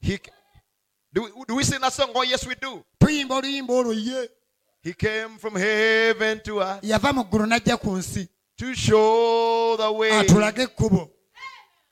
He 0.00 0.18
do 1.16 1.22
we, 1.22 1.28
do 1.48 1.54
we 1.56 1.64
sing 1.64 1.80
that 1.80 1.92
song? 1.92 2.10
Oh 2.14 2.22
yes, 2.22 2.46
we 2.46 2.54
do. 2.54 2.84
tuyimba 3.00 3.36
oluyimba 3.40 3.72
olwo 3.74 3.92
ye 3.94 4.28
He 4.82 4.92
came 4.92 5.38
from 5.38 5.56
heaven 5.56 6.40
to 6.44 6.60
us 6.60 6.80
yava 6.82 7.12
mu 7.12 7.24
ggulu 7.24 7.46
n'ajja 7.48 7.80
ku 7.80 7.96
nsi 7.96 8.28
to 8.58 8.74
show 8.74 9.76
the 9.76 9.90
way 9.92 10.10
atulage 10.10 10.62
ekkubo 10.62 11.10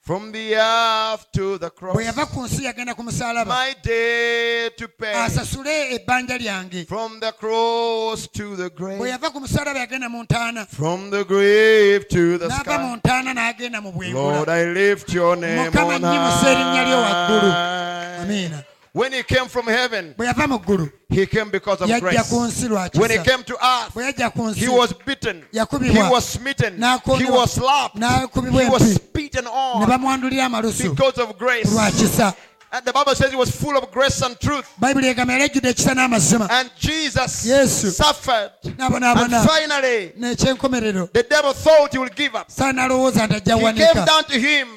from 0.00 0.30
the 0.32 0.54
earth 0.54 1.26
to 1.32 1.56
the 1.58 1.70
cross. 1.70 1.96
bwe 1.96 2.04
yava 2.04 2.26
ku 2.26 2.40
nsi 2.44 2.64
yagenda 2.64 2.94
ku 2.94 3.02
musalaba 3.02 3.48
My 3.48 3.74
day 3.82 4.68
to 4.76 4.86
pay 4.88 5.14
asasule 5.14 5.94
ebbanja 5.96 6.38
lyange 6.38 6.86
from 6.86 7.18
the 7.20 7.32
cross 7.32 8.28
to 8.28 8.54
the 8.54 8.70
bwe 8.70 8.98
grave, 8.98 9.10
yava 9.10 9.30
ku 9.32 9.40
musalaba 9.40 9.78
yagenda 9.80 10.08
mu 10.10 10.22
ntaana 10.22 10.66
from 10.68 11.10
the 11.10 11.24
grave 11.24 12.06
to 12.08 12.38
the 12.38 12.46
n'ava 12.48 12.78
mu 12.78 12.96
sky. 12.96 13.00
ntaana 13.00 13.34
n'agenda 13.34 13.80
mu 13.82 13.90
Lord, 13.90 14.46
bwengula 14.46 14.52
I 14.52 14.64
lift 14.72 15.12
your 15.12 15.34
name 15.36 15.70
Mukama 15.72 15.94
on 15.96 16.02
nnyimusa 16.02 16.46
erinnya 16.52 16.84
lyo 16.84 16.98
waggulu. 17.00 17.50
high. 17.50 18.22
amiina 18.22 18.62
When 18.94 19.12
he 19.12 19.24
came 19.24 19.46
from 19.48 19.66
heaven, 19.66 20.14
bwe 20.16 20.26
yava 20.26 20.46
mu 20.48 20.56
ggulu 20.58 20.88
he 21.08 21.26
came 21.26 21.50
because 21.50 21.80
of 21.80 21.88
yajja 21.88 22.00
grace. 22.00 22.28
ku 22.30 22.36
nsi 22.46 22.68
lwa 22.68 22.88
When 22.94 23.10
he 23.10 23.16
kisa 23.18 23.24
came 23.30 23.42
to 23.42 23.54
earth, 23.54 23.92
bwe 23.94 24.04
yajja 24.12 24.32
ku 24.32 24.46
he 24.52 24.66
nsi 24.66 24.68
was 24.78 24.92
beaten, 25.04 25.42
he 25.50 25.58
yakubibwa 25.58 26.10
was 26.12 26.24
smitten, 26.28 26.74
he 27.18 27.30
was 27.30 27.52
slapped, 27.54 27.96
n'akubibwa 27.96 28.62
he 28.62 28.70
was 28.70 28.82
empi 28.82 28.94
spitten 28.94 29.44
ne 29.44 29.50
on 29.50 29.88
bamwandulira 29.88 30.44
amalusu 30.46 30.90
because 30.90 31.18
of 31.18 31.36
grace. 31.36 31.66
lwa 31.74 31.90
kisa 31.90 32.34
And 32.76 32.84
the 32.84 32.92
Bible 32.92 33.14
says 33.14 33.30
he 33.30 33.36
was 33.36 33.52
full 33.54 33.76
of 33.76 33.88
grace 33.92 34.20
and 34.22 34.36
truth. 34.40 34.66
bayibuli 34.80 35.06
egamba 35.08 35.32
yali 35.32 35.44
ejjudde 35.44 35.68
ekisa 35.70 35.94
n'amazima 35.94 36.48
And 36.50 36.70
Jesus 36.76 37.46
Yesu. 37.46 37.90
suffered. 37.92 38.50
And 38.64 39.48
finally, 39.48 40.12
n'ekyenkomerero 40.18 41.12
the 41.12 41.22
devil 41.22 41.52
thought 41.52 41.92
he 41.92 41.98
would 41.98 42.16
give 42.16 42.34
up. 42.34 42.50
saa 42.50 42.72
n'alowooza 42.72 43.26
nti 43.26 43.36
ajja 43.36 43.56
He 43.56 43.72
came 43.92 44.04
down 44.04 44.24
to 44.24 44.38
him. 44.40 44.68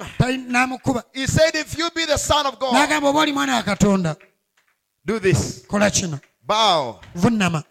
N'amukuba 0.52 1.04
He 1.14 1.26
said, 1.26 1.56
If 1.56 1.76
you 1.78 1.90
be 1.96 2.06
the 2.06 2.18
Son 2.18 2.46
of 2.46 2.60
God, 2.60 2.74
n'agamba 2.74 3.10
oba 3.10 3.20
oli 3.20 3.34
mwana 3.34 3.56
wa 3.56 3.64
katonda 3.64 4.16
do 5.06 5.20
this. 5.20 5.64
kola 5.68 5.90
kino 5.90 6.20
Bow. 6.46 7.00
vunnama 7.16 7.64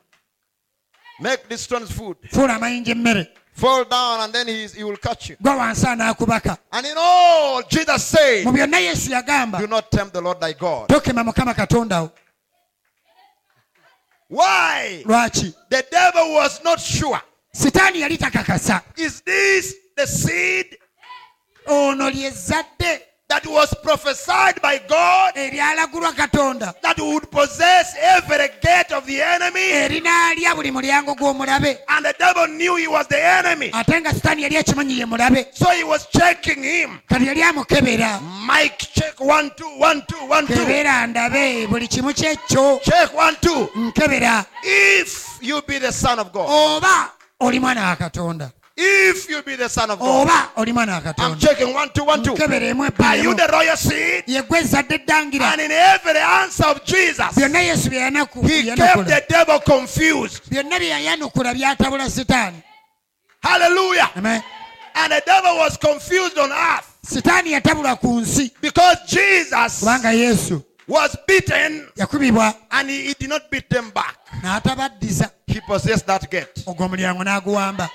Make 1.21 1.49
this 1.49 1.61
stones 1.63 1.91
food. 1.93 2.17
fuula 2.33 2.55
amayinja 2.57 2.93
emmere 2.93 3.29
Fall 3.57 3.85
down, 3.87 4.21
and 4.21 4.33
then 4.35 4.47
he, 4.49 4.67
he 4.67 4.85
will 4.85 4.99
catch 4.99 5.31
you. 5.31 5.37
gwa 5.41 5.57
wansi 5.57 5.87
anaakubaka 5.87 6.59
And 6.73 6.87
in 6.87 6.95
all, 6.99 7.63
Jesus 7.63 8.05
said, 8.05 8.45
mu 8.45 8.53
byonna 8.53 8.79
yesu 8.79 9.11
yagamba 9.11 9.59
Do 9.59 9.67
not 9.67 9.91
tempt 9.91 10.13
the 10.13 10.21
Lord 10.21 10.39
thy 10.41 10.53
God. 10.53 10.89
tokema 10.89 11.25
mukama 11.25 11.55
katonda 11.55 12.11
Why? 14.29 15.03
The 15.07 15.85
devil 15.91 16.35
was 16.35 16.61
not 16.65 16.81
sure. 16.81 17.21
Is 17.55 19.21
this 19.23 19.75
the 19.97 20.07
seed 20.07 20.77
ono 21.67 22.11
lyezzadde 22.11 23.01
that 23.29 23.45
was 23.47 23.75
prophesied 23.83 24.61
by 24.63 24.79
God 24.89 25.33
that 25.35 26.95
would 26.99 27.31
possess 27.31 27.95
every 28.01 28.49
gate 28.63 28.93
of 28.93 29.05
the 29.07 29.21
enemy? 29.21 29.61
erinaalya 29.61 30.55
buli 30.55 30.71
mulyango 30.71 31.15
gw'omulabe 31.17 31.79
And 31.89 32.05
the 32.05 32.15
devil 32.19 32.47
knew 32.47 32.77
he 32.77 32.87
was 32.87 33.07
the 33.09 33.19
enemy. 33.23 33.71
ate 33.75 34.01
nga 34.01 34.15
sitaani 34.15 34.43
yali 34.43 34.57
akimanyi 34.57 34.99
ye 34.99 35.05
mulabe 35.05 35.47
So 35.53 35.71
he 35.71 35.83
was 35.85 36.07
checking 36.07 36.63
him. 36.63 37.01
kati 37.09 37.27
yali 37.27 37.43
amukebera 37.43 38.21
Mike, 38.47 38.79
check 38.95 39.19
one, 39.21 39.51
two, 39.57 39.69
one, 39.79 40.03
two, 40.09 40.27
one, 40.29 40.47
two. 40.47 40.55
kebera 40.55 41.07
ndabe 41.07 41.67
buli 41.67 41.89
kimu 41.89 42.13
kyekyo 42.15 42.81
Check 42.85 43.13
one, 43.15 43.37
two. 43.41 43.69
If 44.63 45.39
you 45.43 45.61
be 45.63 45.79
the 45.79 45.93
Son 45.93 46.19
of 46.19 46.33
God, 46.33 46.47
oba 46.49 47.11
oli 47.41 47.61
mwana 47.61 47.89
wa 47.89 47.97
katonda 47.97 48.51
if 48.77 49.29
you 49.31 49.43
be 49.43 49.57
the 49.57 49.69
Son 49.69 49.91
of 49.91 49.99
God, 49.99 50.23
oba 50.29 50.51
oli 50.57 50.73
mwana 50.73 51.03
wa 51.05 51.13
I'm 51.19 51.39
checking 51.39 51.73
one, 51.73 51.89
two, 51.95 52.05
one, 52.05 52.23
two. 52.23 52.33
Are 52.33 53.17
you 53.17 53.35
the 53.35 53.49
royal 53.53 53.77
seed? 53.77 54.25
yegwe 54.27 54.59
ezzadde 54.61 54.95
eddangira 55.07 55.53
And 55.53 55.61
in 55.63 55.71
every 55.71 56.19
answer 56.19 56.67
of 56.67 56.85
Jesus, 56.85 57.19
byonna 57.35 57.61
yesu 57.65 57.91
bye 57.91 57.97
yanaku- 58.11 58.49
he 58.49 58.75
kept 58.75 59.07
the 59.07 59.25
devil 59.29 59.61
confused. 59.61 60.51
bye 60.51 60.63
yayanukula 60.63 61.55
byatabula 61.55 62.11
sitaani 62.11 62.63
Hallelujah. 63.43 64.11
Amen. 64.17 64.43
And 64.95 65.13
the 65.13 65.23
devil 65.25 65.57
was 65.57 65.77
confused 65.77 66.37
on 66.39 66.51
earth 66.53 66.99
sitaani 67.05 67.53
yatabula 67.59 67.99
ku 67.99 68.21
nsi 68.21 68.51
because 68.61 68.99
Jesus 69.07 69.81
kubanga 69.81 70.13
yesu 70.13 70.63
was 70.89 71.17
beaten 71.27 71.87
yakubibwa 71.97 72.55
and 72.71 72.91
he, 72.91 73.07
he 73.09 73.15
did 73.15 73.29
not 73.31 73.51
beat 73.51 73.71
them 73.71 73.91
back. 73.91 74.17
n'atabaddiza 74.43 75.31
He 75.47 75.61
possessed 75.61 76.07
that 76.07 76.31
gate. 76.31 76.63
ogwo 76.67 76.85
omulyango 76.87 77.25
n'aguwamba 77.25 77.89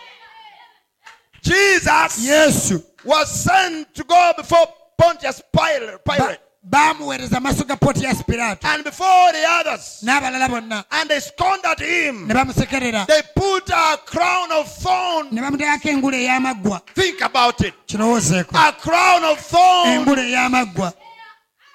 Jesus 1.43 2.17
yesu 2.25 2.83
was 3.05 3.43
sent 3.43 3.93
to 3.95 4.03
go 4.03 4.33
before 4.37 4.67
Pontius 4.97 5.41
Pilate, 5.51 5.97
Pilate 6.05 6.39
baamuweereza 6.63 7.39
maaso 7.39 7.63
ga 7.63 7.75
potiyasi 7.75 8.23
piraato 8.23 8.67
and 8.67 8.83
before 8.83 9.31
the 9.31 9.43
others, 9.49 10.03
n'abalala 10.03 10.47
bonna 10.47 10.85
and 10.91 11.09
they 11.09 11.19
scorned 11.19 11.63
him. 11.79 12.27
ne 12.27 12.33
bamusekerera 12.35 13.07
They 13.07 13.21
put 13.35 13.67
a 13.71 13.97
crown 14.05 14.51
of 14.51 14.67
thorn. 14.71 15.27
ne 15.31 15.41
bamuteekako 15.41 15.89
engule 15.89 16.17
ey'amaggwa 16.23 16.81
Think 16.93 17.21
about 17.21 17.59
it. 17.61 17.73
kirowoozeeko 17.87 18.51
A 18.55 18.71
crown 18.73 19.23
of 19.23 19.39
thorn 19.39 19.87
engule 19.89 20.21
ey'amaggwa 20.31 20.93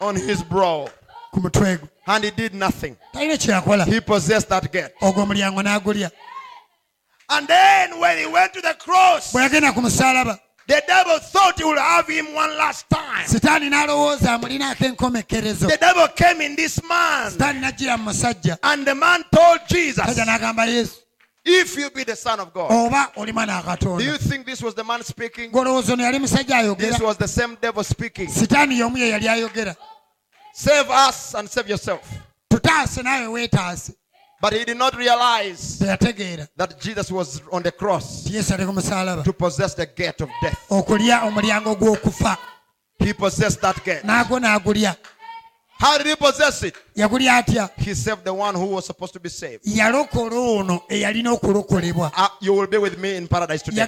on 0.01 0.14
his 0.16 0.43
brow. 0.44 0.88
ku 1.32 1.40
mutwe 1.40 1.76
gwe 1.78 1.88
And 2.06 2.24
he 2.24 2.30
did 2.30 2.55
nothing. 2.55 2.97
talina 3.12 3.36
kyeyakola 3.36 3.84
He 3.84 4.01
possessed 4.01 4.48
that 4.48 4.70
gate. 4.72 4.94
ogwo 5.02 5.22
omulyango 5.22 5.62
n'agulya 5.62 6.10
And 7.28 7.48
then 7.48 7.98
when 7.98 8.18
he 8.18 8.26
went 8.26 8.52
to 8.54 8.60
the 8.60 8.74
cross, 8.74 9.32
bwe 9.32 9.42
yagenda 9.42 9.72
ku 9.74 9.80
musaalaba 9.80 10.38
the 10.68 10.82
devil 10.86 11.18
thought 11.20 11.56
he 11.58 11.64
would 11.64 11.78
have 11.78 12.08
him 12.08 12.34
one 12.34 12.56
last 12.56 12.88
time. 12.90 13.26
sitaani 13.26 13.70
n'alowooza 13.70 14.32
amulinaako 14.34 14.84
enkomekerezo 14.84 15.68
The 15.68 15.76
devil 15.76 16.08
came 16.08 16.40
in 16.40 16.56
this 16.56 16.82
man. 16.82 17.30
sitaani 17.32 17.60
n'ajjira 17.60 17.96
mu 17.98 18.10
musajja 18.10 18.58
And 18.62 18.86
the 18.86 18.94
man 18.94 19.24
told 19.32 19.60
Jesus, 19.68 20.04
sajja 20.04 20.24
n'agamba 20.24 20.66
yesu 20.66 20.96
If 21.44 21.76
you 21.76 21.90
be 21.90 22.02
the 22.04 22.16
Son 22.16 22.40
of 22.40 22.52
God. 22.52 22.70
oba 22.72 23.12
oli 23.16 23.32
mwana 23.32 23.62
wa 23.64 23.76
Do 23.76 24.04
you 24.04 24.18
think 24.18 24.44
this 24.46 24.60
was 24.62 24.74
the 24.74 24.82
man 24.84 25.02
speaking? 25.04 25.50
golowooza 25.52 25.92
ono 25.92 26.02
yali 26.04 26.18
musajja 26.18 26.76
This 26.78 27.00
was 27.00 27.16
the 27.16 27.28
same 27.28 27.56
devil 27.60 27.84
speaking. 27.84 28.28
sitaani 28.28 28.78
y'omu 28.78 28.98
ye 28.98 29.10
yali 29.10 29.28
ayogera 29.28 29.76
Save 30.52 30.90
us 30.90 31.34
and 31.34 31.50
save 31.50 31.68
yourself. 31.68 32.00
Tutaase 34.40 34.42
naawe 34.42 34.42
weetaase 34.42 34.42
But 34.42 34.52
he 34.52 34.64
did 34.64 34.76
not 34.76 34.94
realize 34.94 35.78
that 36.56 36.80
Jesus 36.80 37.10
was 37.10 37.42
on 37.52 37.62
the 37.62 37.72
cross 37.72 38.24
ti 38.24 38.34
yesu 38.36 38.54
ali 38.54 38.64
ku 38.66 38.72
musaalaba 38.72 39.24
to 39.24 39.32
possess 39.32 39.74
the 39.74 39.86
gate 39.86 40.20
of 40.24 40.30
death. 40.42 40.58
okulya 40.70 41.22
omulyango 41.22 41.74
gw'okufa 41.76 42.36
He 42.98 43.12
possessed 43.12 43.60
that 43.60 43.84
gate. 43.84 44.02
How 45.78 45.98
did 45.98 46.06
he 46.06 46.16
possess 46.16 46.62
it? 46.62 46.74
He 47.76 47.94
saved 47.94 48.24
the 48.24 48.32
one 48.32 48.54
who 48.54 48.64
was 48.66 48.86
supposed 48.86 49.12
to 49.12 49.20
be 49.20 49.28
saved. 49.28 49.64
yalokola 49.64 50.58
ono 50.60 50.82
eyalina 50.88 51.32
okulokolebwa 51.32 52.10
Uh, 52.16 52.28
you 52.40 52.54
will 52.54 52.66
be 52.66 52.78
with 52.78 52.98
me 52.98 53.16
in 53.16 53.28
paradise 53.28 53.62
today. 53.62 53.86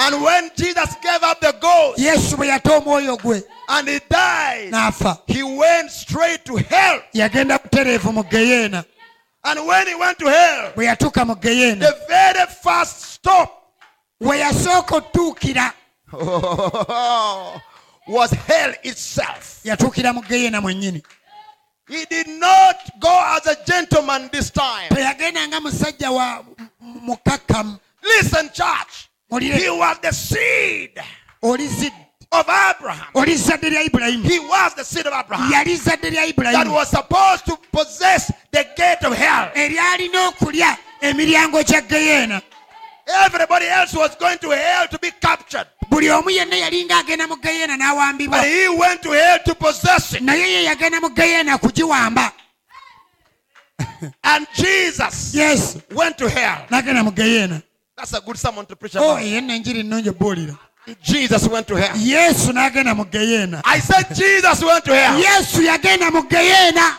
Yagamba 0.00 0.16
ogenda 0.16 0.16
beera 0.16 0.16
nange 0.16 0.16
mu 0.16 0.16
lusuku 0.16 0.16
leero 0.16 0.16
And 0.16 0.22
when 0.24 0.50
Jesus 0.56 0.96
gave 1.02 1.22
up 1.22 1.40
the 1.40 1.52
ghost 1.60 1.98
yesu 1.98 2.36
bwe 2.36 2.46
yata 2.48 2.76
omwoyo 2.78 3.16
gwe 3.16 3.42
and 3.68 3.88
he 3.88 4.00
died, 4.10 4.70
n'afa 4.72 5.18
he 5.26 5.42
went 5.42 5.90
straight 5.90 6.44
to 6.44 6.56
hell. 6.56 7.02
yagenda 7.14 7.58
butereevu 7.58 8.12
mu 8.12 8.22
geyeena 8.24 8.84
And 9.44 9.66
when 9.66 9.86
he 9.86 9.94
went 9.94 10.18
to 10.18 10.26
hell, 10.26 10.72
bwe 10.76 10.84
yatuuka 10.86 11.24
mu 11.26 11.34
geyeena 11.36 11.80
the 11.86 11.96
very 12.08 12.46
first 12.62 13.00
stop 13.14 13.72
we 14.20 14.38
yasooka 14.40 14.96
otuukira 14.96 15.72
was 18.06 18.30
hell 18.30 18.74
itself. 18.82 19.60
yatuukira 19.64 20.12
mu 20.14 20.22
geyeena 20.22 20.60
mwennyini 20.60 21.02
He 21.88 22.04
did 22.04 22.28
not 22.28 22.76
go 23.00 23.10
as 23.36 23.46
a 23.48 23.56
gentleman 23.66 24.28
this 24.32 24.50
time. 24.50 24.88
teyagenda 24.90 25.48
nga 25.48 25.60
musajja 25.60 26.10
wa 26.10 26.44
m- 26.58 26.68
mukakkamu 26.80 27.78
Listen, 28.02 28.48
church. 28.52 29.09
He 29.38 29.70
was 29.70 29.98
the 30.02 30.12
seed 30.12 30.98
of 32.32 32.46
Abraham. 32.48 33.06
oli 33.14 33.34
zadde 33.36 33.70
lya 33.70 33.82
ibulayimu 33.82 34.24
He 34.28 34.38
was 34.38 34.74
the 34.74 34.84
seed 34.84 35.06
of 35.06 35.12
Abraham 35.12 35.50
yali 35.52 35.76
zadde 35.76 36.10
lya 36.10 36.26
that 36.26 36.34
ibulayimu 36.36 36.72
was 36.74 36.88
supposed 36.90 37.44
to 37.46 37.56
possess 37.72 38.32
the 38.52 38.64
gate 38.76 39.02
of 39.04 39.12
hell. 39.16 39.50
eryalina 39.54 40.28
okulya 40.28 40.76
emiryango 41.02 41.62
gya 41.62 41.80
geyeena 41.88 42.42
Everybody 43.24 43.66
else 43.66 43.92
was 43.94 44.14
going 44.16 44.38
to 44.38 44.50
hell 44.50 44.86
to 44.88 44.98
be 45.00 45.10
captured. 45.20 45.66
buli 45.90 46.06
omu 46.10 46.30
yenna 46.30 46.56
yalinga 46.56 46.98
agenda 47.00 47.26
mu 47.26 47.36
geyeena 47.36 47.76
n'awambibwa 47.76 48.38
But 48.38 48.46
he 48.48 48.68
went 48.68 49.02
to 49.02 49.10
hell 49.10 49.38
to 49.46 49.54
possess 49.54 50.14
it. 50.14 50.22
naye 50.22 50.42
ye 50.52 50.64
yagenda 50.64 51.00
mu 51.00 51.08
geyeena 51.10 51.58
kugiwamba 51.58 52.32
And 54.22 54.46
Jesus 54.54 55.34
yesu 55.34 55.82
went 55.94 56.16
to 56.18 56.28
hell. 56.28 56.66
n'agenda 56.70 57.02
mu 57.04 57.10
geyeena 57.10 57.62
That's 58.00 58.14
a 58.14 58.20
good 58.22 58.38
sermon 58.38 58.64
to 58.66 58.76
preach 58.76 58.96
o 58.96 59.12
about. 59.12 59.22
yenna 59.24 59.54
enjiri 59.54 59.82
nnungi 59.82 60.10
buulira 60.10 60.56
Jesus 61.02 61.46
went 61.48 61.66
to 61.68 61.76
hell. 61.76 61.94
yesu 61.96 62.52
n'agenda 62.52 62.94
mu 62.96 63.04
geyeena 63.04 63.60
I 63.64 63.78
said 63.80 64.06
Jesus 64.16 64.62
went 64.64 64.84
to 64.86 64.94
hell. 64.94 65.18
yesu 65.20 65.62
yagenda 65.62 66.10
mu 66.10 66.22
geyeena 66.22 66.96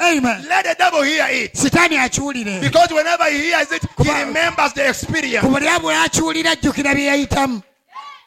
amen 0.00 0.44
Let 0.48 0.64
the 0.66 0.74
devil 0.78 1.02
hear 1.02 1.26
it. 1.30 1.54
sitaani 1.56 1.96
akiwulire 1.96 2.60
Because 2.60 2.92
whenever 2.92 3.24
he 3.30 3.38
hears 3.50 3.72
it, 3.72 3.82
he 4.02 4.10
remembers 4.24 4.72
the 4.74 4.86
experience. 4.88 5.40
ku 5.46 5.50
buli 5.52 5.66
abula 5.66 6.02
akiwulira 6.04 6.50
ajjukira 6.50 6.94
bye 6.94 7.04
yayitamu 7.06 7.62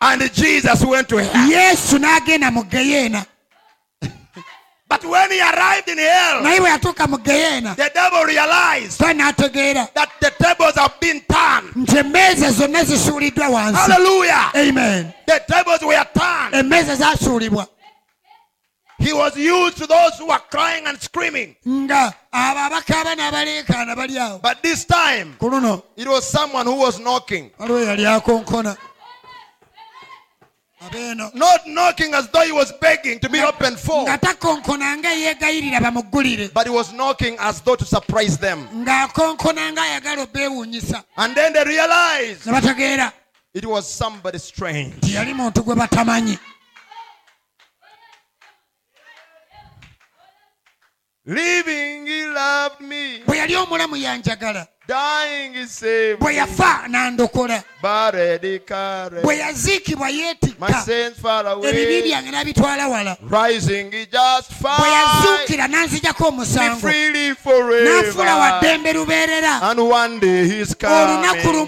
And 0.02 0.34
Jesus 0.34 0.84
went 0.84 1.08
to 1.10 1.18
hell. 1.18 1.50
yesu 1.52 2.00
n'agenda 2.00 2.52
mu 2.52 2.64
geyeena 2.64 3.26
But 4.92 5.06
when 5.06 5.32
he 5.32 5.40
arrived 5.40 5.88
in 5.88 5.98
hell, 5.98 6.42
naye 6.44 6.60
bwe 6.60 6.70
yatuuka 6.70 7.08
mu 7.08 7.18
geyeena 7.18 7.76
the 7.76 7.90
devil 7.94 8.26
realized 8.26 9.00
n'ategeera 9.00 9.88
that 9.94 10.10
the 10.20 10.32
tables 10.32 10.76
have 10.76 11.00
been 11.00 11.22
turned. 11.22 11.72
nti 11.76 11.98
emmeeza 11.98 12.52
zonna 12.52 12.84
zisuuliddwa 12.84 13.48
wansi 13.50 13.80
Hallelujah. 13.80 14.52
amen 14.54 15.14
The 15.26 15.40
tables 15.48 15.82
were 15.82 16.06
turned. 16.14 16.54
emmeeza 16.56 17.18
He 19.00 19.14
was 19.14 19.36
used 19.36 19.78
to 19.78 19.88
those 19.88 20.18
who 20.20 20.28
were 20.28 20.42
crying 20.52 20.86
and 20.86 21.02
screaming. 21.02 21.56
nga 21.68 22.14
abo 22.34 22.60
abakaaba 22.60 23.16
n'abaleekaana 23.16 23.96
bali 23.96 24.14
awo 24.20 24.40
But 24.42 24.62
this 24.62 24.86
time, 24.86 25.36
ku 25.40 25.50
luno 25.50 25.84
it 25.96 26.08
was 26.08 26.30
someone 26.30 26.66
who 26.66 26.76
was 26.76 27.00
knocking. 27.00 27.50
waliwo 27.60 27.80
yali 27.80 28.06
akonkona 28.06 28.76
abeeno 28.76 28.91
Not 31.34 31.66
knocking 31.68 32.14
as 32.16 32.28
though 32.32 32.42
he 32.46 32.52
was 32.52 32.74
begging 32.82 33.20
to 33.20 33.30
be 33.30 33.40
opened 33.44 33.78
for, 33.78 34.06
but 36.54 36.66
he 36.68 36.74
was 36.74 36.92
knocking 36.94 37.38
as 37.40 37.62
though 37.62 37.76
to 37.76 37.86
surprise 37.86 38.38
them. 38.38 38.68
And 41.18 41.36
then 41.36 41.54
they 41.54 41.64
realized 41.64 42.46
it 43.54 43.66
was 43.66 43.88
somebody 43.98 44.40
strange. 44.40 44.96
Living, 51.26 52.08
he 52.08 52.26
loved 52.26 52.82
me. 52.82 53.20
Bwe 54.92 55.00
yali 55.00 55.00
omulamu 55.00 55.00
yanjagala 55.00 55.22
Dying, 55.28 55.54
he 55.54 55.66
saved 55.68 56.20
bwe 56.20 56.32
me. 56.32 56.38
yafa 56.38 56.88
n'andokola 56.88 57.64
Buried, 57.82 58.44
he 58.44 58.60
carried 58.60 59.24
bwe 59.24 59.38
yaziikibwa 59.38 60.08
my 60.08 60.14
yeetikka 60.14 60.84
ebibi 61.70 62.02
byange 62.02 62.32
n'abitwala 62.32 62.88
wala 62.88 63.18
Rising, 63.30 63.92
he 63.92 64.06
just 64.06 64.52
bwe 64.62 64.70
fine. 64.70 64.92
yazuukira 64.94 65.68
n'anzijako 65.68 66.28
omusango 66.28 66.80
freely 66.80 67.30
n'afuula 67.86 68.36
wa 68.38 68.50
forever. 68.50 68.60
ddembe 68.62 68.94
lubeerera 68.94 69.62
And 69.62 69.80
one 69.80 70.20
day 70.20 70.44
he's 70.48 70.76
olunaku 70.76 71.42
coming. 71.44 71.68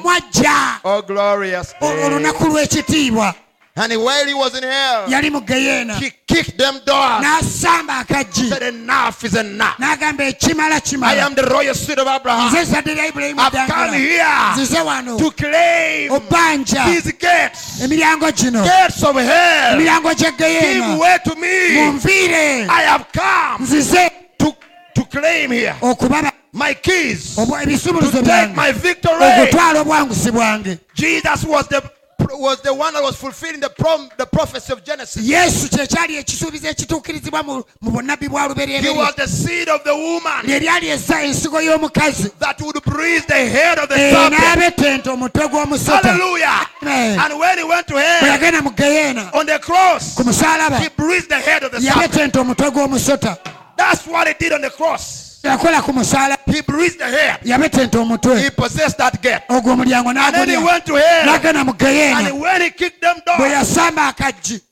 Oh, 0.84 1.02
glorious 1.02 1.74
O- 1.82 1.94
day. 1.96 2.04
olunaku 2.06 2.44
lw'ekitiibwa 2.46 3.34
And 3.76 3.92
while 4.04 4.28
he 4.28 4.36
was 4.36 4.56
in 4.56 4.62
hell, 4.62 5.08
yali 5.08 5.32
mu 5.32 5.42
geyeena 5.42 5.96
he 5.96 6.12
kicked 6.28 6.60
them 6.60 6.76
doors. 6.86 7.26
n'asamba 7.26 8.06
Said, 8.32 8.62
Enough 8.62 9.24
is 9.24 9.36
enough. 9.36 9.78
n'agamba 9.78 10.30
ekimala 10.32 10.80
I 11.04 11.16
am 11.16 11.34
the 11.34 11.42
royal 11.42 11.74
seed 11.74 11.98
of 11.98 12.08
Abraham. 12.08 12.54
lya 12.54 13.08
ibulayimu 13.12 13.40
I've 13.40 13.68
come 13.68 13.94
here 13.94 14.24
nzize 14.54 14.78
wano. 14.86 15.18
to 15.18 15.32
claim 15.32 16.12
these 16.86 17.12
gates, 17.14 17.82
emiryango 17.82 18.32
gino 18.36 18.64
gates 18.64 19.02
of 19.04 19.16
hell. 19.16 19.76
emiryango 19.80 20.14
Give 20.38 21.00
way 21.00 21.18
to 21.26 21.36
me. 21.36 21.76
munviire 21.76 22.68
I 22.70 22.82
have 22.84 23.12
come 23.12 23.66
nzize 23.66 24.12
to, 24.38 24.56
to 24.94 25.04
claim 25.06 25.50
here 25.50 25.76
okubaba. 25.82 26.32
my 26.52 26.76
keys 26.76 27.36
to 27.36 28.22
take 28.24 28.56
my 28.56 28.72
victory. 28.72 29.14
okutwala 29.16 29.82
obwanguzi 29.82 30.32
bwange. 30.32 30.80
Jesus 30.94 31.44
was 31.44 31.68
the 31.70 31.82
was 32.34 32.62
the 32.62 32.74
one 32.74 32.94
that 32.94 33.04
was 33.04 33.16
fulfilling 33.16 33.60
the 33.60 33.70
prom, 33.70 34.10
the 34.18 34.26
prophecy 34.26 34.74
of 34.74 34.84
Genesis. 34.84 35.24
yesu 35.26 35.70
kyekyali 35.70 36.18
ekisuubizo 36.18 36.68
ekituukirizibwa 36.68 37.44
mu 37.44 37.64
mu 37.82 37.92
bunnabbi 37.92 38.28
bwa 38.30 38.42
He 38.42 38.48
lubereberye 38.50 38.96
was 38.98 39.16
the 39.16 39.28
seed 39.28 39.70
of 39.70 39.84
the 39.84 39.94
woman 39.96 40.46
lye 40.46 40.60
lyali 40.60 40.90
essa 40.90 41.22
ensigo 41.24 41.62
y'omukazi 41.62 42.30
that 42.40 42.62
would 42.62 42.82
bruise 42.84 43.26
the 43.28 43.46
head 43.50 43.78
of 43.80 43.90
the 43.90 43.96
Eh, 43.96 44.12
serpent. 44.12 44.42
n'abetenta 44.42 45.12
omutwe 45.12 45.48
gw'omusota 45.48 46.02
Hallelujah. 46.10 46.68
Amen. 46.82 47.20
And 47.20 47.40
when 47.40 47.58
he 47.58 47.64
went 47.64 47.88
to 47.88 47.94
bwe 47.94 48.02
hell 48.04 48.28
yagenda 48.28 48.62
mu 48.64 48.72
geyeena 48.72 49.30
on 49.34 49.46
the 49.46 49.60
cross, 49.60 50.16
ku 50.16 50.24
musalaba 50.24 50.78
he 50.80 50.90
bruised 50.90 51.30
the 51.30 51.40
head 51.40 51.64
of 51.64 51.72
the 51.72 51.82
serpent. 51.82 52.02
yabetenta 52.14 52.40
omutwe 52.42 52.72
gw'omusota 52.72 53.38
That's 53.78 54.06
what 54.08 54.28
he 54.28 54.34
did 54.40 54.54
on 54.54 54.62
the 54.62 54.70
cross. 54.70 55.33
Yakola 55.44 55.82
ku 55.82 55.94
musalaba 55.94 56.38
He 56.46 56.62
bruised 56.62 57.00
the 57.00 57.06
head. 57.06 57.40
yabetenta 57.44 58.00
omutwe 58.00 58.42
He 58.44 58.50
possessed 58.50 58.98
that 58.98 59.22
gate. 59.22 59.44
ogwo 59.50 59.74
omulyango 59.74 60.10
And 60.10 60.36
then 60.36 60.50
he 60.50 60.58
went 60.58 60.86
to 60.86 60.96
hell. 60.96 61.26
n'agenda 61.28 61.66
mu 61.66 61.74
geyeena 61.74 62.28
And 62.30 62.40
when 62.42 62.62
he 62.62 62.70
kicked 62.72 63.02
them 63.02 63.18
bwe 63.38 63.50
yasamba 63.52 64.14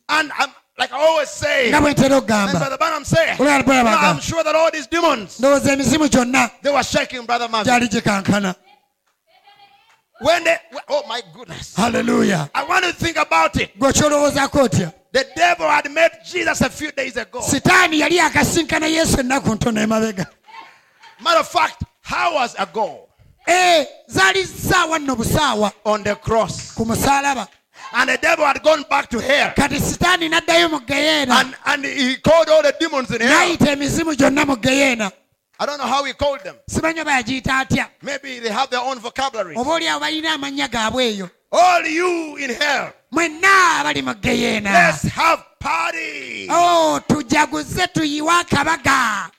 um, 0.09 0.31
like 0.77 0.91
I 0.93 0.97
always 0.97 1.29
say, 1.29 1.69
nga 1.69 1.77
and 1.77 1.85
bwe 1.85 1.93
ntera 1.93 2.17
okugamba 2.17 2.59
Brother 2.59 2.77
Branham 2.77 3.03
Brother 3.37 3.73
you 3.75 3.83
know, 3.83 3.97
I'm 3.97 4.19
sure 4.19 4.43
that 4.43 4.55
all 4.55 4.71
these 4.71 4.87
demons, 4.87 5.39
ndowooza 5.39 5.73
emizimu 5.73 6.07
gyonna 6.07 6.49
they 6.61 6.71
were 6.71 6.83
shaking 6.83 7.25
Brother 7.25 7.47
gikankana 7.47 8.55
When 10.21 10.43
they, 10.43 10.55
oh 10.87 11.01
my 11.09 11.19
goodness. 11.33 11.75
Hallelujah. 11.75 12.47
I 12.53 12.63
want 12.63 12.85
to 12.85 12.93
think 12.93 13.17
about 13.17 13.55
it. 13.59 13.77
gwe 13.77 13.89
okyolowoozaako 13.89 14.59
otya 14.63 14.93
The 15.13 15.25
devil 15.35 15.67
had 15.67 15.91
met 15.91 16.23
Jesus 16.25 16.61
a 16.61 16.69
few 16.69 16.89
days 16.93 17.17
ago. 17.17 17.41
Matter 21.23 21.39
of 21.39 21.47
fact, 21.47 21.83
hours 22.11 22.55
ago 22.59 23.07
ee 23.47 23.87
zaali 24.07 24.45
ssaawa 24.47 24.99
nno 24.99 25.15
busaawa 25.15 25.71
on 25.85 26.03
the 26.03 26.15
cross. 26.15 26.73
ku 26.75 26.85
musalaba 26.85 27.47
And 27.93 28.09
the 28.09 28.17
devil 28.17 28.45
had 28.45 28.61
gone 28.63 28.85
back 28.89 29.09
to 29.09 29.19
hell. 29.19 29.51
kati 29.55 29.79
sitaani 29.79 30.29
n'addayo 30.29 30.69
mu 30.69 30.79
geyeena 30.79 31.39
And, 31.39 31.55
and 31.65 31.85
he 31.85 32.15
called 32.17 32.49
all 32.49 32.61
the 32.61 32.73
demons 32.79 33.11
in 33.11 33.21
hell. 33.21 33.29
n'ayita 33.31 33.71
emizimu 33.71 34.15
gyonna 34.15 34.45
mu 34.45 34.55
geyeena 34.55 35.11
I 35.59 35.65
don't 35.65 35.77
know 35.77 35.87
how 35.87 36.03
he 36.03 36.13
called 36.13 36.39
them. 36.43 36.55
simanyi 36.69 37.01
oba 37.01 37.11
yagiyita 37.11 37.57
atya 37.59 37.87
Maybe 38.01 38.39
they 38.39 38.49
have 38.49 38.69
their 38.69 38.81
own 38.81 38.99
vocabulary. 38.99 39.55
oba 39.55 39.71
oli 39.71 39.87
awo 39.87 39.99
balina 39.99 40.33
amannya 40.33 40.67
gaabwe 40.67 41.05
eyo 41.05 41.29
All 41.51 41.85
you 41.85 42.37
in 42.37 42.49
hell, 42.55 42.93
mwenna 43.11 43.79
abali 43.79 44.01
mu 44.01 44.13
geyeena 44.13 44.71
let's 44.71 45.03
have 45.09 45.41
party. 45.59 46.47
o 46.51 46.99
tujaguze 46.99 47.87
tuyiwe 47.87 48.31
akabaga 48.33 49.29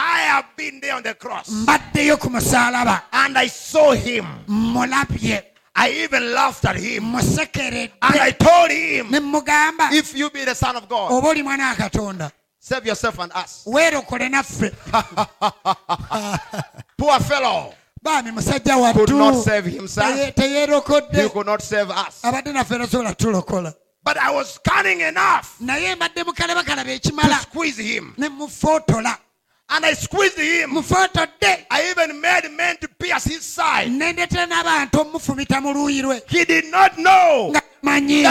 I 0.00 0.20
have 0.20 0.46
been 0.56 0.80
there 0.80 0.94
on 0.94 1.02
the 1.02 1.14
cross. 1.14 1.48
Mbaddeyo 1.50 2.18
ku 2.20 2.28
musalaba 2.30 3.02
and 3.12 3.36
I 3.36 3.48
saw 3.48 3.92
him. 3.92 4.24
mulabye. 4.46 5.42
I 5.74 5.90
even 5.90 6.32
laughed 6.32 6.64
at 6.64 6.76
him. 6.76 7.14
And 7.14 8.00
I 8.02 8.30
told 8.30 8.70
him, 8.70 9.10
ne 9.10 9.18
mugamba 9.18 9.92
if 9.92 10.16
you 10.16 10.30
be 10.30 10.44
the 10.44 10.54
son 10.54 10.76
of 10.76 10.88
God, 10.88 11.10
oba 11.12 11.28
oli 11.28 11.42
mwana 11.42 11.70
wa 11.70 11.74
katonda 11.74 12.30
save 12.60 12.86
yourself 12.86 13.18
and 13.18 13.32
us. 13.32 13.64
weerokole 13.66 14.28
naffe. 14.28 14.72
Poor 16.96 17.18
fellow. 17.20 17.74
Musajja 18.04 18.92
could 18.94 19.08
wattu 19.10 19.18
not 19.18 19.34
save 19.42 19.64
himself. 19.66 20.14
Teye- 20.14 20.26
He 20.26 20.32
teyeerokodde 20.32 21.32
could 21.32 21.46
not 21.46 21.60
save 21.62 21.90
us. 21.90 22.22
abadde 22.22 22.52
naffe 22.52 22.78
tasobola 22.78 23.14
tulokola. 23.16 23.74
But 24.04 24.16
I 24.16 24.30
was 24.30 24.58
cunning 24.58 25.00
enough 25.00 25.56
naye 25.60 25.94
mbadde 25.96 26.24
mukalabakalaba 26.24 26.84
to 26.84 26.90
ekimala 27.10 27.40
squeeze 27.42 27.78
him. 27.78 28.14
ne 28.16 28.28
mufootola 28.28 29.18
And 29.70 29.84
I 29.84 29.92
squeezed 29.92 30.38
him. 30.38 30.78
I 30.78 31.90
even 31.90 32.20
made 32.20 32.50
men 32.56 32.76
to 32.78 32.88
pierce 32.88 33.24
his 33.24 33.44
side. 33.44 33.88
nendetera 33.88 34.46
n'abantu 34.46 35.00
omufumita 35.00 35.60
mu 35.60 35.72
luuyi 35.74 36.02
lwe 36.02 36.22
He 36.26 36.44
did 36.44 36.64
not 36.70 36.96
know 36.98 37.52
that 37.52 37.64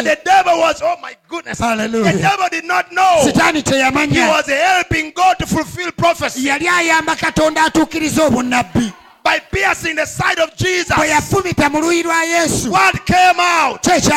the 0.04 0.18
devil 0.26 0.58
was, 0.60 0.82
oh 0.84 0.98
my 1.02 1.16
goodness. 1.30 1.60
Hallelujah. 1.60 2.12
The 2.14 2.20
devil 2.20 2.48
did 2.52 2.66
not 2.66 2.92
know. 2.92 3.22
He 3.24 4.20
was 4.20 4.48
helping 4.48 5.12
God 5.12 5.38
to 5.40 5.46
fulfill 5.46 5.92
prophecy 5.92 6.48
yali 6.48 6.68
ayamba 6.68 7.16
katonda 7.16 7.64
atuukiriza 7.64 8.24
obunnabbi 8.26 8.94
by 9.24 9.40
piercing 9.52 9.96
the 9.96 10.06
side 10.06 10.40
of 10.40 10.56
Jesus. 10.56 10.96
bwe 10.96 11.10
yafumita 11.10 11.70
mu 11.70 11.80
luuyi 11.82 12.04
lwa 12.04 12.24
yesu 12.24 12.72
What 12.72 13.06
came 13.06 13.40
out? 13.40 13.84
Grace. 13.84 14.10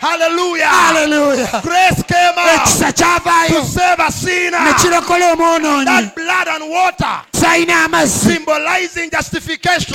Ekisa 0.00 0.66
Hallelujah. 0.66 1.60
Grace 1.62 2.02
came 2.02 2.34
out 2.38 2.60
ekisa 2.60 2.92
to 2.94 3.02
kyavaayo 3.02 3.64
save 3.64 4.00
a 4.00 4.12
sinner. 4.12 4.58
omwonoonyi 5.32 5.84
That 5.84 6.14
blood 6.14 6.48
and 6.48 6.70
water. 6.70 7.20
Sayina 7.32 7.84
amazzi. 7.86 8.32
Symbolizing 8.36 9.10
justification. 9.10 9.94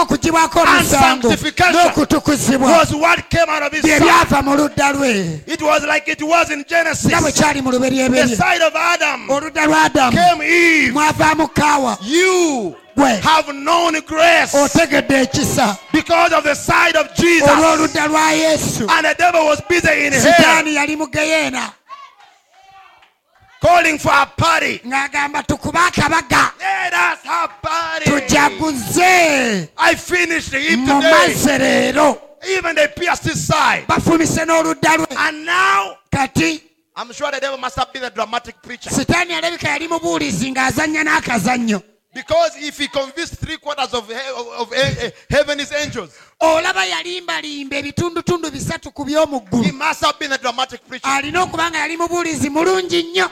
Okugibwako 0.00 0.64
And 0.66 0.86
sanctification. 0.86 1.74
n'okutukuzibwa 1.74 2.78
was 2.78 2.94
what 2.94 3.28
came 3.30 3.48
out 3.48 3.62
of 3.62 3.72
his 3.72 3.82
bye 3.82 3.98
side. 3.98 4.02
byava 4.02 4.42
mu 4.42 4.56
ludda 4.56 4.92
lwe. 4.92 5.40
It 5.46 5.62
was 5.62 5.82
like 5.84 6.08
it 6.08 6.22
was 6.22 6.50
in 6.50 6.64
Genesis. 6.68 7.06
nga 7.10 7.20
bwe 7.20 7.32
kyali 7.32 7.62
mu 7.62 7.70
The 7.70 8.36
side 8.36 8.62
of 8.62 8.74
Adam 8.74 9.28
oludda 9.30 9.66
lwa 9.66 9.82
adamu 9.84 10.12
came 10.16 10.42
Eve. 10.42 10.92
mwavaamu 10.92 11.48
You 12.02 12.76
gwe 12.96 13.20
have 13.20 13.52
known 13.52 14.00
grace 14.00 14.54
otegedde 14.58 15.20
ekisa 15.22 15.78
because 15.92 16.32
of 16.32 16.44
the 16.44 16.54
side 16.54 16.96
of 16.96 17.14
Jesus. 17.14 17.48
olw'oludda 17.48 18.06
lwa 18.08 18.30
yesu 18.32 18.86
And 18.90 19.06
the 19.06 19.14
devil 19.18 19.44
was 19.46 19.60
busy 19.68 20.06
in 20.06 20.12
hell 20.12 20.22
sitaani 20.34 20.74
yali 20.74 20.96
mu 20.96 21.06
geyeena 21.06 21.72
calling 23.60 23.98
for 23.98 24.12
a 24.12 24.26
party. 24.26 24.80
ng'agamba 24.86 25.42
tukube 25.42 25.78
akabaga 25.78 26.52
Let 26.60 26.92
us 26.94 27.18
have 27.24 27.50
party. 27.62 28.10
tujaguze 28.10 29.68
I 29.78 29.94
finished 29.94 30.52
him 30.54 30.80
mu 30.80 30.86
today. 31.00 31.12
mazze 31.12 31.58
leero 31.58 32.20
Even 32.48 32.76
they 32.76 32.86
pierced 32.88 33.24
his 33.24 33.46
side. 33.46 33.86
bafumise 33.88 34.44
n'oludda 34.44 34.96
lwe 34.96 35.06
And 35.18 35.44
now, 35.46 35.96
kati 36.12 36.62
I'm 36.98 37.12
sure 37.12 37.30
the 37.30 37.40
devil 37.40 37.58
must 37.58 37.76
have 37.76 37.92
been 37.92 38.04
a 38.04 38.10
dramatic 38.10 38.62
preacher. 38.62 38.88
Sitaani 42.16 42.56
alabika 42.56 42.56
yali 42.56 42.56
mubuulizi 42.56 42.56
ng'azannya 42.56 42.56
n'akazannyo 42.56 42.56
Because 42.56 42.56
if 42.58 42.78
he 42.78 42.88
convinced 42.88 43.34
three 43.40 43.56
quarters 43.58 43.92
of, 43.94 44.10
of, 44.10 44.46
of 44.60 44.72
eh, 44.72 44.94
eh, 45.00 45.10
heaven's 45.30 45.72
angels, 45.72 46.10
olaba 46.40 46.84
yalimbalimba 46.84 47.76
ebitundutundu 47.76 48.50
bisatu 48.50 48.90
ku 48.94 49.04
he 49.04 49.10
by'omu 49.14 49.40
ggulu 49.40 49.72
must 49.72 50.00
have 50.04 50.18
been 50.18 50.32
a 50.32 50.38
dramatic 50.38 50.80
preacher. 50.88 51.06
alina 51.08 51.42
okuba 51.42 51.70
nga 51.70 51.78
yali 51.78 51.96
mubuulizi 51.96 52.50
mulungi 52.50 53.02
nnyo 53.02 53.30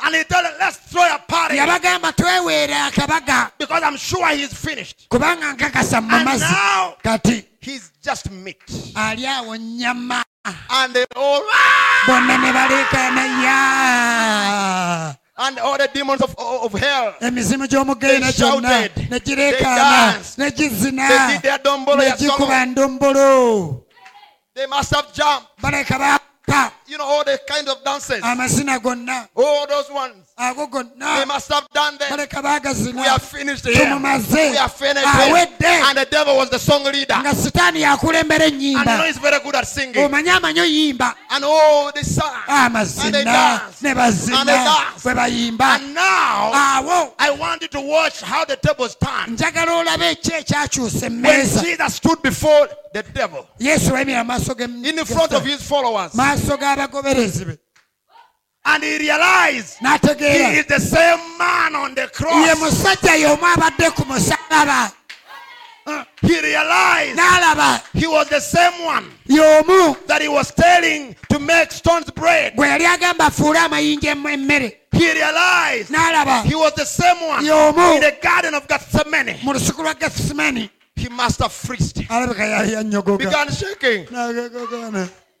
And 0.00 0.14
he 0.14 0.22
told 0.24 0.44
them, 0.44 0.54
let's 0.60 0.76
throw 0.76 1.02
a 1.02 1.18
party. 1.18 1.56
yabagamba 1.56 2.12
tweweere 2.12 2.74
akabaga 2.74 3.50
Because 3.58 3.82
I'm 3.82 3.96
sure 3.96 4.28
he's 4.28 4.52
finished. 4.54 5.08
kubanga 5.08 5.52
nkakasa 5.52 6.00
mu 6.00 6.14
And 6.16 6.24
mazzi 6.28 6.52
now, 6.52 6.94
kati 7.02 7.44
he's 7.60 7.90
just 8.02 8.30
meat. 8.30 8.62
ali 8.94 9.26
awo 9.26 9.56
nnyama 9.56 10.24
And 10.70 10.94
they 10.94 11.04
all, 11.16 11.42
ah! 11.52 12.04
bonna 12.06 12.38
ne 12.38 12.52
baleekaana 12.52 13.24
ya 13.44 15.14
and 15.38 15.58
all 15.60 15.78
the 15.78 15.88
demons 15.94 16.20
of, 16.20 16.34
of 16.38 16.72
hell, 16.72 17.14
emizimu 17.20 17.68
They 17.68 17.76
gyonna 17.76 18.32
shouted. 18.32 18.96
ne 18.96 19.18
They 19.18 19.20
gireekaana 19.20 20.12
danced. 20.12 20.38
ne 20.38 20.50
gizina 20.50 21.08
they 21.08 21.32
did 21.34 21.42
their 21.42 21.58
dombolo 21.58 21.96
ne 21.98 22.04
ya 22.06 22.16
solo. 22.16 22.30
gikuba 22.36 22.66
ndombolo 22.66 23.84
They 24.54 24.66
must 24.66 24.94
have 24.94 25.12
jumped. 25.12 25.48
baleka 25.62 26.16
You 26.86 26.96
know, 26.98 27.04
all 27.04 27.24
the 27.24 27.38
kind 27.46 27.68
of 27.68 27.84
dances. 27.84 28.22
amazina 28.22 28.78
gonna 28.82 29.28
All 29.36 29.66
those 29.66 29.90
ones. 29.90 30.27
They 30.38 30.54
gonna 30.70 31.26
must 31.26 31.52
have 31.52 31.68
done 31.74 31.98
them. 31.98 32.10
baleka 32.10 32.40
baagazina 32.42 33.02
We 33.02 33.08
are 33.08 33.18
finished 33.18 33.66
here. 33.66 33.74
We 33.98 34.56
are 34.56 34.68
finished 34.68 35.04
awedde 35.06 35.58
here. 35.58 35.82
And 35.84 35.98
the 35.98 36.06
devil 36.08 36.36
was 36.36 36.48
the 36.50 36.58
song 36.60 36.84
leader. 36.84 37.14
nga 37.14 37.34
sitaani 37.34 37.80
yakulembera 37.82 38.46
And 38.46 38.62
you 38.62 38.74
know 38.74 38.84
ennyimba 38.84 39.06
he's 39.06 39.18
very 39.18 39.40
good 39.40 39.56
at 39.56 39.66
singing. 39.66 39.94
amanyi 39.94 40.60
oyimba 40.60 41.14
And 41.30 41.44
oh, 41.46 41.90
they 41.92 42.02
sang. 42.02 42.30
And 42.48 42.74
amazina 42.74 43.72
ne 43.82 43.94
bazina 43.94 44.76
bwe 45.02 45.14
bayimba 45.14 45.92
now, 45.92 46.52
awo 46.54 47.12
I 47.18 47.30
want 47.32 47.62
you 47.62 47.68
to 47.68 47.80
watch 47.80 48.20
how 48.20 48.44
the 48.44 48.56
tables 48.56 48.94
turned. 48.94 49.36
njagala 49.38 49.72
olabe 49.82 50.14
ki 50.22 50.30
ekyakyusa 50.32 51.02
When 51.02 51.12
emmeeza 51.24 51.62
Jesus 51.64 51.94
stood 51.96 52.22
before 52.22 52.68
the 52.94 53.02
devil 53.02 53.44
yesu 53.58 53.92
wemira 53.92 54.24
maaso 54.24 54.54
in 54.60 54.94
the 54.96 55.04
front 55.04 55.32
of 55.32 55.44
his 55.44 55.62
followers. 55.62 56.12
maaso 56.12 56.56
g'abagoberezi 56.56 57.44
be 57.44 57.58
And 58.70 58.84
he 58.84 58.98
realized 58.98 59.78
he 59.78 60.58
is 60.60 60.66
the 60.66 60.78
same 60.78 61.38
man 61.38 61.74
on 61.74 61.94
the 61.94 62.06
cross. 62.08 62.58
musajja 62.58 63.16
y'omu 63.16 63.46
abadde 63.54 63.90
ku 63.96 64.04
musalaba 64.04 64.92
He 66.20 66.38
realized 66.40 67.18
he 67.94 68.06
was 68.06 68.28
the 68.28 68.40
same 68.40 68.84
one 68.84 69.06
that 70.06 70.18
he 70.20 70.28
was 70.28 70.50
telling 70.52 71.16
to 71.30 71.38
make 71.38 71.72
stones 71.72 72.10
bread. 72.10 72.54
gwe 72.56 72.68
yali 72.68 72.84
agamba 72.86 73.26
afuule 73.26 73.58
amayinja 73.58 74.10
emu 74.10 74.28
emmere. 74.28 74.76
He 74.92 75.12
realized 75.12 75.88
he 76.44 76.54
was 76.54 76.74
the 76.74 76.84
same 76.84 77.26
one 77.26 77.40
in 77.44 78.00
the 78.02 78.16
garden 78.22 78.54
of 78.54 78.68
Gethsemane. 78.68 79.38
mu 79.42 79.52
lusuku 79.54 79.82
lwa 79.82 79.94
getsemani 79.94 80.70
He 80.94 81.08
must 81.08 81.38
have 81.40 81.52
freezed. 81.52 81.96
alabika 82.10 82.44
yali 82.44 82.72
yanyogoga 82.72 83.24
Began 83.24 83.48
shaking. 83.50 84.06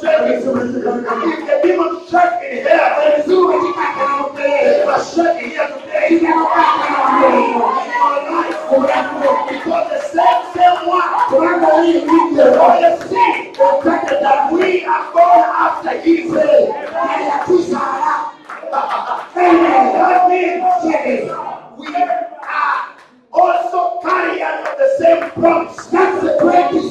sitaani 0.00 0.32
bw'aka 0.82 1.12
waliwo 1.20 1.84
ekyaliwo 2.54 3.00
ebizibu 3.08 3.42
bwe 3.48 3.56
kikakana 3.64 4.12
mu 4.18 4.26
mbeera 4.30 4.96
kubanga 11.28 11.68
oyingidde 11.78 12.42
We 12.42 12.56
all 12.58 12.98
see 13.08 13.52
the 13.52 13.68
fact 13.84 14.10
that 14.22 14.52
we 14.52 14.84
are 14.84 15.04
going 15.12 15.44
after 15.64 15.94
means 20.28 20.62
we 21.78 21.88
are 21.96 22.80
also 23.32 23.80
carriers 24.02 24.60
of 24.68 24.74
the 24.78 24.88
same 24.98 25.30
promise. 25.32 25.86
That's 25.86 26.22
the 26.24 26.36
greatest 26.40 26.89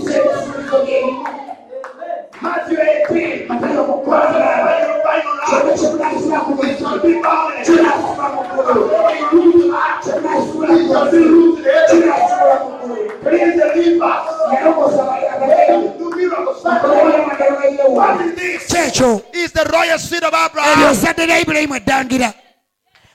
is 18.22 18.36
this? 18.36 18.68
kyekyo 18.72 19.23
Is 19.34 19.52
the 19.52 19.65
royal 19.72 19.98
seed 19.99 20.23
of 20.23 20.34
eryo 20.34 20.45
Abraham. 20.45 20.94
zadde 20.95 21.26
lya 21.26 21.40
ibulayimu 21.40 21.76
eddangira 21.76 22.34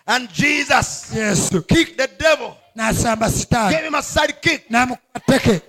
And 0.07 0.29
Jesus 0.33 1.11
yesu 1.15 1.63
kicked 1.67 1.97
the 1.97 2.09
devil, 2.19 2.57
n'asamba 2.77 3.29
sitaani 3.31 3.71
gave 3.71 3.85
him 3.85 3.95
a 3.95 4.03
side 4.03 4.41
kick. 4.43 4.69
tteke 4.69 5.63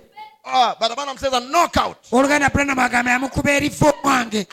Ah, 0.48 0.76
but 0.78 0.88
the 0.94 0.96
man 1.04 1.16
says 1.18 1.32
a 1.32 1.40
knockout. 1.40 1.98
oluganda 2.12 2.48
branamu 2.50 2.80
agamba 2.82 3.10
yamukuba 3.10 3.50
eri 3.50 3.68
vomwange 3.68 4.46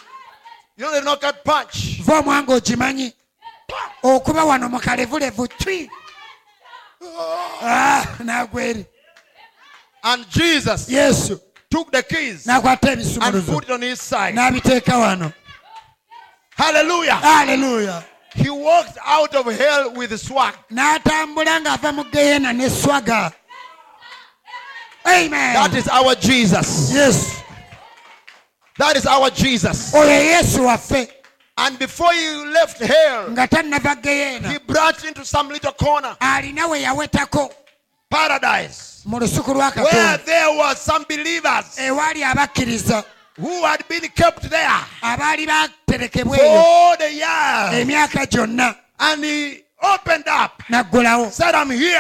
You 0.78 0.86
know 0.86 0.91
the 0.91 1.02
knockout 1.02 1.44
punch. 1.44 2.00
ogimanyi 2.48 3.14
okuba 4.04 4.44
wano 4.45 4.70
kalevulevu 4.80 5.48
twi 5.48 5.90
Ah, 7.62 8.06
n'agweri 8.20 8.86
And 10.04 10.26
Jesus 10.30 10.90
yesu 10.90 11.40
took 11.70 11.91
the 11.91 12.04
keys 12.04 12.45
n'akwata 12.45 12.91
and 12.91 13.02
ebisumuluzo 13.02 13.54
put 13.54 13.64
it 13.66 13.72
on 13.72 13.82
his 13.82 14.02
side. 14.02 14.36
n'abiteeka 14.36 14.98
wano 14.98 15.34
Hallelujah. 16.56 17.20
aleluya 17.24 18.04
He 18.36 18.50
walked 18.50 18.98
out 19.06 19.34
of 19.36 19.45
hell 19.58 19.91
with 19.94 20.18
swag. 20.20 20.56
n'atambula 20.72 21.60
ng'ava 21.62 21.94
mu 21.94 22.04
geyena 22.06 22.54
ne 22.56 22.68
swaga 22.70 23.34
amen 25.06 25.54
That 25.54 25.74
is 25.76 25.88
our 25.88 26.16
Jesus. 26.16 26.91
yesu 26.94 27.41
That 28.78 28.95
is 28.98 29.06
our 29.06 29.30
Jesus. 29.30 29.94
oyo 29.94 30.10
yesu 30.24 30.66
waffe 30.66 31.08
And 31.58 31.78
before 31.78 32.12
he 32.14 32.36
left 32.52 32.80
hell, 32.80 33.30
nga 33.30 33.48
tannava 33.48 33.96
geyena 34.02 34.52
he 34.52 34.58
branched 34.58 35.06
into 35.06 35.24
some 35.24 35.50
little 35.50 35.72
corner, 35.74 36.16
alina 36.20 36.68
we 36.68 36.84
yawetako. 36.84 37.52
paradise, 38.10 39.04
mu 39.06 39.20
lusuku 39.20 39.54
lwa 39.54 39.72
where 39.76 40.18
there 40.18 40.50
was 40.58 40.80
some 40.80 41.04
believers 41.08 41.78
ewaali 41.78 42.24
abakkiriza. 42.24 43.04
who 43.38 43.64
had 43.64 43.88
been 43.88 44.02
kept 44.16 44.50
there 44.50 44.68
abaali 45.02 45.46
baterekebwa 45.48 46.38
for 46.38 46.44
eyo 46.44 46.98
the 46.98 47.14
years. 47.14 47.88
emyaka 47.88 48.26
gyonna. 48.28 48.76
And 49.00 49.24
he 49.24 49.62
opened 49.84 50.27
up, 50.27 50.64
n'aggulawo 50.69 51.30
said, 51.31 51.53
I'm 51.55 51.69
here. 51.69 51.99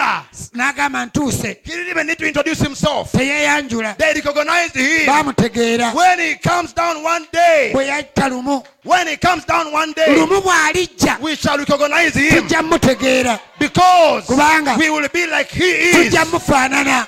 n'agamba 0.53 1.05
ntuuse 1.11 1.57
He 1.63 1.71
didn't 1.71 1.89
even 1.89 2.07
need 2.07 2.17
to 2.17 2.27
introduce 2.27 2.59
himself. 2.59 3.11
teyeyanjula 3.11 3.97
They 3.97 4.13
recognized 4.13 4.75
him. 4.75 5.93
When 5.95 6.19
he 6.19 6.35
comes 6.35 6.73
down 6.73 7.03
one 7.03 7.27
day, 7.31 7.71
bwe 7.73 7.87
yatta 7.87 8.29
lumu 8.29 8.63
when 8.83 9.07
he 9.07 9.17
comes 9.17 9.45
down 9.45 9.71
one 9.71 9.91
day, 9.93 10.15
lumu 10.15 10.41
bw'alijja 10.41 11.19
we 11.21 11.35
shall 11.35 11.57
recognize 11.57 12.13
him 12.15 12.43
tujja 12.43 12.61
mutegeera 12.61 13.39
because 13.59 14.25
Kubanga. 14.27 14.77
we 14.77 14.89
will 14.89 15.07
be 15.13 15.27
like 15.27 15.49
he 15.49 15.63
is. 15.63 15.95
tujja 16.13 16.25
mufaanana 16.25 17.07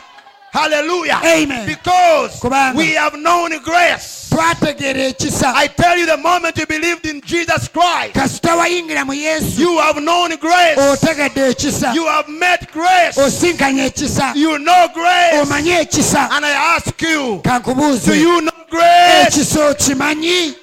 Hallelujah. 0.56 1.20
Amen. 1.24 1.66
Because 1.68 2.40
Kubanga. 2.40 2.76
we 2.78 2.94
have 2.96 3.14
known 3.20 3.52
grace. 3.60 4.30
twategeera 4.30 5.04
ekisa 5.08 5.54
I 5.56 5.68
tell 5.68 5.98
you, 5.98 6.06
the 6.06 6.18
moment 6.18 6.58
you 6.58 6.66
believed 6.66 7.06
in 7.06 7.22
Jesus 7.22 7.68
Christ, 7.68 8.14
kasita 8.14 8.56
wayingira 8.56 9.06
mu 9.06 9.14
yesu 9.14 9.60
you 9.62 9.78
have 9.80 10.00
known 10.02 10.36
grace. 10.38 10.78
otegedde 10.80 11.50
ekisa 11.50 11.94
You 11.94 12.06
have 12.08 12.30
met 12.30 12.72
grace. 12.72 13.18
osinkanye 13.18 13.86
ekisa 13.86 14.32
You 14.36 14.58
know 14.58 14.88
grace. 14.94 15.42
omanye 15.42 15.80
ekisa 15.82 16.30
And 16.32 16.46
I 16.46 16.52
ask 16.78 17.02
you, 17.02 17.42
do 17.44 18.16
you 18.16 18.42
know 18.42 18.52
grace? 18.70 19.28
ekisa 19.28 19.66
okimanyi 19.70 20.56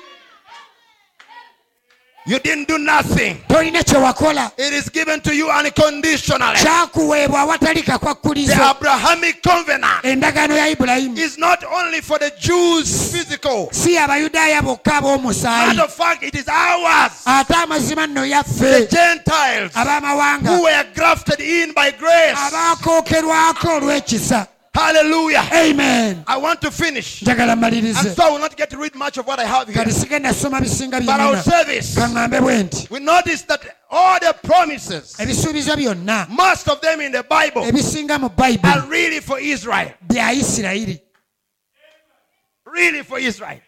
You 2.25 2.39
didn't 2.39 2.69
do 2.69 2.79
nothing. 2.79 3.41
tolina 3.49 3.81
It 4.57 4.73
is 4.73 4.89
given 4.89 5.21
to 5.23 5.35
you 5.35 5.51
unconditionally. 5.51 6.57
kyakuweebwa 6.57 7.41
awatali 7.41 7.83
The 7.83 7.91
kakwakkulizo 7.93 8.63
Abrahamic 8.71 9.43
covenant 9.43 10.05
endagaano 10.05 10.57
ya 10.57 10.69
ibulayimu 10.69 11.19
is 11.19 11.37
not 11.39 11.65
only 11.65 12.01
for 12.01 12.19
the 12.21 12.31
Jews 12.39 13.11
physical. 13.13 13.69
si 13.73 13.97
abayudaaya 13.99 14.63
bokka 14.63 15.01
Matter 15.01 15.09
ab'omusaayi 15.19 15.81
of 15.85 15.93
fact, 15.93 16.23
it 16.23 16.35
is 16.35 16.49
ours. 16.49 17.13
ate 17.27 17.55
amazima 17.55 18.07
nno 18.07 18.21
The 18.23 18.29
yaffe 18.29 18.89
Gentiles 18.91 19.73
ab'amawanga 19.75 20.47
who 20.57 20.63
were 20.63 20.85
grafted 20.95 21.41
in 21.41 21.73
by 21.73 21.91
grace. 21.91 22.39
olw'ekisa 23.65 24.47
Hallelujah. 24.75 25.47
amen 25.53 26.25
I 26.27 26.39
want 26.39 26.63
to 26.63 26.71
finish. 26.71 27.23
And 27.27 27.39
so 27.39 28.25
I 28.25 28.31
will 28.31 28.39
not 28.39 28.57
get 28.57 28.71
to 28.71 28.79
read 28.79 28.95
much 28.95 29.19
of 29.19 29.27
what 29.27 29.39
I 29.39 29.45
have 29.45 29.69
here. 29.69 29.85
kati 29.85 29.93
sigenda 29.93 30.33
soma 30.33 30.61
bisinga 30.61 31.05
But 31.05 31.21
I 31.21 31.31
will 31.31 31.37
say 31.43 31.65
this. 31.65 31.95
kaŋŋambe 31.95 32.41
bwe 32.41 32.63
nti 32.63 32.91
We 32.91 33.01
notice 33.01 33.43
that 33.43 33.63
all 33.91 34.19
the 34.19 34.35
promises, 34.43 35.17
most 36.31 36.69
of 36.69 36.81
them 36.81 37.01
in 37.03 37.13
the 37.13 37.23
Bible, 37.23 37.63
are 38.65 38.87
really 38.89 39.21
for 39.21 39.39
Israel. 39.39 39.93
Really 42.65 43.03
for 43.03 43.19
Israel. 43.19 43.61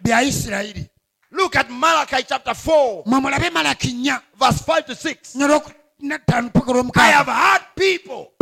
Look 1.31 1.57
at 1.57 1.69
Malachi 1.69 2.23
chapter 2.27 2.55
4, 2.55 3.03
mwe 3.07 3.21
mulabe 3.21 3.51
malaki 3.51 3.93
nnya 3.93 4.23
verse 4.39 4.63
5 4.63 4.87
to 4.87 4.95
6. 4.95 5.37
I 6.97 7.09
have 7.09 7.27
had 7.27 7.61
people 7.77 8.33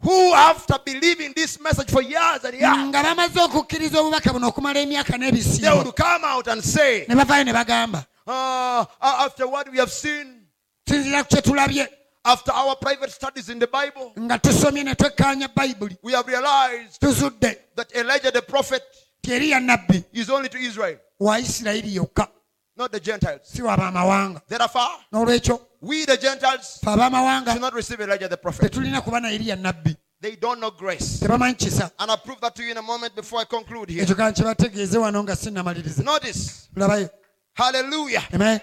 who, 0.00 0.32
after 0.34 0.76
believing 0.84 1.32
this 1.34 1.60
message 1.60 1.90
for 1.90 2.02
years 2.02 2.44
and 2.44 2.54
years, 2.54 2.76
nga 2.88 3.02
bamaze 3.02 3.40
okukkiriza 3.40 4.00
obubaka 4.00 4.32
buno 4.32 4.48
okumala 4.48 4.80
emyaka 4.80 5.18
they 5.18 5.70
would 5.70 5.94
come 5.96 6.24
out 6.24 6.46
and 6.48 6.62
say, 6.62 7.04
ne 7.08 7.14
bavaayo 7.14 7.44
ne 7.44 7.52
bagamba 7.52 8.06
uh, 8.26 8.84
after 9.00 9.46
what 9.48 9.70
we 9.70 9.78
have 9.78 9.90
seen, 9.90 10.42
sinzira 10.88 11.22
ku 11.28 11.34
kye 11.36 11.42
tulabye. 11.42 11.88
after 12.24 12.52
our 12.52 12.76
private 12.76 13.10
studies 13.10 13.48
in 13.48 13.58
the 13.58 13.66
Bible, 13.66 14.12
nga 14.18 14.38
tusomye 14.38 14.84
ne 14.84 14.94
twekkaanya 14.94 15.48
bayibuli 15.48 15.96
we 16.02 16.12
have 16.12 16.26
realized 16.26 17.00
tuzudde 17.00 17.56
that 17.74 17.94
Elijah 17.94 18.30
the 18.30 18.42
prophet 18.42 18.82
nabbi 19.26 20.04
is 20.12 20.30
only 20.30 20.48
to 20.48 20.58
Israel, 20.58 20.96
wa 21.18 21.36
isirayiri 21.38 21.94
yokka. 21.94 22.28
not 22.76 22.92
the 22.92 23.00
Gentiles. 23.00 23.40
si 23.44 23.60
w'abamawanga 23.62 24.42
Therefore, 24.46 24.88
n'olwekyo 25.12 25.60
we 25.80 26.04
the 26.04 26.16
Gentiles 26.16 26.78
fe 26.84 26.90
abamawanga 26.90 27.52
should 27.52 27.60
not 27.60 27.74
receive 27.74 28.00
Elijah 28.00 28.28
the 28.28 28.36
prophet. 28.36 28.62
tetulina 28.72 29.00
kuba 29.02 29.20
na 29.20 29.28
eriya 29.28 29.56
nabbi 29.56 29.96
They 30.20 30.34
don't 30.36 30.58
know 30.60 30.70
grace. 30.72 31.20
tebamanyi 31.20 31.54
kisa 31.56 31.90
And 31.98 32.10
I'll 32.10 32.16
prove 32.18 32.40
that 32.40 32.54
to 32.56 32.62
you 32.64 32.72
in 32.72 32.76
a 32.76 32.82
moment 32.82 33.14
before 33.14 33.40
I 33.40 33.44
conclude 33.44 33.90
here. 33.90 34.02
ekyo 34.04 34.14
kanga 34.16 34.32
kyebategeeze 34.32 34.98
wano 34.98 35.22
nga 35.22 35.36
sinnamaliriza 35.36 36.02
Notice, 36.02 36.68
labayo 36.76 37.08
hallelujah. 37.54 38.22
amen 38.34 38.60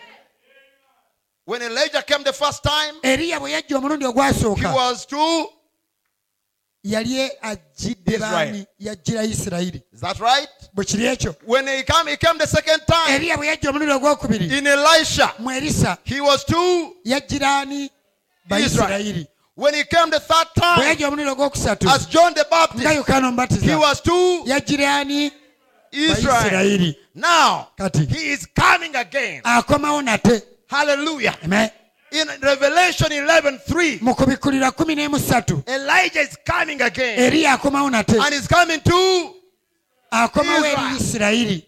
When 1.45 1.61
Elijah 1.61 2.01
came 2.01 2.23
the 2.23 2.33
first 2.33 2.63
time, 2.63 2.95
eriya 3.03 3.39
bwe 3.39 3.51
yajja 3.51 3.77
omulundi 3.77 4.05
he 4.05 4.09
ogwasooka 4.11 4.73
was 4.75 5.05
to, 5.05 5.49
yali 6.83 7.29
ajjidde 7.41 8.17
baani 8.17 8.65
yajjira 8.79 9.23
isirayiri 9.23 9.81
is 9.93 10.01
that 10.01 10.19
right? 10.19 10.64
Bwe 10.75 10.85
kiri 10.85 11.05
ekyo. 11.05 11.35
When 11.45 11.67
he 11.67 11.83
came, 11.83 12.07
he 12.07 12.17
came 12.17 12.37
the 12.37 12.47
second 12.47 12.81
time. 12.85 13.15
Eriya 13.15 13.37
bwe 13.37 13.47
yajja 13.47 13.69
omulundi 13.69 13.93
ogwokubiri. 13.93 14.57
In 14.57 14.67
Elisha. 14.67 15.33
mu 15.39 15.49
erisa. 15.51 15.97
He 16.03 16.19
was 16.21 16.43
to 16.43 16.95
yajjira 17.05 17.65
bayisirayiri 18.49 19.27
When 19.55 19.73
he 19.73 19.85
came 19.85 20.09
the 20.09 20.19
third 20.19 20.47
time 20.53 20.81
as 20.81 22.05
John 22.07 22.33
the 22.33 22.45
Baptist, 22.51 23.63
he 23.63 23.75
was 23.75 24.01
to 24.01 24.43
Israel. 25.93 26.93
Now, 27.15 27.69
he 28.09 28.31
is 28.31 28.45
coming 28.47 28.93
again. 28.97 29.41
Hallelujah. 30.67 31.37
Amen. 31.41 31.71
In 32.11 32.27
Revelation 32.41 33.11
11 33.13 33.59
3, 33.59 33.99
kumi 33.99 34.95
n'emu 34.95 35.19
ssatu. 35.19 35.63
Elijah 35.67 36.19
is 36.19 36.37
coming 36.45 36.81
again. 36.81 37.19
And 37.19 38.33
he's 38.33 38.47
coming 38.47 38.81
to. 38.81 39.35
Akomawo 40.23 40.65
eri 40.65 40.71
Israel. 40.71 40.97
isirayiri 40.99 41.63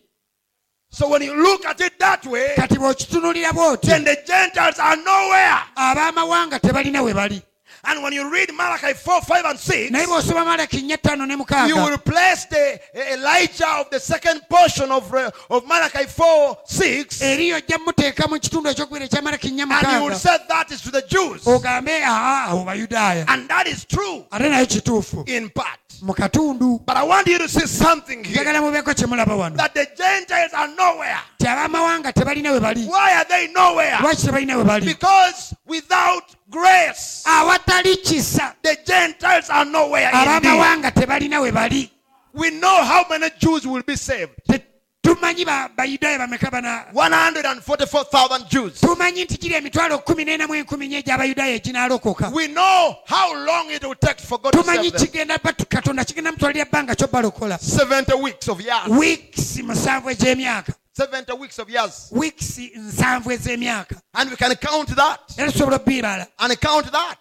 So 0.90 1.10
when 1.10 1.22
you 1.22 1.36
look 1.36 1.66
at 1.66 1.82
it 1.82 2.00
that 2.00 2.26
way, 2.26 2.56
kati 2.56 2.78
bw'okitunulira 2.80 3.52
bw'oti 3.52 3.88
then 3.88 4.04
the 4.06 4.16
Gentiles 4.26 4.80
are 4.80 4.96
nowhere. 4.96 5.60
ab'amawanga 5.76 6.60
tebalina 6.60 7.04
we 7.04 7.14
bali 7.14 7.42
And 7.84 8.04
when 8.04 8.14
you 8.14 8.32
read 8.32 8.54
Malachi 8.54 8.94
4 8.94 9.22
5 9.22 9.46
and 9.46 9.60
6, 9.60 9.92
naye 9.92 10.06
bw'osoma 10.06 10.46
malaki 10.46 10.82
nnya 10.82 10.98
ttaano 10.98 11.26
ne 11.28 11.38
you 11.68 11.76
will 11.76 11.98
place 11.98 12.46
the 12.46 12.80
Elijah 13.14 13.80
of 13.80 13.90
the 13.90 14.00
second 14.00 14.42
portion 14.50 14.92
of, 14.92 15.14
uh, 15.14 15.32
of 15.50 15.66
Malachi 15.68 16.06
4 16.06 16.58
6, 16.66 17.22
eriyo 17.22 17.56
ojja 17.58 17.78
muteeka 17.78 18.28
mu 18.28 18.40
kitundu 18.40 18.70
ekyokubiri 18.70 19.06
ekya 19.06 19.22
malaki 19.22 19.52
nnya 19.52 19.68
and 19.70 20.02
you 20.02 20.10
will 20.10 20.16
say 20.16 20.38
that 20.48 20.72
is 20.72 20.82
to 20.82 20.92
the 20.92 21.02
Jews. 21.04 21.46
ogambe 21.46 22.02
aa 22.04 22.50
abo 22.50 22.66
bayudaaya. 22.66 23.26
And 23.28 23.48
that 23.50 23.68
is 23.68 23.86
true. 23.86 24.26
Ate 24.32 24.50
naye 24.50 24.66
kituufu. 24.66 25.28
In 25.28 25.50
part. 25.50 25.80
mu 26.02 26.14
katundu. 26.14 26.86
But 26.86 26.98
I 26.98 27.04
want 27.04 27.28
you 27.28 27.38
to 27.38 27.48
see 27.48 27.68
something 27.68 28.24
here. 28.24 28.44
Njagala 28.44 28.62
mubeeko 28.62 28.94
kye 28.94 29.06
mulaba 29.08 29.36
wano. 29.36 29.58
That 29.58 29.74
the 29.74 29.88
Gentiles 29.96 30.54
are 30.54 30.68
nowhere. 30.68 31.20
ti 31.40 31.46
ab'amawanga 31.46 32.14
tebalina 32.14 32.54
we 32.54 32.60
bali. 32.60 32.86
Why 32.86 33.16
are 33.16 33.26
they 33.26 33.48
nowhere? 33.54 33.98
lwaki 33.98 34.28
tebalina 34.28 34.58
we 34.58 34.64
bali? 34.64 34.86
Because 34.86 35.56
without 35.66 36.36
grace, 36.50 37.24
awatali 37.26 37.96
kisa 38.04 38.56
the 38.64 38.78
Gentiles 38.86 39.50
are 39.50 39.66
nowhere. 39.66 40.10
Ab'amawanga 40.12 40.92
tebalina 40.92 41.42
we 41.42 41.52
bali 41.52 41.92
We 42.34 42.52
know 42.52 42.84
how 42.84 43.06
many 43.10 43.30
Jews 43.40 43.66
will 43.66 43.82
be 43.84 43.96
saved. 43.96 44.32
Te- 44.50 44.64
tumanyi 45.04 45.46
bayudaaya 45.46 46.20
bameka 46.20 46.52
bana 46.52 46.86
144,000 46.94 48.50
Jews. 48.50 48.80
tumanyi 48.82 49.24
nti 49.26 49.38
giri 49.40 49.56
emitwalo 49.56 50.00
kumi 50.06 50.26
n'ena 50.26 50.48
mu 50.48 50.54
enkumi 50.56 50.88
nye 50.88 50.98
egy'abayudaaya 51.02 51.56
eginaalokoka 51.56 52.30
We 52.34 52.48
know 52.48 52.96
how 53.08 53.34
long 53.46 53.72
it 53.72 53.84
will 53.84 53.96
take 53.96 54.20
for 54.20 54.38
God 54.40 54.52
to 54.54 54.60
tumanyi 54.64 54.92
save 54.92 55.12
them. 55.12 55.28
kigenda 55.28 55.38
katonda 55.70 56.06
kigenda 56.06 56.32
mutwalira 56.32 56.66
ebbanga 56.66 56.96
kyobalokola 56.96 57.56
70 57.58 58.22
weeks 58.22 58.48
of 58.50 58.62
years. 58.62 58.88
wiikisi 58.88 59.64
musanvu 59.64 60.10
ez'emyaka 60.10 60.74
70 60.98 61.34
weeks 61.38 61.60
of 61.60 61.70
years. 61.70 62.10
wiikisi 62.12 62.72
nsanvu 62.76 63.32
ez'emyaka 63.32 64.02
And 64.14 64.30
we 64.32 64.36
can 64.36 64.56
count 64.56 64.90
that. 64.96 65.20
era 65.38 65.52
tusobola 65.52 65.76
okubibala 65.78 66.28
And 66.40 66.60
count 66.60 66.92
that. 66.92 67.18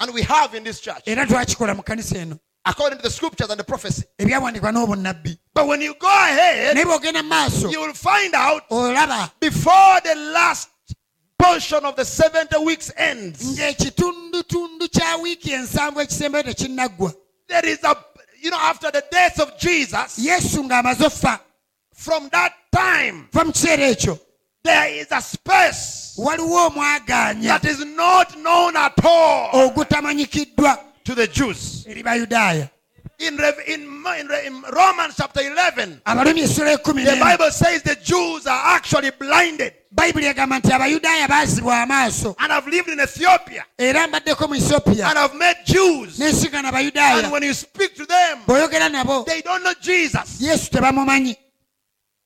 And 0.00 0.14
we 0.14 0.22
have 0.22 0.54
in 0.54 0.64
this 0.64 0.80
church. 0.80 1.02
era 1.06 1.26
twakikola 1.26 1.76
mu 1.76 1.82
kanisa 1.82 2.16
eno 2.16 2.38
According 2.64 2.98
to 2.98 3.02
the 3.02 3.10
scriptures 3.10 3.50
and 3.50 3.58
the 3.58 3.64
prophecy. 3.64 4.04
But 4.18 5.66
when 5.66 5.80
you 5.82 5.94
go 5.98 6.06
ahead, 6.08 6.76
naye 6.76 6.84
bw'ogenda 6.84 7.22
mu 7.22 7.28
maaso 7.28 7.70
you 7.72 7.80
will 7.80 7.92
find 7.92 8.32
out 8.34 8.62
before 9.40 10.00
the 10.04 10.14
last 10.32 10.68
portion 11.38 11.84
of 11.84 11.96
the 11.96 12.04
70 12.04 12.56
weeks 12.64 12.92
ends. 12.96 13.42
ng'ekitundutundu 13.58 14.88
kya 14.88 15.16
wiiki 15.22 15.52
ensanvu 15.52 16.00
ekisembayo 16.00 16.44
tekinnaggwa 16.44 17.12
There 17.48 17.66
is 17.68 17.78
a, 17.84 17.96
you 18.40 18.50
know, 18.50 18.58
after 18.60 18.90
the 18.92 19.04
death 19.10 19.40
of 19.40 19.58
Jesus, 19.58 20.18
yesu 20.18 20.64
ng'amaze 20.64 21.04
offa 21.06 21.40
from 22.02 22.28
that 22.30 22.52
time, 22.72 23.28
va 23.32 23.44
mu 23.44 23.52
kiseera 23.52 23.86
ekyo 23.88 24.18
there 24.64 25.00
is 25.00 25.06
a 25.10 25.20
space 25.20 26.14
waliwo 26.18 26.66
omwagaanya 26.66 27.48
that 27.60 27.64
is 27.64 27.78
not 27.84 28.34
known 28.36 28.76
at 28.76 29.04
all 29.04 29.50
ogutamanyikiddwa 29.52 30.78
to 31.04 31.14
the 31.14 31.26
Jews. 31.26 31.84
eri 31.88 32.02
bayudaaya 32.02 32.68
In, 33.18 33.38
in, 33.68 33.82
in, 34.46 34.62
Romans 34.72 35.14
chapter 35.16 35.42
11, 35.42 36.00
abalumi 36.04 36.40
essula 36.42 36.72
ekumi 36.72 37.04
the 37.04 37.16
Bible 37.16 37.50
says 37.52 37.82
the 37.82 37.94
Jews 37.96 38.46
are 38.46 38.74
actually 38.76 39.10
blinded 39.10 39.72
bayibuli 39.90 40.26
egamba 40.26 40.58
nti 40.58 40.72
abayudaaya 40.72 41.28
baazibwa 41.28 41.82
amaaso 41.82 42.34
and 42.38 42.52
i 42.52 42.54
have 42.54 42.66
lived 42.70 42.88
in 42.88 43.00
Ethiopia 43.00 43.64
era 43.78 44.06
mbaddeko 44.08 44.48
mu 44.48 44.54
ethiopia 44.54 45.08
and 45.08 45.18
have 45.18 45.34
met 45.34 45.64
Jews. 45.64 46.20
And 46.20 47.32
when 47.32 47.42
you 47.42 47.54
speak 47.54 47.94
to 47.96 48.06
them, 48.06 48.38
bw'oyogera 48.46 48.88
nabo 48.88 49.24
they 49.24 49.42
don't 49.42 49.62
know 49.62 49.74
Jesus. 49.80 50.40
yesu 50.40 50.70
tebamumanyi 50.70 51.36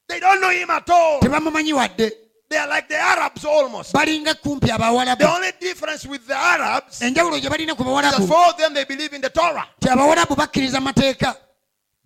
They 0.09 0.21
don't 0.21 0.41
know 0.41 0.51
him 0.51 0.71
at 0.71 0.89
all. 0.91 1.21
tebamumanyi 1.21 1.73
wadde 1.73 2.13
They 2.49 2.59
are 2.59 2.69
like 2.69 2.89
the 2.89 2.97
Arabs 2.97 3.45
almost. 3.45 3.93
balinga 3.93 4.35
kumpi 4.35 4.71
abawalabu 4.71 5.19
The 5.19 5.29
only 5.29 5.53
difference 5.61 6.07
with 6.07 6.27
the 6.27 6.37
Arabs 6.37 7.01
enjawulo 7.03 7.41
gye 7.41 7.49
balina 7.49 7.75
ku 7.77 7.83
is 7.83 7.89
that 8.03 8.15
bawalabu 8.15 8.29
for 8.29 8.53
them 8.59 8.73
they 8.75 8.85
believe 8.85 9.13
in 9.13 9.21
the 9.21 9.31
Torah. 9.31 9.67
ti 9.81 9.89
abawalabu 9.89 10.37
bakkiriza 10.37 10.81
mu 10.81 10.87
mateeka 10.93 11.37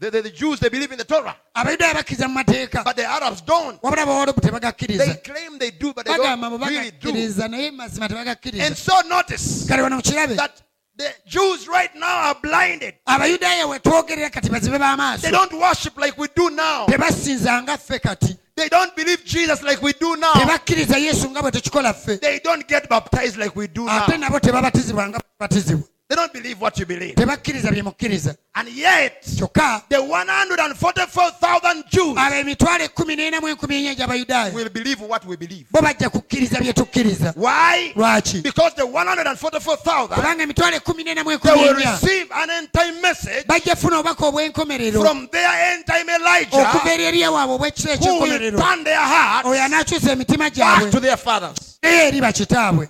The, 0.01 0.11
the, 0.11 0.23
the 0.23 0.31
Jews 0.31 0.59
they 0.61 0.71
believe 0.71 0.91
in 0.93 0.97
the 0.97 1.05
Torah, 1.05 1.37
abayudaaya 1.55 1.93
bakkiriza 1.93 2.27
mu 2.27 2.35
mateeka 2.43 2.83
but 2.85 2.97
the 2.97 3.05
Arabs 3.05 3.43
don't. 3.43 3.83
wabula 3.83 4.03
abawalabu 4.03 4.41
They 4.41 4.49
tebagakkiriza 4.49 5.23
claim 5.23 5.59
they 5.59 5.71
do, 5.73 5.93
but 5.93 6.07
they 6.07 6.15
bagamba 6.17 6.49
don't 6.51 6.61
really 6.69 6.91
do. 6.93 7.13
bagakkiriza 7.13 7.49
naye 7.51 7.71
mazima 7.71 8.07
And 8.07 8.15
tebagakkiriza 8.15 8.77
so 8.77 9.01
notice 9.09 9.67
kale 9.69 9.83
wano 9.83 9.97
mukirabe 10.01 10.37
that 10.37 10.63
the 11.01 11.15
Jews 11.27 11.67
right 11.69 11.95
now 11.95 12.29
are 12.29 12.37
blinded. 12.43 12.95
abayudaaya 13.07 13.67
we 13.69 13.79
twogerera 13.79 14.31
kati 14.31 14.51
bazibe 14.51 14.79
They 15.21 15.31
don't 15.31 15.53
worship 15.53 15.97
like 15.99 16.19
we 16.19 16.29
do 16.37 16.51
now. 16.51 16.87
tebasinza 16.87 17.63
nga 17.63 17.79
ffe 17.79 17.99
kati 17.99 18.37
They 18.57 18.69
don't 18.69 18.95
believe 18.95 19.25
Jesus 19.25 19.63
like 19.63 19.81
we 19.83 19.93
do 19.95 20.17
now. 20.17 20.33
tebakkiriza 20.35 20.99
yesu 20.99 21.31
nga 21.31 21.43
bwe 21.43 21.51
tukikola 21.51 21.95
ffe 21.95 22.19
They 22.21 22.41
don't 22.41 22.69
get 22.69 22.89
baptized 22.89 23.37
like 23.39 23.57
we 23.57 23.67
do 23.69 23.85
now. 23.87 24.05
ate 24.07 24.19
nabo 24.19 24.41
tebabatizibwa 24.41 25.09
nga 25.09 25.19
bwe 25.19 25.29
tubatizibwa 25.33 25.89
They 26.11 26.17
don't 26.17 26.33
believe 26.33 26.61
what 26.61 26.77
you 26.79 26.87
believe. 26.87 27.15
tebakkiriza 27.15 27.71
bye 27.71 27.83
mukkiriza 27.83 28.35
And 28.55 28.69
yet, 28.69 29.23
kyokka 29.39 29.83
the 29.89 29.97
144,000 30.03 31.85
Jews 31.91 32.17
abo 32.19 32.35
emitwalo 32.35 32.85
ekkumi 32.85 33.17
n'ena 33.17 33.41
mu 33.41 33.49
enkumi 33.49 33.77
enya 33.77 33.95
gy'abayudaaya 33.95 34.53
will 34.55 34.69
believe 34.71 35.01
what 35.01 35.25
we 35.25 35.37
believe. 35.37 35.67
bo 35.71 35.81
bajja 35.81 36.11
kukkiriza 36.11 36.59
bye 36.61 36.73
tukkiriza. 36.73 37.33
Why? 37.37 37.93
lwaki? 37.95 38.43
Because 38.43 38.75
the 38.75 38.83
144,000 38.83 40.09
kubanga 40.17 40.43
emitwalo 40.43 40.77
ekkumi 40.77 41.05
n'ena 41.05 41.23
mu 41.25 41.31
they 41.31 41.37
enkumi 41.39 41.63
will 41.63 41.77
enya 41.77 41.93
receive 41.93 42.27
an 42.35 42.51
end 42.51 42.69
time 42.73 43.01
message 43.01 43.45
bajja 43.47 43.77
funa 43.77 43.99
obubaka 44.03 44.27
obw'enkomerero. 44.27 45.01
from 45.03 45.29
their 45.29 45.73
end 45.73 45.85
time 45.87 46.07
okuva 46.11 46.93
Elijah 46.93 46.93
eri 46.95 47.05
eriya 47.05 47.31
waabwe 47.31 47.55
obw'ekiro 47.55 47.95
who 47.95 48.21
will 48.21 48.33
eky'enkomerero. 48.33 48.59
turn 48.59 48.85
their 48.85 48.99
hearts 49.01 49.47
oyo 49.49 49.63
anaakyusa 49.63 50.13
emitima 50.13 50.39
back 50.51 50.53
gyabwe 50.55 51.01
their 51.01 51.17
fathers. 51.17 51.79
naye 51.83 52.09
eri 52.09 52.21
bakitaabwe 52.21 52.89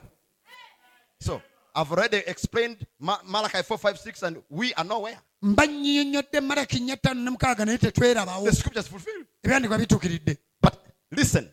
I've 1.74 1.90
already 1.92 2.22
explained 2.26 2.86
Malachi 3.01 3.62
4, 3.62 3.78
5, 3.78 3.98
6, 3.98 4.22
and 4.22 4.42
we 4.48 4.72
are 4.74 4.84
nowhere. 4.84 5.18
mba 5.42 5.66
nnyonnyodde 5.66 6.40
malaki 6.40 6.80
nnya 6.80 6.97
ttaano 6.97 7.20
ne 7.20 7.30
mukaaga 7.30 7.64
naye 7.64 7.78
tetwerabawo 7.78 8.44
The 8.44 8.52
scripture 8.56 8.80
is 8.80 8.88
fulfilled. 8.88 9.26
But 10.60 10.74
listen, 11.10 11.48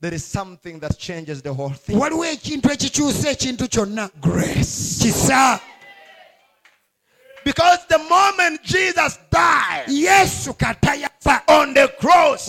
there 0.00 0.14
is 0.14 0.24
something 0.24 0.80
that 0.80 0.98
changes 0.98 1.42
the 1.42 1.52
whole 1.52 1.70
thing. 1.74 1.98
waliwo 1.98 2.24
ekintu 2.24 2.70
ekikyusa 2.72 3.30
ekintu 3.30 3.68
kyonna 3.68 4.10
Grace. 4.20 4.98
Because 7.44 7.78
the 7.88 7.98
moment 7.98 8.62
Jesus 8.62 9.18
died 9.30 9.84
on 11.48 11.74
the 11.74 11.88
cross, 12.00 12.46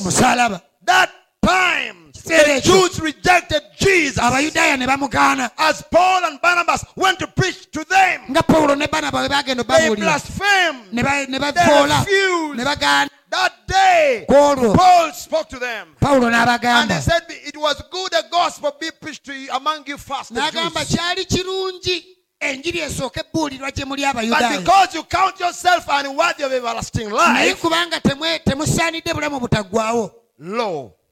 that 0.85 1.11
time 1.45 2.04
the 2.25 2.61
Jews 2.63 2.99
rejected 2.99 3.61
Jesus 3.79 4.17
abayudaaya 4.17 4.77
ne 4.77 4.85
bamugaana 4.87 5.51
as 5.57 5.81
Paul 5.91 6.25
and 6.25 6.41
Barnabas 6.41 6.83
went 6.95 7.19
to 7.19 7.27
preach 7.27 7.69
to 7.71 7.83
them. 7.85 8.21
nga 8.31 8.41
pawulo 8.43 8.75
ne 8.77 8.87
banaba 8.87 9.19
bwe 9.21 9.29
bagenda 9.29 9.63
They 9.67 9.95
blasphemed. 9.95 10.93
ne 10.93 11.03
ba- 11.03 11.25
ne 11.27 11.39
They 11.39 11.83
refused. 11.83 12.57
ne 12.57 12.63
bagaana 12.63 13.09
That 13.29 13.67
day, 13.67 14.25
Paul 14.29 15.11
spoke 15.11 15.49
to 15.49 15.59
them. 15.59 15.95
And 16.01 16.91
he 16.91 17.01
said, 17.01 17.23
It 17.27 17.57
was 17.57 17.81
good 17.91 18.11
the 18.11 18.23
gospel 18.31 18.71
be 18.79 18.89
preached 19.01 19.25
to 19.25 19.33
you 19.33 19.49
among 19.51 19.83
you 19.87 19.97
first. 19.97 20.33
The 20.33 20.39
n'agamba 20.39 20.85
Jews. 20.87 20.95
kyali 20.97 21.25
kirungi 21.25 22.05
enjiri 22.39 22.79
esooka 22.79 23.21
ebbuulirwa 23.23 23.71
gye 23.71 23.85
muli 23.85 24.05
abayudaaya 24.05 24.59
because 24.59 24.93
you 24.93 25.03
count 25.03 25.39
yourself 25.39 25.85
unworthy 25.89 26.43
of 26.43 26.51
everlasting 26.53 27.09
naye 27.09 27.55
kubanga 27.55 27.99
temusaanidde 28.45 29.13
bulamu 29.13 29.39
butaggwawo 29.39 30.11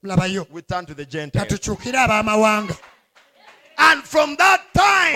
lo, 0.03 0.45
we 0.51 0.61
turn 0.61 0.85
to 0.85 0.93
the 0.93 1.05
Gentiles. 1.05 1.47
katukyukire 1.47 1.95
ab'amawanga 1.95 2.77
And 3.77 4.03
from 4.03 4.35
that 4.35 4.61
time, 4.73 5.15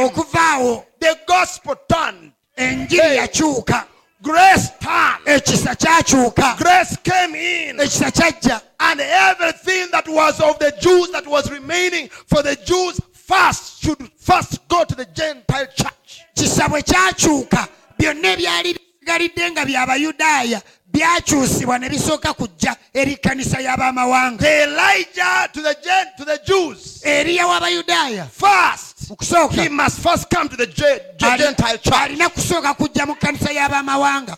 the 1.00 1.18
gospel 1.28 1.76
turned. 1.88 2.32
enjiri 2.58 3.18
yakyuka 3.18 3.86
Grace 4.22 4.72
turned. 4.80 5.26
ekisa 5.26 5.76
kyakyuka 5.76 6.58
Grace 6.58 6.98
came 7.04 7.36
in. 7.36 7.78
ekisa 7.78 8.12
kyajja 8.12 8.62
And 8.80 9.00
everything 9.02 9.90
that 9.92 10.08
was 10.08 10.40
of 10.40 10.58
the 10.60 10.72
Jews 10.80 11.12
that 11.12 11.28
was 11.28 11.52
remaining 11.52 12.10
for 12.10 12.42
the 12.42 12.56
Jews 12.56 13.00
first 13.14 13.82
should 13.84 14.10
first 14.18 14.68
go 14.68 14.84
to 14.86 14.96
the 14.96 15.06
Gentile 15.06 15.68
church. 15.76 16.22
kisa 16.36 16.68
bwe 16.70 16.82
kyakyuka 16.82 17.68
byonna 18.00 18.34
ebyali 18.34 18.74
bisigalidde 18.74 19.52
nga 19.52 19.66
byabayudaaya 19.66 20.62
byakyusibwa 20.94 21.80
ne 21.80 21.90
bisooka 21.90 22.34
kujja 22.34 22.76
eri 22.94 23.16
kanisa 23.18 23.60
y'abamawanga. 23.62 24.38
The 24.40 24.64
Elijah 24.64 25.50
to 25.54 25.62
the 25.62 25.76
Gen- 25.84 26.08
to 26.18 26.26
the 26.26 26.40
Jews. 26.46 27.02
Eriya 27.06 27.46
w'abayudaaya 27.48 28.28
first. 28.32 29.10
mu 29.10 29.16
kusooka. 29.16 29.62
He 29.62 29.70
must 29.70 30.00
first 30.00 30.30
come 30.30 30.50
to 30.50 30.56
the 30.58 30.68
Ge- 30.68 31.02
Ge- 31.18 31.26
ali- 31.26 31.44
Gentile 31.44 31.78
church. 31.78 31.94
alina 31.96 32.30
kusooka 32.30 32.74
kujja 32.74 33.06
mu 33.06 33.16
kanisa 33.16 33.52
y'abamawanga 33.52 34.38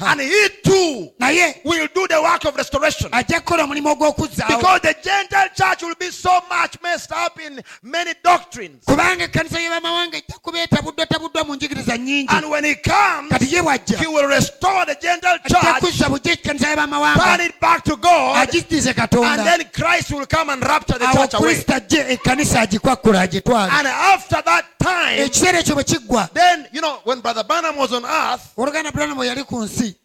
And 0.00 0.20
he 0.20 0.48
too 0.64 1.12
naye 1.20 1.60
will 1.64 1.86
do 1.94 2.06
the 2.08 2.20
work 2.20 2.44
of 2.44 2.56
restoration. 2.56 3.10
ajja 3.12 3.40
kukola 3.40 3.64
omulimu 3.64 3.88
ogw'okuzzaawo 3.90 4.58
Because 4.58 4.80
the 4.82 4.94
Gentile 5.02 5.48
church 5.54 5.82
will 5.82 5.94
be 5.98 6.10
so 6.10 6.40
much 6.50 6.80
messed 6.82 7.12
up 7.12 7.38
in 7.40 7.62
many 7.82 8.12
doctrines. 8.24 8.84
kubanga 8.84 9.24
ekkanisa 9.24 9.60
y'abamawanga 9.60 10.16
ejja 10.16 10.38
kuba 10.42 10.58
etabuddwatabuddwa 10.62 11.44
mu 11.44 11.54
njigiriza 11.54 11.96
nnyingi. 11.96 12.28
And 12.34 12.50
when 12.50 12.64
he 12.64 12.74
comes, 12.74 13.30
kati 13.30 13.54
ye 13.54 13.62
bw'ajja 13.62 13.98
he 13.98 14.06
will 14.06 14.26
restore 14.28 14.84
the 14.86 14.96
Gentile 15.00 15.38
church, 15.48 15.80
kuzza 15.80 16.08
bujja 16.08 16.32
ekkanisa 16.32 16.74
turn 16.74 17.40
it 17.40 17.60
back 17.60 17.84
to 17.84 17.96
God, 17.96 18.36
and 18.36 19.40
then 19.46 19.64
Christ 19.72 20.10
will 20.12 20.26
come 20.26 20.50
and 20.50 20.62
rapture 20.62 20.98
the 20.98 21.06
church 21.06 21.34
away. 21.34 21.54
kristo 21.54 21.74
ajje 21.74 22.04
ekkanisa 22.08 22.60
agikwakkula 22.60 23.20
agitwala 23.20 23.72
And 23.72 23.86
after 23.86 24.42
that 24.42 24.64
time, 24.84 25.18
ekiseera 25.24 25.58
ekyo 25.58 25.74
bwe 25.74 25.84
kiggwa 25.84 26.28
then, 26.34 26.66
you 26.72 26.80
know, 26.80 26.98
when 27.04 27.20
Brother 27.20 27.44
Branham 27.44 27.76
was 27.76 27.92
on 27.92 28.04
earth, 28.04 28.52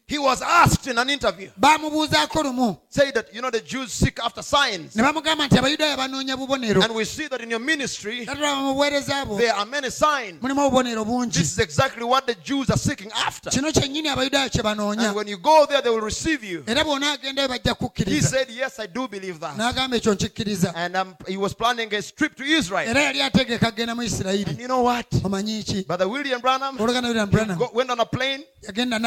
oluganda 0.10 0.16
bulana 0.16 0.16
bwe 0.16 0.16
yali 0.16 0.16
ku 0.16 0.16
nsi 0.16 0.16
he 0.16 0.18
was 0.18 0.42
asked 0.42 0.88
in 0.92 0.98
an 0.98 1.10
interview, 1.10 1.50
baamubuuzaako 1.58 2.44
lumu 2.44 2.78
say 2.90 3.12
that, 3.12 3.34
you 3.34 3.42
know, 3.42 3.52
the 3.52 3.62
Jews 3.62 3.92
seek 3.94 4.20
after 4.24 4.42
signs. 4.44 4.96
ne 4.96 5.04
bamugamba 5.04 5.48
nti 5.48 5.58
abayudaaya 5.58 5.98
banoonya 5.98 6.38
bubonero 6.38 6.82
And 6.84 6.94
we 6.96 7.06
see 7.06 7.28
that 7.28 7.42
in 7.42 7.50
your 7.52 7.60
ministry, 7.60 8.26
tatulaba 8.26 8.62
mu 8.62 8.74
buweereza 8.74 9.26
bwo 9.26 9.38
there 9.38 9.54
are 9.54 9.66
many 9.66 9.90
signs. 9.90 10.42
mulimu 10.42 10.66
obubonero 10.68 11.06
bungi 11.06 11.34
This 11.40 11.52
is 11.54 11.60
exactly 11.60 12.04
what 12.04 12.26
the 12.28 12.36
Jews 12.36 12.70
are 12.70 12.78
seeking 12.80 13.12
after. 13.12 13.50
kino 13.52 13.72
kyennyini 13.72 14.10
abayudaaya 14.10 14.50
kye 14.50 14.62
banoonya 14.64 15.08
And 15.10 15.16
when 15.16 15.28
you 15.28 15.38
go 15.38 15.66
there, 15.66 15.82
they 15.82 15.90
will 15.90 16.02
receive 16.06 16.44
you. 16.44 16.64
era 16.68 16.84
bw'onaagendayo 16.84 17.48
bajja 17.48 17.70
He 17.72 17.76
kukkiriza 17.76 18.30
said, 18.30 18.50
Yes, 18.50 18.80
I 18.80 18.88
do 18.88 19.08
believe 19.08 19.40
that. 19.40 19.58
n'agamba 19.58 19.98
ekyo 19.98 20.14
nkikkiriza 20.14 20.74
And 20.76 20.96
um, 20.96 21.16
he 21.28 21.38
was 21.38 21.54
planning 21.54 21.94
a 21.94 22.02
trip 22.02 22.36
to 22.36 22.44
Israel. 22.44 22.88
era 22.90 23.02
yali 23.02 23.22
ategeka 23.22 23.72
kagenda 23.72 23.96
mu 23.96 24.02
And 24.02 24.60
you 24.60 24.68
know 24.68 24.82
what? 24.82 25.06
omanyi 25.24 25.64
ki 25.64 25.84
Brother 25.88 26.08
William 26.08 26.42
Branham 26.42 26.78
oluganda 26.80 27.08
william 27.08 27.30
branham 27.30 27.58
go- 27.58 27.72
went 27.74 27.90
on 27.90 28.00
a 28.00 28.06
plane, 28.06 28.44
yagenda 28.64 29.00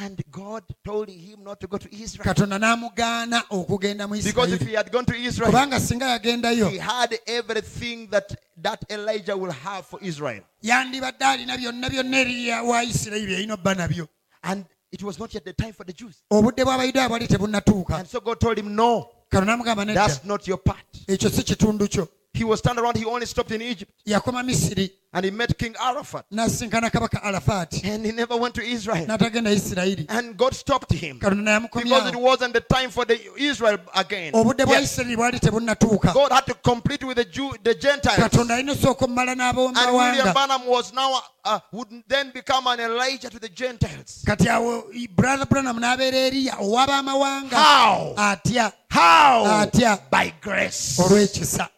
and 0.00 0.22
God 0.30 0.62
told 0.84 1.08
him 1.08 1.42
not 1.44 1.60
to 1.60 1.66
go 1.66 1.76
to 1.78 1.88
Israel. 1.94 2.24
katonda 2.24 2.58
n'amugaana 2.58 3.42
okugenda 3.50 4.08
mu 4.08 4.14
Because 4.22 4.52
if 4.52 4.62
he 4.62 4.74
had 4.74 4.90
gone 4.90 5.04
to 5.04 5.14
Israel, 5.14 5.52
singa 5.52 6.18
yagendayo 6.18 6.70
he 6.70 6.78
had 6.78 7.18
everything 7.26 8.06
that 8.10 8.34
that 8.56 8.84
Elijah 8.90 9.36
will 9.36 9.52
have 9.52 9.84
for 9.86 9.98
Israel. 10.02 10.42
yandibadde 10.62 11.22
alina 11.24 11.56
byonna 11.56 11.88
byonna 11.90 12.16
eriya 12.24 12.62
wa 12.64 12.82
isirayiri 12.82 13.32
yalina 13.32 13.54
obba 13.54 13.74
nabyo 13.74 14.08
And 14.44 14.64
it 14.90 15.02
was 15.02 15.18
not 15.18 15.32
yet 15.34 15.44
the 15.44 15.52
time 15.52 15.72
for 15.72 15.84
the 15.84 15.92
Jews. 15.92 16.22
obudde 16.30 16.64
bw'abayudaaya 16.64 17.08
bwali 17.08 17.26
tebunnatuuka 17.28 17.96
And 17.98 18.08
so 18.08 18.20
God 18.20 18.40
told 18.40 18.58
him, 18.58 18.74
No, 18.74 19.08
katonda 19.30 19.56
n'amugamba 19.56 19.84
nedda 19.84 19.94
that's 19.94 20.24
not 20.24 20.46
your 20.48 20.58
part. 20.58 20.86
ekyo 21.08 21.30
si 21.30 21.42
kitundu 21.42 21.88
kyo 21.90 22.08
He 22.34 22.44
was 22.44 22.62
turned 22.62 22.78
around, 22.78 22.96
he 22.96 23.04
only 23.04 23.26
stopped 23.26 23.50
in 23.52 23.60
Egypt. 23.60 23.92
And 25.14 25.26
he 25.26 25.30
met 25.30 25.58
King 25.58 25.74
Arafat. 25.78 26.24
n'asinkana 26.32 26.90
kabaka 26.90 27.22
alafaati 27.22 27.84
And 27.84 28.06
he 28.06 28.12
never 28.12 28.34
went 28.36 28.54
to 28.54 28.62
Israel. 28.62 29.04
And 30.08 30.36
God 30.36 30.54
stopped 30.54 30.92
him. 30.92 31.18
Because 31.18 32.08
it 32.08 32.16
wasn't 32.16 32.54
the 32.54 32.62
time 32.62 32.90
for 32.90 33.04
the 33.04 33.20
Israel 33.36 33.78
again. 33.94 34.32
Yes. 34.34 34.98
isirayiri 34.98 35.16
bwali 35.16 35.40
tebunnatuuka 35.40 36.14
God 36.14 36.32
had 36.32 36.46
to 36.46 36.54
complete 36.54 37.04
with 37.04 37.16
the 37.16 37.24
Jew, 37.24 37.52
the 37.62 37.74
Gentiles. 37.74 38.18
katonda 38.18 38.54
alina 38.54 38.72
osooka 38.72 39.04
omumala 39.04 39.32
And 39.32 39.94
William 39.94 40.32
Branham 40.32 40.66
was 40.66 40.92
now 40.94 41.20
uh, 41.44 41.60
would 41.72 41.88
then 42.08 42.30
become 42.30 42.66
an 42.68 42.80
Elijah 42.80 43.28
to 43.28 43.38
the 43.38 43.48
Gentiles. 43.48 44.24
kati 44.26 44.46
awo 44.46 44.84
brother 45.14 45.46
branham 45.46 45.78
n'abeera 45.78 46.30
eriya 46.30 46.56
ow'ab'amawanga 46.58 47.50
How? 47.52 48.14
How? 48.88 49.66
By 50.10 50.34
grace. 50.40 51.00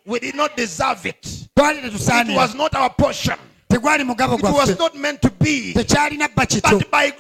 We 0.05 0.19
did 0.19 0.35
not 0.35 0.57
deserve 0.57 1.07
it. 1.07 1.49
It 1.57 2.37
was 2.37 2.55
not 2.57 2.75
our 2.75 2.91
portion. 2.91 3.24
Tegwali 3.69 4.05
mugabo 4.05 4.35
It 4.35 4.43
was 4.43 4.53
gwaffe 4.53 4.79
not 4.79 4.95
meant 4.95 5.21
to 5.23 5.31
be. 5.41 5.73
tekyalina 5.75 6.29
bba 6.29 6.47
kito 6.47 6.79
But 6.79 6.91
by 6.91 7.13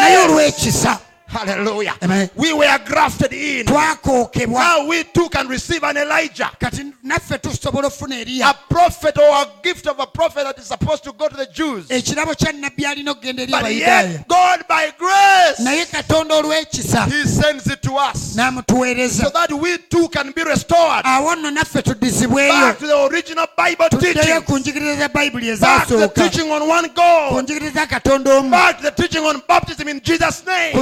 naye 0.00 0.16
grace. 0.16 0.28
olw'ekisa 0.28 0.98
Hallelujah. 1.36 1.94
Amen. 2.02 2.30
We 2.34 2.52
were 2.52 2.78
grafted 2.86 3.32
in. 3.32 3.66
Now 3.66 4.86
we 4.86 5.04
too 5.04 5.28
can 5.28 5.48
receive 5.48 5.82
an 5.84 5.96
Elijah. 5.98 6.50
A 6.58 8.54
prophet 8.70 9.18
or 9.18 9.22
a 9.42 9.46
gift 9.62 9.86
of 9.86 9.98
a 10.00 10.06
prophet 10.06 10.44
that 10.44 10.58
is 10.58 10.64
supposed 10.66 11.04
to 11.04 11.12
go 11.12 11.28
to 11.28 11.36
the 11.36 11.46
Jews. 11.46 11.88
ekirabo 11.88 12.34
kya 12.34 12.52
nabbi 12.52 12.84
alina 12.86 13.10
okugenda 13.14 13.42
eri 13.42 13.50
But 13.52 13.74
yet, 13.74 14.26
God 14.28 14.64
by 14.68 14.90
grace, 14.98 15.58
naye 15.60 15.84
katonda 15.86 16.34
olw'ekisa 16.42 17.06
He 17.06 17.24
sends 17.24 17.66
it 17.66 17.82
to 17.82 17.94
us. 17.96 18.34
so 18.34 19.30
that 19.30 19.52
we 19.52 19.78
too 19.90 20.08
can 20.08 20.32
be 20.32 20.42
restored 20.42 21.04
awo 21.04 21.34
nno 21.36 21.50
naffe 21.50 21.82
tuddizibweyo 21.82 22.48
back 22.52 22.78
to 22.78 22.86
the 22.86 22.96
original 23.06 23.46
Bible 23.56 23.88
teaching, 23.98 24.42
ku 24.42 24.58
njigiriza 24.58 24.96
za 24.96 25.08
bayibuli 25.08 25.56
back 25.60 25.86
to 25.88 25.96
the 25.98 26.08
teaching 26.08 26.50
on 26.50 26.62
one 26.68 26.88
God, 26.88 27.44
njigiriza 27.44 27.72
za 27.80 27.86
katonda 27.86 28.34
omu 28.38 28.50
back 28.50 28.76
to 28.78 28.82
the 28.82 28.90
teaching 29.02 29.24
on 29.24 29.42
baptism 29.48 29.88
in 29.88 30.00
Jesus' 30.00 30.44
name, 30.46 30.72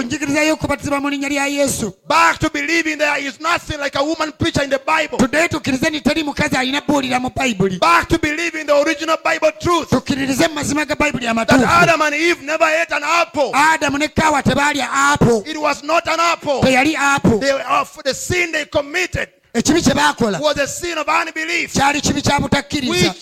njigiriza 0.45 0.49
y'okubatizibwa 0.49 1.01
mu 1.01 1.09
linnya 1.11 1.29
lya 1.29 1.47
yesu. 1.47 1.95
Back 2.09 2.39
to 2.39 2.51
believing 2.51 2.97
there 2.99 3.19
is 3.27 3.41
nothing 3.41 3.79
like 3.79 3.95
a 3.99 4.03
woman 4.05 4.33
preacher 4.33 4.63
in 4.63 4.71
the 4.71 4.79
Bible, 4.79 5.19
tuddeyo 5.19 5.49
tukkirize 5.49 5.91
nti 5.91 6.01
teri 6.01 6.23
mukazi 6.25 6.57
alina 6.57 6.81
buulira 6.81 7.21
mu 7.21 7.31
bayibuli 7.31 7.79
back 7.79 8.09
to 8.09 8.19
believing 8.19 8.65
the 8.67 8.73
original 8.75 9.17
Bible 9.25 9.53
truth. 9.61 9.91
Tukkiririze 9.91 10.49
mu 10.49 10.55
mazima 10.55 10.85
ga 10.87 10.95
bayibuli 10.95 11.25
that 11.27 11.37
amatuufu 11.37 11.67
Adam 11.83 12.01
and 12.03 12.15
Eve 12.15 12.43
never 12.43 12.65
ate 12.67 12.93
an 12.95 13.03
apple. 13.05 13.51
adamu 13.55 13.99
ne 13.99 14.09
kawa 14.09 14.43
tebaalya 14.43 14.89
apo 15.13 15.43
It 15.47 15.57
was 15.57 15.83
not 15.83 16.07
an 16.09 16.21
apple. 16.21 16.61
teyali 16.63 16.95
apo 16.97 17.39
They, 17.41 17.51
uh, 17.53 17.85
the 18.05 18.15
sin 18.15 18.53
they 18.53 18.65
committed 18.67 19.29
ekibi 19.55 19.83
kye 19.83 19.95
baakola. 19.95 20.41
was 20.41 20.59
a 20.59 20.67
sin 20.67 20.99
of 20.99 21.07
unbelief. 21.09 21.73
kyali 21.73 22.01
kibi 22.01 22.23
kya 22.23 22.41
butakkiriza 22.41 23.15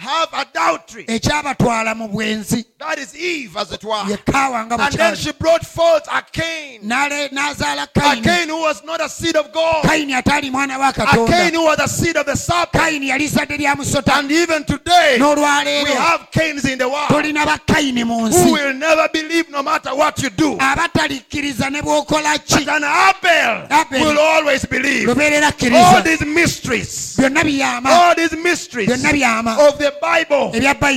which 0.00 0.08
later 0.08 0.28
on 0.32 0.40
made 0.40 0.52
them 0.52 0.84
to 0.86 1.64
go 1.64 1.70
ahead 1.70 1.86
and 1.86 1.94
have 1.94 1.94
adultery. 1.94 1.94
ekyabatwala 1.94 1.96
mu 1.96 2.08
bwenzi 2.08 2.64
That 2.78 2.98
is 2.98 3.14
Eve, 3.14 3.56
as 3.58 3.72
it 3.72 3.84
were. 3.84 4.02
nga 4.04 4.16
And 4.16 4.70
then 4.70 4.78
bukyali 4.78 5.16
she 5.16 5.32
brought 5.32 5.66
forth 5.66 6.08
a 6.10 6.22
Cain. 6.32 6.80
N'ale- 6.82 7.28
n'azaala 7.30 7.82
A 7.84 7.86
kayini 8.00 8.22
Cain 8.24 8.48
who 8.48 8.60
was 8.62 8.82
not 8.84 9.00
a 9.02 9.08
seed 9.08 9.36
of 9.36 9.52
God. 9.52 9.84
kayini 9.84 10.14
ataali 10.14 10.50
mwana 10.50 10.78
wa 10.78 10.88
A 10.88 10.92
Cain 10.92 11.06
katonda 11.06 11.52
who 11.52 11.64
was 11.64 11.78
a 11.78 11.88
seed 11.88 12.16
of 12.16 12.24
the 12.26 12.36
serpent. 12.36 12.72
kayini 12.72 13.08
yali 13.10 13.28
zadde 13.28 13.58
lya 13.58 13.74
musota 13.76 14.18
And 14.18 14.30
even 14.32 14.64
today, 14.64 15.18
we 15.18 15.24
n'olwaleero 15.24 15.94
have 15.94 16.30
Cains 16.30 16.64
in 16.64 16.78
the 16.78 16.88
world 16.88 17.08
tulina 17.10 17.44
bakayini 17.44 18.04
mu 18.06 18.20
who 18.20 18.28
nsi 18.30 18.52
will 18.52 18.72
never 18.74 19.08
believe 19.12 19.50
no 19.50 19.62
matter 19.62 19.94
what 19.94 20.22
you 20.22 20.30
do. 20.30 20.56
abatalikkiriza 20.56 21.70
ne 21.70 21.82
bw'okola 21.82 22.38
ki 22.46 22.64
But 22.64 22.68
an 22.82 22.84
Abel 22.84 23.66
Abel. 23.70 24.00
will 24.00 24.18
always 24.18 24.64
believe. 24.64 25.06
lubeerera 25.08 25.46
All 25.46 25.52
kkiriza 25.52 26.02
these 26.04 26.24
mysteries, 26.24 27.16
byonna 27.18 27.84
all 27.90 28.14
these 28.14 28.32
mysteries 28.36 28.88
byonna 28.88 29.12
byama 29.12 29.68
of 29.68 29.78
the 29.78 29.89
Bible 30.00 30.52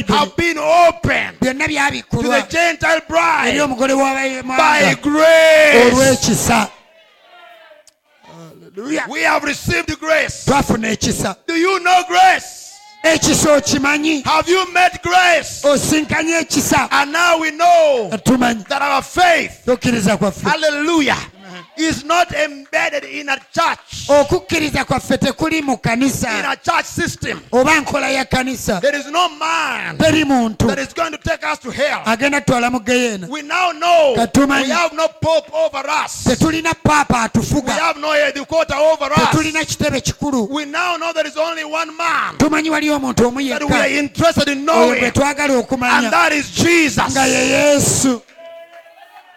have 0.08 0.36
been 0.36 0.58
opened 0.58 1.40
to 1.40 1.54
the 1.54 2.46
Gentile 2.50 3.02
bride 3.08 3.58
by 4.58 4.96
grace. 5.02 6.50
We 9.10 9.22
have 9.22 9.44
received 9.44 10.00
grace. 10.00 10.46
Do 10.46 11.54
you 11.54 11.80
know 11.80 12.04
grace? 12.08 12.64
ekisa 13.04 13.54
okimanyi 13.56 14.24
Have 14.24 14.50
you 14.50 14.72
met 14.74 15.04
grace? 15.04 15.62
osinkanye 15.64 16.40
ekisa 16.40 16.88
And 16.92 17.12
now 17.12 17.38
we 17.40 17.52
know 17.52 18.10
tumanyi 18.24 18.68
that 18.70 18.82
our 18.82 19.02
faith, 19.04 19.68
okukkiriza 19.68 20.18
kwaffe 20.18 20.50
hallelujah, 20.50 21.18
is 21.78 22.04
not 22.04 22.32
embedded 22.34 23.04
in 23.04 23.30
a 23.30 23.38
church, 23.54 24.08
okukkiriza 24.10 24.86
kwaffe 24.86 25.18
tekuli 25.18 25.62
mu 25.62 25.72
in 25.74 25.78
kanisa 25.78 26.30
a 26.52 26.56
church 26.56 26.86
system. 26.86 27.42
oba 27.52 27.80
nkola 27.82 28.10
ya 28.10 28.26
kanisa. 28.26 28.80
There 28.82 28.96
is 29.00 29.08
no 29.08 29.30
man 29.30 29.98
teri 29.98 30.24
muntu. 30.24 30.68
that 30.68 30.80
is 30.80 30.94
going 30.94 31.12
to 31.12 31.18
take 31.18 31.44
us 31.44 31.60
to 31.60 31.72
hell. 31.72 32.02
agenda 32.06 32.42
tutwala 32.42 32.72
mu 32.72 32.80
geyeena 32.80 33.28
We 33.30 33.42
now 33.42 33.72
know 33.72 34.14
we 34.16 34.70
have 34.70 34.94
no 34.94 35.08
pope 35.22 35.52
over 35.54 35.84
us. 35.90 36.24
tetulina 36.24 36.74
paapa 36.84 37.14
We 37.14 37.26
atufuga 37.42 37.72
have 37.74 38.00
no 38.00 38.12
headquarter 38.12 38.76
over 38.76 39.10
tetulina 39.10 39.62
us. 39.62 39.68
kitebe 39.76 40.02
kikulu. 40.02 40.50
We 40.50 40.66
now 40.66 40.98
know 40.98 41.14
there 41.14 41.28
is 41.28 41.38
only 41.38 41.64
one 41.64 41.96
man 41.98 42.38
tumanyi 42.38 42.70
wali 42.70 42.90
omuntu 42.90 43.28
omu 43.28 43.40
that 43.50 43.64
we 43.64 43.76
are 43.76 43.88
interested 43.90 44.48
in 44.50 44.66
oyo 44.68 44.88
gwe 44.88 45.00
knowing, 45.00 45.12
twagala 45.12 45.54
and 45.54 45.64
okumanya 45.68 46.12
that 46.12 46.32
is 46.32 46.50
Jesus. 46.52 47.12
nga 47.14 47.26
ye 47.28 47.50
yesu. 47.50 48.22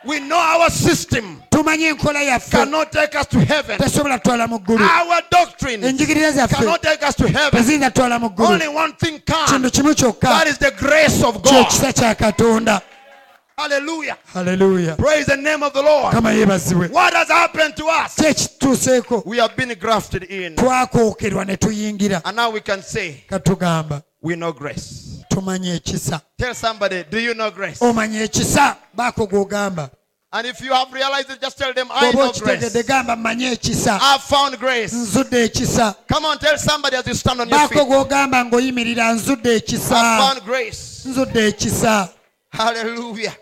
We 0.05 0.20
know 0.20 0.39
our 0.39 0.70
system 0.70 1.43
tumanyi 1.57 1.85
enkola 1.85 2.23
yaffe 2.23 2.51
cannot 2.51 2.93
take 2.93 3.15
us 3.20 3.27
to 3.27 3.39
heaven. 3.41 3.78
tesobola 3.78 4.19
tutwala 4.19 4.47
mu 4.47 4.59
ggulu 4.59 4.85
Our 4.85 5.23
doctrine 5.31 5.87
enjigiriza 5.87 6.31
zaffe 6.33 6.55
cannot 6.57 6.83
take 6.83 7.03
us 7.09 7.15
to 7.16 7.27
heaven. 7.28 8.20
mu 8.20 8.28
ggulu 8.31 8.49
Only 8.49 8.69
one 8.69 8.93
thing 8.93 9.19
kintu 9.20 9.47
can. 9.47 9.70
kimu 9.70 9.95
kyokka 9.95 10.28
That 10.28 10.47
is 10.49 10.59
the 10.59 10.70
grace 10.70 11.23
of 11.24 11.43
God. 11.43 11.45
kyekisa 11.45 11.93
kya 11.93 12.15
katonda 12.15 12.81
Hallelujah. 13.57 14.16
haleluya 14.35 14.97
Praise 14.99 15.24
the 15.27 15.37
name 15.37 15.62
of 15.62 15.73
the 15.73 15.81
Lord. 15.83 16.15
What 16.93 17.15
has 17.15 17.28
happened 17.28 17.74
to 17.77 17.87
us? 17.87 18.19
We 19.24 19.39
have 19.39 19.57
been 19.57 19.74
grafted 19.78 20.24
in. 20.24 20.57
twakookerwa 20.57 21.47
ne 21.47 21.57
tuyingira 21.57 22.20
And 22.27 22.37
now 22.37 22.51
we 22.51 22.61
can 22.61 22.83
say, 22.83 23.24
katugamba 23.31 24.03
we 24.20 24.37
know 24.37 24.53
grace. 24.53 25.24
Tell 26.39 26.55
somebody, 26.55 27.05
do 27.11 27.19
you 27.19 27.33
know 27.35 27.51
grace? 27.51 27.78
omanyi 27.81 28.19
ekisa 28.23 28.77
baako 28.95 29.27
gwogamba 29.27 29.91
And 30.37 30.47
if 30.47 30.61
you 30.61 30.71
have 30.71 30.93
realized 30.93 31.31
it, 31.31 31.41
just 31.41 31.57
tell 31.57 31.73
them, 31.73 31.89
I 31.91 32.13
know 32.13 32.31
grace. 32.31 32.83
gamba 32.83 33.17
mmanyi 33.17 33.53
ekisa 33.53 33.99
I've 34.03 34.23
found 34.23 34.59
grace. 34.59 34.93
Come 36.07 36.27
on, 36.27 36.39
tell 36.39 36.59
somebody 36.59 36.97
as 36.97 37.07
you 37.07 37.15
stand 37.15 37.41
on 37.41 37.49
your 37.49 37.69
feet. 37.69 37.79
gwogamba 37.79 38.45
ng'oyimirira 38.45 39.13
nzudde 39.15 39.57
I 39.57 40.19
found 40.19 40.45
grace. 40.45 41.07
ekisa 41.07 42.11
Hallelujah. 42.51 43.35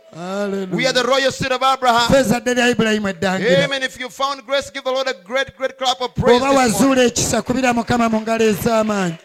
We 0.71 0.87
are 0.87 0.93
the 0.93 1.05
royal 1.05 1.33
seed 1.33 1.51
of 1.51 1.62
Abraham. 1.62 2.09
ffe 2.09 2.19
ezadde 2.19 2.55
lya 2.55 2.69
ibulayimu 2.71 3.09
eddangira 3.09 3.65
Amen. 3.65 3.83
If 3.83 3.99
you 3.99 4.09
found 4.09 4.47
grace, 4.47 4.71
give 4.71 4.85
the 4.85 4.93
Lord 4.93 5.09
a 5.09 5.15
great, 5.15 5.57
great 5.57 5.77
clap 5.77 6.01
of 6.01 6.15
praise. 6.15 6.41
oba 6.41 6.47
this 6.47 6.55
morning. 6.55 6.73
wazuula 6.73 7.05
ekisa 7.05 7.43
kubira 7.43 7.75
mukama 7.75 8.09
mu 8.09 8.21
ngalo 8.21 8.45
ez'amaanyi 8.45 9.19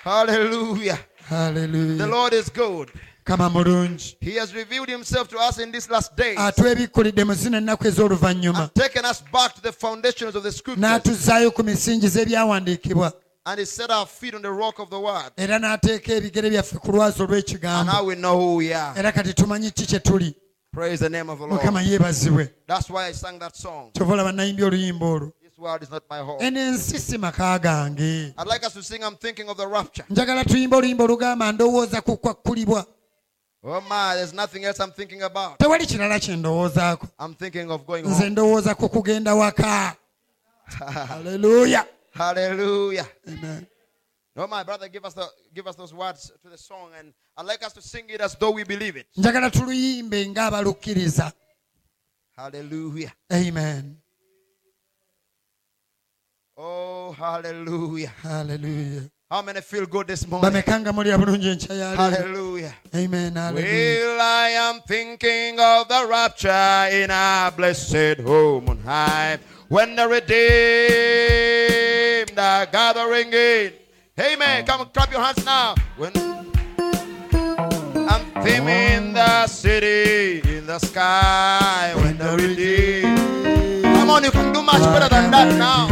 Hallelujah. 0.00 0.98
The 1.30 2.06
Lord 2.06 2.34
is 2.34 2.50
good. 2.50 2.90
Kama 3.24 3.50
mulungi 3.50 4.16
He 4.20 4.38
has 4.38 4.54
revealed 4.54 4.88
himself 4.88 5.28
to 5.28 5.38
us 5.38 5.58
in 5.58 5.72
these 5.72 5.90
last 5.90 6.16
days 6.16 6.38
ah, 6.38 6.46
atwebikkulidde 6.46 7.24
mu 7.24 7.34
zino 7.34 7.58
ennaku 7.58 7.86
ez'oluvannyuma 7.86 8.58
and 8.62 8.74
taken 8.74 9.04
us 9.04 9.22
back 9.32 9.54
to 9.54 9.60
the 9.60 9.72
foundations 9.72 10.34
of 10.36 10.42
the 10.42 10.52
scriptures 10.52 11.52
ku 11.54 11.62
misingizo 11.62 12.20
ebyawandiikibwa 12.20 13.12
and 13.46 13.60
he 13.60 13.66
set 13.66 13.90
our 13.90 14.06
feet 14.06 14.34
on 14.34 14.42
the 14.42 14.50
rock 14.50 14.78
of 14.78 14.90
the 14.90 14.98
word. 14.98 15.32
era 15.36 15.58
n'ateeka 15.58 16.12
ebigere 16.12 16.50
byaffe 16.50 16.78
ku 16.78 16.92
lwazi 16.92 17.22
And 17.62 17.86
now 17.86 18.04
we 18.04 18.14
know 18.14 18.38
who 18.38 18.54
we 18.56 18.72
are. 18.72 18.98
era 18.98 19.12
kati 19.12 19.34
tumanyi 19.34 19.70
ki 19.70 19.86
kye 19.86 19.98
tuli 20.00 20.34
Praise 20.72 21.00
the 21.00 21.08
name 21.10 21.30
of 21.30 21.38
the 21.38 21.46
mukama 21.46 21.80
Lord. 22.28 22.50
That's 22.66 22.90
why 22.90 23.06
I 23.06 23.12
sang 23.12 23.38
that 23.38 23.56
song. 23.56 23.90
kyova 23.92 24.12
olaba 24.12 24.32
nayimbye 24.32 24.64
oluyimba 24.64 25.06
olwo 25.06 25.32
This 25.42 25.58
world 25.58 25.82
is 25.82 25.90
not 25.90 26.02
my 26.10 26.18
home. 26.18 26.40
eno 26.40 26.60
ensi 26.60 26.98
si 26.98 27.18
maka 27.18 27.58
gange 27.58 28.34
I'd 28.36 28.46
like 28.46 28.66
us 28.66 28.72
to 28.72 28.82
sing 28.82 29.04
I'm 29.04 29.16
thinking 29.16 29.48
of 29.48 29.56
the 29.56 29.66
rapture. 29.68 30.04
Oh 33.66 33.80
my, 33.80 34.14
there's 34.16 34.34
nothing 34.34 34.64
else 34.66 34.78
I'm 34.80 34.90
thinking 34.92 35.22
about. 35.22 35.58
tewali 35.58 35.86
kirala 35.86 36.20
kye 36.20 36.36
ndowoozaako 36.36 37.08
I'm 37.18 37.34
thinking 37.34 37.70
of 37.70 37.86
going 37.86 38.02
nze 38.04 38.14
home. 38.14 38.30
ndowooza 38.30 38.74
ku 38.74 38.88
kugenda 38.88 39.34
waka 39.34 39.96
haleluya 41.08 41.86
Hallelujah. 42.14 43.06
Amen. 43.28 43.66
Oh 44.36 44.46
my 44.46 44.62
brother, 44.62 44.88
give 44.88 45.04
us 45.04 45.14
the 45.14 45.26
give 45.54 45.66
us 45.66 45.74
those 45.76 45.92
words 45.92 46.30
to 46.42 46.48
the 46.48 46.56
song, 46.58 46.90
and 46.98 47.12
I'd 47.36 47.46
like 47.46 47.64
us 47.66 47.72
to 47.72 47.82
sing 47.82 48.04
it 48.08 48.20
as 48.20 48.36
though 48.38 48.52
we 48.52 48.64
believe 48.64 48.96
it. 48.96 49.06
njagala 49.16 49.50
tuluyimbe 49.50 50.26
ng'abalukkiriza 50.28 51.32
Hallelujah. 52.36 53.12
amen 53.32 53.96
Oh, 56.56 57.12
hallelujah. 57.18 58.12
haleluya 58.22 59.02
How 59.30 59.40
many 59.42 59.60
feel 59.62 59.86
good 59.86 60.06
this 60.06 60.26
morning? 60.28 60.52
bameka 60.52 60.76
nga 60.84 60.92
mulya 60.92 61.16
bulungi 61.16 61.48
enkya 61.56 61.72
ya 61.74 61.88
leero 61.96 62.12
Hallelujah. 62.12 62.74
amen 62.94 63.32
haleluya 63.32 63.64
Well, 63.64 64.20
I 64.20 64.48
am 64.68 64.80
thinking 64.86 65.56
of 65.58 65.88
the 65.88 66.04
rapture 66.06 66.88
in 66.92 67.08
a 67.10 67.50
blessed 67.56 68.20
home 68.20 68.68
on 68.68 68.78
high 68.84 69.38
when 69.72 69.96
the 69.96 70.04
redeemed 70.06 70.44
are 72.38 72.66
gathering 72.68 73.32
in. 73.32 73.72
Amen. 74.20 74.62
Come 74.68 74.86
clap 74.92 75.10
your 75.10 75.24
hands 75.24 75.40
now. 75.44 75.74
When 75.96 76.12
I'm 78.12 78.22
in 78.68 79.14
the 79.16 79.46
city 79.48 80.44
in 80.44 80.66
the 80.68 80.78
sky 80.78 81.96
when 81.96 82.18
the 82.20 82.36
redeemed. 82.36 83.18
Come 83.96 84.10
on, 84.12 84.22
you 84.22 84.30
can 84.30 84.52
do 84.52 84.60
much 84.62 84.84
better 84.92 85.08
than 85.08 85.30
that 85.32 85.48
now. 85.58 85.88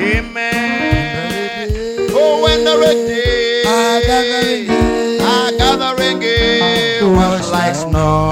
Amen 0.00 1.31
when 2.42 2.64
the 2.64 2.76
redeemed 2.76 3.66
are 3.66 4.00
gathering 4.02 4.66
in, 4.66 5.20
are 5.20 5.52
gathering 5.52 6.22
in 6.22 7.14
like 7.52 7.74
snow, 7.74 8.30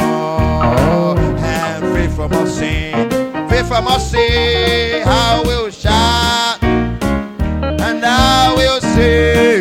and 1.38 1.84
free 1.92 2.08
from 2.08 2.32
all 2.32 2.46
sin, 2.46 3.08
free 3.48 3.62
from 3.62 3.86
all 3.86 4.00
sin, 4.00 5.02
I 5.06 5.42
will 5.46 5.70
shout 5.70 6.62
and 6.62 8.04
I 8.04 8.52
will 8.56 8.80
sing. 8.80 9.59